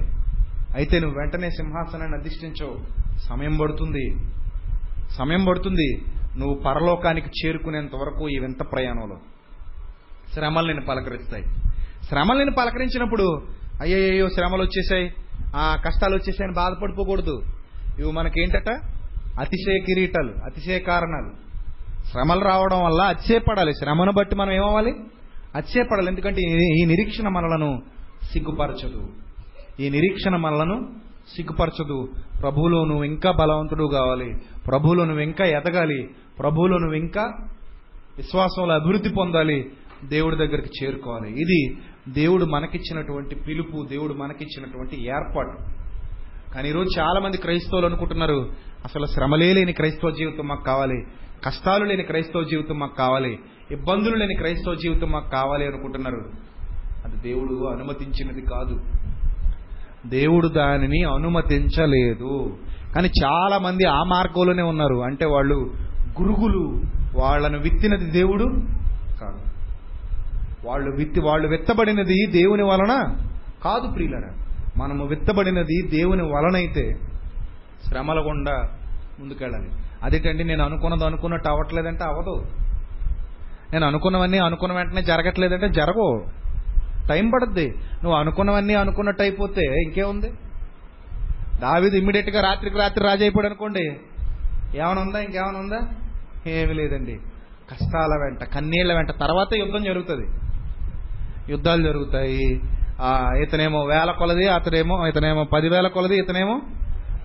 అయితే 0.76 1.00
నువ్వు 1.00 1.18
వెంటనే 1.18 1.50
సింహాసనాన్ని 1.50 2.18
అధిష్ఠించవు. 2.18 2.78
సమయం 3.18 3.56
పడుతుంది. 3.56 4.10
సమయం 5.14 5.44
పడుతుంది. 5.44 6.04
నువ్వు 6.38 6.54
పరలోకానికి 6.54 7.28
చేరుకునేంత 7.28 7.90
వరకు 7.94 8.28
ఈ 8.28 8.38
వింత 8.38 8.72
ప్రయాణంలో. 8.72 9.16
శ్రమలు 10.34 10.66
నేను 10.66 10.86
పలకరిస్తాయి. 10.86 11.44
శ్రమలు 12.08 12.38
నేను 12.38 12.52
పలకరించినప్పుడు 12.52 13.46
అయ్యయ్యో 13.80 14.28
శ్రమలు 14.28 14.62
వచ్చేసాయి. 14.62 15.14
ఆ 15.56 15.76
కష్టాలు 15.86 16.14
వచ్చేసాయని 16.14 16.52
బాధపడిపోకూడదు. 16.52 17.42
ఇవి 17.98 18.12
మనకేంటట? 18.12 18.68
అతిశయ 19.40 19.78
కిరీటాలు 19.78 20.32
అతిశయ 20.44 20.78
కారణాలు. 20.78 21.45
శ్రమలు 22.10 22.40
రావడం 22.40 22.84
వల్ల 22.84 23.02
అచ్చేపడాలి. 23.02 23.74
శ్రమను 23.74 24.12
బట్టి 24.12 24.36
మనం 24.36 24.52
ఏమవ్వాలి? 24.52 24.94
అచ్చేపడాలి. 25.54 26.08
ఎందుకంటే 26.08 26.40
ఈ- 26.40 26.84
నిరీక్షణ 26.84 27.28
మనలను 27.28 27.82
సిగ్గుపరచదు. 28.22 29.08
ఈ 29.80 29.90
నిరీక్షణ 29.90 30.36
మనలను 30.36 30.92
సిగ్గుపరచదు. 31.36 32.08
ప్రభువులో 32.40 32.84
నువ్వు 32.84 33.04
ఇంకా 33.04 33.32
బలవంతుడు 33.32 33.90
కావాలి. 33.92 34.36
ప్రభువులో 34.66 35.04
నువ్వు 35.04 35.22
ఇంకా 35.22 35.44
ఎదగాలి. 35.44 36.08
ప్రభువులో 36.38 36.78
నువ్వు 36.78 36.94
ఇంకా 36.94 37.32
విశ్వాసంలో 38.16 38.74
అభివృద్ధి 38.74 39.08
పొందాలి. 39.08 39.70
దేవుడి 40.04 40.36
దగ్గరికి 40.36 40.84
చేరుకోవాలి. 40.84 41.40
ఇది 41.40 41.78
దేవుడు 42.08 42.44
మనకిచ్చినటువంటి 42.44 43.34
పిలుపు 43.34 43.86
దేవుడు 43.90 44.14
మనకిచ్చినటువంటి 44.14 45.06
ఏర్పాటు. 45.08 45.76
కానీ 46.54 46.68
ఈరోజు 46.68 47.00
చాలా 47.00 47.20
మంది 47.20 47.36
క్రైస్తవులు 47.36 47.86
అనుకుంటున్నారు 47.86 48.52
అసలు 48.84 49.06
శ్రమలే 49.06 49.52
లేని 49.52 49.72
క్రైస్తవ 49.72 50.10
జీవితం 50.10 50.48
మాకు 50.48 50.64
కావాలి. 50.64 51.06
కష్టాలు 51.44 51.84
లేని 51.84 52.02
క్రైస్తవ 52.02 52.42
జీవితం 52.42 52.78
మాకు 52.78 52.96
కావాలి 52.96 53.38
ఇబ్బందులు 53.70 54.16
లేని 54.16 54.34
క్రైస్తవ 54.34 54.74
జీవితం 54.74 55.10
మాకు 55.10 55.30
కావాలి 55.30 55.66
అనుకుంటున్నారు. 55.66 56.30
అది 57.04 57.16
దేవుడు 57.16 57.64
అనుమతించినది 57.64 58.40
కాదు. 58.40 58.80
దేవుడు 60.06 60.48
దానిని 60.48 61.04
అనుమతించలేదు. 61.04 62.56
కానీ 62.94 63.10
చాలా 63.24 63.58
మంది 63.58 63.84
ఆ 63.84 64.02
మార్గంలోనే 64.02 64.62
ఉన్నారు. 64.62 64.94
అంటే 64.94 65.26
వాళ్ళు 65.26 65.74
గురుగులు 66.22 66.82
వాళ్ళను 67.18 67.58
విత్తినది 67.58 68.10
దేవుడు 68.10 68.44
కాదు. 69.20 69.66
వాళ్ళు 70.68 70.96
విత్తి 70.96 71.20
వాళ్ళు 71.20 71.48
విత్తబడినది 71.48 72.26
దేవుని 72.26 72.62
వలన 72.62 73.16
కాదు 73.64 73.92
ప్రియులరా. 73.92 74.46
మనము 74.76 75.06
విత్తబడినది 75.06 75.82
దేవుని 75.82 76.22
వలనైతే 76.22 77.00
శ్రమల 77.84 78.26
గుండా 78.26 78.68
ముందుకెళ్ళాలి. 79.20 79.70
అదేంటండి 80.02 80.44
నేను 80.44 80.64
అనుకున్నది 80.64 81.04
అనుకున్నట్టు 81.04 81.48
అవ్వట్లేదంటే 81.48 82.04
అవ్వదు. 82.04 82.46
నేను 83.72 83.86
అనుకున్నవన్నీ 83.86 84.38
అనుకున్న 84.38 84.74
వెంటనే 84.74 85.02
జరగట్లేదంటే 85.02 85.68
జరగవు. 85.68 86.24
టైం 87.08 87.30
పడుద్ది. 87.30 87.68
నువ్వు 88.04 88.14
అనుకున్నవన్నీ 88.14 88.74
అనుకున్నట్టు 88.74 89.22
అయిపోతే 89.22 89.60
ఇంకేముంది? 89.60 90.30
దావిది 91.60 91.98
ఇమ్మీడియట్గా 91.98 92.40
రాత్రికి 92.40 92.78
రాత్రి 92.78 93.04
రాజు 93.04 93.22
అయిపోయాడు 93.22 93.46
అనుకోండి. 93.46 93.82
ఏమైనా 94.78 95.00
ఉందా? 95.00 95.20
ఇంకేమైనా 95.20 95.58
ఉందా? 95.58 95.80
ఏమి 96.46 96.74
లేదండి. 96.74 97.18
కష్టాల 97.70 98.10
వెంట 98.24 98.44
కన్నీళ్ళ 98.44 98.92
వెంట 98.92 99.10
తర్వాత 99.10 99.54
యుద్ధం 99.54 99.84
జరుగుతుంది. 99.84 100.26
యుద్ధాలు 101.52 101.82
జరుగుతాయి. 101.82 102.60
ఇతనేమో 103.42 103.84
వేల 103.84 104.10
కొలది 104.10 104.48
అతనేమో 104.48 105.06
ఇతనేమో 105.06 105.44
పదివేల 105.44 105.88
కొలది 105.88 106.18
ఇతనేమో 106.18 106.60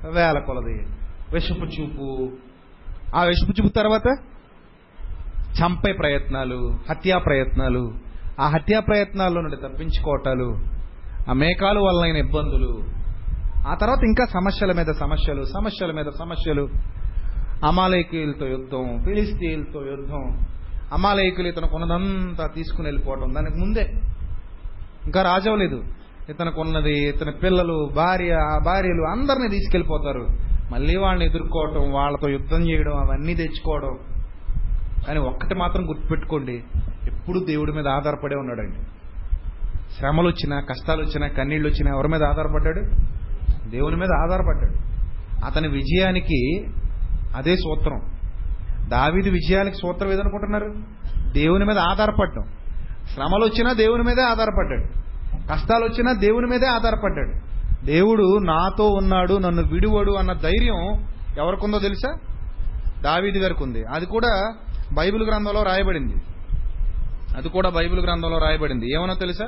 వేల 0.09 0.39
కొలది. 0.39 1.00
విషపు 1.33 1.65
చూపు. 1.65 2.29
ఆ 3.15 3.23
విషపు 3.23 3.61
చూపు 3.61 3.73
తర్వాత 3.73 4.05
చంపే 5.61 5.93
ప్రయత్నాలు 5.93 6.75
హత్యా 6.89 7.17
ప్రయత్నాలు. 7.17 7.93
ఆ 8.39 8.47
హత్యా 8.47 8.79
ప్రయత్నాల్లో 8.79 9.41
నుండి 9.41 9.55
తప్పించుకోవటాలు 9.55 10.59
ఆ 11.29 11.33
మేకాలు 11.33 11.79
వలన 11.79 12.15
ఇబ్బందులు. 12.15 12.83
ఆ 13.67 13.75
తర్వాత 13.75 14.03
ఇంకా 14.03 14.25
సమస్యల 14.25 14.71
మీద 14.71 14.85
సమస్యలు 14.85 15.43
సమస్యల 15.43 15.91
మీద 15.91 16.05
సమస్యలు. 16.19 16.69
అమాలయకులతో 17.65 18.47
యుద్ధం 18.47 19.01
ఫిలిస్తీన్లతో 19.05 19.85
యుద్ధం. 19.85 20.45
అమాలయకులు 20.93 21.47
ఇతను 21.47 21.67
కొన్నదంతా 21.67 22.47
తీసుకుని 22.47 22.87
వెళ్ళిపోవటం. 22.87 23.33
దానికి 23.33 23.59
ముందే 23.59 23.93
ఇంకా 25.05 25.21
రాజవలేదు 25.21 25.83
ఇతనికి 26.29 26.59
ఉన్నది 26.59 27.07
ఇతని 27.07 27.31
పిల్లలు 27.31 27.89
భార్య 27.95 28.33
ఆ 28.33 28.57
భార్యలు 28.65 29.03
అందరినీ 29.03 29.47
తీసుకెళ్ళిపోతారు 29.49 30.50
మళ్ళీ 30.71 30.95
వాళ్ళని 30.95 31.25
ఎదుర్కోవటం 31.25 31.91
వాళ్ళతో 31.91 32.29
యుద్ధం 32.29 32.69
చేయడం 32.69 32.95
అవన్నీ 32.95 33.35
తెచ్చుకోవడం 33.35 33.97
కానీ 35.07 35.19
ఒక్కటి 35.19 35.55
మాత్రం 35.55 35.89
గుర్తుపెట్టుకోండి. 35.89 36.63
ఎప్పుడు 37.07 37.39
దేవుడి 37.39 37.71
మీద 37.71 37.87
ఆధారపడే 37.87 38.35
ఉన్నాడండి. 38.35 38.77
శ్రమలు 39.99 40.27
వచ్చినా 40.27 40.59
కష్టాలు 40.59 41.01
వచ్చినా 41.01 41.27
కన్నీళ్ళు 41.27 41.69
వచ్చినా 41.69 41.95
ఎవరి 41.95 42.07
మీద 42.07 42.23
ఆధారపడ్డాడు? 42.23 42.81
దేవుని 43.69 43.95
మీద 43.95 44.09
ఆధారపడ్డాడు. 44.11 44.91
అతని 45.45 45.67
విజయానికి 45.67 46.67
అదే 47.37 47.55
సూత్రం. 47.55 48.01
దావిది 48.89 49.29
విజయానికి 49.29 49.75
సూత్రం 49.75 50.11
ఏదనుకుంటున్నారు? 50.11 50.73
దేవుని 51.31 51.65
మీద 51.65 51.77
ఆధారపడటం 51.77 52.43
శ్రమలు 53.13 53.45
వచ్చినా 53.45 53.73
దేవుని 53.73 54.03
మీదే 54.03 54.21
ఆధారపడ్డాడు. 54.21 54.83
కష్టాలు 55.53 55.85
వచ్చినా 55.85 56.13
దేవుని 56.13 56.47
మీదే 56.47 56.65
ఆధారపడ్డాడు. 56.65 57.50
దేవుడు 57.85 58.37
నాతో 58.37 58.87
ఉన్నాడు 58.87 59.33
నన్ను 59.33 59.63
విడువడు 59.63 60.11
అన్న 60.11 60.33
ధైర్యం 60.33 61.05
ఎవరికుందో 61.37 61.79
తెలుసా? 61.79 62.13
దావీది 63.01 63.39
గారికి 63.39 63.63
ఉంది 63.63 63.83
అది 63.83 64.05
కూడా 64.05 64.53
బైబిల్ 64.93 65.23
గ్రంథంలో 65.23 65.63
రాయబడింది. 65.63 66.15
అది 67.37 67.49
కూడా 67.49 67.69
బైబిల్ 67.69 68.01
గ్రంథంలో 68.01 68.37
రాయబడింది. 68.37 68.93
ఏమన్నా 68.93 69.13
తెలుసా? 69.13 69.47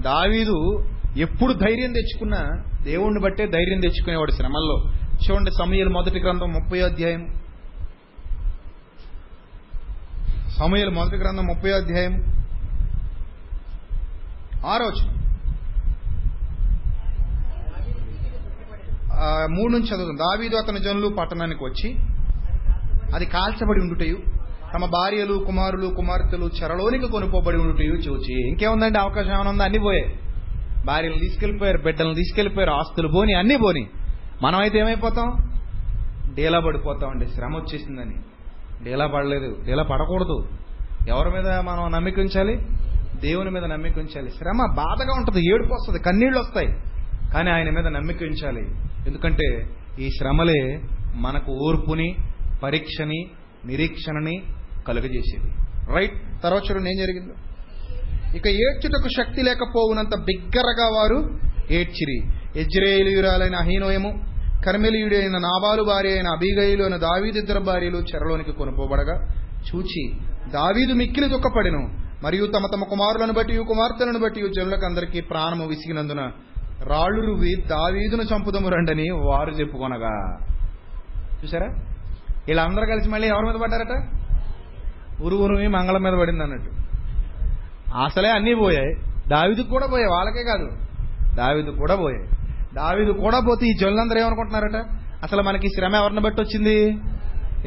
దావీదు 0.00 0.84
ఎప్పుడు 1.16 1.52
ధైర్యం 1.52 1.92
తెచ్చుకున్నా 1.92 2.62
దేవుణ్ణి 2.82 3.20
బట్టే 3.20 3.46
ధైర్యం 3.46 3.80
తెచ్చుకునేవాడు 3.80 4.30
శ్రమల్లో. 4.30 4.84
చూడండి 5.30 5.50
సమయలు 5.50 5.88
మొదటి 5.88 6.20
గ్రంథం 6.20 6.52
ముప్పై 6.52 6.80
అధ్యాయం. 6.80 7.26
సమయలు 10.48 10.90
మొదటి 10.90 11.16
గ్రంథం 11.16 11.46
ముప్పై 11.46 11.70
అధ్యాయం. 11.70 12.24
ఆరోచన 14.66 15.23
మూడు 19.50 19.72
నుంచి 19.72 19.86
చదువుతుంది 19.86 20.18
దావీదు 20.18 20.56
అతని 20.56 20.80
జనులు 20.80 21.08
పట్టణానికి 21.08 21.64
వచ్చి 21.64 21.96
అది 23.14 23.26
కాల్చబడి 23.26 23.80
ఉండుటయు 23.80 24.16
తమ 24.74 24.86
భార్యలు 24.86 25.44
కుమారులు 25.46 25.86
కుమార్తెలు 25.86 26.50
చెరలోనికి 26.62 27.06
కొనుకోబడి 27.06 27.56
ఉండుటయు 27.56 27.92
చూచి. 27.92 28.48
ఇంకేముందండి? 28.48 28.98
అవకాశం 28.98 29.34
ఏమైనా 29.34 29.50
ఉందా? 29.50 29.64
అన్ని 29.64 29.78
పోయాయి 29.78 30.18
భార్యలు 30.84 31.18
తీసుకెళ్ళిపోయారు 31.18 31.78
బిడ్డలను 31.78 32.14
తీసుకెళ్ళిపోయారు 32.14 32.72
ఆస్తులు 32.72 33.08
పోని 33.08 33.34
అన్ని 33.34 33.56
పోని. 33.56 33.88
మనం 34.42 34.60
అయితే 34.60 34.78
ఏమైపోతాం? 34.78 35.36
డేలా 36.34 36.60
పడిపోతామండి 36.60 37.26
శ్రమ 37.26 37.56
వచ్చేసిందని. 37.56 38.14
డేలా 38.82 39.06
పడలేదు 39.06 39.56
డేలా 39.66 39.82
పడకూడదు 39.82 40.48
ఎవరి 41.08 41.30
మీద 41.30 41.48
మనం 41.48 41.92
నమ్మిక 41.92 42.18
ఉంచాలి? 42.18 42.66
దేవుని 43.20 43.50
మీద 43.50 43.64
నమ్మిక 43.64 43.98
ఉంచాలి. 43.98 44.30
శ్రమ 44.30 44.74
బాధగా 44.76 45.14
ఉంటుంది. 45.14 45.54
ఏడుపు 45.54 45.74
వస్తుంది. 45.74 46.02
కన్నీళ్ళు 46.02 46.38
వస్తాయి. 46.38 46.68
కానీ 47.34 47.50
ఆయన 47.50 47.70
మీద 47.70 47.86
నమ్మిక 47.86 48.22
ఉంచాలి. 48.22 48.74
ఎందుకంటే 49.06 49.46
ఈ 49.98 50.08
శ్రమలే 50.08 50.80
మనకు 51.14 51.52
ఓర్పుని 51.52 52.14
పరీక్షని 52.62 53.20
నిరీక్షణని 53.64 54.42
కలుగజేసేది 54.88 55.50
రైట్ 55.94 56.42
తర్వాత 56.42 56.62
చూడండి 56.70 56.90
ఏం 56.90 56.96
జరిగిందో. 56.98 57.34
ఇక 58.36 58.46
ఏడ్చుటకు 58.46 59.08
శక్తి 59.16 59.42
లేకపోవునంత 59.42 60.14
బిగ్గరగా 60.24 60.86
వారు 60.96 61.18
ఏడ్చిరి. 61.70 62.18
ఎజ్రేయురాలైన 62.60 63.54
అహీనోయము 63.54 64.10
కర్మెలియుడైన 64.66 65.38
నాబాలు 65.38 65.82
భార్య 65.82 66.12
అయిన 66.12 66.28
అబీగయులు 66.28 66.82
అయిన 66.82 66.96
దావీదిద్దరు 66.96 67.60
భార్యలు 67.60 67.98
చెరలోనికి 67.98 68.52
కొనుపోబడగా 68.52 69.16
చూచి 69.68 70.02
దావీదు 70.52 70.92
మిక్కిలి 70.92 71.28
దుఃఖపడెను. 71.28 71.82
మరియు 72.24 72.46
తమ 72.46 72.66
తమ 72.74 72.84
కుమారులను 72.90 73.32
బట్టి 73.32 73.56
కుమార్తెలను 73.56 74.18
బట్టి 74.18 74.40
జనులకు 74.40 74.86
అందరికీ 74.86 75.20
ప్రాణము 75.20 75.66
విసిగినందున 75.66 76.22
రాళ్ళు 76.86 77.20
రువి 77.20 77.54
దావీదును 77.68 78.22
చంపుదము 78.22 78.68
రండని 78.68 79.10
వారు 79.10 79.50
చెప్పుకొనగా. 79.50 80.38
చూసారా 81.44 81.66
వీళ్ళందరూ 82.46 82.86
కలిసి 82.86 83.08
మళ్ళీ 83.08 83.28
ఎవరి 83.28 83.46
మీద 83.46 83.54
పడ్డారట? 83.54 84.08
ఉరు 85.22 85.36
ఉరుమి 85.36 85.68
మంగళం 85.68 86.02
మీద 86.02 86.12
పడింది 86.12 86.42
అన్నట్టు 86.42 86.70
అసలే 87.96 88.30
అన్నీ 88.30 88.54
పోయాయి. 88.54 88.94
దావిదికి 89.28 89.68
కూడా 89.68 89.86
పోయాయి 89.86 90.10
వాళ్ళకే 90.10 90.42
కాదు. 90.42 90.70
దావిదు 91.34 91.70
కూడా 91.70 91.96
పోయాయి. 91.96 92.28
దావిది 92.74 93.12
కూడా 93.12 93.40
పోతే 93.40 93.66
ఈ 93.66 93.72
జనులందరూ 93.80 94.20
ఏమనుకుంటున్నారట? 94.20 94.86
అసలు 95.22 95.42
మనకి 95.42 95.66
ఈ 95.66 95.70
శ్రమ 95.70 95.94
ఎవరిని 95.94 96.20
బట్టి 96.20 96.42
వచ్చింది? 96.42 96.98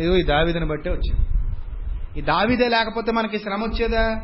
ఏదో 0.01 0.15
ఈ 0.15 0.23
దావిదని 0.23 0.65
బట్టే 0.65 0.89
వచ్చింది. 0.89 1.27
ఈ 2.19 2.21
దావిదే 2.21 2.67
లేకపోతే 2.67 3.11
మనకి 3.11 3.39
శ్రమ 3.39 3.63
వచ్చేదా? 3.63 4.21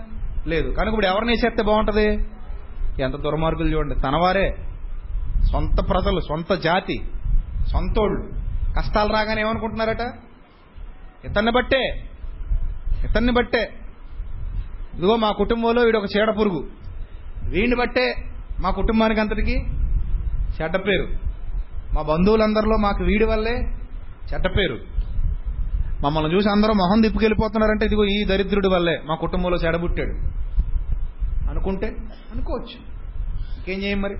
లేదు. 0.47 0.69
కనుక 0.69 0.87
ఇప్పుడు 0.87 1.05
ఎవరిని 1.05 1.33
చేస్తే 1.33 1.63
బాగుంటుంది? 1.63 2.27
ఎంత 3.03 3.15
దుర్మార్గులు 3.15 3.77
చూడండి. 3.77 3.95
తనవారే. 3.95 4.57
సొంత 5.51 5.89
ప్రజలు 5.89 6.19
సొంత 6.19 6.53
జాతి 6.53 6.97
సొంతోళ్ళు. 7.71 8.21
కష్టాలు 8.77 9.13
రాగానే 9.13 9.41
ఏమనుకుంటున్నారట? 9.41 10.03
ఇతన్ని 11.25 11.51
బట్టే 11.51 11.83
ఇతన్ని 13.05 13.31
బట్టే. 13.31 13.63
ఇదిగో 14.93 15.15
మా 15.15 15.31
కుటుంబంలో 15.31 15.81
వీడు 15.81 15.97
ఒక 15.97 16.05
చీడ 16.17 16.29
పురుగు. 16.39 16.67
వీడిని 17.49 17.75
బట్టే 17.75 18.15
మా 18.59 18.69
కుటుంబానికి 18.69 19.19
అంతటికి 19.19 19.55
చెడ్డ 20.61 20.75
పేరు. 20.77 21.07
మా 21.95 22.01
బంధువులందరిలో 22.01 22.77
మాకు 22.77 23.03
వీడి 23.03 23.25
వల్లే 23.25 23.55
చెడ్డ 24.33 24.47
పేరు. 24.47 24.77
మమ్మల్ని 26.03 26.35
చూసి 26.35 26.49
అందరూ 26.49 26.73
మొహం 26.73 27.01
దిప్పుకెళ్ళిపోతున్నారంటే 27.01 27.85
ఇదిగో 27.85 28.05
ఈ 28.05 28.23
దరిద్రుడి 28.25 28.67
వల్లే 28.67 29.01
మా 29.05 29.15
కుటుంబంలో 29.15 29.57
చెడబుట్టాడు 29.57 30.13
అనుకుంటే 31.49 31.87
అనుకోవచ్చు. 32.33 32.77
ఇంకేం 33.57 33.83
చేయం 33.83 34.01
మరి? 34.01 34.15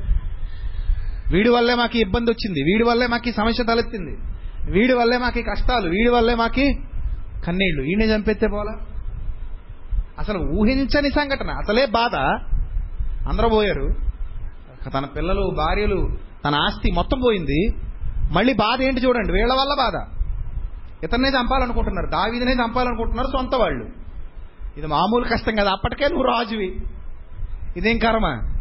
వీడి 1.32 1.50
వల్లే 1.50 1.76
మాకు 1.76 1.98
ఇబ్బంది 1.98 2.32
వచ్చింది. 2.32 2.64
వీడి 2.64 2.84
వల్లే 2.84 3.08
మాకు 3.08 3.30
ఈ 3.30 3.32
సమస్య 3.32 3.64
తలెత్తింది. 3.64 4.18
వీడి 4.72 4.94
వల్లే 4.94 5.18
మాకు 5.18 5.42
కష్టాలు. 5.42 5.90
వీడి 5.90 6.10
వల్లే 6.10 6.36
మాకి 6.36 6.74
కన్నీళ్ళు. 7.48 7.84
ఈయనే 7.84 8.16
చంపెత్తే 8.16 8.48
పోలా? 8.48 8.86
అసలు 10.20 10.40
ఊహించని 10.40 11.10
సంఘటన. 11.10 11.52
అసలే 11.52 11.86
బాధ. 11.86 12.16
అందరూ 13.28 13.50
పోయారు. 13.50 13.96
తన 14.90 15.06
పిల్లలు 15.06 15.56
భార్యలు 15.58 16.18
తన 16.46 16.56
ఆస్తి 16.56 16.92
మొత్తం 16.92 17.20
పోయింది. 17.20 17.68
మళ్ళీ 18.32 18.54
బాధ 18.54 18.82
ఏంటి 18.82 19.02
చూడండి. 19.02 19.32
వీళ్ళ 19.32 19.54
వల్ల 19.54 19.90
బాధ. 19.90 20.24
ఇతన్నే 21.04 21.30
చంపాలనుకుంటున్నారు. 21.30 22.08
దావీదనే 22.08 22.52
చంపాలనుకుంటున్నారు 22.52 23.28
సొంత 23.28 23.56
వాళ్ళు. 23.56 23.86
ఇది 24.78 24.88
మామూలు 24.88 25.24
కష్టం 25.24 25.56
కదా. 25.56 25.72
అప్పటికే 25.72 26.08
నువ్వు 26.08 26.24
రాజువి. 26.24 26.80
ఇదేం 27.78 27.98
కర్మ? 27.98 28.53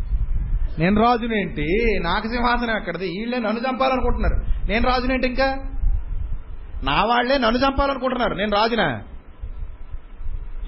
నేను 0.79 1.03
రాజునేంటి 1.03 2.01
నాకు 2.03 2.29
సింహాసనం 2.29 2.77
ఎక్కడిది? 2.77 3.05
వీళ్ళే 3.05 3.39
నన్ను 3.39 3.61
చంపాలనుకుంటున్నారు. 3.61 4.69
నేను 4.71 4.87
రాజునేంటి 4.87 5.27
ఇంకా? 5.27 5.57
నా 6.85 7.05
వాళ్ళే 7.05 7.39
నన్ను 7.39 7.59
చంపాలనుకుంటున్నారు. 7.59 8.35
నేను 8.35 8.53
రాజునా? 8.53 9.03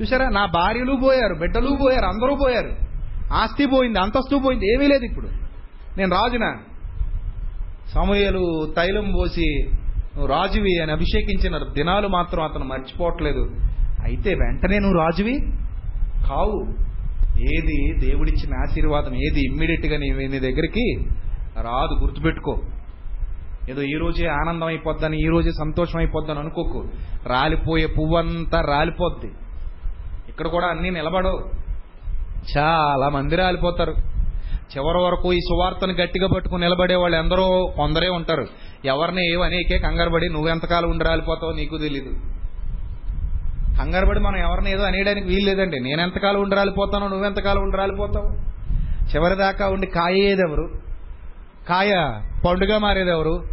చూసారా 0.02 0.28
నా 0.28 0.46
భార్యలు 0.46 0.92
పోయారు 0.92 1.34
బిడ్డలు 1.34 1.78
పోయారు 1.82 2.04
అందరూ 2.04 2.34
పోయారు. 2.34 2.76
ఆస్తి 3.32 3.66
పోయింది 3.66 3.98
అంతస్తు 3.98 4.36
పోయింది 4.36 4.74
ఏమీ 4.74 4.86
లేదు 4.86 5.04
ఇప్పుడు. 5.04 5.26
నేను 5.98 6.16
రాజునా? 6.16 6.58
సమయలు 7.94 8.72
తైలం 8.76 9.12
పోసి 9.12 9.64
నువ్వు 10.16 10.26
రాజువి 10.26 10.82
అని 10.82 10.92
అభిషేకించిన 10.92 11.58
దినాలు 11.72 12.08
మాత్రం 12.08 12.44
అతను 12.44 12.64
మర్చిపోవట్లేదు. 12.64 13.50
అయితే 14.04 14.34
వెంటనే 14.34 14.78
నువ్వు 14.78 14.98
రాజువి? 14.98 15.38
కావు. 16.28 16.66
ఏది 17.40 17.98
దేవుడిచ్చిన 17.98 18.54
ఆశీర్వాదం? 18.54 19.14
ఏది 19.14 19.40
ఇమ్మీడియట్గా 19.40 19.98
నీ 19.98 20.10
నీ 20.10 20.38
దగ్గరికి 20.38 20.96
రాదు 21.60 22.00
గుర్తుపెట్టుకో. 22.00 22.62
ఏదో 23.70 23.82
ఈ 23.82 23.94
రోజే 23.94 24.26
ఆనందం 24.26 24.66
అయిపోద్దని 24.66 25.22
ఈ 25.22 25.26
రోజే 25.26 25.50
సంతోషం 25.50 25.98
అయిపోద్దని 25.98 26.38
అనుకోకు. 26.38 26.88
రాలిపోయే 27.26 27.86
పువ్వంతా 27.86 28.60
రాలిపోద్ది. 28.60 29.32
ఇక్కడ 30.28 30.46
కూడా 30.46 30.66
అన్ని 30.66 30.90
నిలబడవు. 30.90 31.50
చాలా 32.58 33.08
మంది 33.08 33.36
రాలిపోతారు. 33.36 33.90
చివరి 34.76 34.98
వరకు 34.98 35.32
ఈ 35.32 35.38
సువార్తను 35.38 35.92
గట్టిగా 35.92 36.28
పట్టుకుని 36.28 36.62
నిలబడే 36.62 36.94
వాళ్ళు 36.94 37.16
ఎందరో 37.16 37.74
కొందరే 37.76 38.08
ఉంటారు. 38.08 38.46
ఎవరిని 38.84 39.32
ఏవనేకే 39.32 39.78
కంగారుపడి 39.78 40.28
నువ్వెంతకాలం 40.28 40.90
ఉండి 40.90 41.04
రాలిపోతావో 41.04 41.52
నీకు 41.52 41.78
తెలీదు. 41.78 42.10
కంగారుపడి 43.78 44.20
మనం 44.20 44.36
ఎవరిని 44.36 44.72
ఏదో 44.72 44.82
అనేయడానికి 44.82 45.26
వీలు 45.26 45.46
లేదండి 45.46 45.80
నేను 45.80 46.02
ఎంతకాలం 46.02 46.42
ఉండి 46.42 46.56
రాలిపోతానో 46.56 47.08
నువ్వెంతకాలం 47.08 47.62
ఉండి 47.62 47.76
రాలిపోతావు 47.76 48.54
చివరిదాకా 49.16 49.68
ఉండి 49.68 49.86
కాయేదెవరు? 49.86 50.70
కాయ 51.68 52.20
పండుగ 52.46 52.76
మారేదెవరు? 52.76 53.44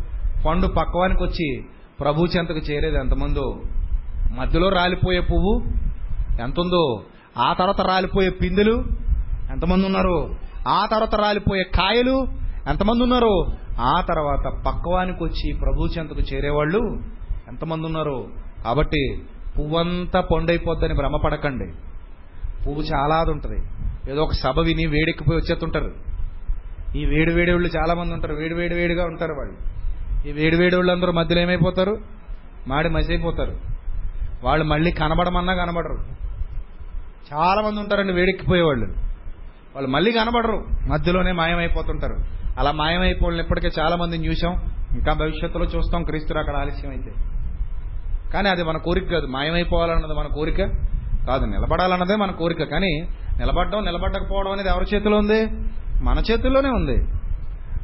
పండు 0.45 0.68
పక్వానికి 0.68 1.23
వచ్చి 1.23 1.64
ప్రభు 1.99 2.26
చెంతకు 2.26 2.57
చేరేది 2.57 2.98
ఎంతమందో. 2.98 3.61
మధ్యలో 4.31 4.69
రాలిపోయే 4.69 5.19
పువ్వు 5.19 5.64
ఎంతుందో? 6.41 7.03
ఆ 7.38 7.53
తర్వాత 7.53 7.81
రాలిపోయే 7.81 8.30
పిందెలు 8.30 8.84
ఎంతమంది 9.52 9.85
ఉన్నారు? 9.85 10.35
ఆ 10.68 10.88
తర్వాత 10.91 11.15
రాలిపోయే 11.15 11.64
కాయలు 11.64 12.27
ఎంతమంది 12.68 13.03
ఉన్నారు? 13.03 13.45
ఆ 13.80 14.02
తర్వాత 14.02 14.61
పక్వానికి 14.68 15.23
వచ్చి 15.23 15.53
ప్రభు 15.53 15.88
చెంతకు 15.98 16.19
చేరేవాళ్ళు 16.19 16.80
ఎంతమంది 17.48 17.85
ఉన్నారు? 17.85 18.27
కాబట్టి 18.65 19.23
పువ్వంతా 19.60 20.22
పొండైపోద్దని 20.22 20.94
భ్రమపడకండి. 20.94 21.72
పువ్వు 22.68 22.84
చాలా 22.84 23.32
ఉంటుంది 23.32 23.61
ఏదో 24.11 24.23
ఒక 24.23 24.34
సభ 24.34 24.60
విని 24.60 24.86
వేడెక్కిపోయి 24.86 25.40
వచ్చేస్తుంటారు. 25.40 25.91
ఈ 26.98 27.06
వేడి 27.06 27.34
వేడి 27.34 27.52
వాళ్ళు 27.52 27.69
చాలా 27.78 27.94
మంది 27.94 28.14
ఉంటారు. 28.14 28.34
వేడి 28.34 28.53
వేడి 28.53 28.76
వేడిగా 28.76 29.06
ఉంటారు 29.06 29.34
వాళ్ళు. 29.34 29.82
ఈ 30.28 30.32
వేడి 30.32 30.56
వేడి 30.56 30.76
వాళ్ళు 30.76 30.91
అందరూ 30.91 31.11
మధ్యలో 31.11 31.41
ఏమైపోతారు? 31.41 31.98
మాడి 32.68 32.90
మసైపోతారు 32.90 33.57
వాళ్ళు 34.44 34.65
మళ్ళీ 34.65 34.91
కనబడమన్నా 34.91 35.53
కనబడరు. 35.53 35.98
చాలా 37.34 37.61
మంది 37.61 37.80
ఉంటారండి 37.80 38.14
వేడెక్కిపోయేవాళ్ళు. 38.14 38.86
వాళ్ళు 39.76 39.90
మళ్ళీ 39.90 40.11
కనబడరు. 40.11 40.65
మధ్యలోనే 40.90 41.32
మాయమైపోతుంటారు. 41.32 42.15
అలా 42.57 42.72
మాయమైపోయిన 42.72 43.41
ఇప్పటికే 43.41 43.69
చాలా 43.80 43.95
మందిని 43.95 44.28
చూసాం 44.28 44.53
ఇంకా 44.91 45.14
భవిష్యత్తులో 45.14 45.65
చూస్తాం. 45.65 46.03
క్రీస్తు 46.03 46.38
అక్కడ 46.38 46.56
ఆలస్యం 46.56 46.91
అయితే 46.91 47.11
కానీ 48.34 48.49
అది 48.49 48.64
మన 48.64 48.78
కోరిక 48.78 49.12
కాదు. 49.12 49.26
మాయమైపోవాలన్నది 49.26 50.14
మన 50.14 50.28
కోరిక 50.36 50.58
కాదు. 51.28 51.45
నిలబడాలన్నదే 51.45 52.16
మన 52.16 52.32
కోరిక. 52.32 52.64
కానీ 52.64 53.08
నిలబడడం 53.40 53.86
నిలబడకపోవడం 53.86 54.52
అనేది 54.52 54.70
ఎవరి 54.70 54.95
చేతిలో 54.95 55.18
ఉంది? 55.18 55.45
మన 56.03 56.24
చేతుల్లోనే 56.32 56.70
ఉంది. 56.70 57.08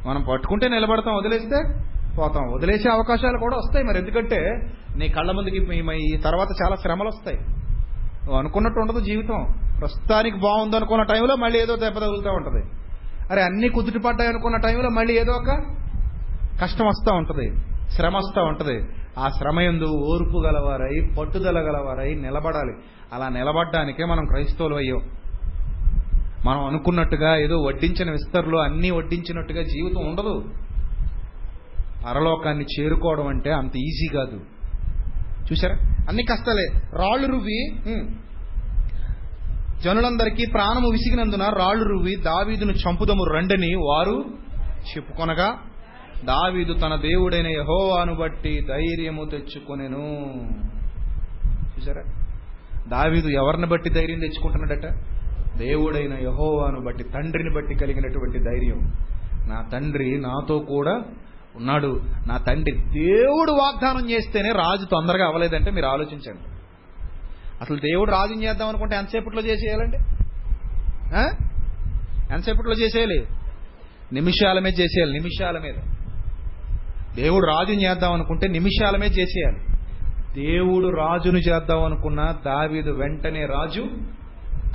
మనం 0.06 0.26
పట్టుకుంటే 0.30 0.68
నిలబడతాం 0.68 1.14
వదిలేస్తే 1.16 1.82
పోతాం. 2.18 2.52
వదిలేసే 2.52 2.90
అవకాశాలు 2.90 3.38
కూడా 3.38 3.56
వస్తాయి 3.56 3.84
మరి. 3.84 3.98
ఎందుకంటే 3.98 4.60
నీ 4.96 5.08
కళ్ళ 5.08 5.32
ముందుకి 5.32 5.82
ఈ- 5.94 6.16
తర్వాత 6.16 6.48
చాలా 6.62 6.76
శ్రమలు 6.76 7.08
వస్తాయి. 7.08 7.38
నువ్వు 8.24 8.36
అనుకున్నట్టు 8.36 8.80
ఉండదు 8.80 9.00
జీవితం. 9.00 9.54
ప్రస్తుతానికి 9.80 10.36
బాగుంది 10.36 10.76
అనుకున్న 10.76 11.02
టైంలో 11.02 11.36
మళ్ళీ 11.36 11.58
ఏదో 11.58 11.76
దెబ్బ 11.76 11.98
తగులుతూ 11.98 12.30
ఉంటుంది. 12.30 12.64
అరే 13.30 13.42
అన్ని 13.42 13.68
కుదుటి 13.68 13.98
పడ్డాయి 13.98 14.30
అనుకున్న 14.30 14.56
టైంలో 14.56 14.88
మళ్ళీ 14.88 15.18
ఏదో 15.18 15.32
ఒక 15.32 15.62
కష్టం 16.62 16.86
వస్తూ 16.86 17.14
ఉంటుంది. 17.14 17.56
శ్రమ 17.90 18.16
వస్తూ 18.16 18.42
ఉంటుంది. 18.42 18.97
ఆ 19.18 19.28
శ్రమయందు 19.28 19.84
ఓర్పు 19.84 20.38
గలవారై 20.46 20.96
పట్టుదల 21.18 21.58
గలవారై 21.58 22.10
నిలబడాలి. 22.14 22.74
అలా 23.12 23.28
నిలబడ్డానికే 23.28 24.04
మనం 24.04 24.24
క్రైస్తవులు 24.24 24.76
అయ్యాం 24.76 25.02
మనం 26.46 26.64
అనుకున్నట్టుగా 26.64 27.36
ఏదో 27.36 27.56
వడ్డించిన 27.62 28.10
విస్తరులు 28.10 28.58
అన్నీ 28.58 28.90
వడ్డించినట్టుగా 28.90 29.62
జీవితం 29.62 30.02
ఉండదు. 30.08 30.34
పరలోకాన్ని 32.06 32.66
చేరుకోవడం 32.74 33.26
అంటే 33.26 33.50
అంత 33.52 33.76
ఈజీ 33.76 34.06
కాదు. 34.14 34.36
చూసారా 35.48 35.76
అన్ని 36.08 36.22
కష్టాలే. 36.22 36.66
రాళ్ళు 36.94 37.26
రువ్వి 37.26 37.60
జనులందరికీ 39.84 40.44
ప్రాణము 40.46 40.88
విసిగినందున 40.88 41.44
రాళ్ళు 41.58 41.84
రువ్వి 41.84 42.14
దావీదును 42.16 42.72
చంపుదము 42.72 43.24
రండని 43.34 43.72
వారు 43.74 44.16
చెప్పుకొనగా 44.90 45.48
దావీదు 46.24 46.72
తన 46.72 46.94
దేవుడైన 46.94 47.46
యహోవాను 47.46 48.14
బట్టి 48.14 48.66
ధైర్యము 48.68 49.24
తెచ్చుకొనెను. 49.24 50.34
చూసారా? 51.78 52.02
దావీదు 52.88 53.28
ఎవరిని 53.28 53.66
బట్టి 53.66 53.90
ధైర్యం 53.90 54.18
తెచ్చుకుంటున్నాడట? 54.18 54.86
దేవుడైన 55.58 56.12
యహోవాను 56.14 56.80
బట్టి 56.80 57.04
తండ్రిని 57.04 57.54
బట్టి 57.54 57.74
కలిగినటువంటి 57.74 58.38
ధైర్యం. 58.38 58.92
నా 59.48 59.68
తండ్రి 59.72 60.20
నాతో 60.20 60.58
కూడా 60.58 61.02
ఉన్నాడు. 61.56 62.00
నా 62.26 62.36
తండ్రి 62.36 62.72
దేవుడు 62.72 63.52
వాగ్దానం 63.52 64.10
చేస్తేనే 64.10 64.52
రాజు 64.52 64.84
తొందరగా 64.84 65.26
అవ్వలేదంటే 65.26 65.70
మీరు 65.70 65.86
ఆలోచించండి. 65.86 66.50
అసలు 67.60 67.76
దేవుడు 67.76 68.10
రాజుని 68.10 68.46
చేద్దాం 68.46 68.68
అనుకుంటే 68.68 68.96
ఎంతసేపట్లో 68.96 69.42
చేసేయాలండి? 69.42 69.96
ఎంతసేపట్లో 72.34 72.72
చేసేయాలి? 72.72 73.26
నిమిషాల 74.12 74.58
మీద 74.58 74.80
చేసేయాలి 74.80 75.12
నిమిషాల 75.12 75.58
మీద. 75.58 75.74
దేవుడు 77.18 77.46
రాజుని 77.46 77.84
చేద్దాం 77.84 78.12
అనుకుంటే 78.12 78.48
నిమిషాలమే 78.48 79.06
చేసేయాలి. 79.06 79.58
దేవుడు 80.34 80.88
రాజును 80.88 81.38
చేద్దాం 81.38 81.84
అనుకున్న 81.84 82.34
దావీదు 82.46 82.90
వెంటనే 82.90 83.46
రాజు 83.46 83.86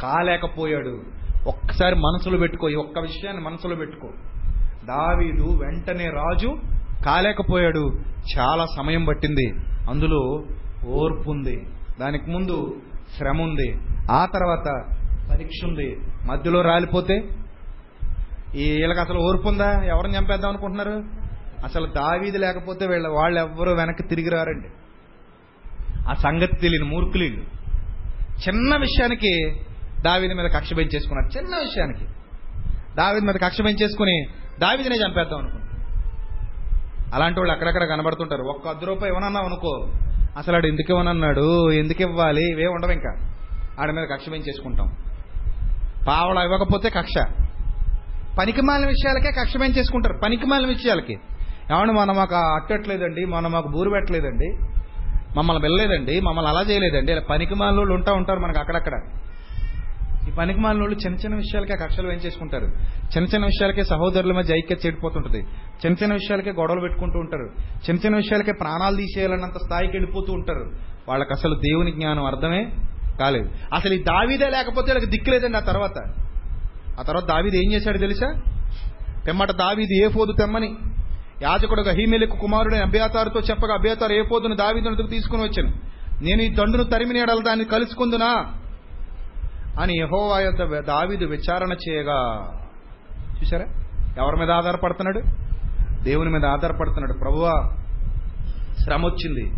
కాలేకపోయాడు. 0.01 1.01
ఒక్కసారి 1.47 1.95
మనసులో 1.95 2.37
పెట్టుకో 2.37 2.69
ఈ 2.69 2.75
ఒక్క 2.75 2.99
విషయాన్ని 2.99 3.43
మనసులో 3.43 3.75
పెట్టుకో. 3.75 4.07
దావీదు 4.87 5.59
వెంటనే 5.61 6.09
రాజు 6.09 6.57
కాలేకపోయాడు. 7.05 7.99
చాలా 8.37 8.65
సమయం 8.77 9.05
పట్టింది. 9.05 9.53
అందులో 9.89 10.43
ఓర్పు 10.87 11.31
ఉంది. 11.31 11.67
దానికి 11.99 12.31
ముందు 12.31 12.75
శ్రమ 13.17 13.41
ఉంది. 13.41 13.77
ఆ 14.11 14.25
తర్వాత 14.25 14.97
పరీక్ష 15.31 15.65
ఉంది. 15.65 15.97
మధ్యలో 16.31 16.61
రాలిపోతే 16.61 17.27
ఈ 18.55 18.71
వీళ్ళకి 18.71 18.99
అసలు 18.99 19.19
ఓర్పు 19.19 19.47
ఉందా? 19.47 19.83
ఎవరిని 19.83 20.17
చంపేద్దాం 20.17 20.49
అనుకుంటున్నారు? 20.49 21.22
అసలు 21.63 21.85
దావీది 21.85 22.37
లేకపోతే 22.37 22.87
వీళ్ళ 22.87 23.07
వాళ్ళు 23.07 23.39
ఎవ్వరూ 23.39 23.73
వెనక్కి 23.73 24.03
తిరిగి 24.03 24.29
రారండి 24.29 24.67
ఆ 26.09 26.13
సంగతి 26.13 26.55
తెలియని 26.55 26.85
మూర్ఖులు 26.85 27.23
వీళ్ళు. 27.23 27.41
చిన్న 28.47 28.77
విషయానికి 28.77 29.65
దావీది 30.01 30.33
మీద 30.33 30.45
కక్ష 30.51 30.73
పెంచేసుకున్నారు. 30.77 31.37
చిన్న 31.37 31.55
విషయానికి. 31.55 32.05
దావీది 32.97 33.25
మీద 33.25 33.35
కక్ష 33.35 33.57
పెంచేసుకుని 33.59 34.25
దావీదినే 34.59 34.95
చంపేద్దాం 34.95 35.39
అనుకున్నారు 35.39 35.63
అలాంటి 37.15 37.39
వాళ్ళు 37.39 37.51
అక్కడక్కడ 37.51 37.83
కనబడుతుంటారు. 37.83 38.41
ఒక్క 38.41 38.67
అర్ధ 38.67 38.83
రూపాయి 38.83 39.13
ఇవ్వనన్నావు 39.13 39.45
అనుకో 39.45 39.91
అసలు 40.37 40.55
ఆడు 40.55 40.67
ఎందుకు 40.67 40.91
ఇవ్వనన్నాడు? 40.91 41.71
ఎందుకు 41.71 42.01
ఇవ్వాలి? 42.01 42.51
ఇవే 42.51 42.65
ఉండవు 42.65 42.91
ఇంకా. 42.91 43.33
ఆడ 43.81 43.91
మీద 43.91 44.07
కక్ష 44.13 44.31
పెంచేసుకుంటాం. 44.31 44.91
పావలా 46.07 46.43
ఇవ్వకపోతే 46.43 46.89
కక్ష. 46.89 47.25
పనికిమాలిన 48.39 48.87
విషయాలకే 48.87 49.31
కక్ష 49.31 49.53
పెంచేసుకుంటారు. 49.61 50.19
పనికిమాలిన 50.25 50.67
విషయాలకి. 50.67 51.15
ఏమన్నా 51.71 51.93
మనం 51.93 52.15
మాకు 52.15 52.35
అట్టట్లేదండి 52.35 53.25
మనం 53.25 53.51
మాకు 53.51 53.67
బూరు 53.67 53.89
పెట్టలేదండి 53.89 54.57
మమ్మల్ని 55.37 55.63
వెళ్ళలేదండి 55.63 56.19
మమ్మల్ని 56.19 56.51
అలా 56.51 56.61
చేయలేదండి 56.69 57.11
ఇలా 57.11 57.21
పనికి 57.21 57.55
మాలోళ్ళు 57.55 57.93
ఉంటా 57.93 58.13
ఉంటారు 58.13 58.39
మనకు 58.39 58.59
అక్కడక్కడ. 58.59 58.99
ఈ 60.27 60.31
పనికి 60.31 60.59
మాలోళ్ళు 60.59 60.99
చిన్న 60.99 61.17
చిన్న 61.17 61.35
విషయాలకే 61.35 61.75
కక్షలు 61.75 62.07
వేయించేసుకుంటారు. 62.07 62.65
చిన్న 63.15 63.23
చిన్న 63.23 63.45
విషయాలకే 63.45 63.83
సహోదరుల 63.83 64.33
మధ్య 64.33 64.55
ఐక్యత 64.55 64.85
చెడిపోతుంటది. 64.85 65.37
చిన్న 65.85 65.93
చిన్న 65.93 66.13
విషయాలకే 66.13 66.51
గొడవలు 66.51 66.79
పెట్టుకుంటూ 66.79 67.19
ఉంటారు. 67.19 67.43
చిన్న 67.73 67.99
చిన్న 67.99 68.15
విషయాలకే 68.15 68.51
ప్రాణాలు 68.51 68.95
తీసేయాలన్నంత 68.95 69.57
స్థాయికి 69.57 69.97
వెళ్ళిపోతూ 69.97 70.33
ఉంటారు. 70.33 70.71
వాళ్ళకి 71.09 71.33
అసలు 71.33 71.55
దేవుని 71.55 71.91
జ్ఞానం 71.91 72.25
అర్థమే 72.25 72.71
కాలేదు. 73.19 73.49
అసలు 73.73 73.93
ఈ 73.93 74.03
దావీదే 74.03 74.49
లేకపోతే 74.49 74.91
వాళ్ళకి 74.91 75.05
దిక్కులేదండి 75.05 75.57
ఆ 75.57 75.61
తర్వాత. 75.61 76.13
ఆ 76.99 77.03
తర్వాత 77.03 77.23
దావీది 77.23 77.57
ఏం 77.57 77.73
చేశాడు 77.73 77.97
తెలుసా? 77.97 78.41
తెమ్మట 79.25 79.51
దావీది 79.51 80.05
ఏ 80.05 80.07
ఫోదు 80.07 80.31
తెమ్మని 80.31 80.75
యాజకుడు 81.43 81.81
హీమెలకు 81.81 82.37
కుమారుడైన 82.37 82.83
అభ్యాతారుతో 82.83 83.39
చెప్పగా 83.39 83.73
అభ్యాతారు 83.73 84.13
ఏ 84.13 84.21
పోదును 84.21 84.55
దావీదునకు 84.55 85.07
తీసుకుని 85.07 85.43
వచ్చాను. 85.43 85.73
నేను 86.23 86.41
ఈ 86.41 86.49
దండును 86.49 86.83
తరిమిన 86.83 87.17
ఎడల 87.17 87.43
దాన్ని 87.43 87.65
కలుసుకుందునా? 87.65 88.45
అని 89.81 89.97
యహోవా 89.99 90.39
యొద్ద 90.39 90.79
దావీదు 90.79 91.25
విచారణ 91.25 91.75
చేయగా 91.89 92.49
చూసారా 93.41 93.65
ఎవరి 94.17 94.39
మీద 94.39 94.51
ఆధారపడుతున్నాడు? 94.51 95.21
దేవుని 96.03 96.29
మీద 96.29 96.45
ఆధారపడుతున్నాడు. 96.45 97.17
ప్రభువా 97.17 97.83
శ్రమ 98.83 99.05
వచ్చింది 99.05 99.51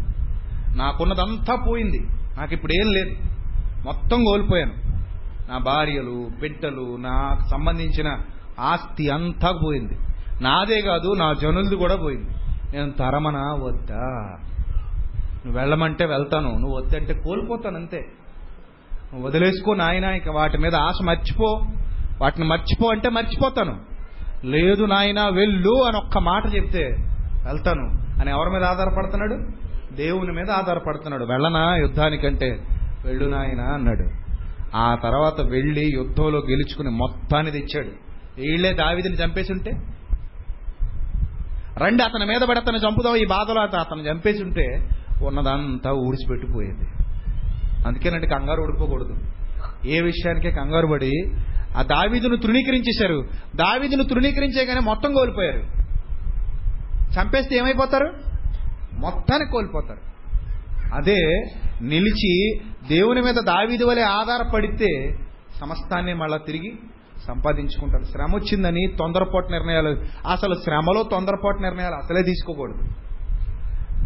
నాకున్నదంతా 0.77 1.55
పోయింది. 1.55 1.99
నాకు 2.37 2.53
ఇప్పుడు 2.53 2.73
ఏం 2.73 2.91
లేదు. 2.91 3.15
మొత్తం 3.85 4.23
కోల్పోయాను. 4.23 4.73
నా 5.51 5.57
భార్యలు 5.57 6.29
బిడ్డలు 6.39 6.97
నాకు 6.99 7.49
సంబంధించిన 7.49 8.17
ఆస్తి 8.59 9.09
అంతా 9.09 9.51
పోయింది. 9.51 9.97
నాదే 10.41 10.81
కాదు 10.81 11.13
నా 11.13 11.33
జనులది 11.41 11.75
కూడా 11.75 11.95
పోయింది. 11.95 12.29
నేను 12.77 12.91
తరమనా 12.91 13.53
వద్దా? 13.53 14.37
నువ్వు 15.45 15.59
వెళ్ళమంటే 15.59 16.05
వెళ్తాను 16.05 16.57
నువ్వు 16.57 16.77
వద్దంటే 16.77 17.13
కోల్పోతాను 17.13 17.75
అంతే. 17.75 18.05
నువ్వు 19.13 19.27
వదిలేసుకో 19.27 19.73
నాయన 19.73 20.03
ఇక 20.03 20.29
వాటి 20.29 20.57
మీద 20.57 20.75
ఆశ 20.75 20.95
మర్చిపో. 21.03 21.65
వాటిని 22.21 22.47
మర్చిపో 22.47 22.89
అంటే 22.91 23.09
మర్చిపోతాను. 23.09 23.79
లేదు 24.45 24.85
నాయన 24.85 25.29
వెళ్ళు 25.29 25.83
అని 25.83 25.97
ఒక్క 25.97 26.17
మాట 26.17 26.55
చెప్తే 26.55 26.95
వెళ్తాను. 27.45 27.89
అని 28.21 28.31
ఎవరి 28.31 28.49
మీద 28.49 28.63
ఆధారపడుతున్నాడు? 28.63 29.47
దేవుని 29.95 30.31
మీద 30.31 30.51
ఆధారపడుతున్నాడు. 30.51 31.25
వెళ్ళనా 31.25 31.75
యుద్ధానికంటే? 31.75 32.63
వెళ్ళు 33.05 33.25
నాయన 33.25 33.61
అన్నాడు. 33.61 34.09
ఆ 34.75 34.95
తర్వాత 35.03 35.41
వెళ్ళి 35.41 35.91
యుద్ధంలో 35.95 36.39
గెలుచుకుని 36.39 36.89
మొత్తాన్ని 36.89 37.51
తెచ్చాడు. 37.51 37.87
వీళ్ళే 38.41 38.73
దావిదిని 38.73 39.15
చంపేసి 39.15 39.51
ఉంటే 39.53 39.71
రండి 41.77 42.03
అతని 42.03 42.25
మీద 42.25 42.41
పడి 42.41 42.59
అతను 42.59 42.77
చంపుదాం 42.77 43.15
ఈ 43.15 43.25
బాధలో 43.25 43.61
అతను 43.61 44.01
చంపేసి 44.01 44.43
ఉంటే 44.43 44.89
ఉన్నదంతా 45.25 45.91
ఊడిచిపెట్టిపోయేది. 45.91 46.87
అందుకేనంటే 47.87 48.27
కంగారు 48.27 48.61
ఊడిపోకూడదు 48.61 49.15
ఏ 49.85 50.01
విషయానికే 50.01 50.51
కంగారు 50.51 50.87
పడి 50.87 51.11
ఆ 51.77 51.81
దావీదును 51.81 52.35
తృణీకరించేశారు. 52.35 53.25
దావీదును 53.55 54.03
తృణీకరించేగానే 54.03 54.79
మొత్తం 54.79 55.13
కోల్పోయారు. 55.13 55.59
చంపేస్తే 57.19 57.55
ఏమైపోతారు? 57.55 58.13
మొత్తానికి 58.93 59.51
కోల్పోతారు. 59.51 59.99
అదే 60.95 61.45
నిలిచి 61.81 62.59
దేవుని 62.89 63.21
మీద 63.21 63.35
దావీదు 63.35 63.85
వలె 63.85 64.01
ఆధారపడితే 64.01 65.17
సమస్తాన్ని 65.59 66.13
మళ్ళా 66.13 66.37
తిరిగి 66.37 66.79
సంపాదించుకుంటారు. 67.27 68.03
శ్రమ 68.03 68.35
వచ్చిందని 68.35 68.87
తొందరపాటు 68.99 69.51
నిర్ణయాలు 69.51 69.89
అసలు 70.29 70.53
శ్రమలో 70.53 71.03
తొందరపాటు 71.03 71.61
నిర్ణయాలు 71.61 71.95
అసలే 71.95 72.23
తీసుకోకూడదు. 72.23 72.89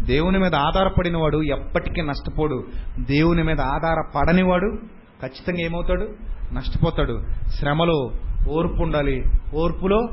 దేవుని 0.06 0.38
మీద 0.38 0.54
ఆధారపడిన 0.54 1.16
వాడు 1.16 1.42
ఎప్పటికీ 1.42 2.02
నష్టపోడు. 2.02 2.64
దేవుని 2.98 3.42
మీద 3.42 3.60
ఆధారపడనివాడు 3.60 4.78
ఖచ్చితంగా 5.22 5.60
ఏమవుతాడు? 5.60 6.08
నష్టపోతాడు. 6.54 7.22
శ్రమలో 7.48 8.10
ఓర్పు 8.50 8.82
ఉండాలి. 8.82 9.24
ఓర్పులో 9.54 10.08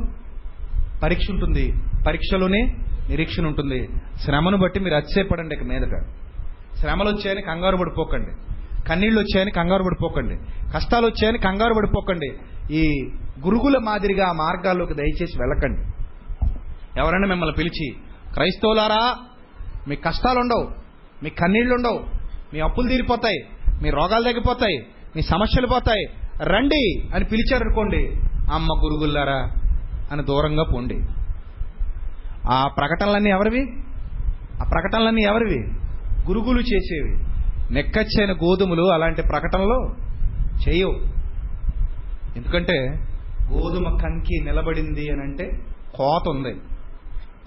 పరీక్ష 1.03 1.31
ఉంటుంది. 1.31 1.73
పరీక్షలోనే 2.07 2.77
నిరీక్షణ 3.09 3.47
ఉంటుంది. 3.47 3.89
శ్రమను 4.21 4.57
బట్టి 4.57 4.79
మీరు 4.79 4.95
అతిశయపడండి 4.95 5.55
ఇక 5.55 5.63
మీదట. 5.63 6.05
శ్రమలు 6.77 7.09
వచ్చాయని 7.09 7.41
కంగారు 7.41 7.77
పడిపోకండి. 7.77 8.31
కన్నీళ్ళు 8.89 9.19
వచ్చాయని 9.19 9.51
కంగారు 9.51 9.83
పడిపోకండి. 9.83 10.37
కష్టాలు 10.71 11.05
వచ్చాయని 11.05 11.37
కంగారు 11.37 11.73
పడిపోకండి. 11.73 12.29
ఈ 12.71 13.09
గురుగుల 13.45 13.77
మాదిరిగా 13.77 14.29
ఆ 14.29 14.31
మార్గాల్లోకి 14.31 14.93
దయచేసి 14.93 15.37
వెళ్ళకండి. 15.39 15.81
ఎవరైనా 16.99 17.27
మిమ్మల్ని 17.27 17.55
పిలిచి 17.57 17.95
క్రైస్తవులారా 18.33 19.15
మీ 19.87 19.95
కష్టాలు 19.95 20.39
ఉండవు 20.39 20.71
మీ 21.23 21.29
కన్నీళ్ళు 21.29 21.73
ఉండవు 21.73 22.03
మీ 22.53 22.59
అప్పులు 22.59 22.87
తీరిపోతాయి 22.87 23.49
మీ 23.83 23.89
రోగాలు 23.89 24.23
తగ్గిపోతాయి 24.23 24.87
మీ 25.15 25.21
సమస్యలు 25.21 25.67
పోతాయి 25.67 26.07
రండి 26.43 27.01
అని 27.15 27.25
పిలిచారనుకోండి 27.25 28.15
అమ్మ 28.53 28.67
గురుగుల్లారా 28.85 29.51
అని 30.11 30.23
దూరంగా 30.23 30.63
పోండి. 30.63 30.99
ఆ 32.49 32.67
ప్రకటనలన్నీ 32.77 33.29
ఎవరివి? 33.29 33.61
ఆ 34.61 34.69
ప్రకటనలన్నీ 34.71 35.21
ఎవరివి? 35.21 35.59
గురుగులు 36.27 36.59
చేసేవి. 36.59 37.17
నెక్కచ్చైన 37.73 38.31
గోధుమలు 38.31 38.91
అలాంటి 38.93 39.21
ప్రకటనలు 39.21 39.95
చేయవు. 40.67 41.16
ఎందుకంటే 42.37 43.05
గోధుమ 43.53 43.97
కంకి 43.97 44.43
నిలబడింది 44.43 45.11
అని 45.11 45.21
అంటే 45.21 45.59
కోత 45.95 46.29
ఉంది 46.29 46.53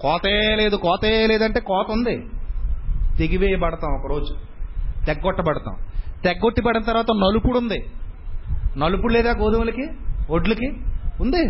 కోతే 0.01 0.55
లేదు 0.55 0.75
కోతే 0.75 1.27
లేదంటే 1.27 1.59
కోత 1.59 1.91
ఉంది 1.91 2.17
తెగివేయబడతాం 3.17 3.93
ఒకరోజు. 3.93 4.35
తెగ్గొట్టబడతాం. 5.05 5.75
తెగ్గొట్టి 6.23 6.61
పడిన 6.61 6.83
తర్వాత 6.83 7.05
నలుపుడు 7.15 7.57
ఉంది 7.57 7.85
నలుపుడు 8.77 9.13
లేదా 9.13 9.31
గోధుమలకి? 9.31 9.87
ఒడ్లకి? 10.29 10.71
ఉంది. 11.21 11.47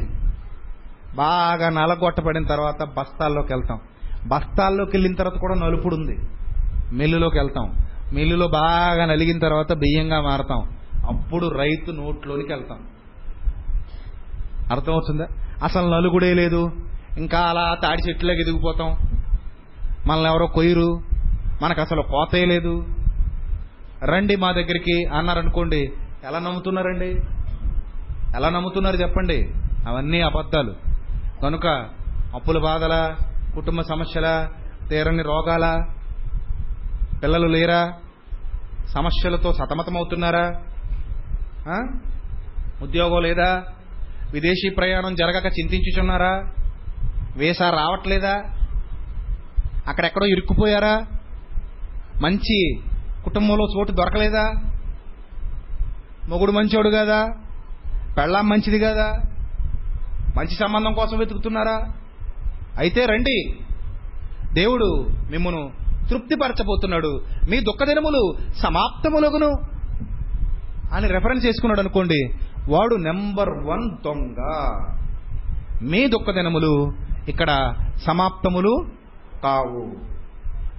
బాగా 1.15 1.69
నలగొట్టబడిన 1.69 2.43
తర్వాత 2.43 2.84
బస్తాల్లోకి 2.84 3.53
వెళ్తాం. 3.53 3.80
బస్తాల్లోకి 4.27 4.91
వెళ్ళిన 4.93 5.13
తర్వాత 5.13 5.39
కూడా 5.39 5.55
నలుపుడు 5.55 5.95
ఉంది 5.95 6.18
మిల్లులోకి 6.93 7.38
వెళ్తాం. 7.38 7.73
మిల్లులో 8.13 8.47
బాగా 8.47 9.05
నలిగిన 9.05 9.39
తర్వాత 9.39 9.73
బియ్యంగా 9.73 10.22
మారతాం. 10.22 10.69
అప్పుడు 11.07 11.47
రైతు 11.47 11.91
నోట్లోనికి 11.91 12.53
వెళ్తాం. 12.53 12.80
అర్థమవుతుందా? 14.72 15.27
అసలు 15.64 15.95
నలుగుడే 15.95 16.34
లేదు. 16.34 16.72
ఇంకా 17.18 17.39
అలా 17.39 17.77
తాడి 17.84 18.10
చెట్లకి 18.10 18.41
ఎదిగిపోతాం. 18.41 18.98
మనల్ని 20.07 20.30
ఎవరో 20.30 20.48
కొయ్యరు. 20.48 21.02
మనకు 21.61 21.81
అసలు 21.81 22.02
కోతే 22.02 22.45
లేదు. 22.45 22.85
రండి 24.03 24.35
మా 24.35 24.52
దగ్గరికి 24.52 25.06
అన్నారనుకోండి 25.06 25.91
ఎలా 26.27 26.39
నమ్ముతున్నారండి? 26.39 27.15
ఎలా 28.35 28.49
నమ్ముతున్నారు 28.49 28.95
చెప్పండి? 28.95 29.53
అవన్నీ 29.88 30.22
అబద్ధాలు. 30.22 30.76
కనుక 31.43 31.68
అప్పుల 32.35 32.57
బాధల 32.57 33.15
కుటుంబ 33.56 33.81
సమస్యల 33.81 34.48
తీరని 34.89 35.23
రోగాల 35.23 35.85
పిల్లలు 37.23 37.48
లేరా? 37.48 37.93
సమస్యలతో 38.88 39.53
సతమతమవుతున్నారా? 39.53 40.61
ఉద్యోగం 42.81 43.22
లేదా? 43.22 43.64
విదేశీ 44.34 44.70
ప్రయాణం 44.70 45.16
జరగక 45.16 45.45
చింతించుచున్నారా? 45.45 46.52
వేసా 47.38 47.70
రావట్లేదా? 47.70 48.44
అక్కడెక్కడో 49.88 50.26
ఇరుక్కుపోయారా? 50.26 51.06
మంచి 52.22 52.80
కుటుంబంలో 53.24 53.68
చోటు 53.78 53.91
దొరకలేదా? 53.91 54.53
మొగుడు 56.30 56.52
మంచోడు 56.52 56.90
కదా? 56.90 57.28
పెళ్ళాం 58.18 58.49
మంచిది 58.49 58.80
కదా? 58.80 59.22
మంచి 60.38 60.56
సంబంధం 60.56 60.94
కోసం 60.94 61.18
వెతుకుతున్నారా? 61.18 61.94
అయితే 62.78 63.06
రండి. 63.06 63.56
దేవుడు 64.53 65.08
మిమ్మను 65.32 65.72
తృప్తిపరచబోతున్నాడు. 66.10 67.22
మీ 67.49 67.60
దుఃఖదినములు 67.60 68.34
సమాప్తములగును 68.64 69.52
అని 70.94 71.08
రెఫరెన్స్ 71.08 71.45
చేసుకున్నాడు 71.45 71.80
అనుకోండి. 71.80 72.30
వాడు 72.70 72.96
నెంబర్ 72.96 73.50
వన్ 73.50 74.04
దొంగ. 74.06 74.36
మీ 75.90 76.08
దుఃఖదినములు 76.08 76.94
ఇక్కడ 77.30 77.74
సమాప్తములు 78.08 78.86
కావు. 79.44 80.12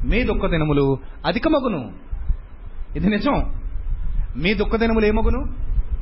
మీ 0.06 0.22
దుఃఖదినములు 0.22 0.98
అధికమగును. 1.26 1.92
ఇది 2.96 3.10
నిజం. 3.10 3.62
మీ 4.36 4.54
దుఃఖదినములు 4.54 5.06
ఏమగును? 5.06 5.44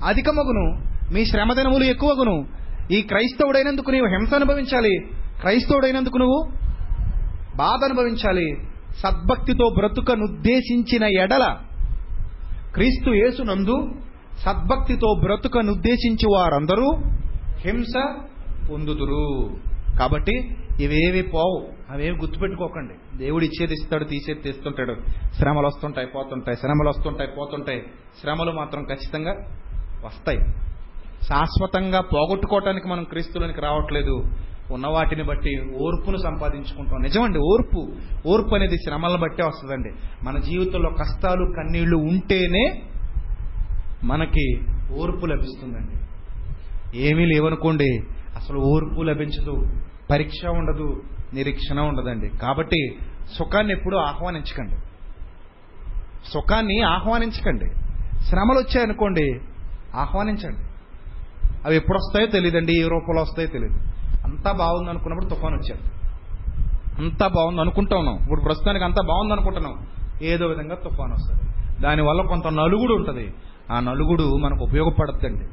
అధికమగును. 0.04 0.90
మీ 1.14 1.26
శ్రమ 1.26 1.52
దినములు 1.52 1.84
ఎక్కువగును. 1.84 2.44
ఈ 2.92 3.02
క్రైస్తవుడైనందుకు 3.02 3.90
నీవు 3.90 4.06
హింస 4.06 4.34
అనుభవించాలి. 4.34 5.00
క్రైస్తవుడైనందుకు 5.40 6.18
నువ్వు 6.18 6.52
బాధ 7.56 7.84
అనుభవించాలి. 7.84 8.56
సద్భక్తితో 8.98 9.74
బ్రతుకనుద్దేశించిన 9.78 11.04
ఎడల 11.04 11.56
క్రీస్తు 12.74 13.10
యేసునందు 13.10 13.88
సద్భక్తితో 14.40 15.20
బ్రతుకను 15.24 15.72
ఉద్దేశించి 15.72 16.34
వారందరూ 16.36 16.92
హింస 17.56 18.16
పొందుతురు 18.70 19.50
కాబట్టి 19.98 20.56
ఇవేవి 20.80 21.22
పోవు. 21.22 21.66
అవేవి 21.90 22.16
గుర్తుపెట్టుకోకండి. 22.16 23.18
దేవుడు 23.18 23.44
ఇచ్చేది 23.44 23.72
ఇస్తాడు 23.72 24.04
తీసేది 24.04 24.40
తెస్తుంటాడు. 24.40 24.96
శ్రమలు 25.36 25.66
వస్తుంటాయి 25.66 26.06
పోతుంటాయి. 26.06 26.56
శ్రమలు 26.56 26.88
వస్తుంటాయి 26.88 27.30
పోతుంటాయి. 27.38 27.82
శ్రమలు 28.20 28.50
మాత్రం 28.50 28.84
ఖచ్చితంగా 28.84 29.34
వస్తాయి. 30.04 30.38
శాశ్వతంగా 31.22 32.00
పోగొట్టుకోవటానికి 32.00 32.88
మనం 32.88 33.04
క్రీస్తులోనికి 33.04 33.60
రావట్లేదు. 33.60 34.22
ఉన్న 34.72 34.86
వాటిని 34.86 35.22
బట్టి 35.22 35.76
ఓర్పును 35.76 36.16
సంపాదించుకుంటాం. 36.16 37.00
నిజమండి 37.02 37.38
ఓర్పు. 37.38 37.92
ఓర్పు 38.26 38.54
అనేది 38.54 38.76
శ్రమలను 38.76 39.18
బట్టే 39.18 39.44
వస్తుందండి. 39.44 39.90
మన 40.24 40.38
జీవితంలో 40.38 40.90
కష్టాలు 40.90 41.44
కన్నీళ్ళు 41.56 41.96
ఉంటేనే 41.96 42.82
మనకి 44.04 44.60
ఓర్పు 44.92 45.26
లభిస్తుందండి. 45.26 45.96
ఏమీ 46.98 47.26
లేవనుకోండి 47.26 48.00
అసలు 48.36 48.58
ఓర్పు 48.58 49.02
లభించదు 49.02 49.66
పరీక్ష 50.10 50.46
ఉండదు 50.46 51.02
నిరీక్షణ 51.34 51.80
ఉండదండి. 51.80 52.28
కాబట్టి 52.28 52.98
సుఖాన్ని 53.38 53.72
ఎప్పుడూ 53.72 53.98
ఆహ్వానించకండి. 53.98 54.76
సుఖాన్ని 56.32 56.80
ఆహ్వానించకండి. 56.82 57.70
శ్రమలు 58.24 58.58
వచ్చాయనుకోండి 58.58 59.40
ఆహ్వానించండి. 59.94 60.70
అవి 61.66 61.76
ఎప్పుడు 61.76 61.98
వస్తాయో 61.98 62.26
తెలియదండి 62.26 62.72
ఏ 62.72 62.88
రూపంలో 62.88 63.22
వస్తాయో 63.22 63.48
తెలియదు 63.48 63.74
అంతా 64.24 64.52
బాగుంది 64.52 64.90
అనుకున్నప్పుడు 64.90 65.26
తుఫాన్ 65.26 65.54
వచ్చారు 65.54 66.00
అంతా 67.02 67.28
బాగుంది 67.28 67.60
అనుకుంటా 67.60 67.96
ఉన్నాం. 67.96 68.14
ఇప్పుడు 68.14 68.40
ప్రస్తుతానికి 68.40 68.84
అంతా 68.84 69.02
బాగుంది 69.08 69.32
అనుకుంటున్నాం 69.32 69.86
ఏదో 70.22 70.46
విధంగా 70.46 70.74
తుఫాన్ 70.74 71.12
వస్తుంది. 71.12 71.42
దానివల్ల 71.82 72.22
కొంత 72.22 72.46
నలుగుడు 72.46 72.94
ఉంటుంది. 72.94 73.34
ఆ 73.70 73.80
నలుగుడు 73.80 74.36
మనకు 74.36 74.64
ఉపయోగపడద్దండి. 74.64 75.44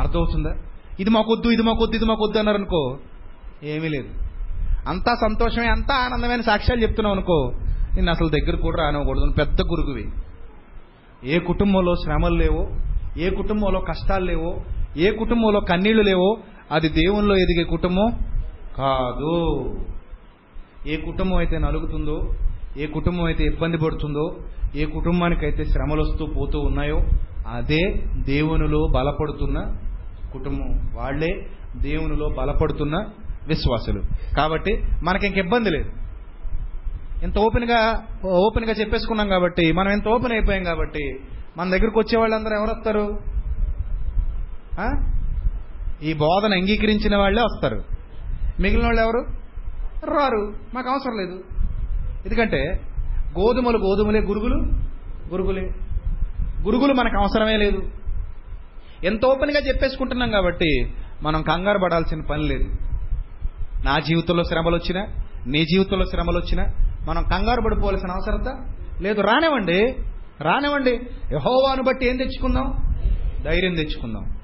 అర్థమవుతుందా? 0.00 0.52
ఇది 1.00 1.10
మాకొద్దు 1.10 1.48
ఇది 1.48 1.62
మాకొద్దు 1.62 1.96
ఇది 1.96 2.04
మాకొద్దు 2.04 2.38
అన్నారు 2.38 2.56
అనుకో 2.56 2.98
ఏమీ 3.64 3.88
లేదు. 3.88 4.08
అంతా 4.88 5.14
సంతోషమే 5.14 5.66
అంతా 5.66 5.94
ఆనందమైన 6.04 6.40
సాక్ష్యాలు 6.40 6.82
చెప్తున్నావు 6.82 7.16
అనుకో 7.16 7.52
నిన్ను 7.94 8.10
అసలు 8.12 8.28
దగ్గర 8.28 8.56
కూడా 8.56 8.76
రానివ్వకూడదు. 8.82 9.34
పెద్ద 9.38 9.62
గురుగువి 9.62 10.04
ఏ 11.24 11.38
కుటుంబంలో 11.38 11.94
శ్రమలు 11.94 12.34
లేవో 12.34 12.62
ఏ 13.16 13.30
కుటుంబంలో 13.30 13.80
కష్టాలు 13.80 14.24
లేవో 14.24 14.60
ఏ 14.96 15.10
కుటుంబంలో 15.10 15.60
కన్నీళ్ళు 15.60 16.02
లేవో 16.02 16.36
అది 16.72 16.88
దేవుల్లో 16.88 17.34
ఎదిగే 17.36 17.64
కుటుంబం 17.64 18.08
కాదు. 18.78 19.34
ఏ 20.86 20.96
కుటుంబం 20.96 21.36
అయితే 21.36 21.58
నలుగుతుందో 21.58 22.16
ఏ 22.76 22.86
కుటుంబం 22.86 23.24
అయితే 23.24 23.44
ఇబ్బంది 23.44 23.78
పడుతుందో 23.78 24.36
ఏ 24.74 24.84
కుటుంబానికైతే 24.84 25.64
శ్రమలు 25.64 26.02
వస్తూ 26.02 26.26
పోతూ 26.26 26.60
ఉన్నాయో 26.60 27.00
అదే 27.46 27.92
దేవునిలో 28.16 28.86
బలపడుతున్న 28.86 29.76
కుటుంబం 30.32 30.90
వాళ్ళే 30.94 31.46
దేవునిలో 31.76 32.28
బలపడుతున్న 32.28 33.06
విశ్వాసులు. 33.46 34.02
కాబట్టి 34.36 34.84
మనకి 35.02 35.26
ఇంక 35.26 35.38
ఇబ్బంది 35.38 35.70
లేదు. 35.70 35.90
ఇంత 37.24 37.38
ఓపెన్గా 37.38 38.06
ఓపెన్గా 38.24 38.72
చెప్పేసుకున్నాం 38.72 39.28
కాబట్టి 39.28 39.72
మనం 39.72 39.92
ఎంత 39.92 40.08
ఓపెన్ 40.08 40.32
అయిపోయాం 40.32 40.64
కాబట్టి 40.64 41.20
మన 41.56 41.70
దగ్గరకు 41.70 42.00
వచ్చే 42.00 42.18
వాళ్ళందరూ 42.18 42.56
ఎవరు 42.56 42.70
వస్తారు 42.70 43.18
ఈ 46.02 46.12
బోధన 46.12 46.52
అంగీకరించిన 46.52 47.16
వాళ్ళే 47.16 47.42
వస్తారు. 47.42 47.84
మిగిలిన 48.60 48.84
వాళ్ళు 48.84 49.02
ఎవరు? 49.02 49.26
రారు. 50.04 50.54
మాకు 50.74 50.90
అవసరం 50.90 51.16
లేదు. 51.16 51.44
ఎందుకంటే 52.26 52.80
గోధుమలు 53.38 53.78
గోధుమలే 53.78 54.20
గురుగులు 54.20 54.56
గురుగులే. 55.30 55.70
గురుగులు 56.64 56.94
మనకు 56.94 57.18
అవసరమే 57.18 57.56
లేదు. 57.56 57.82
ఎంత 59.04 59.26
ఓపెన్గా 59.26 59.60
చెప్పేసుకుంటున్నాం 59.60 60.30
కాబట్టి 60.30 60.92
మనం 61.22 61.42
కంగారు 61.42 61.78
పడాల్సిన 61.78 62.20
పని 62.20 62.42
లేదు. 62.42 62.64
నా 63.84 63.98
జీవితంలో 63.98 64.44
శ్రమలు 64.44 64.76
వచ్చినా 64.76 65.06
నీ 65.46 65.64
జీవితంలో 65.64 66.04
శ్రమలు 66.04 66.38
వచ్చినా 66.38 66.66
మనం 67.08 67.22
కంగారు 67.22 67.60
పడిపోవాల్సిన 67.60 68.10
అవసరత 68.10 68.74
లేదు. 69.02 69.20
రానివ్వండి. 69.20 69.96
రానివ్వండి. 70.40 71.00
యహోవాను 71.32 71.82
బట్టి 71.82 72.06
ఏం 72.06 72.16
తెచ్చుకుందాం? 72.16 72.74
ధైర్యం 73.44 73.74
తెచ్చుకుందాం. 73.74 74.36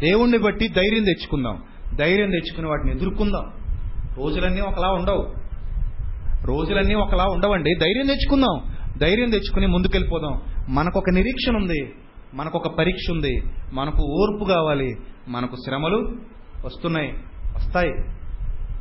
దేవుణ్ణి 0.00 0.38
బట్టి 0.38 0.68
ధైర్యం 0.68 1.04
తెచ్చుకుందాం. 1.04 1.62
ధైర్యం 1.94 2.30
తెచ్చుకుని 2.30 2.68
వాటిని 2.68 2.92
ఎదుర్కొందాం. 2.92 3.50
రోజులన్నీ 4.16 4.60
ఒకలా 4.60 4.88
ఉండవు. 4.88 5.43
రోజులన్నీ 6.44 6.94
ఒకలా 6.94 7.24
ఉండవండి. 7.24 7.74
ధైర్యం 7.80 8.06
తెచ్చుకుందాం. 8.06 8.60
ధైర్యం 8.98 9.30
తెచ్చుకుని 9.30 9.66
ముందుకెళ్ళిపోదాం. 9.66 10.40
మనకు 10.68 10.98
ఒక 10.98 11.10
నిరీక్షణ 11.10 11.56
ఉంది 11.56 11.94
మనకు 12.34 12.58
ఒక 12.58 12.78
పరీక్ష 12.78 13.10
ఉంది 13.10 13.42
మనకు 13.72 14.02
ఓర్పు 14.02 14.44
కావాలి. 14.44 14.96
మనకు 15.28 15.56
శ్రమలు 15.56 16.16
వస్తున్నాయి. 16.64 17.14
వస్తాయి. 17.54 17.92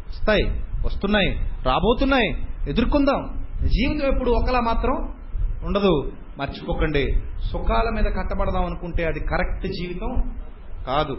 వస్తాయి. 0.10 0.44
వస్తున్నాయి. 0.86 1.30
రాబోతున్నాయి. 1.66 2.48
ఎదుర్కొందాం. 2.70 3.46
జీవితం 3.62 4.08
ఎప్పుడు 4.08 4.32
ఒకలా 4.32 4.60
మాత్రం 4.60 5.14
ఉండదు. 5.66 6.12
మర్చిపోకండి. 6.38 7.16
సుఖాల 7.52 7.90
మీద 7.94 8.04
కట్టబడదాం 8.04 8.66
అనుకుంటే 8.66 9.04
అది 9.06 9.20
కరెక్ట్ 9.20 9.68
జీవితం 9.68 10.34
కాదు. 10.88 11.18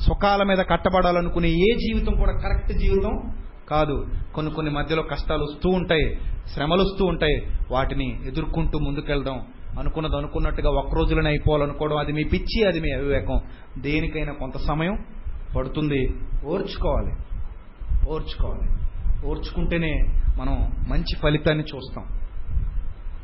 సుఖాల 0.00 0.42
మీద 0.42 0.58
కట్టబడాలనుకునే 0.58 1.48
ఏ 1.48 1.76
జీవితం 1.76 2.14
కూడా 2.14 2.32
కరెక్ట్ 2.32 2.72
జీవితం 2.72 3.36
కాదు. 3.70 4.06
కొన్ని 4.34 4.52
కొన్ని 4.52 4.72
మధ్యలో 4.72 5.02
కష్టాలు 5.02 5.42
వస్తూ 5.42 5.70
ఉంటాయి 5.70 6.20
శ్రమలు 6.54 6.82
వస్తూ 6.82 7.04
ఉంటాయి. 7.04 7.42
వాటిని 7.70 8.28
ఎదుర్కొంటూ 8.28 8.78
ముందుకెళ్దాం. 8.78 9.46
అనుకున్నది 9.78 10.16
అనుకున్నట్టుగా 10.16 10.70
ఒక్క 10.70 10.94
రోజులోనే 10.94 11.30
అయిపోవాలనుకోవడం 11.30 11.96
అది 11.96 12.12
మీ 12.12 12.24
పిచ్చి 12.24 12.66
అది 12.66 12.80
మీ 12.80 12.92
అవివేకం. 12.92 13.40
దేనికైనా 13.78 14.32
కొంత 14.32 14.56
సమయం 14.56 14.98
పడుతుంది. 15.56 16.14
ఓర్చుకోవాలి. 16.44 17.12
ఓర్చుకోవాలి. 18.10 18.70
ఓర్చుకుంటేనే 19.26 20.04
మనం 20.40 20.72
మంచి 20.88 21.16
ఫలితాన్ని 21.16 21.64
చూస్తాం. 21.64 22.04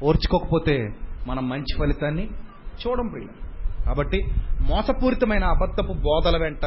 ఓర్చుకోకపోతే 0.03 0.89
మనం 1.27 1.49
మంచి 1.49 1.79
ఫలితాన్ని 1.79 2.29
చూడం 2.87 3.09
ప్రియుల 3.09 3.29
కాబట్టి 3.85 4.25
మోసపూరితమైన 4.61 5.45
అబద్ధపు 5.45 5.93
బోధల 5.93 6.43
వెంట 6.43 6.67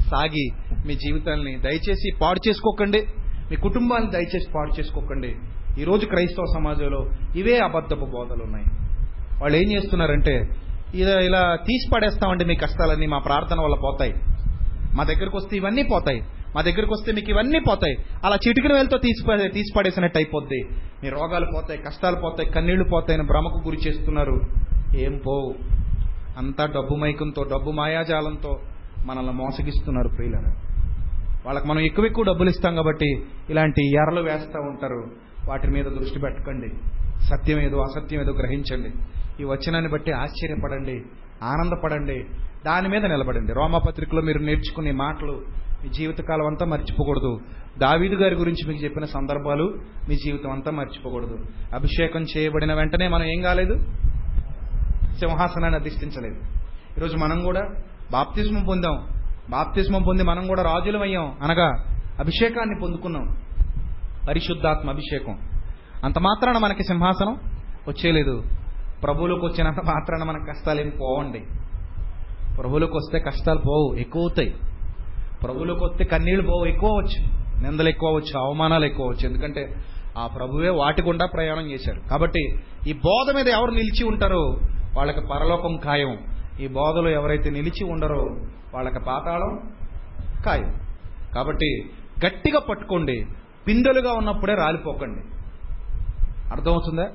సాగి 0.00 0.50
మీ 0.86 0.94
జీవితాన్ని 0.94 1.58
దయచేసి 1.58 2.16
పాడు 2.22 2.48
చేసుకోకండి. 2.48 3.06
మీ 3.50 3.56
కుటుంబాన్ని 3.56 4.10
దయచేసి 4.10 4.52
పాడు 4.54 4.80
చేసుకోకండి. 4.80 5.34
ఈరోజు 5.78 6.06
క్రైస్తవ 6.06 6.44
సమాజంలో 6.54 7.10
ఇవే 7.36 7.58
అబద్ధపు 7.58 8.04
బోధలు 8.04 8.44
ఉన్నాయి 8.44 8.64
వాళ్ళు 9.42 9.58
ఏం 9.58 9.72
చేస్తున్నారంటే 9.72 10.48
ఇలా 10.94 11.20
ఇలా 11.20 11.56
తీసి 11.56 11.90
పడేస్తామండి 11.94 12.44
మీ 12.44 12.54
కష్టాలన్నీ 12.54 13.06
మా 13.06 13.18
ప్రార్థన 13.18 13.60
వల్ల 13.60 13.74
పోతాయి. 13.74 14.14
మా 14.94 15.04
దగ్గరకు 15.04 15.36
వస్తే 15.36 15.56
ఇవన్నీ 15.56 15.82
పోతాయి. 15.82 16.20
మా 16.56 16.62
దగ్గరకు 16.62 16.94
వస్తే 16.94 17.12
మీకు 17.12 17.30
ఇవన్నీ 17.30 17.58
పోతాయి. 17.58 17.96
అలా 18.24 18.36
చిటికిన 18.48 18.72
వేలతో 18.72 18.98
తీసి 18.98 19.48
తీసి 19.48 19.78
పడేసినట్టు 19.78 20.18
అయిపోద్ది. 20.18 20.64
మీ 21.02 21.08
రోగాలు 21.08 21.46
పోతాయి 21.54 21.80
కష్టాలు 21.82 22.16
పోతాయి 22.16 22.50
కన్నీళ్ళు 22.50 22.84
పోతాయని 22.84 23.22
భ్రమకు 23.22 23.62
గురి 23.64 23.76
చేస్తున్నారు. 23.88 24.40
ఏం 24.96 25.20
పోవు. 25.26 25.54
అంతా 26.38 26.66
డబ్బు 26.66 26.94
మైకంతో 26.94 27.42
డబ్బు 27.42 27.70
మాయాజాలంతో 27.70 28.60
మనల్ని 29.08 29.32
మోసగిస్తున్నారు 29.32 30.08
ప్రియులను 30.08 30.68
వాళ్ళకి 31.46 31.68
మనం 31.68 31.80
ఎక్కువ 31.80 32.04
ఎక్కువ 32.04 32.24
డబ్బులు 32.24 32.50
ఇస్తాం 32.50 32.74
కాబట్టి 32.74 33.24
ఇలాంటి 33.50 33.90
ఎర్రలు 33.90 34.22
వేస్తూ 34.22 34.60
ఉంటారు. 34.60 35.10
వాటి 35.48 35.68
మీద 35.68 35.84
దృష్టి 35.84 36.18
పెట్టకండి. 36.18 36.68
సత్యం 37.24 37.60
ఏదో 37.60 37.80
అసత్యం 37.80 38.20
ఏదో 38.20 38.32
గ్రహించండి. 38.32 38.90
ఈ 39.42 39.44
వచనాన్ని 39.44 39.90
బట్టి 39.90 40.12
ఆశ్చర్యపడండి 40.12 41.02
ఆనందపడండి 41.42 42.24
దాని 42.66 42.88
మీద 42.88 43.06
నిలబడండి. 43.06 43.52
రోమపత్రికలో 43.52 44.22
మీరు 44.22 44.38
నేర్చుకునే 44.38 44.90
మాటలు 44.90 45.42
మీ 45.82 45.88
జీవితకాలం 45.88 46.46
అంతా 46.46 46.66
మర్చిపోకూడదు. 46.66 47.40
దావీదు 47.78 48.14
గారి 48.14 48.34
గురించి 48.34 48.68
మీకు 48.68 48.84
చెప్పిన 48.84 49.04
సందర్భాలు 49.04 49.74
మీ 50.08 50.14
జీవితం 50.14 50.50
అంతా 50.50 50.70
మర్చిపోకూడదు. 50.70 51.38
అభిషేకం 51.74 52.26
చేయబడిన 52.36 52.74
వెంటనే 52.74 53.08
మనం 53.08 53.24
ఏం 53.24 53.42
కాలేదు? 53.42 53.74
సింహాసనాన్ని 55.14 55.80
అధిష్ఠించలేదు. 55.80 56.40
ఈరోజు 56.98 57.16
మనం 57.16 57.44
కూడా 57.44 57.70
బాప్తిస్మం 58.12 58.64
పొందాం. 58.64 59.06
బాప్తిస్మం 59.50 60.02
పొంది 60.02 60.22
మనం 60.22 60.46
కూడా 60.46 60.62
రాజులం 60.62 61.02
అయ్యాం 61.02 61.38
అనగా 61.42 61.98
అభిషేకాన్ని 62.20 62.80
పొందుకున్నాం. 62.82 63.36
పరిశుద్ధాత్మ 64.28 64.90
అభిషేకం. 64.90 65.38
అంత 66.04 66.18
మాత్రాన 66.18 66.58
మనకి 66.58 66.82
సింహాసనం 66.82 67.36
వచ్చేయలేదు 67.88 68.42
ప్రభువులకు 69.02 69.46
వచ్చినంత 69.46 69.76
మాత్రాన 69.76 70.22
మనకు 70.22 70.44
కష్టాలు 70.44 70.80
ఏం 70.80 70.92
పోవండి. 71.00 71.40
ప్రభువులకు 72.56 72.96
వస్తే 72.96 73.18
కష్టాలు 73.18 73.58
పోవు 73.58 73.94
ఎక్కువ 73.94 74.22
అవుతాయి. 74.22 74.54
ప్రభువులకు 75.44 75.84
వస్తే 75.84 76.04
కన్నీళ్ళు 76.04 76.42
పోవు 76.42 76.64
ఎక్కువ 76.64 76.88
అవచ్చు 76.88 77.38
నిందలు 77.62 77.88
ఎక్కువ 77.88 78.08
అవచ్చు 78.08 78.40
అవమానాలు 78.40 78.84
ఎక్కువ 78.84 79.06
అవచ్చు 79.06 79.28
ఎందుకంటే 79.28 79.74
ఆ 80.18 80.26
ప్రభువే 80.26 80.68
వాటి 80.68 81.02
గుండా 81.02 81.26
ప్రయాణం 81.26 81.70
చేశారు 81.70 82.00
కాబట్టి 82.10 82.58
ఈ 82.86 82.92
బోధ 82.92 83.34
మీద 83.34 83.48
ఎవరు 83.48 83.70
నిలిచి 83.70 84.04
ఉంటారో 84.04 84.58
వాళ్ళకి 84.96 85.20
పరలోకం 85.20 85.78
ఖాయం. 85.84 86.37
ఈ 86.60 86.68
బోధలు 86.68 87.08
ఎవరైతే 87.08 87.50
నిలిచి 87.50 87.84
ఉండరో 87.84 88.36
వాళ్ళకి 88.74 89.00
పాతాళం 89.00 89.60
ఖాయం. 90.44 90.74
కాబట్టి 91.34 91.90
గట్టిగా 92.26 92.60
పట్టుకోండి 92.60 93.26
పిందెలుగా 93.68 94.12
ఉన్నప్పుడే 94.12 94.54
రాలిపోకండి. 94.54 95.20
అర్థమవుతుందా? 96.52 97.10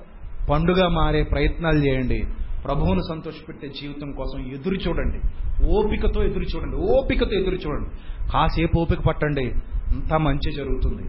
పండుగ 0.49 0.88
మారే 0.88 1.24
ప్రయత్నాలు 1.24 1.78
చేయండి. 1.78 2.28
ప్రభువును 2.64 2.99
సంతోషపెట్టే 3.10 3.68
జీవితం 3.68 4.11
కోసం 4.11 4.40
ఎదురు 4.40 4.76
చూడండి. 4.76 5.20
ఓపికతో 5.65 6.24
ఎదురు 6.24 6.44
చూడండి. 6.44 6.76
ఓపికతో 6.76 7.32
ఎదురు 7.32 7.56
చూడండి. 7.56 7.90
కాసేపు 8.32 8.80
ఓపిక 8.80 8.99
పట్టండి 8.99 9.52
అంతా 9.90 10.18
మంచి 10.18 10.52
జరుగుతుంది. 10.52 11.03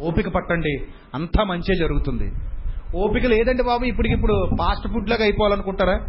ఓపిక 0.00 0.28
పట్టండి 0.28 0.78
అంతా 1.14 1.44
మంచి 1.44 1.78
జరుగుతుంది. 1.78 2.32
ఓపిక 2.96 3.26
లేదండి 3.26 3.62
బాబు 3.62 3.84
ఇప్పటికిప్పుడు 3.84 4.48
ఫాస్ట్ 4.58 4.88
ఫుడ్ 4.88 5.10
లాగా 5.10 5.22
అయిపోవాలనుకుంటారా? 5.22 6.00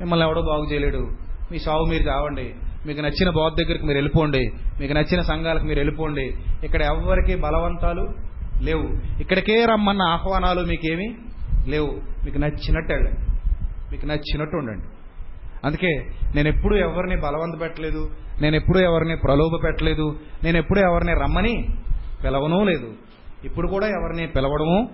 మిమ్మల్ని 0.00 0.26
ఎవడో 0.26 0.42
బాగు 0.42 0.64
చేయలేడు. 0.64 1.10
మీ 1.52 1.58
సాగు 1.58 1.84
మీరు 1.84 2.02
కావండి. 2.02 2.54
మీకు 2.86 3.00
నచ్చిన 3.00 3.30
బౌద్ధ 3.30 3.56
దగ్గరికి 3.62 3.84
మీరు 3.84 3.96
వెళ్ళిపోండి. 3.96 4.50
మీకు 4.80 4.92
నచ్చిన 4.92 5.22
సంఘాలకు 5.22 5.64
మీరు 5.64 5.78
వెళ్ళిపోండి. 5.78 6.34
ఇక్కడ 6.64 6.82
ఎవరికి 6.82 7.36
బలవంతాలు 7.36 8.14
లేవు. 8.62 8.88
ఇక్కడికే 9.20 9.64
రమ్మన్న 9.64 10.02
ఆహ్వానాలు 10.02 10.60
మీకేమీ 10.60 11.14
లేవు. 11.68 12.00
మీకు 12.24 12.38
నచ్చినట్టు 12.38 12.92
వెళ్ళండి. 12.92 13.20
మీకు 13.92 14.06
నచ్చినట్టు 14.06 14.56
ఉండండి. 14.56 14.86
అందుకే 15.64 16.06
నేను 16.34 16.48
ఎప్పుడూ 16.48 16.76
ఎవరిని 16.76 17.16
బలవంత 17.16 17.60
పెట్టలేదు. 17.60 18.10
నేను 18.40 18.56
ఎప్పుడూ 18.56 18.80
ఎవరిని 18.80 19.16
ప్రలోభ 19.16 19.64
పెట్టలేదు. 19.64 20.18
నేను 20.44 20.58
ఎప్పుడూ 20.58 20.80
ఎవరిని 20.80 21.12
రమ్మని 21.12 21.68
పిలవనూ 22.24 22.64
లేదు. 22.64 22.92
ఇప్పుడు 23.44 23.68
కూడా 23.68 23.86
ఎవరిని 23.86 24.26
పిలవడము 24.26 24.90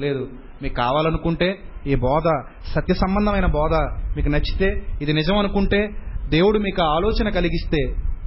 లేదు. 0.00 0.28
మీకు 0.62 0.74
కావాలనుకుంటే 0.74 1.58
ఈ 1.86 1.94
బోధ 1.94 2.28
సత్య 2.74 2.94
సంబంధమైన 2.94 3.46
బోధ 3.46 3.74
మీకు 4.16 4.28
నచ్చితే 4.28 4.68
ఇది 5.02 5.12
నిజం 5.12 5.38
అనుకుంటే 5.38 5.80
దేవుడు 6.28 6.58
మీకు 6.58 6.82
ఆలోచన 6.82 7.28
కలిగిస్తే 7.28 7.80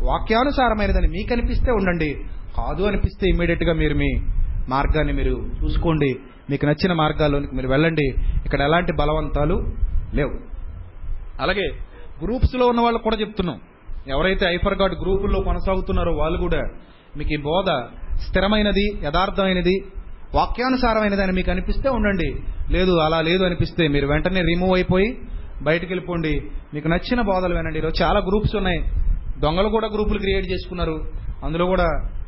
వాక్యానుసారమైనదని 0.06 1.08
మీకు 1.08 1.34
అనిపిస్తే 1.34 1.72
ఉండండి. 1.72 2.12
కాదు 2.58 2.84
అనిపిస్తే 2.84 3.30
ఇమ్మీడియట్గా 3.30 3.74
మీరు 3.74 3.96
మీ 3.96 4.10
మార్గాన్ని 4.70 5.14
మీరు 5.14 5.36
చూసుకోండి. 5.64 6.12
మీకు 6.50 6.66
నచ్చిన 6.66 6.94
మార్గాల్లోనికి 6.94 7.56
మీరు 7.56 7.68
వెళ్ళండి. 7.68 8.08
ఇక్కడ 8.46 8.62
ఎలాంటి 8.62 8.92
బలవంతాలు 8.94 9.58
లేవు. 10.14 10.36
అలాగే 11.42 11.68
గ్రూప్స్లో 12.24 12.68
ఉన్న 12.68 12.82
వాళ్ళు 12.82 13.00
కూడా 13.00 13.16
చెప్తున్నాం. 13.16 13.60
ఎవరైతే 14.08 14.46
ఐఫర్ 14.56 14.78
గాడ్ 14.82 14.96
గ్రూపుల్లో 15.02 15.40
కొనసాగుతున్నారో 15.40 16.12
వాళ్ళు 16.12 16.38
కూడా 16.40 16.62
మీకు 17.18 17.34
ఈ 17.34 17.38
బోధ 17.38 17.70
స్థిరమైనది 18.28 18.86
యథార్థమైనది 19.04 19.76
వాక్యానుసారమైనదని 20.36 21.32
మీకు 21.32 21.52
అనిపిస్తే 21.52 21.90
ఉండండి. 21.90 22.36
లేదు 22.74 22.98
అలా 22.98 23.22
లేదు 23.22 23.44
అనిపిస్తే 23.44 23.88
మీరు 23.88 24.08
వెంటనే 24.08 24.42
రిమూవ్ 24.42 24.74
అయిపోయి 24.74 25.18
బయటికి 25.62 25.94
వెళ్ళిపోండి. 25.94 26.42
మీకు 26.74 26.88
నచ్చిన 26.88 27.22
బోధలు 27.22 27.56
వినండి. 27.56 27.80
ఈరోజు 27.80 28.04
చాలా 28.04 28.20
గ్రూప్స్ 28.20 28.56
ఉన్నాయి. 28.56 28.84
దొంగలు 29.40 29.70
కూడా 29.70 29.88
గ్రూపులు 29.88 30.20
క్రియేట్ 30.20 30.52
చేసుకున్నారు. 30.52 31.12
అందులో 31.44 31.66
కూడా 31.66 31.86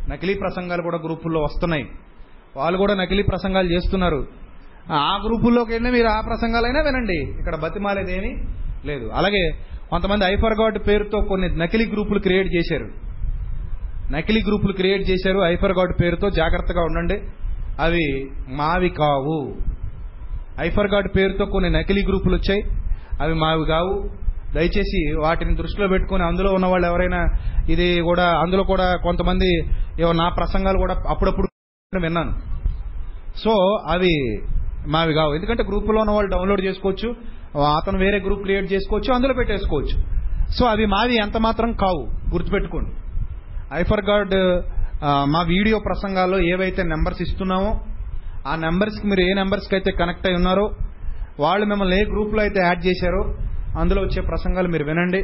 నకిలీ 0.09 0.33
ప్రసంగాలు 0.33 0.81
కూడా 0.81 0.97
గ్రూపుల్లో 0.97 1.41
వస్తున్నాయి. 1.41 1.87
వాళ్ళు 2.55 2.77
కూడా 2.77 2.95
నకిలీ 2.95 3.23
ప్రసంగాలు 3.23 3.67
చేస్తున్నారు. 3.67 4.27
ఆ 4.91 5.23
గ్రూపుల్లోకి 5.25 5.73
వెళ్ళి 5.73 5.91
మీరు 5.91 6.07
ఆ 6.07 6.21
ప్రసంగాలైనా 6.21 6.81
వినండి. 6.81 7.39
ఇక్కడ 7.39 7.55
బతిమాలేదేమీ 7.55 8.35
లేదు. 8.85 9.11
అలాగే 9.13 9.51
కొంతమంది 9.89 10.25
ఐఫర్ 10.25 10.61
గాడ్ 10.61 10.79
పేరుతో 10.87 11.21
కొన్ని 11.21 11.57
నకిలీ 11.57 11.85
గ్రూపులు 11.85 12.19
క్రియేట్ 12.19 12.55
చేశారు. 12.55 12.87
నకిలీ 14.11 14.41
గ్రూపులు 14.47 14.73
క్రియేట్ 14.73 15.09
చేశారు. 15.09 15.39
ఐఫర్ 15.39 15.77
గాడ్ 15.77 16.03
పేరుతో 16.03 16.29
జాగ్రత్తగా 16.29 16.81
ఉండండి. 16.81 17.21
అవి 17.81 18.31
మావి 18.49 18.89
కావు. 18.89 19.55
ఐఫర్ 20.59 20.91
గాడ్ 20.93 21.09
పేరుతో 21.15 21.45
కొన్ని 21.45 21.69
నకిలీ 21.69 22.03
గ్రూపులు 22.05 22.35
వచ్చాయి. 22.35 22.61
అవి 23.21 23.33
మావి 23.33 23.65
కావు. 23.65 24.09
దయచేసి 24.55 25.15
వాటిని 25.15 25.55
దృష్టిలో 25.55 25.87
పెట్టుకుని 25.87 26.23
అందులో 26.23 26.53
ఉన్న 26.53 26.65
వాళ్ళు 26.65 26.87
ఎవరైనా 26.87 27.21
ఇది 27.69 28.01
కూడా 28.01 28.23
అందులో 28.23 28.63
కూడా 28.63 28.95
కొంతమంది 29.03 29.49
ఏవో 29.99 30.11
నా 30.11 30.29
ప్రసంగాలు 30.29 30.77
కూడా 30.77 31.03
అప్పుడప్పుడు 31.07 31.47
విన్నాను. 32.01 32.33
సో 33.37 33.51
అవి 33.87 34.41
మావి 34.87 35.13
కావు. 35.13 35.33
ఎందుకంటే 35.33 35.63
గ్రూపులో 35.63 35.99
ఉన్న 36.01 36.11
వాళ్ళు 36.11 36.31
డౌన్లోడ్ 36.31 36.61
చేసుకోవచ్చు 36.61 37.15
అతను 37.77 37.97
వేరే 37.99 38.19
గ్రూప్ 38.19 38.41
క్రియేట్ 38.41 38.73
చేసుకోవచ్చు 38.73 39.13
అందులో 39.13 39.33
పెట్టేసుకోవచ్చు. 39.33 39.95
సో 40.51 40.65
అవి 40.65 40.85
మావి 40.85 41.15
ఎంత 41.15 41.37
మాత్రం 41.37 41.71
కావు. 41.71 42.07
గుర్తుపెట్టుకోండి. 42.33 42.91
ఐఫర్ 43.73 44.05
గార్డ్ 44.09 44.35
మా 45.33 45.41
వీడియో 45.53 45.77
ప్రసంగాల్లో 45.87 46.37
ఏవైతే 46.53 46.81
నెంబర్స్ 46.93 47.21
ఇస్తున్నామో 47.25 47.69
ఆ 48.51 48.53
నెంబర్స్కి 48.65 49.05
మీరు 49.11 49.21
ఏ 49.27 49.31
నెంబర్స్కి 49.39 49.75
అయితే 49.77 49.91
కనెక్ట్ 50.01 50.25
అయి 50.29 50.37
ఉన్నారో 50.39 50.65
వాళ్ళు 51.43 51.65
మిమ్మల్ని 51.71 51.95
ఏ 51.99 52.03
గ్రూప్లో 52.11 52.41
అయితే 52.45 52.59
యాడ్ 52.67 52.81
చేశారో 52.87 53.21
అందులో 53.81 53.99
వచ్చే 54.05 54.21
ప్రసంగాలు 54.29 54.69
మీరు 54.73 54.85
వినండి. 54.89 55.21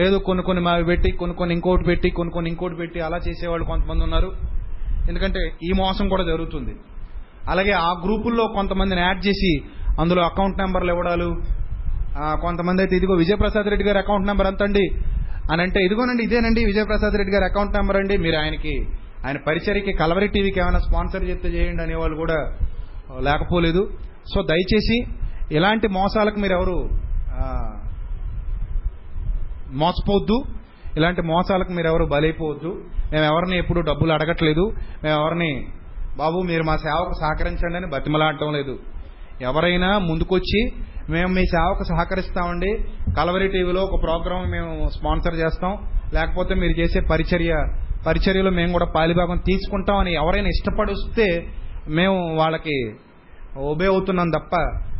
లేదు 0.00 0.16
కొన్ని 0.26 0.42
కొన్ని 0.48 0.62
మావి 0.66 0.84
పెట్టి 0.90 1.10
కొన్ని 1.20 1.34
కొన్ని 1.40 1.52
ఇంకోటి 1.56 1.84
పెట్టి 1.90 2.08
కొన్ని 2.18 2.32
కొన్ని 2.36 2.48
ఇంకోటి 2.52 2.76
పెట్టి 2.80 2.98
అలా 3.06 3.18
చేసేవాళ్ళు 3.26 3.64
కొంతమంది 3.70 4.02
ఉన్నారు. 4.06 4.30
ఎందుకంటే 5.10 5.42
ఈ 5.68 5.70
మోసం 5.82 6.06
కూడా 6.12 6.24
జరుగుతుంది. 6.30 6.74
అలాగే 7.52 7.74
ఆ 7.86 7.90
గ్రూపుల్లో 8.04 8.44
కొంతమందిని 8.58 9.02
యాడ్ 9.06 9.22
చేసి 9.26 9.52
అందులో 10.02 10.22
అకౌంట్ 10.30 10.60
నెంబర్లు 10.62 10.92
ఇవ్వడాలు 10.94 11.30
కొంతమంది 12.44 12.80
అయితే 12.84 12.94
ఇదిగో 12.98 13.14
విజయప్రసాద్ 13.22 13.68
రెడ్డి 13.72 13.84
గారి 13.88 13.98
అకౌంట్ 14.04 14.28
నెంబర్ 14.30 14.48
ఎంత 14.50 14.62
అండి 14.68 14.84
అని 15.52 15.62
అంటే 15.64 15.78
ఇదిగోనండి 15.86 16.22
ఇదేనండి 16.28 16.62
విజయప్రసాద్ 16.70 17.14
రెడ్డి 17.20 17.32
గారి 17.34 17.46
అకౌంట్ 17.50 17.76
నెంబర్ 17.78 17.98
అండి. 18.00 18.14
మీరు 18.24 18.36
ఆయనకి 18.42 18.74
ఆయన 19.26 19.38
పరిచర్యకి 19.46 19.92
కలవరి 19.92 20.28
టీవీకి 20.28 20.60
ఏమైనా 20.60 20.78
స్పాన్సర్ 20.78 21.24
చేస్తే 21.24 21.48
చేయండి 21.48 21.82
అనేవాళ్ళు 21.82 22.16
కూడా 22.16 22.38
లేకపోలేదు. 23.20 23.82
సో 24.34 24.42
దయచేసి 24.42 24.98
ఇలాంటి 25.56 25.88
మోసాలకు 25.88 26.38
మీరు 26.40 26.52
ఎవరు 26.52 26.76
మోసపోవద్దు. 29.72 30.36
ఇలాంటి 30.96 31.22
మోసాలకు 31.22 31.72
మీరు 31.72 31.86
ఎవరు 31.86 32.04
బలైపోవద్దు. 32.04 32.70
మేము 33.12 33.24
ఎవరిని 33.24 33.58
ఎప్పుడు 33.58 33.80
డబ్బులు 33.80 34.12
అడగట్లేదు. 34.12 34.64
మేము 35.04 35.16
ఎవరిని 35.20 35.66
బాబు 36.18 36.38
మీరు 36.38 36.62
మా 36.62 36.76
సేవకు 36.76 37.12
సహకరించండి 37.20 37.76
అని 37.76 37.86
బతిమలాడటం 37.86 38.52
లేదు. 38.52 38.78
ఎవరైనా 39.40 39.98
ముందుకొచ్చి 39.98 40.60
మేము 41.10 41.30
మీ 41.34 41.44
సేవకు 41.46 41.84
సహకరిస్తామండి. 41.84 42.70
కలవరి 43.16 43.48
టీవీలో 43.48 43.82
ఒక 43.82 44.02
ప్రోగ్రామ్ 44.02 44.50
మేము 44.50 44.88
స్పాన్సర్ 44.96 45.34
చేస్తాం. 45.34 45.74
లేకపోతే 46.14 46.54
మీరు 46.54 46.74
చేసే 46.80 47.00
పరిచర్య 47.00 47.52
పరిచర్యలో 48.06 48.50
మేము 48.50 48.72
కూడా 48.72 48.86
పాలిభాగం 48.96 49.38
తీసుకుంటాం 49.48 49.98
అని 50.02 50.12
ఎవరైనా 50.12 50.48
ఇష్టపడిస్తే 50.48 51.26
మేము 51.88 52.18
వాళ్ళకి 52.36 52.76
ఒబే 53.70 53.86
అవుతున్నాం 53.86 54.28
తప్ప 54.30 54.54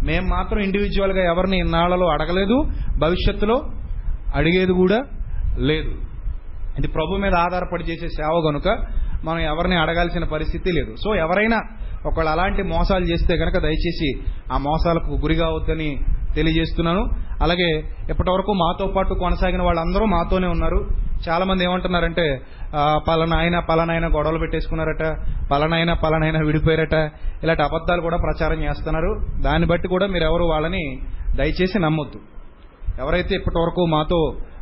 మేము 0.06 0.26
మాత్రం 0.28 0.58
ఇండివిజువల్గా 0.58 1.22
ఎవరిని 1.32 1.58
ఇన్నాళ్ళలో 1.58 2.06
అడగలేదు 2.06 2.56
భవిష్యత్తులో 2.98 3.56
అడిగేది 4.34 4.72
కూడా 4.72 4.98
లేదు. 5.68 5.90
ఇది 6.78 6.88
ప్రభు 6.88 7.20
మీద 7.24 7.34
ఆధారపడి 7.34 7.84
చేసే 7.84 8.08
సేవ 8.08 8.34
కనుక 8.48 8.68
మనం 9.24 9.40
ఎవరిని 9.40 9.76
అడగాల్సిన 9.76 10.24
పరిస్థితి 10.24 10.72
లేదు. 10.72 10.92
సో 11.04 11.14
ఎవరైనా 11.14 11.58
ఒకళ్ళు 12.06 12.30
అలాంటి 12.30 12.62
మోసాలు 12.62 13.04
చేస్తే 13.04 13.36
కనుక 13.36 13.58
దయచేసి 13.62 14.10
ఆ 14.52 14.58
మోసాలకు 14.58 15.10
గురి 15.24 15.36
కావద్దని 15.36 15.88
తెలియజేస్తున్నాను. 16.34 17.02
అలాగే 17.42 17.70
ఇప్పటివరకు 18.12 18.52
మాతో 18.52 18.86
పాటు 18.96 19.14
కొనసాగిన 19.14 19.62
వాళ్ళందరూ 19.62 20.04
మాతోనే 20.06 20.46
ఉన్నారు. 20.46 20.80
చాలా 21.28 21.44
మంది 21.44 21.64
ఏమంటున్నారంటే 21.64 22.40
పలానాయన 23.08 23.58
పలానాయన 23.58 24.06
గొడవలు 24.06 24.38
పెట్టేసుకున్నారట 24.38 25.04
పలానాయన 25.50 25.92
పలానాయన 25.92 26.38
విడిపోయారట 26.46 26.96
ఇలాంటి 27.42 27.62
అబద్ధాలు 27.62 28.00
కూడా 28.00 28.16
ప్రచారం 28.16 28.62
చేస్తున్నారు. 28.62 29.10
దాన్ని 29.42 29.68
బట్టి 29.68 29.88
కూడా 29.88 30.06
మీరు 30.06 30.24
ఎవరు 30.24 30.44
వాళ్ళని 30.44 30.84
దయచేసి 31.36 31.78
నమ్మొద్దు. 31.78 32.20
ఎవరైతే 33.00 33.34
ఇప్పటి 33.34 33.58
వరకు 33.58 33.86
మాతో 33.86 34.20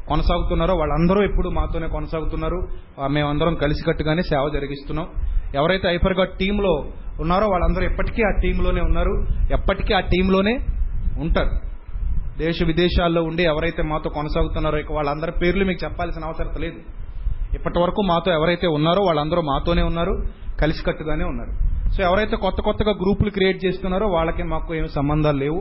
కొనసాగుతున్నారో 0.09 0.75
వాళ్ళందరూ 0.75 1.25
ఇప్పుడు 1.25 1.49
మాతోనే 1.49 1.89
కొనసాగుతున్నారు. 1.89 2.59
మేమందరం 3.09 3.55
కలిసికట్టుగానే 3.55 4.23
సేవ 4.23 4.49
జరిగిస్తున్నాం. 4.55 5.07
ఎవరైతే 5.55 5.89
ఐఫర్గా 5.89 6.25
టీంలో 6.25 6.75
ఉన్నారో 7.21 7.47
వాళ్ళందరూ 7.47 7.85
ఎప్పటికీ 7.85 8.23
ఆ 8.23 8.31
టీంలోనే 8.43 8.81
ఉన్నారు. 8.81 9.15
ఎప్పటికీ 9.51 9.95
ఆ 9.95 10.01
టీంలోనే 10.01 10.55
ఉంటారు. 11.21 11.76
దేశ 12.43 12.57
విదేశాల్లో 12.71 13.21
ఉండి 13.29 13.43
ఎవరైతే 13.53 13.83
మాతో 13.91 14.09
కొనసాగుతున్నారో 14.17 14.79
ఇక 14.83 14.93
వాళ్ళందరి 14.97 15.33
పేర్లు 15.43 15.65
మీకు 15.69 15.81
చెప్పాల్సిన 15.85 16.25
అవసరం 16.29 16.51
లేదు. 16.65 16.79
ఇప్పటి 17.57 17.79
వరకు 17.83 18.01
మాతో 18.11 18.31
ఎవరైతే 18.39 18.67
ఉన్నారో 18.77 19.03
వాళ్ళందరూ 19.09 19.43
మాతోనే 19.51 19.83
ఉన్నారు 19.91 20.15
కలిసికట్టుగానే 20.63 21.25
ఉన్నారు. 21.33 21.53
సో 21.95 22.01
ఎవరైతే 22.09 22.37
కొత్త 22.37 22.61
కొత్తగా 22.61 22.93
గ్రూపులు 23.03 23.31
క్రియేట్ 23.37 23.59
చేస్తున్నారో 23.65 24.07
వాళ్ళకి 24.17 24.43
మాకు 24.53 24.71
ఏమి 24.79 24.91
సంబంధాలు 24.99 25.39
లేవు. 25.45 25.61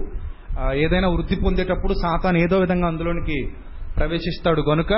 ఏదైనా 0.83 1.07
వృద్ధి 1.15 1.35
పొందేటప్పుడు 1.45 1.93
సాతాన్ 2.03 2.37
ఏదో 2.37 2.57
విధంగా 2.65 2.87
అందులోనికి 2.91 3.37
ప్రవేశిస్తాడు 3.97 4.61
గనుక 4.71 4.93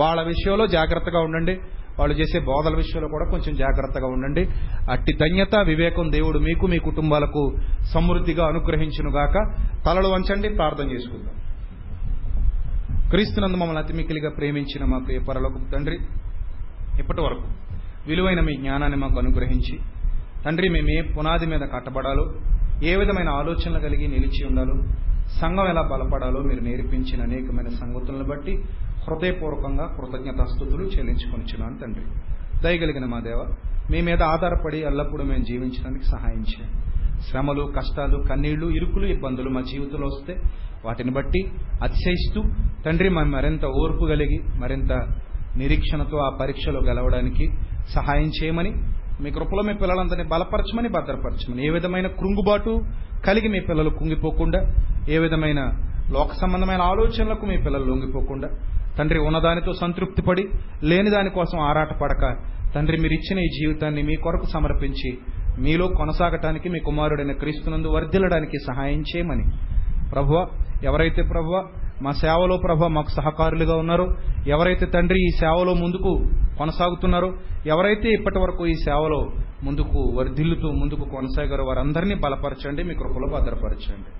వాళ్ళ 0.00 0.20
విషయంలో 0.32 0.64
జాగ్రత్తగా 0.76 1.20
ఉండండి. 1.26 1.54
వాళ్ళు 1.98 2.14
చేసే 2.14 2.38
బోధల 2.40 2.74
విషయంలో 2.76 3.08
కూడా 3.08 3.26
కొంచెం 3.30 3.54
జాగ్రత్తగా 3.54 4.06
ఉండండి. 4.06 4.42
అట్టి 4.90 5.12
ధన్యత 5.12 5.54
వివేకం 5.66 6.06
దేవుడు 6.12 6.38
మీకు 6.38 6.66
మీ 6.66 6.78
కుటుంబాలకు 6.78 7.42
సమృద్ధిగా 7.94 8.46
అనుగ్రహించునుగాక 8.46 9.36
తలలు 9.86 10.08
వంచండి 10.08 10.48
ప్రార్థన 10.48 10.86
చేసుకుందాం. 10.90 11.34
క్రీస్తునందు 13.10 13.56
మమ్మల్ని 13.56 13.82
అతిమికిలిగా 13.82 14.30
ప్రేమించిన 14.30 14.84
మా 14.84 14.98
ప్రియ 14.98 15.18
పరలోక 15.28 15.58
తండ్రి 15.72 15.98
ఇప్పటి 17.00 17.20
వరకు 17.20 17.46
విలువైన 18.08 18.40
మీ 18.40 18.54
జ్ఞానాన్ని 18.54 18.98
మాకు 18.98 19.18
అనుగ్రహించి 19.18 19.74
తండ్రి 20.44 20.68
మేము 20.68 20.90
ఏ 20.90 21.00
పునాది 21.12 21.46
మీద 21.46 21.60
కట్టబడాలో 21.74 22.24
ఏ 22.82 22.94
విధమైన 22.96 23.28
ఆలోచనలు 23.28 23.78
కలిగి 23.78 24.06
నిలిచి 24.08 24.42
ఉండాలో 24.46 24.74
సంఘం 25.40 25.66
ఎలా 25.68 25.82
బలపడాలో 25.82 26.40
మీరు 26.40 26.60
నేర్పించిన 26.60 27.22
అనేకమైన 27.22 27.68
సంగతులను 27.68 28.24
బట్టి 28.24 28.54
హృదయపూర్వకంగా 29.06 29.86
కృతజ్ఞతాస్థుతులు 29.96 30.84
చెల్లించుకొనిచున్నాను 30.84 31.78
తండ్రి. 31.78 32.04
దయగలిగిన 32.62 33.04
మా 33.04 33.20
దేవ 33.20 33.40
మీ 33.90 34.00
మీద 34.00 34.22
ఆధారపడి 34.22 34.78
ఎల్లప్పుడూ 34.80 35.24
మేము 35.24 35.44
జీవించడానికి 35.44 36.04
సహాయం 36.04 36.42
చేయండి. 36.52 36.76
శ్రమలు 37.30 37.72
కష్టాలు 37.76 38.16
కన్నీళ్ళు 38.28 38.66
ఇరుకులు 38.68 39.06
ఇబ్బందులు 39.06 39.50
మా 39.50 39.60
జీవితంలో 39.60 40.06
వస్తే 40.06 40.34
వాటిని 40.84 41.10
బట్టి 41.10 41.40
అతిశయిస్తూ 41.82 42.40
తండ్రి 42.86 43.08
మేము 43.08 43.30
మరింత 43.30 43.64
ఓర్పు 43.64 44.04
కలిగి 44.06 44.38
మరింత 44.58 44.92
నిరీక్షణతో 45.56 46.16
ఆ 46.18 46.28
పరీక్షలో 46.40 46.80
గెలవడానికి 46.80 47.44
సహాయం 47.94 48.28
చేయమని 48.28 48.72
మీ 49.20 49.30
కృపలో 49.30 49.62
మీ 49.62 49.74
పిల్లలందరినీ 49.74 50.28
బలపరచమని 50.28 50.88
భద్రపరచమని. 50.88 51.66
ఏ 51.66 51.70
విధమైన 51.70 52.06
కృంగుబాటు 52.06 52.84
కలిగి 53.26 53.48
మీ 53.48 53.60
పిల్లలు 53.60 53.90
కుంగిపోకుండా 53.90 54.60
ఏ 55.08 55.18
విధమైన 55.18 55.60
లోక 56.12 56.32
సంబంధమైన 56.32 56.82
ఆలోచనలకు 56.82 57.46
మీ 57.46 57.56
పిల్లలు 57.56 57.84
లొంగిపోకుండా 57.84 58.48
తండ్రి 58.98 59.18
ఉన్నదానితో 59.18 59.72
సంతృప్తి 59.72 60.22
పడి 60.22 60.48
లేని 60.82 61.10
దానికోసం 61.10 61.60
ఆరాటపడక 61.60 62.36
తండ్రి 62.74 62.96
మీరు 62.96 63.12
ఇచ్చిన 63.12 63.38
ఈ 63.38 63.48
జీవితాన్ని 63.48 64.02
మీ 64.02 64.16
కొరకు 64.16 64.46
సమర్పించి 64.46 65.18
మీలో 65.58 65.88
కొనసాగటానికి 65.88 66.68
మీ 66.68 66.78
కుమారుడైన 66.78 67.32
క్రీస్తునందు 67.32 67.88
వర్ధిల్లడానికి 67.88 68.58
సహాయం 68.66 69.00
చేయమని. 69.00 69.44
ప్రభువ 70.10 70.48
ఎవరైతే 70.82 71.22
ప్రభువ 71.22 71.68
మా 72.02 72.12
సేవలో 72.12 72.56
ప్రభ 72.56 72.84
మాకు 72.84 73.10
సహకారులుగా 73.10 73.76
ఉన్నారో. 73.76 74.06
ఎవరైతే 74.46 74.86
తండ్రి 74.86 75.18
ఈ 75.18 75.28
సేవలో 75.40 75.74
ముందుకు 75.74 76.24
కొనసాగుతున్నారో 76.58 77.32
ఎవరైతే 77.66 78.08
ఇప్పటి 78.08 78.38
వరకు 78.38 78.66
ఈ 78.66 78.72
సేవలో 78.72 79.30
ముందుకు 79.64 80.14
వర్ధిల్లుతూ 80.18 80.70
ముందుకు 80.70 81.00
కొనసాగారో 81.00 81.64
వారందరినీ 81.64 82.14
బలపరచండి 82.14 82.82
మీ 82.82 82.94
కృపలో 82.94 83.28
భద్రపరచండి. 83.36 84.10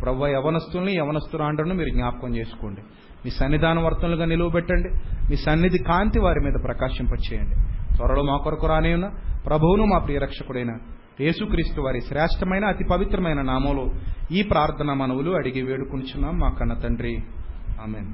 ప్రభు 0.00 0.26
యవనస్తుల్ని 0.26 0.92
యవనస్తురాండ్రను 0.92 1.74
మీరు 1.74 1.88
జ్ఞాపకం 1.88 2.36
చేసుకోండి. 2.36 2.80
మీ 3.24 3.30
సన్నిధాన 3.30 3.78
వర్తనలుగా 3.78 4.24
నిలువబెట్టండి. 4.24 4.88
మీ 5.30 5.36
సన్నిధి 5.36 5.78
కాంతి 5.78 6.20
వారి 6.20 6.40
మీద 6.40 6.64
ప్రకాశింపచేయండి. 6.64 7.54
త్వరలో 7.96 8.22
మా 8.22 8.36
కొరకు 8.36 8.66
రానే 8.66 8.94
ఉన్న 8.94 9.10
ప్రభువును 9.46 9.84
మా 9.84 9.98
ప్రియరక్షకుడైన 9.98 10.70
యేసుక్రీస్తు 11.20 11.80
వారి 11.80 12.00
శ్రేష్టమైన 12.00 12.64
అతి 12.64 12.84
పవిత్రమైన 12.84 13.42
నామంలో 13.42 13.90
ఈ 14.32 14.42
ప్రార్థన 14.42 14.92
మనవులు 14.92 15.30
అడిగి 15.30 15.62
వేడుకుంటున్నాం 15.62 16.38
మా 16.38 16.48
కన్న 16.48 16.74
తండ్రి. 16.74 17.22
ఆమెన్. 17.82 18.06